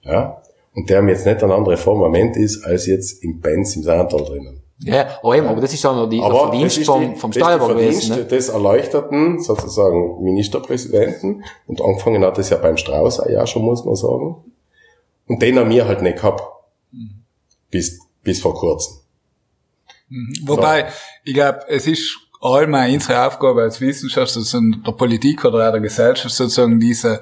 Ja? 0.03 0.41
Und 0.75 0.89
der 0.89 0.97
haben 0.97 1.07
jetzt 1.07 1.25
nicht 1.25 1.41
ein 1.41 1.51
anderer 1.51 1.77
Formament 1.77 2.35
ist, 2.35 2.65
als 2.65 2.87
jetzt 2.87 3.23
im 3.23 3.39
Benz 3.39 3.73
im 3.77 3.83
Saantal 3.83 4.25
drinnen. 4.25 4.61
Ja, 4.81 5.19
aber 5.21 5.35
eben, 5.35 5.47
aber 5.47 5.59
das 5.59 5.73
ist 5.73 5.83
dann 5.83 5.97
noch 5.97 6.07
die, 6.07 6.17
der 6.17 6.25
Aber 6.25 6.49
Verdienst 6.49 6.77
das 6.77 6.81
ist 6.81 6.85
vom, 6.85 7.15
vom 7.17 7.31
der 7.31 7.39
Steuerbürger 7.41 7.73
gewesen, 7.73 8.01
Verdienst 8.07 8.31
ne? 8.31 8.37
des 8.37 8.49
erleuchteten, 8.49 9.43
sozusagen, 9.43 10.23
Ministerpräsidenten. 10.23 11.43
Und 11.67 11.81
angefangen 11.81 12.23
hat 12.23 12.37
es 12.37 12.49
ja 12.49 12.57
beim 12.57 12.77
Strauß 12.77 13.19
auch 13.19 13.29
ja 13.29 13.45
schon, 13.45 13.63
muss 13.63 13.83
man 13.83 13.95
sagen. 13.95 14.37
Und 15.27 15.41
den 15.41 15.59
haben 15.59 15.69
wir 15.69 15.85
halt 15.85 16.01
nicht 16.01 16.17
gehabt. 16.17 16.43
Bis, 17.69 17.99
bis 18.23 18.41
vor 18.41 18.55
kurzem. 18.55 18.95
Wobei, 20.43 20.87
ich 21.23 21.33
glaube, 21.33 21.59
es 21.67 21.85
ist 21.85 22.17
allgemein 22.41 22.93
unsere 22.93 23.27
Aufgabe 23.27 23.61
als 23.61 23.81
Wissenschaftler, 23.81 24.41
sozusagen 24.41 24.81
der 24.83 24.93
Politik 24.93 25.43
oder 25.45 25.67
auch 25.67 25.71
der 25.71 25.81
Gesellschaft 25.81 26.33
sozusagen 26.33 26.79
diese, 26.79 27.21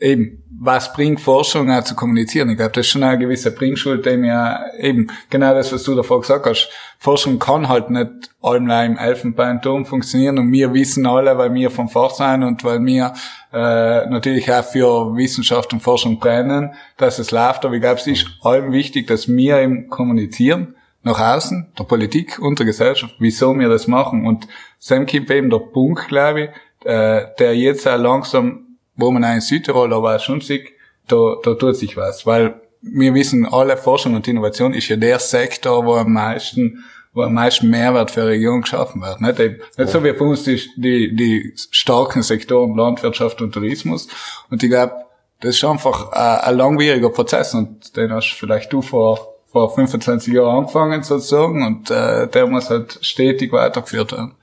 eben, 0.00 0.42
was 0.50 0.92
bringt 0.92 1.20
Forschung 1.20 1.70
auch 1.70 1.84
zu 1.84 1.94
kommunizieren? 1.94 2.50
Ich 2.50 2.56
glaube, 2.56 2.72
das 2.72 2.86
ist 2.86 2.92
schon 2.92 3.02
eine 3.02 3.18
gewisse 3.18 3.52
Bringschuld, 3.52 4.04
dem 4.06 4.24
ja 4.24 4.64
eben, 4.78 5.08
genau 5.30 5.54
das, 5.54 5.72
was 5.72 5.82
du 5.82 5.94
davor 5.94 6.20
gesagt 6.20 6.46
hast, 6.46 6.70
Forschung 6.98 7.38
kann 7.38 7.68
halt 7.68 7.90
nicht 7.90 8.10
allgemein 8.42 8.92
im 8.92 8.98
Elfenbeinturm 8.98 9.84
funktionieren 9.86 10.38
und 10.38 10.52
wir 10.52 10.72
wissen 10.74 11.06
alle, 11.06 11.36
weil 11.38 11.52
wir 11.54 11.70
vom 11.70 11.88
Fach 11.88 12.10
sein 12.10 12.42
und 12.42 12.64
weil 12.64 12.84
wir 12.84 13.12
äh, 13.52 14.06
natürlich 14.06 14.50
auch 14.52 14.64
für 14.64 15.16
Wissenschaft 15.16 15.72
und 15.72 15.80
Forschung 15.80 16.18
brennen, 16.18 16.74
dass 16.96 17.18
es 17.18 17.30
läuft, 17.30 17.64
aber 17.64 17.74
ich 17.74 17.80
glaube, 17.80 18.00
es 18.00 18.06
ist 18.06 18.26
allem 18.42 18.72
wichtig, 18.72 19.06
dass 19.06 19.28
wir 19.28 19.58
eben 19.58 19.88
kommunizieren, 19.88 20.74
nach 21.04 21.20
außen, 21.20 21.72
der 21.78 21.84
Politik 21.84 22.38
und 22.38 22.58
der 22.58 22.66
Gesellschaft, 22.66 23.14
wieso 23.18 23.54
wir 23.58 23.68
das 23.68 23.86
machen. 23.86 24.26
Und 24.26 24.48
Sam 24.78 25.06
kommt 25.06 25.30
eben 25.30 25.50
der 25.50 25.58
Punkt, 25.58 26.08
glaube 26.08 26.44
ich, 26.44 26.86
äh, 26.86 27.26
der 27.38 27.56
jetzt 27.56 27.86
auch 27.86 27.98
langsam, 27.98 28.63
wo 28.96 29.10
man 29.10 29.24
auch 29.24 29.34
in 29.34 29.40
Südtirol 29.40 29.92
aber 29.92 30.16
auch 30.16 30.20
schon 30.20 30.40
sieht, 30.40 30.68
da, 31.08 31.36
da 31.42 31.54
tut 31.54 31.76
sich 31.76 31.96
was. 31.96 32.26
Weil 32.26 32.60
wir 32.80 33.14
wissen, 33.14 33.46
alle 33.46 33.76
Forschung 33.76 34.14
und 34.14 34.28
Innovation 34.28 34.74
ist 34.74 34.88
ja 34.88 34.96
der 34.96 35.18
Sektor, 35.18 35.84
wo 35.84 35.94
am 35.94 36.12
meisten 36.12 36.84
wo 37.16 37.22
am 37.22 37.34
meisten 37.34 37.70
Mehrwert 37.70 38.10
für 38.10 38.22
eine 38.22 38.30
Region 38.30 38.62
geschaffen 38.62 39.00
wird. 39.00 39.20
Nicht, 39.20 39.38
nicht 39.78 39.88
so 39.88 40.02
wie 40.02 40.12
bei 40.12 40.24
uns 40.24 40.42
die, 40.42 40.60
die, 40.76 41.14
die 41.14 41.54
starken 41.70 42.24
Sektoren 42.24 42.74
Landwirtschaft 42.74 43.40
und 43.40 43.52
Tourismus. 43.52 44.08
Und 44.50 44.64
ich 44.64 44.68
glaube, 44.68 44.96
das 45.38 45.54
ist 45.54 45.64
einfach 45.64 46.10
ein, 46.10 46.38
ein 46.40 46.56
langwieriger 46.56 47.10
Prozess 47.10 47.54
und 47.54 47.96
den 47.96 48.12
hast 48.12 48.32
vielleicht 48.32 48.72
du 48.72 48.82
vor 48.82 49.34
vor 49.54 49.72
25 49.72 50.34
Jahren 50.34 50.58
angefangen 50.58 51.04
sozusagen 51.04 51.64
und 51.64 51.88
äh, 51.88 52.26
der 52.26 52.48
muss 52.48 52.70
halt 52.70 52.98
stetig 53.02 53.52
weitergeführt 53.52 54.10
werden. 54.10 54.34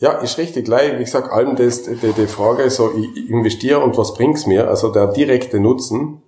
Ja, 0.00 0.12
ist 0.18 0.38
richtig. 0.38 0.64
Gleich, 0.64 0.94
wie 0.98 1.04
gesagt, 1.04 1.30
allem 1.30 1.56
das, 1.56 1.82
die, 1.82 1.94
die 1.96 2.26
Frage, 2.26 2.68
so, 2.70 2.90
ich 2.96 3.28
investiere 3.30 3.80
und 3.80 3.96
was 3.98 4.14
bringt's 4.14 4.46
mir? 4.46 4.68
Also 4.68 4.90
der 4.90 5.08
direkte 5.08 5.60
Nutzen, 5.60 6.22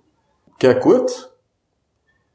geht 0.59 0.79
gut. 0.81 1.29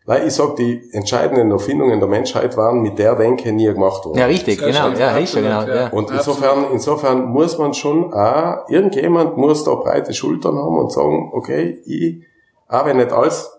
Nein, 0.04 0.26
ich 0.26 0.32
sag, 0.34 0.56
die 0.56 0.88
entscheidenden 0.92 1.50
Erfindungen 1.50 2.00
der 2.00 2.08
Menschheit 2.08 2.56
waren 2.56 2.80
mit 2.80 2.98
der 2.98 3.14
Denke 3.14 3.52
nie 3.52 3.66
gemacht 3.66 4.04
worden. 4.06 4.18
Ja, 4.18 4.24
richtig, 4.24 4.58
genau, 4.58 4.90
schön, 4.90 4.98
ja, 4.98 5.18
ja 5.18 5.24
genau, 5.42 5.62
ja. 5.74 5.88
Und 5.90 6.10
insofern, 6.10 6.64
insofern 6.72 7.24
muss 7.26 7.58
man 7.58 7.74
schon 7.74 8.12
auch, 8.14 8.68
irgendjemand 8.70 9.36
muss 9.36 9.64
da 9.64 9.74
breite 9.74 10.14
Schultern 10.14 10.56
haben 10.56 10.78
und 10.78 10.90
sagen, 10.90 11.30
okay, 11.34 11.78
ich, 11.84 12.22
auch 12.68 12.86
wenn 12.86 12.96
nicht 12.96 13.12
alles 13.12 13.50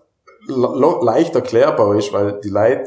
le- 0.48 0.98
leicht 1.02 1.36
erklärbar 1.36 1.94
ist, 1.94 2.12
weil 2.12 2.40
die 2.44 2.48
Leute, 2.50 2.84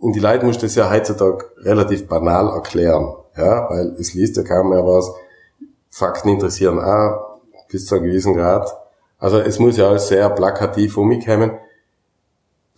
in 0.00 0.12
die 0.12 0.20
Leute 0.20 0.46
muss 0.46 0.56
das 0.58 0.74
ja 0.74 0.90
heutzutage 0.90 1.44
relativ 1.58 2.08
banal 2.08 2.48
erklären, 2.48 3.14
ja, 3.36 3.68
weil 3.70 3.96
es 3.98 4.14
liest 4.14 4.36
ja 4.36 4.42
kaum 4.42 4.70
mehr 4.70 4.84
was, 4.84 5.12
Fakten 5.90 6.28
interessieren 6.28 6.78
auch 6.78 7.38
bis 7.68 7.86
zu 7.86 7.96
einem 7.96 8.04
gewissen 8.04 8.34
Grad. 8.34 8.74
Also 9.18 9.38
es 9.38 9.58
muss 9.58 9.76
ja 9.76 9.88
alles 9.88 10.08
sehr 10.08 10.28
plakativ 10.30 10.96
umkommen. 10.96 11.52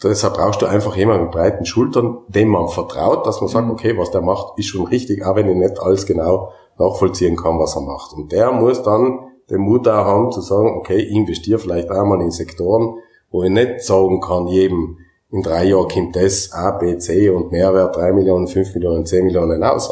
Deshalb 0.02 0.34
brauchst 0.34 0.62
du 0.62 0.66
einfach 0.66 0.96
jemanden 0.96 1.24
mit 1.24 1.32
breiten 1.32 1.66
Schultern, 1.66 2.18
dem 2.28 2.48
man 2.48 2.68
vertraut, 2.68 3.26
dass 3.26 3.40
man 3.40 3.48
sagt, 3.48 3.70
okay, 3.70 3.98
was 3.98 4.10
der 4.10 4.22
macht, 4.22 4.58
ist 4.58 4.66
schon 4.66 4.86
richtig, 4.86 5.24
auch 5.24 5.36
wenn 5.36 5.48
ich 5.48 5.56
nicht 5.56 5.78
alles 5.78 6.06
genau 6.06 6.52
nachvollziehen 6.78 7.36
kann, 7.36 7.58
was 7.58 7.76
er 7.76 7.82
macht. 7.82 8.14
Und 8.14 8.32
der 8.32 8.50
muss 8.52 8.82
dann 8.82 9.18
den 9.50 9.60
Mut 9.60 9.86
auch 9.86 10.06
haben, 10.06 10.32
zu 10.32 10.40
sagen, 10.40 10.74
okay, 10.78 10.96
ich 10.96 11.10
investiere 11.10 11.58
vielleicht 11.58 11.90
auch 11.90 12.04
mal 12.04 12.22
in 12.22 12.30
Sektoren, 12.30 12.94
wo 13.30 13.42
ich 13.42 13.50
nicht 13.50 13.82
sagen 13.82 14.20
kann, 14.20 14.46
jedem, 14.46 14.98
in 15.32 15.42
drei 15.42 15.64
Jahren 15.64 15.88
kommt 15.88 16.16
das 16.16 16.52
A, 16.52 16.72
B, 16.72 16.98
C 16.98 17.28
und 17.30 17.52
Mehrwert 17.52 17.96
drei 17.96 18.12
Millionen, 18.12 18.48
fünf 18.48 18.74
Millionen, 18.74 19.06
zehn 19.06 19.24
Millionen 19.24 19.62
aus. 19.62 19.90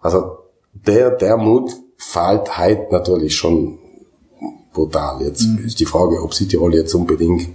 Also 0.00 0.38
der, 0.72 1.10
der 1.10 1.36
Mut 1.36 1.72
fehlt 1.96 2.58
heute 2.58 2.86
natürlich 2.90 3.34
schon 3.34 3.78
brutal. 4.72 5.22
Jetzt 5.22 5.44
ist 5.64 5.80
die 5.80 5.86
Frage, 5.86 6.22
ob 6.22 6.34
Südtirol 6.34 6.74
jetzt 6.74 6.94
unbedingt 6.94 7.48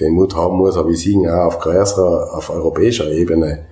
den 0.00 0.14
Mut 0.14 0.34
haben 0.34 0.56
muss, 0.56 0.76
aber 0.76 0.90
ich 0.90 1.02
sehe 1.02 1.34
auch 1.34 1.46
auf 1.46 1.58
größerer, 1.60 2.34
auf 2.36 2.50
europäischer 2.50 3.10
Ebene 3.10 3.66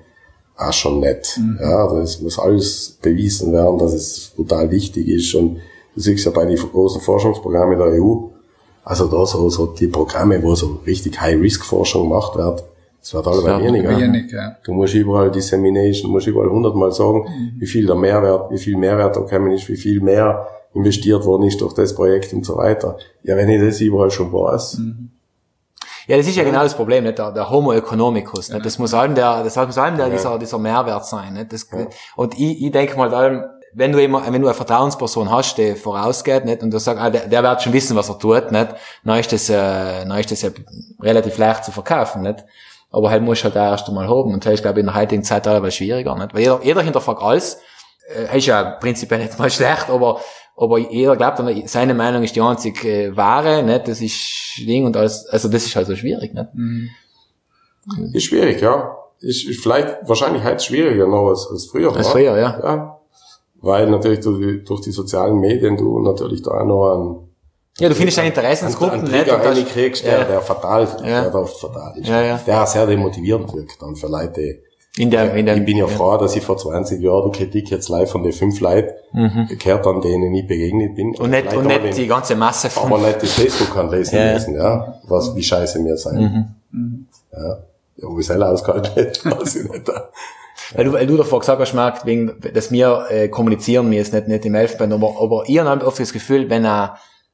auch 0.56 0.72
schon 0.72 1.00
nicht. 1.00 1.40
Ja, 1.60 1.92
das 1.94 2.20
muss 2.20 2.38
alles 2.38 2.98
bewiesen 3.02 3.52
werden, 3.52 3.78
dass 3.78 3.92
es 3.92 4.32
brutal 4.36 4.70
wichtig 4.70 5.08
ist 5.08 5.34
und 5.34 5.56
du 5.94 6.00
siehst 6.00 6.26
ja 6.26 6.30
bei 6.30 6.44
den 6.44 6.56
großen 6.56 7.00
Forschungsprogrammen 7.00 7.78
der 7.78 8.02
EU, 8.02 8.28
also 8.84 9.06
da 9.06 9.24
so, 9.26 9.48
so 9.50 9.66
die 9.66 9.88
Programme, 9.88 10.42
wo 10.42 10.54
so 10.54 10.80
richtig 10.86 11.20
High-Risk-Forschung 11.20 12.08
gemacht 12.08 12.36
wird, 12.36 12.64
das 13.00 13.14
wird 13.14 13.26
alle 13.26 13.42
wird 13.42 13.62
weniger. 13.62 13.98
Wenig, 13.98 14.30
ja. 14.30 14.56
Du 14.62 14.72
musst 14.72 14.94
überall 14.94 15.30
Dissemination, 15.30 16.08
du 16.08 16.12
musst 16.12 16.26
überall 16.26 16.50
hundertmal 16.50 16.92
sagen, 16.92 17.26
wie 17.58 17.66
viel 17.66 17.86
der 17.86 17.96
Mehrwert, 17.96 18.50
wie 18.50 18.58
viel 18.58 18.76
Mehrwert 18.76 19.16
da 19.16 19.20
gekommen 19.20 19.52
ist, 19.52 19.68
wie 19.68 19.76
viel 19.76 20.00
mehr 20.00 20.46
investiert 20.74 21.24
worden 21.24 21.44
ist 21.44 21.60
durch 21.60 21.74
das 21.74 21.94
Projekt 21.94 22.32
und 22.32 22.44
so 22.44 22.56
weiter. 22.56 22.96
Ja, 23.22 23.36
wenn 23.36 23.48
ich 23.48 23.60
das 23.60 23.80
überall 23.80 24.10
schon 24.10 24.32
weiß, 24.32 24.80
Ja, 26.06 26.16
das 26.16 26.26
ist 26.26 26.36
ja 26.36 26.44
genau 26.44 26.62
das 26.62 26.74
Problem, 26.74 27.04
nicht? 27.04 27.18
Der, 27.18 27.32
der 27.32 27.48
Homo 27.48 27.72
economicus, 27.72 28.50
nicht? 28.50 28.64
Das 28.64 28.78
muss 28.78 28.92
allem 28.94 29.14
der, 29.14 29.44
das 29.44 29.56
muss 29.56 29.78
allem 29.78 29.96
der, 29.96 30.10
dieser, 30.10 30.38
dieser 30.38 30.58
Mehrwert 30.58 31.06
sein, 31.06 31.34
nicht? 31.34 31.52
Das, 31.52 31.68
Und 32.16 32.38
ich, 32.38 32.62
ich 32.64 32.70
denke 32.72 32.96
mal, 32.96 33.12
allem, 33.14 33.44
wenn 33.72 33.92
du 33.92 34.02
immer, 34.02 34.24
wenn 34.24 34.40
du 34.40 34.48
eine 34.48 34.54
Vertrauensperson 34.54 35.30
hast, 35.30 35.56
die 35.58 35.74
vorausgeht, 35.74 36.44
nicht? 36.44 36.62
Und 36.62 36.72
du 36.72 36.78
sagst, 36.78 37.00
ah, 37.02 37.10
der, 37.10 37.26
der 37.28 37.42
wird 37.42 37.62
schon 37.62 37.72
wissen, 37.72 37.96
was 37.96 38.08
er 38.08 38.18
tut, 38.18 38.50
nicht? 38.50 38.68
Dann 39.04 39.18
ist 39.18 39.32
das, 39.32 39.48
äh, 39.48 40.04
dann 40.04 40.18
ist 40.18 40.30
das 40.30 40.42
ja 40.42 40.50
relativ 41.00 41.38
leicht 41.38 41.64
zu 41.64 41.72
verkaufen, 41.72 42.22
nicht? 42.22 42.44
Aber 42.90 43.10
halt 43.10 43.22
musst 43.22 43.42
du 43.42 43.44
halt 43.44 43.56
auch 43.56 43.70
erst 43.70 43.88
einmal 43.88 44.08
haben. 44.08 44.34
Und 44.34 44.44
das 44.44 44.54
ist, 44.54 44.62
glaube 44.62 44.80
ich, 44.80 44.80
in 44.80 44.86
der 44.86 44.96
heutigen 44.96 45.22
Zeit 45.22 45.44
teilweise 45.44 45.76
schwieriger, 45.76 46.16
nicht? 46.16 46.34
Weil 46.34 46.40
jeder, 46.40 46.60
jeder 46.62 46.82
hinterfragt 46.82 47.22
alles. 47.22 47.60
Äh, 48.14 48.38
ist 48.38 48.46
ja 48.46 48.64
prinzipiell 48.80 49.20
nicht 49.20 49.38
mal 49.38 49.50
schlecht, 49.50 49.88
aber, 49.88 50.20
aber 50.56 50.78
jeder 50.78 51.16
glaubt 51.16 51.38
dann, 51.38 51.62
seine 51.66 51.94
Meinung 51.94 52.24
ist 52.24 52.34
die 52.34 52.40
einzig 52.40 52.84
äh, 52.84 53.16
wahre, 53.16 53.62
nicht? 53.62 53.86
Das 53.86 54.00
ist 54.00 54.58
Ding 54.58 54.84
und 54.84 54.96
alles, 54.96 55.26
also 55.26 55.48
das 55.48 55.64
ist 55.64 55.76
halt 55.76 55.86
so 55.86 55.94
schwierig, 55.94 56.34
nicht? 56.34 56.48
Ist 58.12 58.24
schwierig, 58.24 58.60
ja. 58.60 58.96
Ist, 59.20 59.48
ist 59.48 59.62
vielleicht 59.62 59.98
wahrscheinlich 60.02 60.42
heute 60.42 60.62
schwieriger 60.62 61.06
noch 61.06 61.28
als, 61.28 61.46
als 61.50 61.66
früher. 61.66 61.94
Als 61.94 62.06
war. 62.06 62.12
früher, 62.12 62.38
ja. 62.38 62.60
ja. 62.62 62.99
Weil 63.62 63.90
natürlich 63.90 64.20
durch 64.20 64.40
die, 64.40 64.64
durch 64.64 64.80
die 64.80 64.90
sozialen 64.92 65.38
Medien 65.38 65.76
du 65.76 65.98
natürlich 66.00 66.42
da 66.42 66.52
auch 66.52 66.64
noch 66.64 66.94
einen, 66.94 67.28
Ja, 67.78 67.88
du 67.88 67.94
findest 67.94 68.18
deine 68.18 68.28
Interessensgruppen, 68.28 69.00
einen 69.00 69.10
nicht? 69.10 69.28
Trigger 69.28 69.54
das- 69.54 69.64
kriegst, 69.66 70.04
der, 70.04 70.18
ja. 70.20 70.24
der 70.24 70.40
fatal, 70.40 70.88
Ja. 71.04 71.22
der 71.24 71.34
oft 71.34 71.60
fatal 71.60 71.96
ist. 71.98 72.08
Ja, 72.08 72.22
ja. 72.22 72.40
Der 72.46 72.62
auch 72.62 72.66
sehr 72.66 72.86
demotivierend 72.86 73.52
wirkt 73.54 73.80
dann 73.82 73.96
für 73.96 74.08
Leute, 74.08 74.60
in 74.96 75.08
der, 75.10 75.34
in 75.34 75.46
der, 75.46 75.56
ich 75.56 75.64
bin 75.64 75.76
ja, 75.76 75.86
froh, 75.86 76.16
dass 76.16 76.34
ich 76.34 76.42
vor 76.42 76.56
20 76.56 77.00
Jahren 77.00 77.30
die 77.30 77.38
Kritik 77.38 77.70
jetzt 77.70 77.88
live 77.88 78.10
von 78.10 78.24
den 78.24 78.32
fünf 78.32 78.58
Leuten 78.60 78.90
gehört 79.58 79.86
an 79.86 80.00
denen 80.00 80.34
ich 80.34 80.46
begegnet 80.48 80.96
bin. 80.96 81.10
Mhm. 81.10 81.14
und 81.16 81.30
nicht, 81.30 81.54
und 81.54 81.66
nicht 81.66 81.96
die 81.96 82.06
ganze 82.08 82.34
Masse 82.34 82.68
von, 82.70 82.92
aber 82.92 82.98
nicht 83.06 83.22
die 83.22 83.26
Facebook 83.26 83.72
kann 83.72 83.88
lesen 83.90 84.16
Ja. 84.16 84.26
Mhm. 84.26 84.32
müssen, 84.32 84.54
ja. 84.56 85.00
Was, 85.06 85.34
wie 85.36 85.42
scheiße 85.42 85.84
wir 85.84 85.96
sein. 85.96 86.54
Ja. 87.32 87.38
Ja, 87.96 88.08
wo 88.08 88.18
ich 88.18 88.26
selber 88.26 88.48
ausgehalten 88.48 88.92
hätte, 88.94 89.30
weiß 89.30 89.56
ich 89.56 89.70
nicht. 89.70 89.92
Weil 90.74 90.84
du, 90.84 90.92
weil 90.92 91.06
du 91.06 91.16
davor 91.16 91.40
gesagt 91.40 91.60
hast, 91.60 91.74
Marc, 91.74 92.06
wegen, 92.06 92.40
dass 92.54 92.70
wir 92.70 93.06
äh, 93.08 93.28
kommunizieren 93.28 93.88
müssen, 93.88 94.14
nicht, 94.14 94.28
nicht 94.28 94.44
im 94.44 94.54
Elfenbein, 94.54 94.92
aber, 94.92 95.14
aber 95.20 95.44
ich 95.46 95.58
habe 95.58 95.86
oft 95.86 95.98
das 95.98 96.12
Gefühl, 96.12 96.48
wenn, 96.48 96.64
äh, 96.64 96.88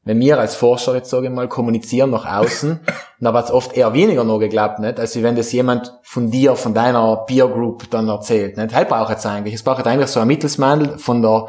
wenn 0.04 0.20
wir 0.20 0.38
als 0.38 0.54
Forscher 0.54 0.94
jetzt, 0.94 1.10
sage 1.10 1.26
ich 1.26 1.32
mal, 1.32 1.48
kommunizieren 1.48 2.10
nach 2.10 2.24
außen, 2.24 2.80
dann 3.20 3.34
wird 3.34 3.44
es 3.44 3.50
oft 3.50 3.76
eher 3.76 3.92
weniger 3.92 4.24
noch 4.24 4.38
geglaubt, 4.38 4.78
nicht? 4.78 4.98
als 4.98 5.20
wenn 5.22 5.36
das 5.36 5.52
jemand 5.52 5.92
von 6.02 6.30
dir, 6.30 6.56
von 6.56 6.72
deiner 6.72 7.24
Peer 7.26 7.48
Group 7.48 7.90
dann 7.90 8.08
erzählt, 8.08 8.56
nicht? 8.56 8.74
Halt 8.74 8.88
braucht 8.88 9.18
es 9.18 9.26
eigentlich. 9.26 9.54
Es 9.54 9.62
braucht 9.62 9.86
eigentlich 9.86 10.08
so 10.08 10.20
ein 10.20 10.28
Mittelsmann 10.28 10.98
von 10.98 11.20
der, 11.20 11.48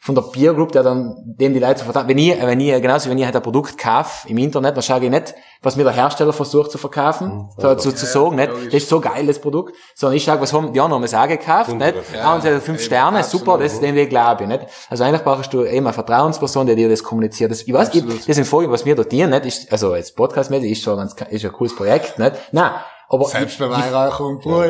von 0.00 0.14
der 0.14 0.22
Peer 0.22 0.54
Group, 0.54 0.72
der 0.72 0.82
dann 0.82 1.16
dem 1.24 1.52
die 1.52 1.60
Leute 1.60 1.80
so 1.80 1.84
vertrauen. 1.84 2.08
Wenn 2.08 2.18
ich, 2.18 2.40
wenn 2.40 2.60
ich, 2.60 2.80
genauso 2.80 3.10
wenn 3.10 3.18
ich 3.18 3.24
halt 3.24 3.34
ein 3.34 3.42
Produkt 3.42 3.76
kaufe 3.78 4.28
im 4.28 4.38
Internet, 4.38 4.76
dann 4.76 4.82
schaue 4.82 5.04
ich 5.04 5.10
nicht, 5.10 5.34
was 5.62 5.76
mir 5.76 5.82
der 5.82 5.92
Hersteller 5.92 6.32
versucht 6.32 6.70
zu 6.70 6.78
verkaufen, 6.78 7.48
so, 7.58 7.74
zu, 7.74 7.92
zu 7.92 8.06
sagen, 8.06 8.36
nicht, 8.36 8.50
das 8.66 8.74
ist 8.74 8.88
so 8.88 9.00
geil, 9.00 9.26
das 9.26 9.40
Produkt, 9.40 9.74
sondern 9.94 10.16
ich 10.16 10.24
schaue, 10.24 10.40
was 10.40 10.52
haben 10.52 10.72
die 10.72 10.80
anderen 10.80 11.04
auch 11.04 11.28
gekauft, 11.28 11.74
nicht, 11.74 11.94
ja, 12.14 12.34
und 12.34 12.42
sie 12.42 12.48
haben 12.48 12.60
fünf 12.60 12.80
Sterne, 12.80 13.24
super, 13.24 13.58
das, 13.58 13.80
dem 13.80 13.94
Weg 13.96 14.10
glaube 14.10 14.44
ich, 14.44 14.48
nicht. 14.48 14.66
Also 14.88 15.04
eigentlich 15.04 15.22
brauchst 15.22 15.52
du 15.52 15.64
eben 15.64 15.86
eine 15.86 15.92
Vertrauensperson, 15.92 16.66
die 16.68 16.76
dir 16.76 16.88
das 16.88 17.02
kommuniziert. 17.02 17.50
Das, 17.50 17.62
ich 17.62 17.72
weiß, 17.72 17.94
ich, 17.94 18.04
das 18.04 18.36
sind 18.36 18.46
Folgen, 18.46 18.70
was 18.70 18.84
wir 18.84 18.94
dort 18.94 19.10
dienen, 19.10 19.30
nicht, 19.30 19.46
ist, 19.46 19.72
also 19.72 19.96
jetzt 19.96 20.14
podcastmäßig 20.14 20.70
ist 20.70 20.82
schon 20.84 20.96
ganz, 20.96 21.16
ist 21.30 21.44
ein 21.44 21.52
cooles 21.52 21.74
Projekt, 21.74 22.18
nicht, 22.18 22.34
nein, 22.52 22.70
aber 23.10 23.24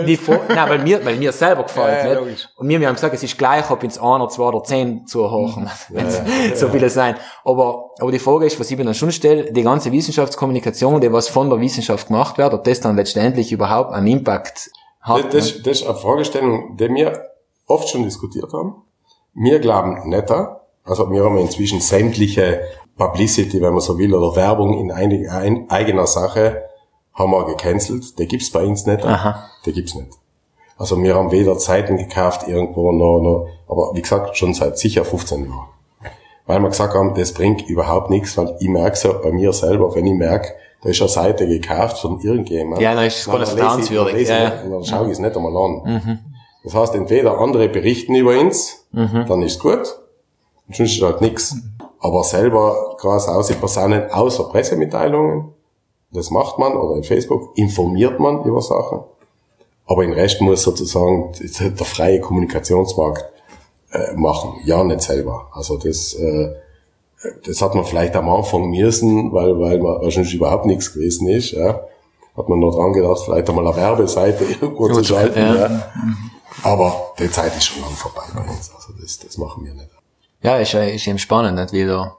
die 0.04 0.16
Vor 0.16 0.40
nein, 0.48 0.68
weil 0.68 0.78
mir, 0.78 1.04
weil 1.04 1.16
mir 1.16 1.32
selber 1.32 1.64
gefällt, 1.64 2.04
Ja, 2.04 2.12
ja, 2.12 2.20
nicht? 2.20 2.48
Und 2.54 2.68
wir, 2.68 2.78
wir 2.78 2.86
haben 2.86 2.94
gesagt, 2.94 3.12
es 3.14 3.22
ist 3.24 3.36
gleich, 3.36 3.68
ob 3.68 3.82
ins 3.82 3.98
1 3.98 4.04
oder 4.04 4.28
2 4.28 4.42
oder 4.44 4.62
10 4.62 5.06
zuhören, 5.08 5.68
wenn's 5.88 6.20
so 6.54 6.68
viele 6.68 6.88
sein. 6.88 7.16
Aber, 7.44 7.90
aber 7.98 8.12
die 8.12 8.20
Frage 8.20 8.46
ist, 8.46 8.60
was 8.60 8.70
ich 8.70 8.78
mir 8.78 8.84
dann 8.84 8.94
schon 8.94 9.10
stelle, 9.10 9.52
die 9.52 9.62
ganze 9.62 9.90
Wissenschaftskommunikation, 9.90 11.00
die 11.00 11.12
was 11.12 11.28
von 11.28 11.50
der 11.50 11.60
Wissenschaft 11.60 12.06
gemacht 12.06 12.38
wird, 12.38 12.54
ob 12.54 12.62
das 12.62 12.80
dann 12.80 12.94
letztendlich 12.94 13.50
überhaupt 13.50 13.92
einen 13.92 14.06
Impact 14.06 14.70
hat. 15.00 15.24
Das, 15.24 15.32
das, 15.32 15.62
das 15.62 15.80
ist 15.80 15.86
eine 15.86 15.96
Fragestellung, 15.96 16.76
die 16.76 16.88
wir 16.94 17.20
oft 17.66 17.88
schon 17.88 18.04
diskutiert 18.04 18.52
haben. 18.52 18.82
Wir 19.34 19.58
glauben 19.58 20.08
nicht. 20.08 20.30
Also 20.84 21.10
wir 21.10 21.24
haben 21.24 21.38
inzwischen 21.38 21.80
sämtliche 21.80 22.60
Publicity, 22.96 23.60
wenn 23.60 23.72
man 23.72 23.80
so 23.80 23.98
will, 23.98 24.14
oder 24.14 24.36
Werbung 24.36 24.78
in 24.78 24.92
einig, 24.92 25.28
ein, 25.28 25.68
eigener 25.70 26.06
Sache 26.06 26.67
haben 27.18 27.30
wir 27.32 27.44
gecancelt. 27.46 28.18
Die 28.18 28.26
gibt's 28.26 28.50
bei 28.52 28.64
uns 28.64 28.86
nicht. 28.86 29.04
Aha. 29.04 29.44
Die 29.66 29.72
gibt's 29.72 29.94
nicht. 29.94 30.08
Also 30.78 31.02
wir 31.02 31.14
haben 31.16 31.32
weder 31.32 31.58
Zeiten 31.58 31.96
gekauft 31.96 32.46
irgendwo 32.46 32.92
noch, 32.92 33.20
noch, 33.20 33.48
aber 33.68 33.90
wie 33.94 34.02
gesagt, 34.02 34.36
schon 34.36 34.54
seit 34.54 34.78
sicher 34.78 35.04
15 35.04 35.44
Jahren. 35.46 35.66
Weil 36.46 36.60
wir 36.60 36.68
gesagt 36.68 36.94
haben, 36.94 37.14
das 37.14 37.32
bringt 37.34 37.68
überhaupt 37.68 38.08
nichts, 38.10 38.36
weil 38.38 38.56
ich 38.60 38.68
merke 38.68 38.96
ja 39.06 39.12
bei 39.14 39.32
mir 39.32 39.52
selber, 39.52 39.94
wenn 39.94 40.06
ich 40.06 40.14
merke, 40.14 40.48
da 40.82 40.88
ist 40.90 41.00
eine 41.00 41.08
Seite 41.10 41.46
gekauft 41.48 41.98
von 41.98 42.20
irgendjemandem. 42.20 42.82
Ja, 42.82 42.94
dann 42.94 43.04
ist 43.06 43.18
es 43.18 43.26
gar 43.26 43.38
nicht 43.40 43.48
vertrauenswürdig. 43.58 44.22
Ich- 44.22 44.28
Ja, 44.28 44.38
ja. 44.44 44.50
dann, 44.70 44.84
schaue 44.84 45.06
ich 45.06 45.12
es 45.12 45.18
nicht 45.18 45.36
einmal 45.36 45.56
an. 45.56 46.20
Das 46.64 46.74
heißt, 46.74 46.94
entweder 46.94 47.38
andere 47.38 47.68
berichten 47.68 48.14
über 48.14 48.38
uns, 48.38 48.86
dann 49.26 49.42
ist 49.42 49.58
gut, 49.60 49.98
und 50.68 50.76
sonst 50.76 50.92
ist 50.96 51.02
halt 51.02 51.20
nichts. 51.20 51.56
Aber 52.00 52.22
selber 52.22 52.96
quasi 53.00 53.28
aus 53.30 53.48
Personen 53.52 54.08
außer 54.10 54.44
Pressemitteilungen, 54.44 55.52
das 56.10 56.30
macht 56.30 56.58
man, 56.58 56.74
oder 56.74 56.96
in 56.96 57.04
Facebook 57.04 57.56
informiert 57.56 58.18
man 58.18 58.44
über 58.44 58.62
Sachen. 58.62 59.00
Aber 59.86 60.02
den 60.02 60.12
Rest 60.12 60.40
muss 60.40 60.62
sozusagen 60.62 61.32
der 61.60 61.86
freie 61.86 62.20
Kommunikationsmarkt 62.20 63.24
äh, 63.92 64.14
machen, 64.14 64.60
ja 64.64 64.84
nicht 64.84 65.00
selber. 65.02 65.48
Also 65.52 65.78
das, 65.78 66.14
äh, 66.14 66.54
das 67.44 67.62
hat 67.62 67.74
man 67.74 67.84
vielleicht 67.84 68.14
am 68.16 68.28
Anfang 68.28 68.70
müssen, 68.70 69.32
weil, 69.32 69.58
weil 69.58 69.78
man 69.78 70.02
wahrscheinlich 70.02 70.34
überhaupt 70.34 70.66
nichts 70.66 70.92
gewesen 70.92 71.28
ist. 71.28 71.52
Ja. 71.52 71.80
Hat 72.36 72.48
man 72.48 72.60
noch 72.60 72.74
dran 72.74 72.92
gedacht, 72.92 73.20
vielleicht 73.24 73.48
einmal 73.48 73.66
eine 73.66 73.76
Werbeseite 73.76 74.44
irgendwo 74.60 74.88
zu 74.88 75.04
schalten. 75.04 75.38
ja. 75.38 75.54
Ja. 75.54 75.92
Aber 76.62 77.12
die 77.18 77.30
Zeit 77.30 77.56
ist 77.56 77.66
schon 77.66 77.82
lang 77.82 77.92
vorbei 77.92 78.22
bei 78.34 78.40
uns. 78.42 78.72
Also 78.74 78.92
das, 79.00 79.18
das 79.18 79.38
machen 79.38 79.64
wir 79.64 79.74
nicht. 79.74 79.88
Ja, 80.42 80.58
ist, 80.58 80.74
ist 80.74 81.06
eben 81.06 81.18
spannend, 81.18 81.58
nicht? 81.58 81.72
Wie, 81.72 81.86
da, 81.86 82.16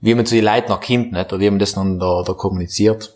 wie 0.00 0.14
man 0.14 0.26
zu 0.26 0.34
den 0.34 0.44
Leuten 0.44 0.68
noch 0.68 0.80
kommt, 0.80 1.12
nicht? 1.12 1.32
Oder 1.32 1.40
wie 1.40 1.50
man 1.50 1.58
das 1.58 1.74
dann 1.74 1.98
da, 1.98 2.22
da 2.24 2.32
kommuniziert. 2.32 3.14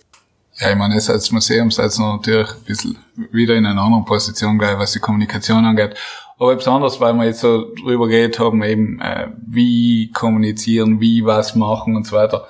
Ja, 0.57 0.71
ich 0.71 0.77
meine, 0.77 0.95
jetzt 0.95 1.09
als 1.09 1.31
Museum 1.31 1.71
seid 1.71 1.99
ihr 1.99 2.13
natürlich 2.13 2.51
ein 2.51 2.65
bisschen 2.65 2.99
wieder 3.31 3.55
in 3.55 3.65
einer 3.65 3.83
anderen 3.83 4.05
Position, 4.05 4.59
gleich, 4.59 4.79
was 4.79 4.93
die 4.93 4.99
Kommunikation 4.99 5.65
angeht. 5.65 5.97
Aber 6.39 6.53
etwas 6.53 6.69
anderes, 6.69 7.01
weil 7.01 7.15
wir 7.15 7.25
jetzt 7.25 7.41
so 7.41 7.73
drüber 7.75 8.09
geredet 8.09 8.39
haben, 8.39 8.63
eben, 8.63 9.01
äh, 9.01 9.29
wie 9.47 10.11
kommunizieren, 10.11 11.01
wie 11.01 11.25
was 11.25 11.55
machen 11.55 11.97
und 11.97 12.07
so 12.07 12.17
weiter. 12.17 12.47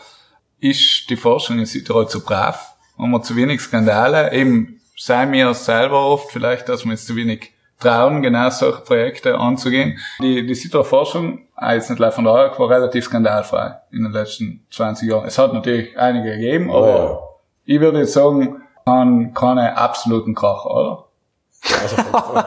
Ist 0.59 1.11
die 1.11 1.17
Forschung 1.17 1.59
in 1.59 1.67
Südtirol 1.67 2.09
zu 2.09 2.25
brav? 2.25 2.75
Haben 2.99 3.11
wir 3.11 3.23
zu 3.23 3.37
wenig 3.37 3.61
Skandale? 3.61 4.33
Eben, 4.33 4.81
sei 4.97 5.27
mir 5.27 5.53
selber 5.55 6.07
oft 6.07 6.31
vielleicht, 6.31 6.69
dass 6.69 6.85
wir 6.85 6.93
jetzt 6.93 7.07
zu 7.07 7.17
wenig 7.17 7.53
trauen, 7.79 8.23
genau 8.23 8.49
solche 8.51 8.81
Projekte 8.81 9.39
anzugehen. 9.39 9.99
Die, 10.21 10.47
die 10.47 10.55
Südtiroler 10.55 10.85
Forschung, 10.85 11.47
auch 11.63 11.73
jetzt 11.73 11.91
nicht 11.91 11.99
live 11.99 12.15
von 12.15 12.25
der 12.25 12.33
ARC, 12.35 12.59
war 12.59 12.71
relativ 12.71 13.05
skandalfrei 13.05 13.77
in 13.91 14.03
den 14.03 14.13
letzten 14.13 14.67
20 14.71 15.09
Jahren. 15.09 15.27
Es 15.27 15.39
hat 15.39 15.53
natürlich 15.53 15.99
einige 15.99 16.31
gegeben, 16.33 16.71
aber 16.71 16.89
ja. 16.89 17.19
ich 17.65 17.81
würde 17.81 17.99
jetzt 18.01 18.13
sagen, 18.13 18.63
kann, 18.85 19.33
keine 19.35 19.77
absoluten 19.77 20.35
Kracher, 20.35 20.71
oder? 20.71 21.05
Also, 21.81 21.97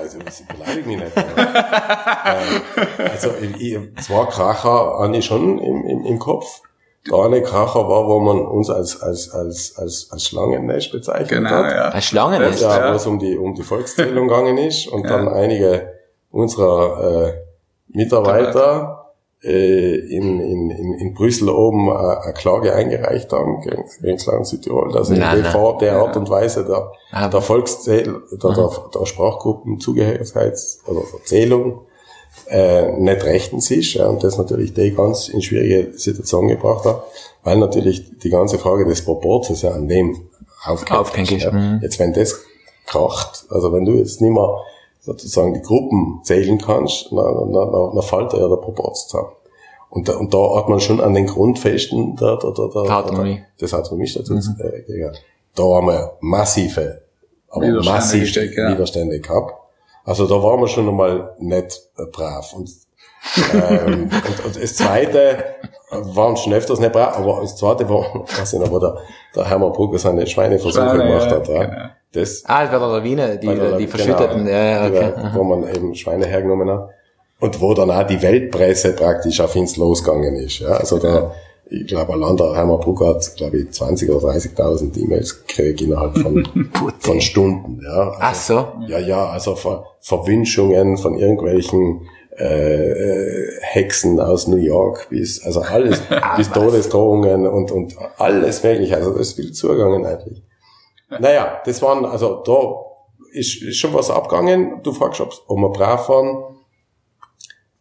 also 0.00 0.18
das 0.24 0.42
beleidigt 0.46 0.86
mich 0.86 0.96
nicht. 0.96 1.16
Aber, 1.16 1.38
ähm, 1.38 3.10
also 3.10 3.28
ich, 3.58 3.78
zwei 4.02 4.24
Kracher 4.24 4.98
habe 5.00 5.16
ich 5.16 5.24
schon 5.24 5.58
im, 5.58 5.84
im, 5.84 6.04
im 6.06 6.18
Kopf. 6.18 6.62
Der 7.10 7.18
eine 7.18 7.42
Kracher 7.42 7.86
war, 7.88 8.08
wo 8.08 8.18
man 8.18 8.40
uns 8.40 8.68
als, 8.68 9.00
als, 9.00 9.30
als, 9.30 9.76
als, 9.76 10.08
als 10.10 10.24
Schlangennest 10.24 10.90
bezeichnet 10.90 11.48
hat. 11.48 11.92
Eine 11.92 12.02
Schlange 12.02 12.40
nicht? 12.40 12.60
Ja, 12.60 12.78
Ja. 12.78 12.92
wo 12.92 12.96
es 12.96 13.06
um 13.06 13.18
die, 13.18 13.36
um 13.36 13.54
die 13.54 13.62
Volkszählung 13.62 14.28
gegangen 14.28 14.58
ist 14.58 14.88
und 14.88 15.08
dann 15.08 15.28
einige 15.28 15.92
unserer 16.30 17.28
äh, 17.28 17.45
Mitarbeiter 17.88 19.12
äh, 19.42 19.94
in, 19.96 20.40
in, 20.40 20.70
in, 20.70 20.94
in 20.94 21.14
Brüssel 21.14 21.48
oben 21.50 21.88
äh, 21.88 21.92
eine 22.24 22.32
Klage 22.34 22.74
eingereicht 22.74 23.32
haben 23.32 23.60
gegen, 23.60 23.84
gegen 24.00 24.16
das 24.16 24.26
Land 24.26 24.46
Südtirol, 24.46 24.92
dass 24.92 25.10
in 25.10 25.18
Nein, 25.18 25.42
der, 25.42 25.52
nein. 25.52 25.78
Der 25.78 25.96
Art 25.98 26.16
und 26.16 26.28
Weise 26.30 26.64
der, 26.64 26.90
Aber- 27.12 27.30
der 27.30 27.40
Volkszähl, 27.42 28.22
der, 28.32 28.52
der, 28.52 28.70
der 28.94 29.06
Sprachgruppenzugehörigkeits- 29.06 30.86
oder 30.86 31.02
Zählung 31.24 31.80
äh, 32.48 32.92
nicht 32.98 33.24
rechtens 33.24 33.70
ist 33.70 33.94
ja, 33.94 34.06
und 34.08 34.22
das 34.22 34.36
natürlich 34.38 34.74
die 34.74 34.92
ganz 34.94 35.28
in 35.28 35.42
schwierige 35.42 35.92
Situation 35.98 36.48
gebracht 36.48 36.84
hat, 36.84 37.02
weil 37.44 37.56
natürlich 37.58 38.18
die 38.18 38.30
ganze 38.30 38.58
Frage 38.58 38.84
des 38.84 39.04
Proportes 39.04 39.62
ja 39.62 39.70
an 39.72 39.88
dem 39.88 40.28
aufgehängt 40.64 41.00
Aufgehängt 41.00 41.32
ist, 41.32 41.44
Ja. 41.44 41.52
mhm. 41.52 41.80
Jetzt 41.82 41.98
wenn 41.98 42.12
das 42.12 42.40
kracht, 42.86 43.46
also 43.50 43.72
wenn 43.72 43.84
du 43.84 43.92
jetzt 43.92 44.20
nicht 44.20 44.32
mehr 44.32 44.58
sozusagen 45.06 45.54
die 45.54 45.62
Gruppen 45.62 46.20
zählen 46.24 46.58
kannst, 46.58 47.12
dann, 47.12 47.52
dann, 47.52 47.52
dann, 47.52 47.94
dann 47.94 48.02
fällt 48.02 48.32
ja 48.32 48.48
der 48.48 48.56
Proporz 48.56 49.06
zusammen. 49.06 49.30
Und 49.88 50.08
da, 50.08 50.16
und 50.16 50.34
da 50.34 50.56
hat 50.56 50.68
man 50.68 50.80
schon 50.80 51.00
an 51.00 51.14
den 51.14 51.26
Grundfesten 51.26 52.16
der, 52.16 52.36
der, 52.36 52.50
der, 52.50 52.68
der, 52.68 52.82
Der 52.82 52.98
Autonomie. 52.98 53.42
des 53.60 53.72
Autonomiestatuts 53.72 54.50
äh, 54.58 54.82
gegangen. 54.82 55.16
Da 55.54 55.62
haben 55.62 55.86
wir 55.86 56.16
massive, 56.20 57.02
aber 57.48 57.62
Widerstände 57.66 57.98
massiv 57.98 58.20
gesteckt, 58.22 58.58
ja. 58.58 58.72
Widerstände 58.72 59.20
gehabt. 59.20 59.54
Also 60.04 60.26
da 60.26 60.42
waren 60.42 60.60
wir 60.60 60.68
schon 60.68 60.88
einmal 60.88 61.34
nicht 61.38 61.80
äh, 61.96 62.04
brav. 62.06 62.52
Und, 62.52 62.68
ähm, 63.54 64.10
und, 64.28 64.44
und 64.44 64.62
das 64.62 64.74
Zweite, 64.74 65.44
äh, 65.90 66.16
waren 66.16 66.36
schon 66.36 66.52
öfters 66.52 66.80
nicht 66.80 66.92
brav, 66.92 67.16
aber 67.16 67.40
das 67.42 67.56
zweite 67.56 67.88
war, 67.88 68.24
weiß 68.38 68.54
ich 68.54 68.58
noch, 68.58 68.70
wo 68.70 68.80
der, 68.80 68.98
der 69.36 69.48
Hermann 69.48 69.72
Brugger 69.72 69.98
seine 69.98 70.26
Schweineversuche 70.26 70.84
Schweine, 70.84 71.04
gemacht 71.04 71.30
ja, 71.30 71.36
hat. 71.36 71.48
Ja. 71.48 71.64
genau. 71.64 71.86
Das, 72.16 72.42
Ah, 72.46 72.70
war 72.70 72.70
der 72.70 72.78
Lawine, 72.80 73.38
die, 73.38 73.46
bei 73.46 73.54
der- 73.54 73.76
die 73.76 73.86
verschütteten. 73.86 74.44
genau, 74.44 74.50
ja, 74.50 74.86
ja, 74.86 74.86
okay. 74.86 75.12
Wo 75.34 75.44
man 75.44 75.68
eben 75.68 75.94
Schweine 75.94 76.26
hergenommen 76.26 76.68
hat. 76.70 76.88
Und 77.38 77.60
wo 77.60 77.74
dann 77.74 77.90
auch 77.90 78.06
die 78.06 78.20
Weltpresse 78.22 78.92
praktisch 78.94 79.40
auf 79.40 79.54
ins 79.56 79.76
losgegangen 79.76 80.36
ist. 80.36 80.60
Ja. 80.60 80.68
Also 80.68 80.98
da, 80.98 81.32
ich 81.68 81.86
glaube, 81.86 82.12
Hermann 82.14 82.80
Brugger 82.80 83.08
hat, 83.08 83.30
glaube 83.36 83.58
ich, 83.58 83.70
20 83.72 84.08
oder 84.10 84.28
30.000 84.28 84.96
E-Mails 84.98 85.46
gekriegt 85.46 85.82
innerhalb 85.82 86.16
von, 86.16 86.48
von 86.98 87.20
Stunden. 87.20 87.80
Ja. 87.84 88.12
Also, 88.18 88.18
Ach 88.20 88.34
so. 88.34 88.66
Ja, 88.88 88.98
ja, 88.98 89.26
also 89.28 89.54
Ver 89.54 89.84
Verwünschungen 90.00 90.96
von 90.96 91.18
irgendwelchen 91.18 92.02
äh, 92.38 92.90
äh, 92.90 93.48
Hexen 93.60 94.20
aus 94.20 94.46
New 94.46 94.56
York 94.58 95.08
bis, 95.10 95.44
also 95.44 95.60
alles, 95.60 96.00
bis 96.36 96.50
Todesdrohungen 96.50 97.46
und, 97.46 97.70
und 97.72 97.96
alles 98.18 98.62
mögliche. 98.62 98.96
Also 98.96 99.10
das 99.10 99.28
ist 99.28 99.32
viel 99.36 99.52
zugegangen 99.52 100.04
eigentlich. 100.06 100.42
Naja, 101.08 101.62
das 101.64 101.82
waren, 101.82 102.04
also 102.04 102.42
da 102.44 102.86
ist, 103.32 103.62
ist 103.62 103.76
schon 103.76 103.94
was 103.94 104.10
abgegangen. 104.10 104.80
Du 104.82 104.92
fragst, 104.92 105.20
ob 105.20 105.56
wir 105.56 105.68
brav 105.70 106.08
waren. 106.08 106.56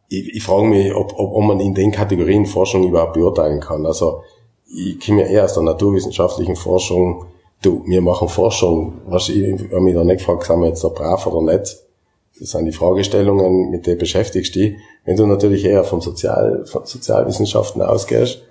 Ich, 0.08 0.36
ich 0.36 0.44
frage 0.44 0.68
mich, 0.68 0.94
ob, 0.94 1.14
ob, 1.18 1.32
ob 1.34 1.44
man 1.44 1.60
in 1.60 1.74
den 1.74 1.92
Kategorien 1.92 2.46
Forschung 2.46 2.88
überhaupt 2.88 3.14
beurteilen 3.14 3.60
kann. 3.60 3.86
Also 3.86 4.22
ich 4.68 5.00
komme 5.04 5.22
ja 5.22 5.28
eher 5.28 5.46
aus 5.46 5.54
der 5.54 5.64
naturwissenschaftlichen 5.64 6.56
Forschung. 6.56 7.26
Du, 7.62 7.84
wir 7.88 8.02
machen 8.02 8.28
Forschung. 8.28 9.02
Was 9.08 9.30
ich 9.30 9.60
habe 9.60 9.82
mich 9.82 9.96
da 9.96 10.04
nicht 10.04 10.20
gefragt, 10.20 10.44
sind 10.44 10.60
wir 10.60 10.68
jetzt 10.68 10.84
da 10.84 10.90
brav 10.90 11.26
oder 11.28 11.54
nicht. 11.54 11.78
Das 12.40 12.52
sind 12.52 12.66
die 12.66 12.74
Fragestellungen, 12.74 13.70
mit 13.70 13.88
denen 13.88 13.98
beschäftigst 13.98 14.56
du 14.56 14.60
dich. 14.60 14.76
Wenn 15.06 15.16
du 15.16 15.26
natürlich 15.26 15.64
eher 15.64 15.84
von, 15.84 16.02
Sozial, 16.02 16.66
von 16.66 16.86
Sozialwissenschaften 16.86 17.82
ausgehst, 17.82 18.44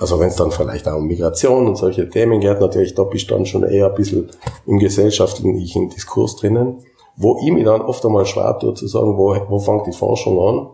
also 0.00 0.18
wenn 0.18 0.28
es 0.28 0.36
dann 0.36 0.50
vielleicht 0.50 0.88
auch 0.88 0.96
um 0.96 1.06
Migration 1.06 1.66
und 1.68 1.76
solche 1.76 2.08
Themen 2.08 2.40
geht, 2.40 2.58
natürlich, 2.58 2.94
da 2.94 3.04
bist 3.04 3.30
du 3.30 3.34
dann 3.34 3.44
schon 3.44 3.64
eher 3.64 3.88
ein 3.88 3.94
bisschen 3.94 4.30
im 4.66 4.78
gesellschaftlichen 4.78 5.90
Diskurs 5.90 6.36
drinnen, 6.36 6.78
wo 7.16 7.38
ich 7.44 7.52
mir 7.52 7.64
dann 7.64 7.82
oft 7.82 8.04
einmal 8.06 8.24
schwer 8.24 8.58
tue 8.58 8.72
zu 8.72 8.86
sagen, 8.86 9.18
wo, 9.18 9.36
wo 9.48 9.58
fängt 9.58 9.86
die 9.86 9.92
Forschung 9.92 10.40
an, 10.40 10.70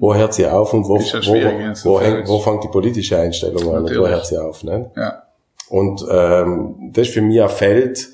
wo 0.00 0.14
hört 0.14 0.32
sie 0.32 0.46
auf 0.46 0.72
und 0.74 0.84
wo, 0.88 0.94
wo, 0.94 1.00
wo, 1.00 1.98
falsch. 1.98 2.28
wo 2.28 2.38
fängt 2.38 2.64
die 2.64 2.68
politische 2.68 3.18
Einstellung 3.18 3.74
an 3.74 3.84
und 3.84 3.98
wo 3.98 4.06
hört 4.06 4.26
sie 4.26 4.38
auf. 4.38 4.62
Ne? 4.62 4.90
Ja. 4.96 5.22
Und 5.70 6.06
ähm, 6.08 6.90
das 6.92 7.08
ist 7.08 7.14
für 7.14 7.20
mich 7.20 7.42
ein 7.42 7.48
Feld, 7.48 8.08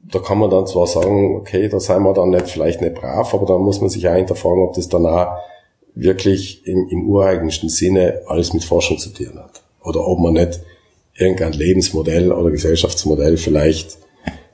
da 0.00 0.18
kann 0.18 0.38
man 0.38 0.50
dann 0.50 0.66
zwar 0.66 0.86
sagen, 0.88 1.36
okay, 1.36 1.68
da 1.68 1.78
sind 1.78 2.02
wir 2.02 2.12
dann 2.12 2.30
nicht 2.30 2.48
vielleicht 2.48 2.80
nicht 2.80 2.94
brav, 2.94 3.32
aber 3.34 3.46
dann 3.46 3.60
muss 3.60 3.80
man 3.80 3.88
sich 3.88 4.08
auch 4.08 4.14
hinterfragen, 4.14 4.64
ob 4.64 4.74
das 4.74 4.88
dann 4.88 5.06
auch 5.06 5.28
wirklich 5.94 6.66
im, 6.66 6.88
im 6.88 7.08
ureigensten 7.08 7.68
Sinne 7.68 8.22
alles 8.26 8.52
mit 8.52 8.64
Forschung 8.64 8.98
zu 8.98 9.10
tun 9.10 9.38
hat. 9.38 9.62
Oder 9.88 10.06
ob 10.06 10.20
man 10.20 10.34
nicht 10.34 10.60
irgendein 11.14 11.52
Lebensmodell 11.52 12.32
oder 12.32 12.50
Gesellschaftsmodell 12.50 13.36
vielleicht 13.36 13.98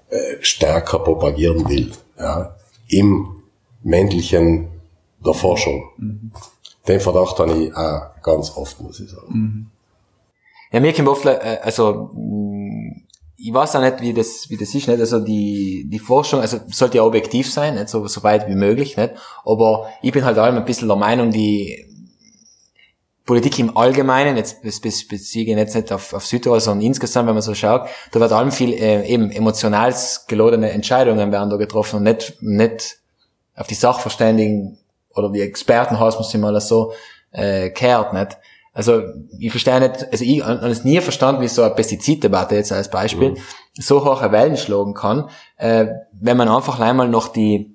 äh, 0.09 0.37
stärker 0.41 1.01
propagieren 1.01 1.69
will. 1.69 1.93
Ja, 2.19 2.57
Im 2.89 3.43
männlichen 3.83 4.69
der 5.25 5.35
Forschung. 5.35 5.85
Den 6.87 7.01
Verdacht 7.01 7.39
habe 7.39 7.55
ich 7.55 7.75
auch 7.75 8.23
ganz 8.23 8.57
oft, 8.57 8.81
muss 8.81 9.01
ich 9.01 9.11
sagen. 9.11 9.71
Ja, 10.73 10.81
mir 10.81 10.93
kommt 10.93 11.09
oft, 11.09 11.25
äh, 11.27 11.59
also, 11.63 12.11
ich 13.37 13.53
weiß 13.53 13.77
auch 13.77 13.81
nicht, 13.81 14.01
wie 14.01 14.13
das, 14.13 14.47
wie 14.49 14.57
das 14.57 14.75
ist, 14.75 14.89
nicht? 14.89 15.01
Also, 15.01 15.21
die, 15.21 15.89
die 15.91 15.99
Forschung, 15.99 16.41
also, 16.41 16.59
sollte 16.69 16.99
ja 16.99 17.05
objektiv 17.05 17.53
sein, 17.53 17.75
nicht? 17.75 17.89
So, 17.89 18.07
so 18.07 18.23
weit 18.23 18.49
wie 18.49 18.55
möglich, 18.55 18.97
nicht? 18.97 19.15
Aber 19.45 19.89
ich 20.03 20.13
bin 20.13 20.25
halt 20.25 20.39
allem 20.39 20.57
ein 20.57 20.65
bisschen 20.65 20.89
der 20.89 20.97
Meinung, 20.97 21.31
die 21.31 21.94
Politik 23.27 23.59
im 23.59 23.77
Allgemeinen, 23.77 24.37
jetzt 24.37 24.63
bez- 24.63 24.81
bez- 24.81 25.09
beziehe 25.09 25.45
ich 25.47 25.57
jetzt 25.57 25.75
nicht 25.75 25.91
auf, 25.93 26.13
auf 26.13 26.27
Südtirol, 26.27 26.61
sondern 26.61 26.85
insgesamt, 26.87 27.27
wenn 27.27 27.35
man 27.35 27.43
so 27.43 27.55
schaut, 27.55 27.89
da 28.13 28.21
wird 28.21 28.33
allem 28.33 28.53
viel, 28.53 28.73
äh, 28.75 29.07
eben 29.07 29.31
emotional 29.31 29.95
geladene 30.29 30.71
Entscheidungen 30.71 31.33
werden 31.33 31.49
da 31.49 31.57
getroffen 31.57 31.97
und 31.97 32.03
nicht, 32.03 32.35
nicht 32.41 32.99
auf 33.57 33.67
die 33.67 33.75
Sachverständigen 33.75 34.79
oder 35.15 35.31
die 35.31 35.41
Experten, 35.41 35.99
heißt 35.99 36.19
man 36.19 36.29
sie 36.29 36.39
mal 36.39 36.61
so, 36.61 36.93
äh, 37.31 37.71
kehrt, 37.71 38.13
nicht? 38.13 38.37
Also, 38.77 39.03
ich 39.39 39.51
verstehe 39.53 39.79
nicht, 39.79 40.05
also 40.11 40.25
ich 40.25 40.43
habe 40.45 40.67
es 40.67 40.83
nie 40.85 41.01
verstanden, 41.01 41.41
wie 41.41 41.47
so 41.49 41.63
eine 41.63 41.75
Pestiziddebatte 41.75 42.57
jetzt 42.57 42.73
als 42.73 42.91
Beispiel 42.91 43.37
so 43.79 44.05
hohe 44.05 44.33
Wellen 44.33 44.57
schlagen 44.57 44.95
kann, 44.95 45.29
äh, 45.57 45.87
wenn 46.13 46.37
man 46.37 46.49
einfach 46.49 46.81
einmal 46.81 47.09
noch 47.09 47.29
die, 47.29 47.74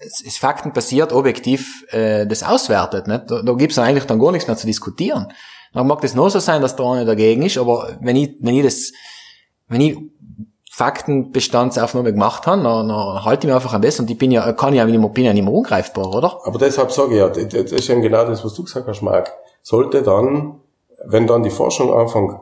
es 0.00 0.20
ist 0.22 0.38
faktenbasiert, 0.38 1.12
objektiv 1.12 1.84
äh, 1.90 2.26
das 2.26 2.42
auswertet. 2.42 3.06
Nicht? 3.06 3.30
Da, 3.30 3.42
da 3.42 3.52
gibt's 3.52 3.76
dann 3.76 3.84
eigentlich 3.84 4.06
dann 4.06 4.18
gar 4.18 4.32
nichts 4.32 4.48
mehr 4.48 4.56
zu 4.56 4.66
diskutieren. 4.66 5.32
Dann 5.72 5.86
mag 5.86 6.00
das 6.00 6.14
nur 6.14 6.30
so 6.30 6.40
sein, 6.40 6.62
dass 6.62 6.74
der 6.74 6.86
eine 6.86 7.04
dagegen 7.04 7.42
ist, 7.42 7.58
aber 7.58 7.96
wenn 8.00 8.16
ich, 8.16 8.34
wenn 8.40 8.54
ich 8.54 8.64
das, 8.64 8.92
wenn 9.68 9.80
ich 9.80 9.98
Faktenbestandsaufnahme 10.72 12.12
gemacht 12.12 12.46
habe, 12.46 12.62
dann, 12.62 12.88
dann 12.88 13.24
halte 13.24 13.46
ich 13.46 13.48
mich 13.48 13.54
einfach 13.54 13.74
an 13.74 13.82
das 13.82 14.00
und 14.00 14.10
ich 14.10 14.18
bin 14.18 14.30
ja, 14.30 14.52
kann 14.52 14.74
ja, 14.74 14.84
bin 14.84 15.24
ja 15.24 15.32
nicht 15.32 15.44
mehr 15.44 15.52
ungreifbar, 15.52 16.12
oder? 16.14 16.40
Aber 16.44 16.58
deshalb 16.58 16.90
sage 16.90 17.12
ich 17.12 17.18
ja, 17.18 17.28
das 17.28 17.72
ist 17.72 17.90
eben 17.90 18.02
genau 18.02 18.24
das, 18.24 18.44
was 18.44 18.54
du 18.54 18.64
gesagt 18.64 18.88
hast, 18.88 19.02
Marc. 19.02 19.32
Sollte 19.62 20.02
dann, 20.02 20.60
wenn 21.04 21.26
dann 21.26 21.42
die 21.42 21.50
Forschung 21.50 21.92
anfängt 21.92 22.34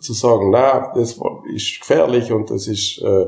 zu 0.00 0.12
sagen, 0.12 0.50
na, 0.50 0.92
das 0.94 1.18
ist 1.54 1.80
gefährlich 1.80 2.32
und 2.32 2.50
das 2.50 2.66
ist, 2.66 3.00
äh, 3.02 3.26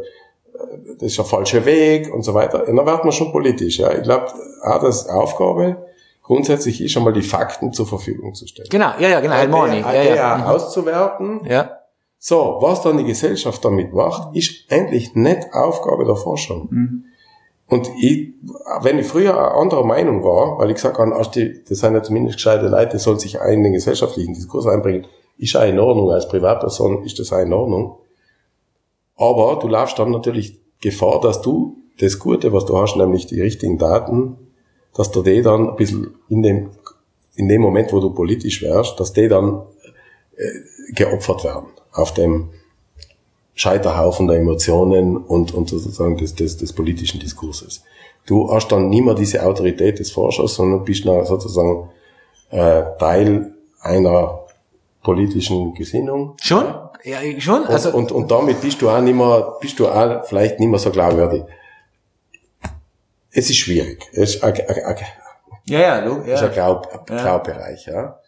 das 0.98 1.12
ist 1.12 1.18
ein 1.20 1.26
falscher 1.26 1.64
Weg 1.64 2.12
und 2.12 2.22
so 2.22 2.34
weiter, 2.34 2.64
dann 2.66 2.76
wird 2.76 3.04
man 3.04 3.12
schon 3.12 3.30
politisch. 3.32 3.78
Ja. 3.78 3.92
Ich 3.92 4.02
glaube, 4.02 4.26
auch 4.62 4.80
das 4.80 5.08
Aufgabe 5.08 5.76
grundsätzlich 6.22 6.80
ist 6.82 6.96
einmal 6.96 7.12
die 7.12 7.22
Fakten 7.22 7.72
zur 7.72 7.86
Verfügung 7.86 8.34
zu 8.34 8.46
stellen. 8.46 8.68
Genau, 8.70 8.90
ja, 8.98 9.08
ja, 9.08 9.20
genau, 9.20 9.34
Helmoni. 9.34 9.82
der- 9.82 9.94
Ja, 9.94 10.02
der 10.02 10.16
ja. 10.16 10.36
Mhm. 10.38 10.42
auszuwerten. 10.44 11.40
ja. 11.44 11.70
So, 12.20 12.56
was 12.60 12.82
dann 12.82 12.98
die 12.98 13.04
Gesellschaft 13.04 13.64
damit 13.64 13.94
macht, 13.94 14.34
ist 14.34 14.64
endlich 14.72 15.14
nicht 15.14 15.46
Aufgabe 15.52 16.04
der 16.04 16.16
Forschung. 16.16 17.04
Und 17.68 17.90
ich, 18.00 18.30
wenn 18.80 18.98
ich 18.98 19.06
früher 19.06 19.38
eine 19.38 19.52
andere 19.52 19.86
Meinung 19.86 20.24
war, 20.24 20.58
weil 20.58 20.68
ich 20.70 20.74
gesagt 20.74 20.98
habe, 20.98 21.10
das 21.16 21.78
sind 21.78 21.94
ja 21.94 22.02
zumindest 22.02 22.38
gescheite 22.38 22.66
Leute, 22.66 22.96
die 22.96 22.98
sollen 23.02 23.20
sich 23.20 23.36
in 23.36 23.62
den 23.62 23.72
gesellschaftlichen 23.72 24.34
Diskurs 24.34 24.66
einbringen, 24.66 25.06
ist 25.36 25.56
auch 25.56 25.62
in 25.62 25.78
Ordnung, 25.78 26.10
als 26.10 26.26
Privatperson 26.28 27.04
ist 27.04 27.20
das 27.20 27.32
auch 27.32 27.38
in 27.38 27.52
Ordnung. 27.52 27.98
Aber 29.18 29.58
du 29.60 29.68
laufst 29.68 29.98
dann 29.98 30.10
natürlich 30.10 30.58
Gefahr, 30.80 31.20
dass 31.20 31.42
du 31.42 31.76
das 31.98 32.18
Gute, 32.18 32.52
was 32.52 32.64
du 32.64 32.78
hast, 32.78 32.96
nämlich 32.96 33.26
die 33.26 33.40
richtigen 33.40 33.76
Daten, 33.76 34.36
dass 34.94 35.10
du 35.10 35.22
die 35.22 35.42
dann 35.42 35.70
ein 35.70 35.76
bisschen 35.76 36.14
in 36.28 36.42
dem, 36.42 36.70
in 37.34 37.48
dem 37.48 37.60
Moment, 37.60 37.92
wo 37.92 38.00
du 38.00 38.10
politisch 38.10 38.62
wärst, 38.62 38.98
dass 38.98 39.12
die 39.12 39.28
dann 39.28 39.62
äh, 40.36 40.92
geopfert 40.94 41.44
werden 41.44 41.68
auf 41.92 42.14
dem 42.14 42.50
Scheiterhaufen 43.54 44.28
der 44.28 44.38
Emotionen 44.38 45.16
und, 45.16 45.52
und 45.52 45.68
sozusagen 45.68 46.16
des, 46.16 46.36
des, 46.36 46.56
des 46.56 46.72
politischen 46.72 47.18
Diskurses. 47.18 47.82
Du 48.24 48.52
hast 48.52 48.68
dann 48.68 48.88
nicht 48.88 49.04
mehr 49.04 49.14
diese 49.14 49.44
Autorität 49.44 49.98
des 49.98 50.12
Forschers, 50.12 50.54
sondern 50.54 50.84
bist 50.84 51.04
dann 51.04 51.24
sozusagen 51.26 51.90
äh, 52.50 52.82
Teil 52.98 53.54
einer 53.80 54.40
politischen 55.02 55.74
Gesinnung. 55.74 56.34
Schon? 56.40 56.66
Ja, 57.04 57.18
schon? 57.40 57.62
Und, 57.62 57.68
Also, 57.70 57.90
und, 57.92 58.12
und 58.12 58.30
damit 58.30 58.60
bist 58.60 58.80
du 58.82 58.90
auch 58.90 59.00
nicht 59.00 59.14
mehr, 59.14 59.56
bist 59.60 59.78
du 59.78 59.88
auch 59.88 60.24
vielleicht 60.24 60.58
nicht 60.60 60.68
mehr 60.68 60.78
so 60.78 60.90
glaubwürdig. 60.90 61.44
Es 63.30 63.50
ist 63.50 63.56
schwierig. 63.58 64.08
Es 64.12 64.34
ist 64.36 64.42
ein, 64.44 64.52
ein, 64.54 64.84
ein, 64.84 64.96
ja, 65.66 65.80
ja, 65.80 65.98
lo- 66.00 66.16
ist 66.22 66.42
ein, 66.42 66.52
ja. 66.54 66.72
Grau, 66.72 66.82
ein 67.08 67.16
Graubereich, 67.16 67.86
ja. 67.86 68.18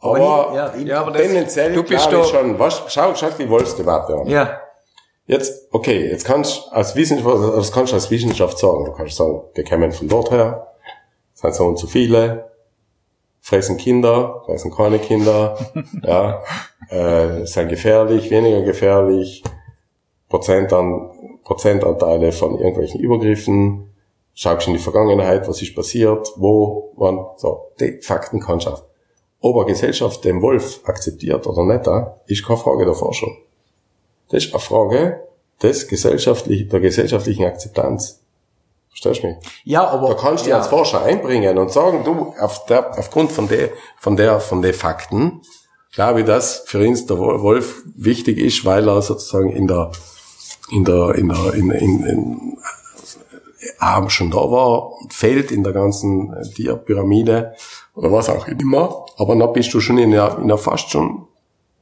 Aber 0.00 0.16
Aber, 0.18 0.54
ja, 0.54 0.74
Ja, 0.76 1.00
aber 1.00 1.12
das- 1.12 1.22
tendenziell 1.22 1.72
du 1.72 1.82
bist 1.82 2.08
glaube 2.08 2.24
ich 2.26 2.30
schon, 2.30 2.58
was, 2.58 2.82
schau, 2.88 3.14
schau 3.14 3.30
die 3.30 3.48
Wolfsdebatte 3.48 4.14
an. 4.14 4.26
Ja. 4.26 4.60
Jetzt, 5.26 5.68
okay, 5.72 6.10
jetzt 6.10 6.26
kannst 6.26 6.66
du 6.66 6.70
als 6.72 6.94
Wissenschaft, 6.94 7.26
was 7.26 7.72
kannst 7.72 7.92
du 7.92 7.96
als 7.96 8.10
Wissenschaft 8.10 8.58
sagen? 8.58 8.84
Du 8.84 8.92
kannst 8.92 9.16
sagen, 9.16 9.40
wir 9.54 9.64
kommen 9.64 9.90
von 9.90 10.06
dort 10.08 10.30
her, 10.30 10.66
sind 11.32 11.54
so 11.54 11.64
und 11.64 11.78
so 11.78 11.86
viele, 11.86 12.50
fressen 13.44 13.76
Kinder, 13.76 14.42
fressen 14.46 14.70
keine 14.74 14.98
Kinder, 14.98 15.58
ja, 16.02 16.42
äh, 16.88 17.44
sind 17.44 17.68
gefährlich, 17.68 18.30
weniger 18.30 18.62
gefährlich, 18.62 19.44
Prozent 20.30 20.72
an, 20.72 21.10
Prozentanteile 21.44 22.32
von 22.32 22.58
irgendwelchen 22.58 23.00
Übergriffen, 23.02 23.92
schaust 24.32 24.66
in 24.66 24.72
die 24.72 24.78
Vergangenheit, 24.78 25.46
was 25.46 25.60
ist 25.60 25.76
passiert, 25.76 26.32
wo, 26.36 26.92
wann, 26.96 27.22
so, 27.36 27.70
die 27.78 28.00
Fakten 28.00 28.40
kannst 28.40 28.66
du. 28.66 28.72
Ob 29.40 29.56
eine 29.56 29.66
Gesellschaft 29.66 30.24
den 30.24 30.40
Wolf 30.40 30.80
akzeptiert 30.84 31.46
oder 31.46 31.64
nicht, 31.64 31.86
ist 32.26 32.46
keine 32.46 32.58
Frage 32.58 32.86
der 32.86 32.94
Forschung. 32.94 33.36
Das 34.30 34.46
ist 34.46 34.54
eine 34.54 34.60
Frage 34.60 35.20
des 35.62 35.86
gesellschaftlich, 35.86 36.66
der 36.70 36.80
gesellschaftlichen 36.80 37.44
Akzeptanz. 37.44 38.23
Verstehst 38.94 39.24
du 39.24 39.26
mich? 39.26 39.36
Ja, 39.64 39.88
aber. 39.88 40.08
Da 40.10 40.14
kannst 40.14 40.46
du 40.46 40.50
ja. 40.50 40.58
als 40.58 40.68
Forscher 40.68 41.02
einbringen 41.02 41.58
und 41.58 41.72
sagen, 41.72 42.04
du, 42.04 42.32
auf 42.38 42.64
der, 42.66 42.96
aufgrund 42.96 43.32
von 43.32 43.48
der, 43.48 43.70
von 43.98 44.16
der, 44.16 44.38
von 44.38 44.62
den 44.62 44.72
Fakten, 44.72 45.42
glaube 45.92 46.20
ich, 46.20 46.26
dass 46.26 46.62
für 46.66 46.78
uns 46.78 47.04
der 47.06 47.18
Wolf 47.18 47.82
wichtig 47.96 48.38
ist, 48.38 48.64
weil 48.64 48.88
er 48.88 49.02
sozusagen 49.02 49.50
in 49.50 49.66
der, 49.66 49.90
in 50.70 50.84
der, 50.84 51.16
in 51.16 51.28
der, 51.28 51.54
in, 51.54 51.70
in, 51.72 52.06
in 52.06 52.58
auch 53.80 54.10
schon 54.10 54.30
da 54.30 54.36
war, 54.36 54.92
fehlt 55.08 55.50
in 55.50 55.64
der 55.64 55.72
ganzen 55.72 56.32
äh, 56.32 56.48
Tierpyramide 56.48 57.54
oder 57.94 58.12
was 58.12 58.28
auch 58.28 58.46
immer. 58.46 59.06
Aber 59.16 59.34
dann 59.34 59.52
bist 59.52 59.74
du 59.74 59.80
schon 59.80 59.98
in 59.98 60.12
einer, 60.12 60.38
in 60.38 60.44
einer 60.44 60.58
fast 60.58 60.90
schon 60.90 61.26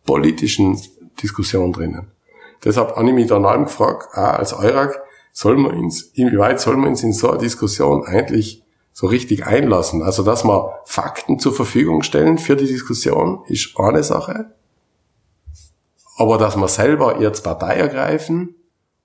politischen 0.07 0.81
Diskussion 1.23 1.73
drinnen. 1.73 2.11
Deshalb 2.65 2.97
habe 2.97 3.09
ich 3.09 3.15
mich 3.15 3.27
dann 3.27 3.45
allem 3.45 3.65
gefragt, 3.65 4.09
auch 4.13 4.39
als 4.39 4.53
Eurak, 4.53 5.03
soll 5.33 5.57
man 5.57 5.77
uns, 5.77 6.03
inwieweit 6.15 6.61
soll 6.61 6.77
man 6.77 6.91
uns 6.91 7.03
in 7.03 7.13
so 7.13 7.31
eine 7.31 7.39
Diskussion 7.39 8.05
eigentlich 8.05 8.63
so 8.93 9.07
richtig 9.07 9.47
einlassen? 9.47 10.03
Also, 10.03 10.23
dass 10.23 10.45
wir 10.45 10.75
Fakten 10.85 11.39
zur 11.39 11.55
Verfügung 11.55 12.03
stellen 12.03 12.39
für 12.39 12.55
die 12.55 12.67
Diskussion, 12.67 13.43
ist 13.47 13.79
eine 13.79 14.03
Sache. 14.03 14.53
Aber 16.17 16.37
dass 16.37 16.57
wir 16.57 16.69
selber 16.69 17.21
jetzt 17.21 17.43
Partei 17.43 17.75
ergreifen 17.77 18.55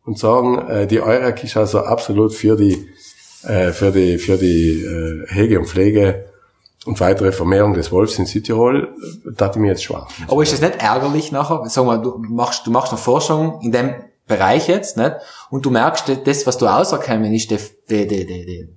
und 0.05 0.19
sagen, 0.19 0.59
äh, 0.67 0.87
die 0.87 1.01
Eurak 1.01 1.43
ist 1.43 1.55
also 1.55 1.79
absolut 1.79 2.33
für 2.33 2.57
die, 2.57 2.89
äh, 3.43 3.71
für 3.71 3.91
die, 3.91 4.17
für 4.17 4.37
die 4.37 4.83
äh, 4.83 5.25
Hege 5.33 5.59
und 5.59 5.67
Pflege 5.67 6.25
und 6.85 6.99
weitere 6.99 7.31
Vermehrung 7.31 7.73
des 7.73 7.91
Wolfs 7.91 8.19
in 8.19 8.25
Südtirol, 8.25 8.93
äh, 9.25 9.31
da 9.35 9.49
ich 9.49 9.55
mir 9.55 9.67
jetzt 9.67 9.83
schwach. 9.83 10.09
Aber 10.27 10.43
ist 10.43 10.51
das 10.51 10.61
nicht 10.61 10.81
ärgerlich 10.81 11.31
nachher? 11.31 11.63
Sag 11.67 11.85
mal, 11.85 12.01
du 12.01 12.17
machst, 12.17 12.67
du 12.67 12.71
machst 12.71 12.91
eine 12.91 12.99
Forschung 12.99 13.61
in 13.61 13.71
dem 13.71 13.95
Bereich 14.27 14.67
jetzt, 14.67 14.97
nicht? 14.97 15.13
Und 15.49 15.65
du 15.65 15.69
merkst, 15.71 16.05
das, 16.25 16.45
was 16.45 16.57
du 16.57 16.67
auserkennen, 16.67 17.33
ist 17.33 17.49
die, 17.49 17.57
die, 17.89 18.07
die, 18.07 18.25
die, 18.25 18.69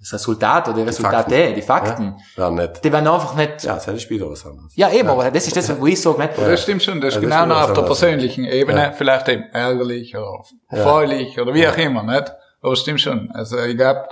das 0.00 0.12
Resultat 0.12 0.68
oder 0.68 0.78
die 0.78 0.82
Resultate, 0.82 1.34
Fakten. 1.34 1.54
die 1.54 1.62
Fakten. 1.62 2.16
Ja, 2.36 2.44
ja 2.44 2.50
nicht. 2.50 2.84
Die 2.84 2.92
werden 2.92 3.08
einfach 3.08 3.34
nicht, 3.34 3.64
ja, 3.64 3.74
Ja, 3.76 3.82
das 3.84 3.88
ist 3.88 4.10
wieder 4.10 4.28
was 4.30 4.44
anderes. 4.46 4.72
eben, 4.76 5.08
aber 5.08 5.30
das 5.30 5.46
ist 5.46 5.56
das, 5.56 5.80
wo 5.80 5.86
ich 5.86 6.00
sage, 6.00 6.18
nicht? 6.18 6.32
Das 6.38 6.62
stimmt 6.62 6.82
schon, 6.82 7.00
das 7.00 7.14
ist 7.16 7.22
Ja, 7.22 7.28
das 7.28 7.30
genau 7.30 7.42
ist 7.42 7.48
noch 7.48 7.56
wieder 7.56 7.64
auf 7.70 7.74
der 7.74 7.82
persönlichen 7.82 8.44
Ebene, 8.44 8.80
Ja. 8.82 8.92
vielleicht 8.92 9.28
eben 9.28 9.44
ärgerlich 9.52 10.16
oder 10.16 10.42
erfreulich 10.68 11.40
oder 11.40 11.54
wie 11.54 11.66
auch 11.66 11.76
immer, 11.76 12.02
nicht? 12.02 12.32
Aber 12.60 12.72
es 12.72 12.80
stimmt 12.80 13.00
schon. 13.00 13.30
Also 13.32 13.58
ich 13.58 13.76
glaube, 13.76 14.08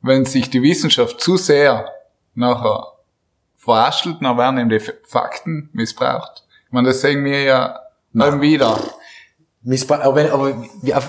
wenn 0.00 0.24
sich 0.24 0.50
die 0.50 0.62
Wissenschaft 0.62 1.20
zu 1.20 1.36
sehr 1.36 1.88
nachher 2.34 2.86
verhaschelt, 3.56 4.16
dann 4.20 4.36
werden 4.36 4.58
eben 4.58 4.68
die 4.70 4.80
Fakten 5.04 5.70
missbraucht. 5.72 6.44
Ich 6.66 6.72
meine, 6.72 6.88
das 6.88 7.00
sehen 7.00 7.24
wir 7.24 7.42
ja 7.42 7.80
immer 8.12 8.40
wieder. 8.40 8.78
Aber, 9.64 10.32
aber 10.32 10.56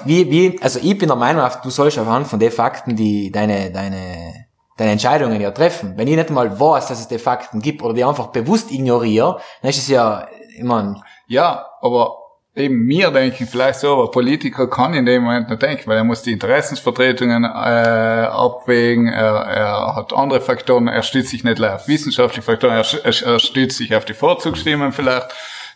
wie, 0.06 0.30
wie, 0.30 0.60
also 0.62 0.80
ich 0.82 0.98
bin 0.98 1.08
der 1.08 1.18
Meinung, 1.18 1.48
du 1.64 1.70
sollst 1.70 1.98
anhand 1.98 2.28
von 2.28 2.40
den 2.40 2.52
Fakten, 2.52 2.96
die 2.96 3.32
deine, 3.32 3.72
deine, 3.72 4.46
deine 4.78 4.92
Entscheidungen 4.92 5.42
ja 5.42 5.52
treffen. 5.52 5.94
Wenn 5.98 6.08
ich 6.08 6.16
nicht 6.16 6.30
mal 6.30 6.60
weiß, 6.60 6.88
dass 6.88 7.00
es 7.00 7.08
die 7.08 7.18
Fakten 7.18 7.62
gibt 7.62 7.82
oder 7.82 7.94
die 7.94 8.04
einfach 8.04 8.28
bewusst 8.28 8.72
ignoriere, 8.72 9.40
dann 9.62 9.70
ist 9.70 9.80
es 9.80 9.88
ja, 9.88 10.28
ich 10.56 10.64
mein, 10.64 11.02
Ja, 11.28 11.66
aber 11.82 12.16
eben 12.56 12.88
wir 12.88 13.10
denken 13.10 13.48
vielleicht 13.48 13.80
so, 13.80 13.94
aber 13.94 14.12
Politiker 14.12 14.70
kann 14.70 14.94
in 14.94 15.06
dem 15.06 15.24
Moment 15.24 15.50
nicht 15.50 15.62
denken, 15.62 15.88
weil 15.88 15.98
er 15.98 16.04
muss 16.04 16.22
die 16.22 16.32
Interessensvertretungen 16.32 17.44
äh, 17.44 17.48
abwägen, 17.48 19.08
er, 19.08 19.34
er 19.34 19.96
hat 19.96 20.14
andere 20.14 20.42
Faktoren, 20.42 20.88
er 20.88 21.02
stützt 21.02 21.30
sich 21.30 21.44
nicht 21.44 21.64
auf 21.64 21.88
wissenschaftliche 21.88 22.44
Faktoren, 22.44 22.76
er, 22.76 22.86
er, 23.04 23.28
er 23.28 23.40
stützt 23.40 23.78
sich 23.78 23.96
auf 23.96 24.06
die 24.06 24.14
Vorzugsstimmen 24.14 24.92
vielleicht, 24.92 25.28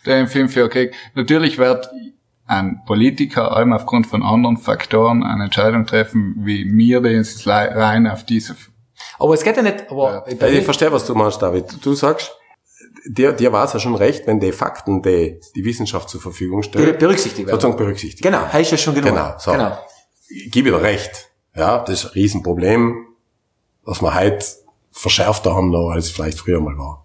der 0.06 0.20
im 0.20 0.28
5 0.28 0.56
okay. 0.58 0.92
Natürlich 1.14 1.58
wird 1.58 1.88
ein 2.48 2.82
Politiker 2.86 3.52
allem 3.52 3.72
aufgrund 3.72 4.06
von 4.06 4.22
anderen 4.22 4.56
Faktoren 4.56 5.22
eine 5.22 5.44
Entscheidung 5.44 5.86
treffen, 5.86 6.34
wie 6.38 6.64
mir, 6.64 7.00
den 7.00 7.20
es 7.20 7.46
rein 7.46 8.06
auf 8.06 8.24
diese 8.24 8.56
aber 9.18 9.34
es 9.34 9.42
geht 9.42 9.56
ja 9.56 9.62
nicht, 9.62 9.90
aber, 9.90 10.24
Ja, 10.28 10.46
ich 10.48 10.64
verstehe, 10.64 10.92
was 10.92 11.04
du 11.06 11.14
meinst, 11.14 11.42
David. 11.42 11.84
Du 11.84 11.94
sagst, 11.94 12.32
dir, 13.06 13.32
dir 13.32 13.52
war 13.52 13.64
es 13.64 13.72
ja 13.72 13.80
schon 13.80 13.94
recht, 13.94 14.26
wenn 14.26 14.40
die 14.40 14.52
Fakten, 14.52 15.02
die 15.02 15.40
die 15.54 15.64
Wissenschaft 15.64 16.08
zur 16.08 16.20
Verfügung 16.20 16.62
stellt, 16.62 16.98
berücksichtigt 16.98 17.46
werden. 17.46 17.60
sozusagen 17.60 17.76
berücksichtigt. 17.76 18.22
Genau, 18.22 18.52
heißt 18.52 18.70
ja 18.70 18.76
schon 18.76 18.94
genug. 18.94 19.10
Genau, 19.10 19.34
so. 19.38 19.52
genau. 19.52 19.78
Ich 20.28 20.50
gebe 20.50 20.70
dir 20.70 20.82
recht. 20.82 21.30
Ja, 21.54 21.78
das 21.78 22.04
ist 22.04 22.04
ein 22.06 22.12
Riesenproblem, 22.12 23.06
was 23.84 24.02
wir 24.02 24.14
heute 24.14 24.44
verschärfter 24.92 25.54
haben 25.54 25.70
noch, 25.70 25.90
als 25.90 26.06
es 26.06 26.10
vielleicht 26.12 26.38
früher 26.38 26.60
mal 26.60 26.76
war. 26.78 27.04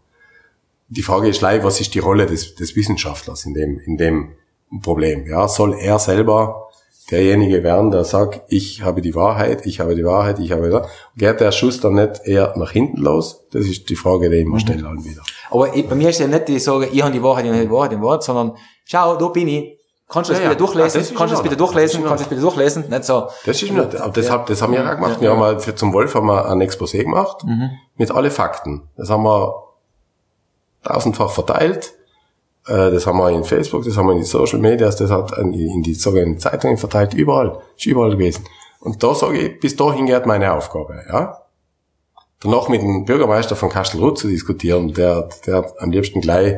Die 0.89 1.01
Frage 1.01 1.29
ist 1.29 1.39
gleich, 1.39 1.63
was 1.63 1.79
ist 1.79 1.95
die 1.95 1.99
Rolle 1.99 2.27
des, 2.27 2.55
des 2.55 2.75
Wissenschaftlers 2.75 3.45
in 3.45 3.53
dem, 3.53 3.79
in 3.79 3.97
dem 3.97 4.35
Problem? 4.81 5.25
Ja, 5.27 5.47
soll 5.47 5.75
er 5.79 5.99
selber 5.99 6.69
derjenige 7.11 7.63
werden, 7.63 7.91
der 7.91 8.05
sagt, 8.05 8.41
ich 8.47 8.81
habe 8.81 9.01
die 9.01 9.13
Wahrheit, 9.13 9.65
ich 9.65 9.79
habe 9.79 9.93
die 9.95 10.05
Wahrheit, 10.05 10.39
ich 10.39 10.51
habe 10.51 10.69
da. 10.69 10.87
Geht 11.17 11.39
der 11.41 11.51
Schuss 11.51 11.79
dann 11.81 11.95
nicht 11.95 12.21
eher 12.25 12.53
nach 12.57 12.71
hinten 12.71 12.97
los? 13.01 13.41
Das 13.51 13.65
ist 13.65 13.89
die 13.89 13.95
Frage, 13.95 14.29
die 14.29 14.37
ich 14.37 14.45
Mhm. 14.45 14.51
immer 14.51 14.59
stelle 14.59 14.83
dann 14.83 15.03
wieder. 15.03 15.21
Aber 15.51 15.75
ich, 15.75 15.87
bei 15.87 15.95
mir 15.95 16.09
ist 16.09 16.19
ja 16.19 16.27
nicht 16.27 16.47
die 16.47 16.59
Sorge, 16.59 16.87
ich 16.87 17.01
habe 17.01 17.11
die 17.11 17.21
Wahrheit, 17.21 17.45
ich 17.45 17.51
habe 17.51 17.61
die 17.61 17.69
Wahrheit, 17.71 17.91
die 17.91 18.01
Wahrheit, 18.01 18.23
sondern, 18.23 18.53
schau, 18.85 19.15
da 19.17 19.27
bin 19.27 19.47
ich. 19.47 19.77
Kannst 20.09 20.29
du 20.29 20.33
das 20.33 20.43
Ja, 20.43 20.49
bitte 20.49 20.61
ja. 20.61 20.65
durchlesen? 20.67 20.97
Ah, 20.97 21.03
das 21.03 21.09
Kannst 21.17 21.31
du 21.31 21.35
das 21.35 21.43
bitte 21.43 21.57
durchlesen? 21.57 22.01
Das 22.01 22.09
Kannst 22.09 22.21
du 22.21 22.23
das 22.23 22.29
bitte 22.29 22.41
durchlesen? 22.41 22.89
Nicht 22.89 23.03
so. 23.03 23.27
Das 23.45 23.61
ist 23.61 23.71
nicht, 23.71 23.95
aber 23.95 24.13
deshalb, 24.13 24.45
das 24.45 24.61
haben 24.61 24.73
wir 24.73 24.79
ja 24.83 24.89
auch 24.91 24.95
gemacht. 24.95 25.19
Wir 25.21 25.31
haben 25.31 25.39
mal 25.39 25.59
für 25.59 25.75
zum 25.75 25.91
Wolf 25.93 26.13
haben 26.15 26.27
wir 26.27 26.45
ein 26.49 26.61
Exposé 26.61 27.03
gemacht 27.03 27.43
mit 27.97 28.11
alle 28.11 28.29
Fakten. 28.31 28.83
Das 28.95 29.09
haben 29.09 29.23
wir 29.23 29.55
tausendfach 30.83 31.31
verteilt. 31.31 31.93
Äh, 32.67 32.91
Das 32.91 33.05
haben 33.07 33.17
wir 33.17 33.29
in 33.31 33.43
Facebook, 33.43 33.83
das 33.85 33.97
haben 33.97 34.07
wir 34.07 34.13
in 34.13 34.19
die 34.19 34.25
Social 34.25 34.59
Medias, 34.59 34.95
das 34.95 35.09
hat 35.11 35.37
in 35.37 35.53
in 35.53 35.83
die 35.83 35.93
sogenannten 35.93 36.39
Zeitungen 36.39 36.77
verteilt, 36.77 37.13
überall, 37.13 37.59
ist 37.77 37.85
überall 37.85 38.11
gewesen. 38.11 38.45
Und 38.79 39.01
da 39.03 39.13
sage 39.15 39.37
ich, 39.37 39.59
bis 39.59 39.75
dahin 39.75 40.05
geht 40.05 40.25
meine 40.25 40.53
Aufgabe, 40.53 41.01
ja. 41.09 41.37
Danach 42.41 42.67
mit 42.67 42.81
dem 42.81 43.05
Bürgermeister 43.05 43.55
von 43.55 43.69
Kastelruth 43.69 44.17
zu 44.19 44.27
diskutieren, 44.27 44.93
der, 44.93 45.29
der 45.47 45.65
am 45.79 45.91
liebsten 45.91 46.19
gleich 46.19 46.57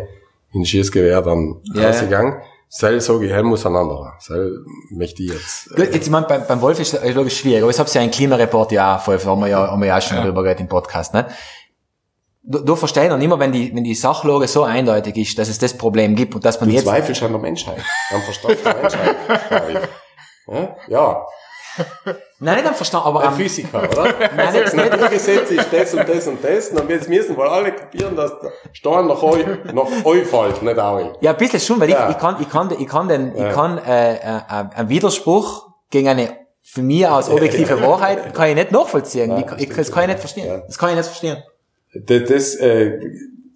in 0.52 0.66
Schießgewehr 0.66 1.22
dann 1.22 1.62
Ja, 1.76 1.88
rausgegangen. 1.88 2.42
Sel 2.68 3.00
sage 3.00 3.26
ich, 3.28 3.32
Helm 3.32 3.46
muss 3.48 3.66
ein 3.68 3.76
anderer. 3.76 4.14
Sel 4.20 4.66
möchte 4.90 5.22
ich 5.22 5.30
jetzt. 5.32 5.72
äh, 5.78 5.84
Jetzt, 5.84 6.08
ich 6.08 6.10
meine, 6.10 6.26
beim, 6.26 6.48
beim 6.48 6.60
Wolf 6.62 6.80
ist 6.80 6.96
es 6.96 7.14
logisch 7.16 7.38
schwierig, 7.38 7.62
aber 7.62 7.70
ich 7.72 7.78
habe 7.80 7.90
ja 7.94 8.02
einen 8.02 8.10
Klimareport 8.12 8.72
ja 8.72 8.96
auch 8.98 9.02
voll, 9.02 9.20
haben 9.24 9.42
wir 9.42 9.48
ja, 9.48 9.68
haben 9.70 9.80
wir 9.80 9.88
ja 9.88 9.98
auch 9.98 10.02
schon 10.02 10.18
drüber 10.24 10.42
geredet 10.42 10.62
im 10.62 10.68
Podcast, 10.68 11.14
ne? 11.14 11.28
Du, 12.48 12.60
du 12.60 12.76
verstehst 12.76 13.10
noch 13.10 13.20
immer, 13.20 13.40
wenn 13.40 13.52
die, 13.52 13.74
wenn 13.76 13.84
die 13.84 13.96
Sachlage 13.96 14.48
so 14.48 14.64
eindeutig 14.64 15.16
ist, 15.18 15.38
dass 15.40 15.50
es 15.50 15.58
das 15.58 15.74
Problem 15.76 16.16
gibt 16.16 16.36
und 16.36 16.46
dass 16.46 16.60
man 16.60 16.70
Du 16.70 16.76
jetzt, 16.76 16.86
zweifelst 16.86 17.24
an 17.24 17.32
der 17.32 17.42
Menschheit, 17.42 17.82
am 18.14 18.22
Verstand 18.22 18.58
der 18.64 18.76
Menschheit. 18.76 19.90
Ja? 20.48 20.76
ja, 20.88 21.26
nein, 22.40 22.56
nicht 22.58 22.68
am 22.68 22.76
Verstand, 22.76 23.06
aber 23.06 23.22
ein 23.22 23.28
am, 23.30 23.34
Physiker, 23.36 23.80
oder? 23.90 24.14
Nein, 24.36 24.54
nicht- 24.54 24.66
Das 24.66 24.74
Naturgesetz 24.76 25.50
ist 25.50 25.68
das 25.74 25.94
und 25.96 26.08
das 26.08 26.28
und 26.28 26.44
das, 26.44 26.70
und 26.70 26.80
dann 26.80 26.90
jetzt 26.90 27.10
müssen 27.10 27.36
wir 27.36 27.46
alle 27.52 27.72
kapieren, 27.72 28.16
dass 28.16 28.32
der 28.40 28.52
Stein 28.72 29.08
nach 29.08 29.22
euch, 29.24 29.46
nach 29.74 30.06
euch 30.06 30.26
fällt, 30.28 30.62
nicht 30.62 30.78
euch. 30.78 31.06
ja, 31.22 31.32
ein 31.32 31.38
bisschen 31.38 31.60
schon, 31.60 31.80
weil 31.80 31.90
Ja. 31.90 32.10
ich, 32.10 32.16
ich 32.16 32.22
kann, 32.22 32.38
ich 32.40 32.50
kann, 32.50 32.70
ich 32.80 32.88
kann 32.88 33.08
den, 33.08 33.36
ich 33.36 33.54
kann, 33.54 33.78
äh, 33.80 34.16
äh, 34.18 34.42
einen 34.76 34.90
Widerspruch 34.90 35.68
gegen 35.90 36.08
eine, 36.10 36.38
für 36.62 36.82
mich 36.84 37.08
aus 37.08 37.30
objektive 37.30 37.82
Wahrheit, 37.88 38.34
kann 38.36 38.50
ich 38.50 38.56
nicht 38.56 38.72
nachvollziehen. 38.72 39.32
Ja, 39.32 39.56
ich, 39.58 39.70
ich, 39.70 39.76
das 39.76 39.92
kann 39.92 40.04
ich 40.04 40.10
nicht 40.10 40.20
verstehen. 40.20 40.46
Ja. 40.48 40.58
Das 40.60 40.78
kann 40.78 40.90
ich 40.92 40.96
nicht 40.96 41.08
verstehen. 41.08 41.44
Das, 42.06 42.24
das, 42.26 42.56
äh, 42.56 43.00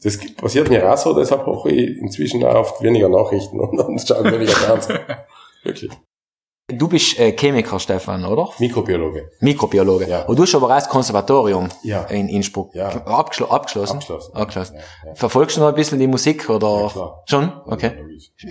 das 0.02 0.18
passiert 0.36 0.70
mir 0.70 0.92
auch 0.92 0.98
so, 0.98 1.14
deshalb 1.14 1.46
hoffe 1.46 1.70
ich 1.72 1.98
inzwischen 1.98 2.44
auch 2.46 2.56
oft 2.56 2.82
weniger 2.82 3.10
Nachrichten 3.10 3.60
und 3.60 3.78
dann 3.78 4.00
schauen 4.00 4.32
weniger 4.32 4.52
Fernsehen. 4.54 5.00
Wirklich. 5.64 5.92
Du 6.72 6.88
bist 6.88 7.20
äh, 7.20 7.32
Chemiker, 7.36 7.80
Stefan, 7.80 8.24
oder? 8.24 8.48
Mikrobiologe. 8.60 9.32
Mikrobiologe. 9.40 10.08
Ja. 10.08 10.26
Und 10.26 10.38
du 10.38 10.44
hast 10.44 10.54
aber 10.54 10.68
auch 10.68 10.76
das 10.76 10.88
Konservatorium 10.88 11.68
Ja. 11.82 12.04
in 12.04 12.30
Innsbruck 12.30 12.76
Ja. 12.76 12.90
abgeschl 12.90 13.46
abgeschlossen. 13.46 13.94
Abgeschlossen. 13.96 14.36
abgeschlossen. 14.36 14.76
Ja, 14.76 14.82
ja. 15.10 15.16
Verfolgst 15.16 15.58
du 15.58 15.62
noch 15.62 15.70
ein 15.70 15.74
bisschen 15.76 15.98
die 16.00 16.06
Musik 16.08 16.48
oder? 16.48 16.82
Ja, 16.84 16.90
klar. 16.90 17.24
Schon? 17.28 17.52
Okay. 17.66 17.91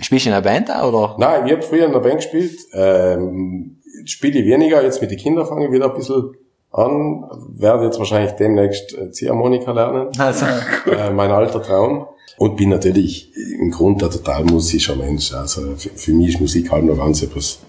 Spielst 0.01 0.25
du 0.25 0.29
in 0.29 0.35
einer 0.35 0.41
Band 0.43 0.69
auch, 0.69 0.89
oder? 0.89 1.15
Nein, 1.17 1.45
ich 1.47 1.53
habe 1.53 1.61
früher 1.61 1.85
in 1.85 1.93
der 1.93 1.99
Band 1.99 2.17
gespielt. 2.17 2.59
Ähm, 2.73 3.81
spiele 4.03 4.39
ich 4.41 4.45
weniger, 4.45 4.83
jetzt 4.83 5.01
mit 5.01 5.11
den 5.11 5.17
Kindern 5.17 5.45
fange 5.45 5.67
ich 5.67 5.71
wieder 5.71 5.85
ein 5.85 5.93
bisschen 5.95 6.33
an. 6.71 7.25
Werde 7.57 7.85
jetzt 7.85 7.99
wahrscheinlich 7.99 8.31
demnächst 8.33 8.93
äh, 8.97 9.11
Ziehharmonika 9.11 9.71
lernen. 9.71 10.07
Also, 10.17 10.45
äh, 10.91 11.09
mein 11.11 11.31
alter 11.31 11.61
Traum. 11.61 12.07
Und 12.37 12.55
bin 12.55 12.69
natürlich 12.69 13.31
im 13.59 13.69
Grunde 13.71 14.05
ein 14.05 14.11
total 14.11 14.45
musischer 14.45 14.95
Mensch. 14.95 15.33
Also 15.33 15.75
für, 15.75 15.89
für 15.89 16.11
mich 16.13 16.29
ist 16.35 16.39
Musik 16.41 16.71
halt 16.71 16.85
noch 16.85 16.97
ganz 16.97 17.21
etwas 17.21 17.59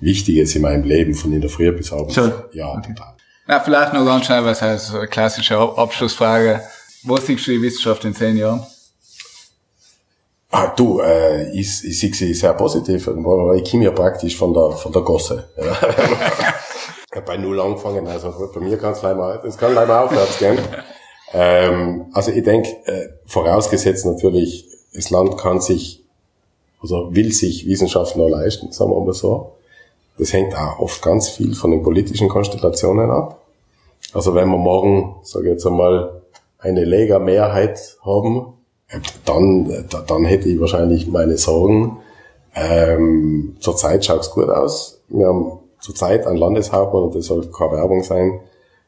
Wichtiges 0.00 0.56
in 0.56 0.62
meinem 0.62 0.82
Leben, 0.82 1.14
von 1.14 1.32
in 1.32 1.40
der 1.40 1.50
Früh 1.50 1.70
bis 1.70 1.92
abends. 1.92 2.14
Schon? 2.14 2.32
Ja, 2.52 2.74
total. 2.80 3.14
Na, 3.46 3.60
vielleicht 3.60 3.92
noch 3.92 4.04
ganz 4.04 4.26
schnell, 4.26 4.44
was 4.44 4.60
heißt, 4.62 4.86
so 4.88 4.98
eine 4.98 5.06
klassische 5.06 5.56
Ab- 5.56 5.78
Abschlussfrage. 5.78 6.60
Wo 7.04 7.16
siehst 7.18 7.46
du 7.46 7.52
die 7.52 7.62
Wissenschaft 7.62 8.04
in 8.04 8.14
zehn 8.14 8.36
Jahren? 8.36 8.64
Ah, 10.50 10.66
du, 10.74 11.00
äh, 11.00 11.50
ich, 11.52 11.84
ich 11.84 12.00
sehe 12.00 12.12
sie 12.12 12.34
sehr 12.34 12.54
positiv, 12.54 13.06
weil 13.06 13.60
ich 13.62 13.70
komme 13.70 13.84
ja 13.84 13.92
praktisch 13.92 14.36
von 14.36 14.52
der, 14.52 14.72
von 14.72 14.90
der 14.92 15.02
Gosse. 15.02 15.48
Ja. 15.56 15.76
ich 17.10 17.16
hab 17.16 17.26
bei 17.26 17.36
Null 17.36 17.60
angefangen, 17.60 18.06
also 18.06 18.30
gut, 18.30 18.52
bei 18.52 18.60
mir 18.60 18.76
kann 18.78 18.92
es 18.92 19.02
mal, 19.02 19.40
es 19.44 19.56
kann 19.56 19.74
leider 19.74 20.04
aufwärts 20.04 20.38
gehen. 20.38 20.58
Ähm, 21.32 22.06
also 22.12 22.32
ich 22.32 22.42
denke, 22.42 22.70
äh, 22.86 23.08
vorausgesetzt 23.24 24.04
natürlich, 24.04 24.66
das 24.92 25.10
Land 25.10 25.38
kann 25.38 25.60
sich, 25.60 26.02
also 26.82 27.14
will 27.14 27.30
sich 27.30 27.68
Wissenschaft 27.68 28.16
noch 28.16 28.26
leisten, 28.28 28.72
sagen 28.72 28.90
wir 28.90 28.98
mal 29.00 29.12
so. 29.12 29.52
Das 30.18 30.32
hängt 30.32 30.56
auch 30.56 30.80
oft 30.80 31.00
ganz 31.02 31.28
viel 31.28 31.54
von 31.54 31.70
den 31.70 31.84
politischen 31.84 32.28
Konstellationen 32.28 33.12
ab. 33.12 33.42
Also 34.12 34.34
wenn 34.34 34.48
wir 34.48 34.58
morgen, 34.58 35.20
sage 35.22 35.44
ich 35.46 35.52
jetzt 35.52 35.66
einmal, 35.68 36.20
eine 36.58 36.84
Lega-Mehrheit 36.84 37.78
haben, 38.04 38.54
äh, 38.88 38.98
dann, 39.24 39.86
da- 39.88 40.00
dann 40.04 40.24
hätte 40.24 40.48
ich 40.48 40.58
wahrscheinlich 40.58 41.06
meine 41.06 41.36
Sorgen. 41.38 41.98
Ähm, 42.56 43.56
zurzeit 43.60 44.04
schaut's 44.04 44.32
gut 44.32 44.48
aus. 44.48 45.00
Wir 45.06 45.28
haben 45.28 45.60
zurzeit 45.80 46.26
ein 46.26 46.36
Landeshauptmann, 46.36 47.04
und 47.04 47.14
das 47.14 47.26
soll 47.26 47.46
keine 47.50 47.72
Werbung 47.72 48.02
sein, 48.02 48.40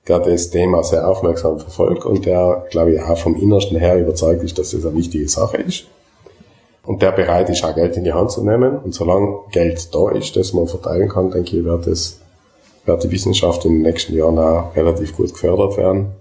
der 0.09 0.19
das 0.19 0.51
Thema 0.51 0.83
sehr 0.83 1.09
aufmerksam 1.09 1.59
verfolgt 1.59 2.05
und 2.05 2.27
der, 2.27 2.67
glaube 2.71 2.95
ich, 2.95 3.01
auch 3.01 3.17
vom 3.17 3.37
Innersten 3.37 3.79
her 3.79 4.01
überzeugt 4.01 4.43
ist, 4.43 4.59
dass 4.59 4.73
das 4.73 4.85
eine 4.85 4.97
wichtige 4.97 5.29
Sache 5.29 5.59
ist. 5.59 5.85
Und 6.85 7.01
der 7.03 7.13
bereit 7.13 7.49
ist, 7.49 7.65
auch 7.65 7.75
Geld 7.75 7.97
in 7.97 8.05
die 8.05 8.13
Hand 8.13 8.33
zu 8.33 8.43
nehmen. 8.43 8.79
Und 8.79 8.93
solange 8.93 9.39
Geld 9.53 9.95
da 9.95 10.11
ist, 10.11 10.35
das 10.35 10.53
man 10.53 10.67
verteilen 10.67 11.09
kann, 11.09 11.31
denke 11.31 11.57
ich, 11.57 11.65
wird, 11.65 11.87
das, 11.87 12.19
wird 12.85 13.05
die 13.05 13.11
Wissenschaft 13.13 13.65
in 13.65 13.75
den 13.75 13.83
nächsten 13.83 14.15
Jahren 14.15 14.39
auch 14.39 14.75
relativ 14.75 15.17
gut 15.17 15.33
gefördert 15.33 15.77
werden. 15.77 16.13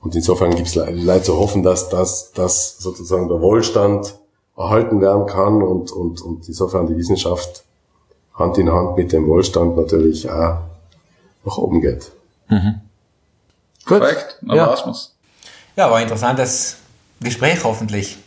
Und 0.00 0.16
insofern 0.16 0.54
gibt 0.54 0.68
es 0.68 0.74
leider 0.74 1.22
zu 1.22 1.38
hoffen, 1.38 1.62
dass, 1.62 1.88
dass, 1.88 2.32
dass 2.32 2.78
sozusagen 2.78 3.28
der 3.28 3.40
Wohlstand 3.40 4.16
erhalten 4.56 5.00
werden 5.00 5.26
kann 5.26 5.62
und, 5.62 5.92
und, 5.92 6.20
und 6.22 6.48
insofern 6.48 6.86
die 6.86 6.96
Wissenschaft 6.96 7.64
Hand 8.40 8.58
in 8.58 8.70
Hand 8.72 8.96
mit 8.96 9.12
dem 9.12 9.26
Wohlstand 9.26 9.76
natürlich 9.76 10.28
auch 10.28 10.58
nach 11.44 11.56
oben 11.58 11.80
geht. 11.80 12.10
Gut. 13.86 14.00
Perfekt, 14.00 14.38
dann 14.42 14.56
Ja. 14.56 14.66
war's 14.66 14.84
wir's. 14.86 15.14
Ja, 15.76 15.90
war 15.90 15.98
ein 15.98 16.02
interessantes 16.04 16.76
Gespräch 17.20 17.62
hoffentlich. 17.64 18.18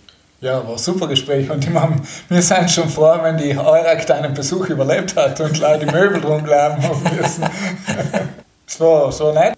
Ja, 0.41 0.63
war 0.65 0.73
ein 0.73 0.77
super 0.77 1.07
Gespräch 1.07 1.49
und 1.49 1.63
ich 1.63 1.69
mein, 1.69 2.01
wir 2.29 2.41
sind 2.41 2.69
schon 2.69 2.89
froh, 2.89 3.17
wenn 3.21 3.37
die 3.37 3.57
Eurak 3.57 4.05
deinen 4.07 4.33
Besuch 4.33 4.69
überlebt 4.69 5.15
hat 5.15 5.39
und 5.39 5.57
leider 5.59 5.85
die 5.85 5.91
Möbel 5.91 6.19
drum 6.21 6.43
bleiben 6.43 6.81
haben 6.83 7.03
müssen. 7.15 7.43
es 8.67 8.79
war 8.79 9.11
so 9.11 9.31
nett. 9.31 9.55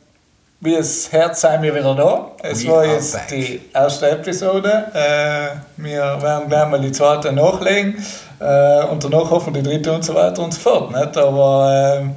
Wie 0.65 0.73
es 0.73 1.11
hört, 1.11 1.37
sind 1.37 1.61
wir 1.61 1.75
wieder 1.75 1.93
da. 1.93 2.31
Es 2.41 2.65
We 2.65 2.71
war 2.71 2.85
jetzt 2.85 3.13
back. 3.13 3.27
die 3.27 3.61
erste 3.71 4.09
Episode. 4.09 4.85
Äh, 4.95 5.57
wir 5.77 6.19
werden 6.19 6.49
gleich 6.49 6.67
mal 6.67 6.81
die 6.81 6.91
zweite 6.91 7.31
nachlegen 7.31 8.03
äh, 8.39 8.83
und 8.85 9.03
danach 9.03 9.29
hoffen 9.29 9.53
wir 9.53 9.61
die 9.61 9.69
dritte 9.69 9.93
und 9.93 10.03
so 10.03 10.15
weiter 10.15 10.41
und 10.41 10.55
so 10.55 10.59
fort. 10.59 10.89
Nicht? 10.89 11.15
Aber 11.17 12.09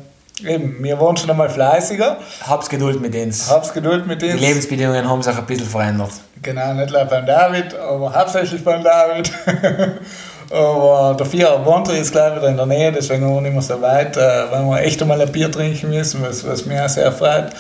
äh, 0.42 0.50
eben, 0.50 0.82
wir 0.82 0.98
waren 0.98 1.14
schon 1.18 1.28
einmal 1.28 1.50
fleißiger. 1.50 2.16
Hab's 2.46 2.70
Geduld 2.70 3.02
mit 3.02 3.14
uns. 3.14 3.50
Hab's 3.50 3.70
Geduld 3.74 4.06
mit 4.06 4.22
Die 4.22 4.30
uns. 4.30 4.40
Lebensbedingungen 4.40 5.06
haben 5.06 5.22
sich 5.22 5.36
ein 5.36 5.44
bisschen 5.44 5.66
verändert. 5.66 6.12
Genau, 6.40 6.72
nicht 6.72 6.90
nur 6.90 7.04
beim 7.04 7.26
David, 7.26 7.74
aber 7.78 8.14
hauptsächlich 8.14 8.64
beim 8.64 8.82
David. 8.82 9.30
aber 10.50 11.14
der 11.18 11.26
Vier 11.26 11.60
wohnt 11.66 11.88
er 11.88 11.96
jetzt 11.96 12.12
gleich 12.12 12.34
wieder 12.34 12.48
in 12.48 12.56
der 12.56 12.64
Nähe, 12.64 12.92
deswegen 12.92 13.24
auch 13.24 13.42
nicht 13.42 13.52
mehr 13.52 13.60
so 13.60 13.78
weit, 13.82 14.16
äh, 14.16 14.50
weil 14.50 14.64
wir 14.64 14.80
echt 14.80 15.02
einmal 15.02 15.20
ein 15.20 15.30
Bier 15.30 15.52
trinken 15.52 15.90
müssen, 15.90 16.22
was, 16.22 16.48
was 16.48 16.64
mich 16.64 16.80
auch 16.80 16.88
sehr 16.88 17.12
freut. 17.12 17.52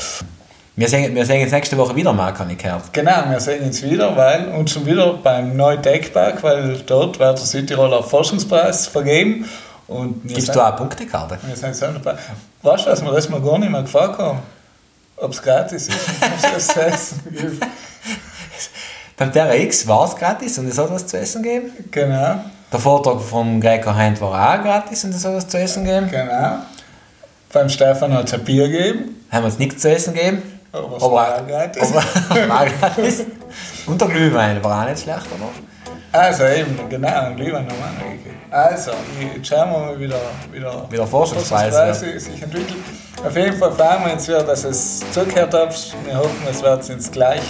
Wir 0.78 0.88
sehen, 0.88 1.12
wir 1.12 1.26
sehen 1.26 1.40
jetzt 1.40 1.50
nächste 1.50 1.76
Woche 1.76 1.96
wieder 1.96 2.12
mal, 2.12 2.32
kann 2.32 2.48
ich 2.50 2.58
gehört. 2.58 2.92
Genau, 2.92 3.24
wir 3.28 3.40
sehen 3.40 3.64
uns 3.64 3.82
wieder, 3.82 4.16
weil 4.16 4.46
uns 4.50 4.70
schon 4.70 4.86
wieder 4.86 5.12
beim 5.14 5.56
Neutech-Park, 5.56 6.40
weil 6.44 6.78
dort 6.86 7.18
wird 7.18 7.36
der 7.36 7.44
Südtiroler 7.46 8.00
Forschungspreis 8.04 8.86
vergeben. 8.86 9.48
Und 9.88 10.22
Gibst 10.28 10.46
sind- 10.46 10.54
du 10.54 10.60
auch 10.60 10.66
eine 10.68 10.76
Punktekarte? 10.76 11.36
Wir 11.44 11.56
sind 11.56 11.74
so 11.74 11.86
dabei. 11.86 12.16
Weißt 12.62 12.86
du, 12.86 12.90
was 12.90 13.02
wir 13.04 13.10
das 13.10 13.28
mal 13.28 13.40
gar 13.42 13.58
nicht 13.58 13.70
mehr 13.72 13.82
gefragt 13.82 14.18
haben? 14.20 14.38
Ob 15.16 15.32
es 15.32 15.42
gratis 15.42 15.88
ist, 15.88 15.98
ob 16.44 16.56
es 16.56 16.68
zu 16.68 16.80
essen 16.80 17.22
gibt. 17.32 17.66
Beim 19.16 19.32
Terra 19.32 19.54
X 19.56 19.84
war 19.88 20.04
es 20.06 20.14
gratis 20.14 20.58
und 20.60 20.68
es 20.68 20.78
hat 20.78 20.92
was 20.92 21.08
zu 21.08 21.18
essen 21.18 21.42
gegeben. 21.42 21.72
Genau, 21.90 22.36
Der 22.70 22.78
Vortrag 22.78 23.20
vom 23.20 23.60
Gregor 23.60 23.96
Heint 23.96 24.20
war 24.20 24.30
auch 24.30 24.62
gratis 24.62 25.02
und 25.02 25.12
es 25.12 25.24
hat 25.24 25.34
was 25.34 25.48
zu 25.48 25.58
essen 25.58 25.84
gegeben. 25.84 26.08
genau. 26.08 26.58
Beim 27.52 27.68
Stefan 27.68 28.12
hat 28.12 28.26
es 28.28 28.34
ein 28.34 28.44
Bier 28.44 28.68
gegeben. 28.68 29.24
Haben 29.32 29.42
wir 29.42 29.46
uns 29.46 29.58
nichts 29.58 29.82
zu 29.82 29.90
essen 29.90 30.14
gegeben. 30.14 30.42
Aber 30.72 30.96
es 30.96 31.02
Aber- 31.02 31.12
war. 31.12 31.34
Aber 31.36 32.66
gratis. 32.66 33.24
Und 33.86 34.00
der 34.00 34.08
Glühwein 34.08 34.62
war 34.62 34.82
auch 34.84 34.88
nicht 34.90 35.02
schlecht, 35.02 35.26
oder? 35.34 35.48
Also 36.20 36.44
eben, 36.44 36.76
genau, 36.88 37.08
ein 37.08 37.36
Glühwein 37.36 37.66
haben 37.66 37.76
wir 37.78 38.04
noch 38.04 38.12
gekriegt. 38.12 38.34
Also, 38.50 38.90
jetzt 39.34 39.46
schauen 39.46 39.70
wir 39.70 39.78
mal, 39.78 39.98
wie 40.00 40.08
der, 40.08 40.20
wie 40.52 40.60
der 40.60 40.86
Wie 40.90 40.96
der 40.96 41.06
Forschungspreis, 41.06 41.74
Forschungspreis 41.74 42.24
sich 42.24 42.42
entwickelt. 42.42 42.78
Auf 43.26 43.36
jeden 43.36 43.56
Fall 43.58 43.72
freuen 43.72 44.04
wir 44.06 44.12
uns 44.14 44.26
wieder, 44.28 44.42
dass 44.42 44.64
es 44.64 45.00
zugehört 45.12 45.52
habt. 45.52 45.94
Wir 46.04 46.16
hoffen, 46.18 46.46
es 46.50 46.62
wird 46.62 46.88
uns 46.90 47.10
gleich 47.10 47.42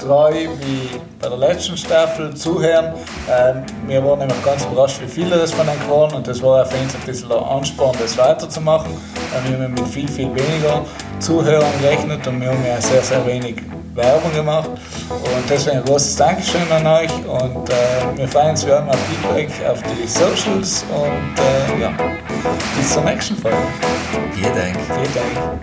treu 0.00 0.32
wie 0.32 1.00
bei 1.20 1.28
der 1.28 1.38
letzten 1.38 1.76
Staffel 1.76 2.34
zuhören. 2.34 2.94
Ähm, 3.30 3.62
wir 3.86 4.04
waren 4.04 4.20
nämlich 4.20 4.42
ganz 4.44 4.64
überrascht, 4.64 5.00
wie 5.02 5.08
viele 5.08 5.36
das 5.36 5.52
von 5.52 5.68
euch 5.68 5.88
waren 5.88 6.14
und 6.14 6.26
das 6.26 6.42
war 6.42 6.62
auch 6.62 6.66
für 6.66 6.78
uns 6.78 6.94
ein 6.94 7.00
bisschen 7.06 7.28
der 7.28 7.46
Ansporn, 7.46 7.96
das 8.00 8.16
weiterzumachen. 8.16 8.92
Weil 9.32 9.52
wir 9.52 9.64
haben 9.64 9.74
mit 9.74 9.86
viel, 9.88 10.08
viel 10.08 10.28
weniger 10.34 10.84
Zuhörern 11.18 11.72
gerechnet 11.80 12.26
und 12.26 12.40
wir 12.40 12.48
haben 12.48 12.64
ja 12.66 12.80
sehr, 12.80 13.02
sehr 13.02 13.24
wenig 13.26 13.56
Werbung 13.94 14.32
gemacht. 14.32 14.70
Und 15.10 15.48
deswegen 15.48 15.78
ein 15.78 15.84
großes 15.84 16.16
Dankeschön 16.16 16.70
an 16.72 16.86
euch 16.86 17.12
und 17.26 17.68
äh, 17.68 18.16
wir 18.16 18.28
freuen 18.28 18.50
uns 18.50 18.66
wie 18.66 18.70
immer 18.70 18.88
auf 18.88 18.98
Feedback 19.08 19.50
auf 19.68 19.82
die 19.82 20.06
Socials 20.06 20.84
und 20.90 21.38
äh, 21.38 21.82
ja, 21.82 21.92
bis 22.76 22.92
zur 22.92 23.02
nächsten 23.04 23.36
Folge. 23.36 23.58
Vielen 24.32 24.54
Dank. 24.54 24.76
Vielen 24.86 25.14
Dank. 25.14 25.60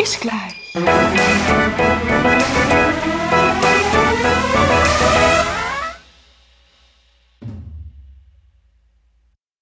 Ist 0.00 0.20
gleich. 0.20 0.61
Thank 0.74 2.72
you. 2.72 2.81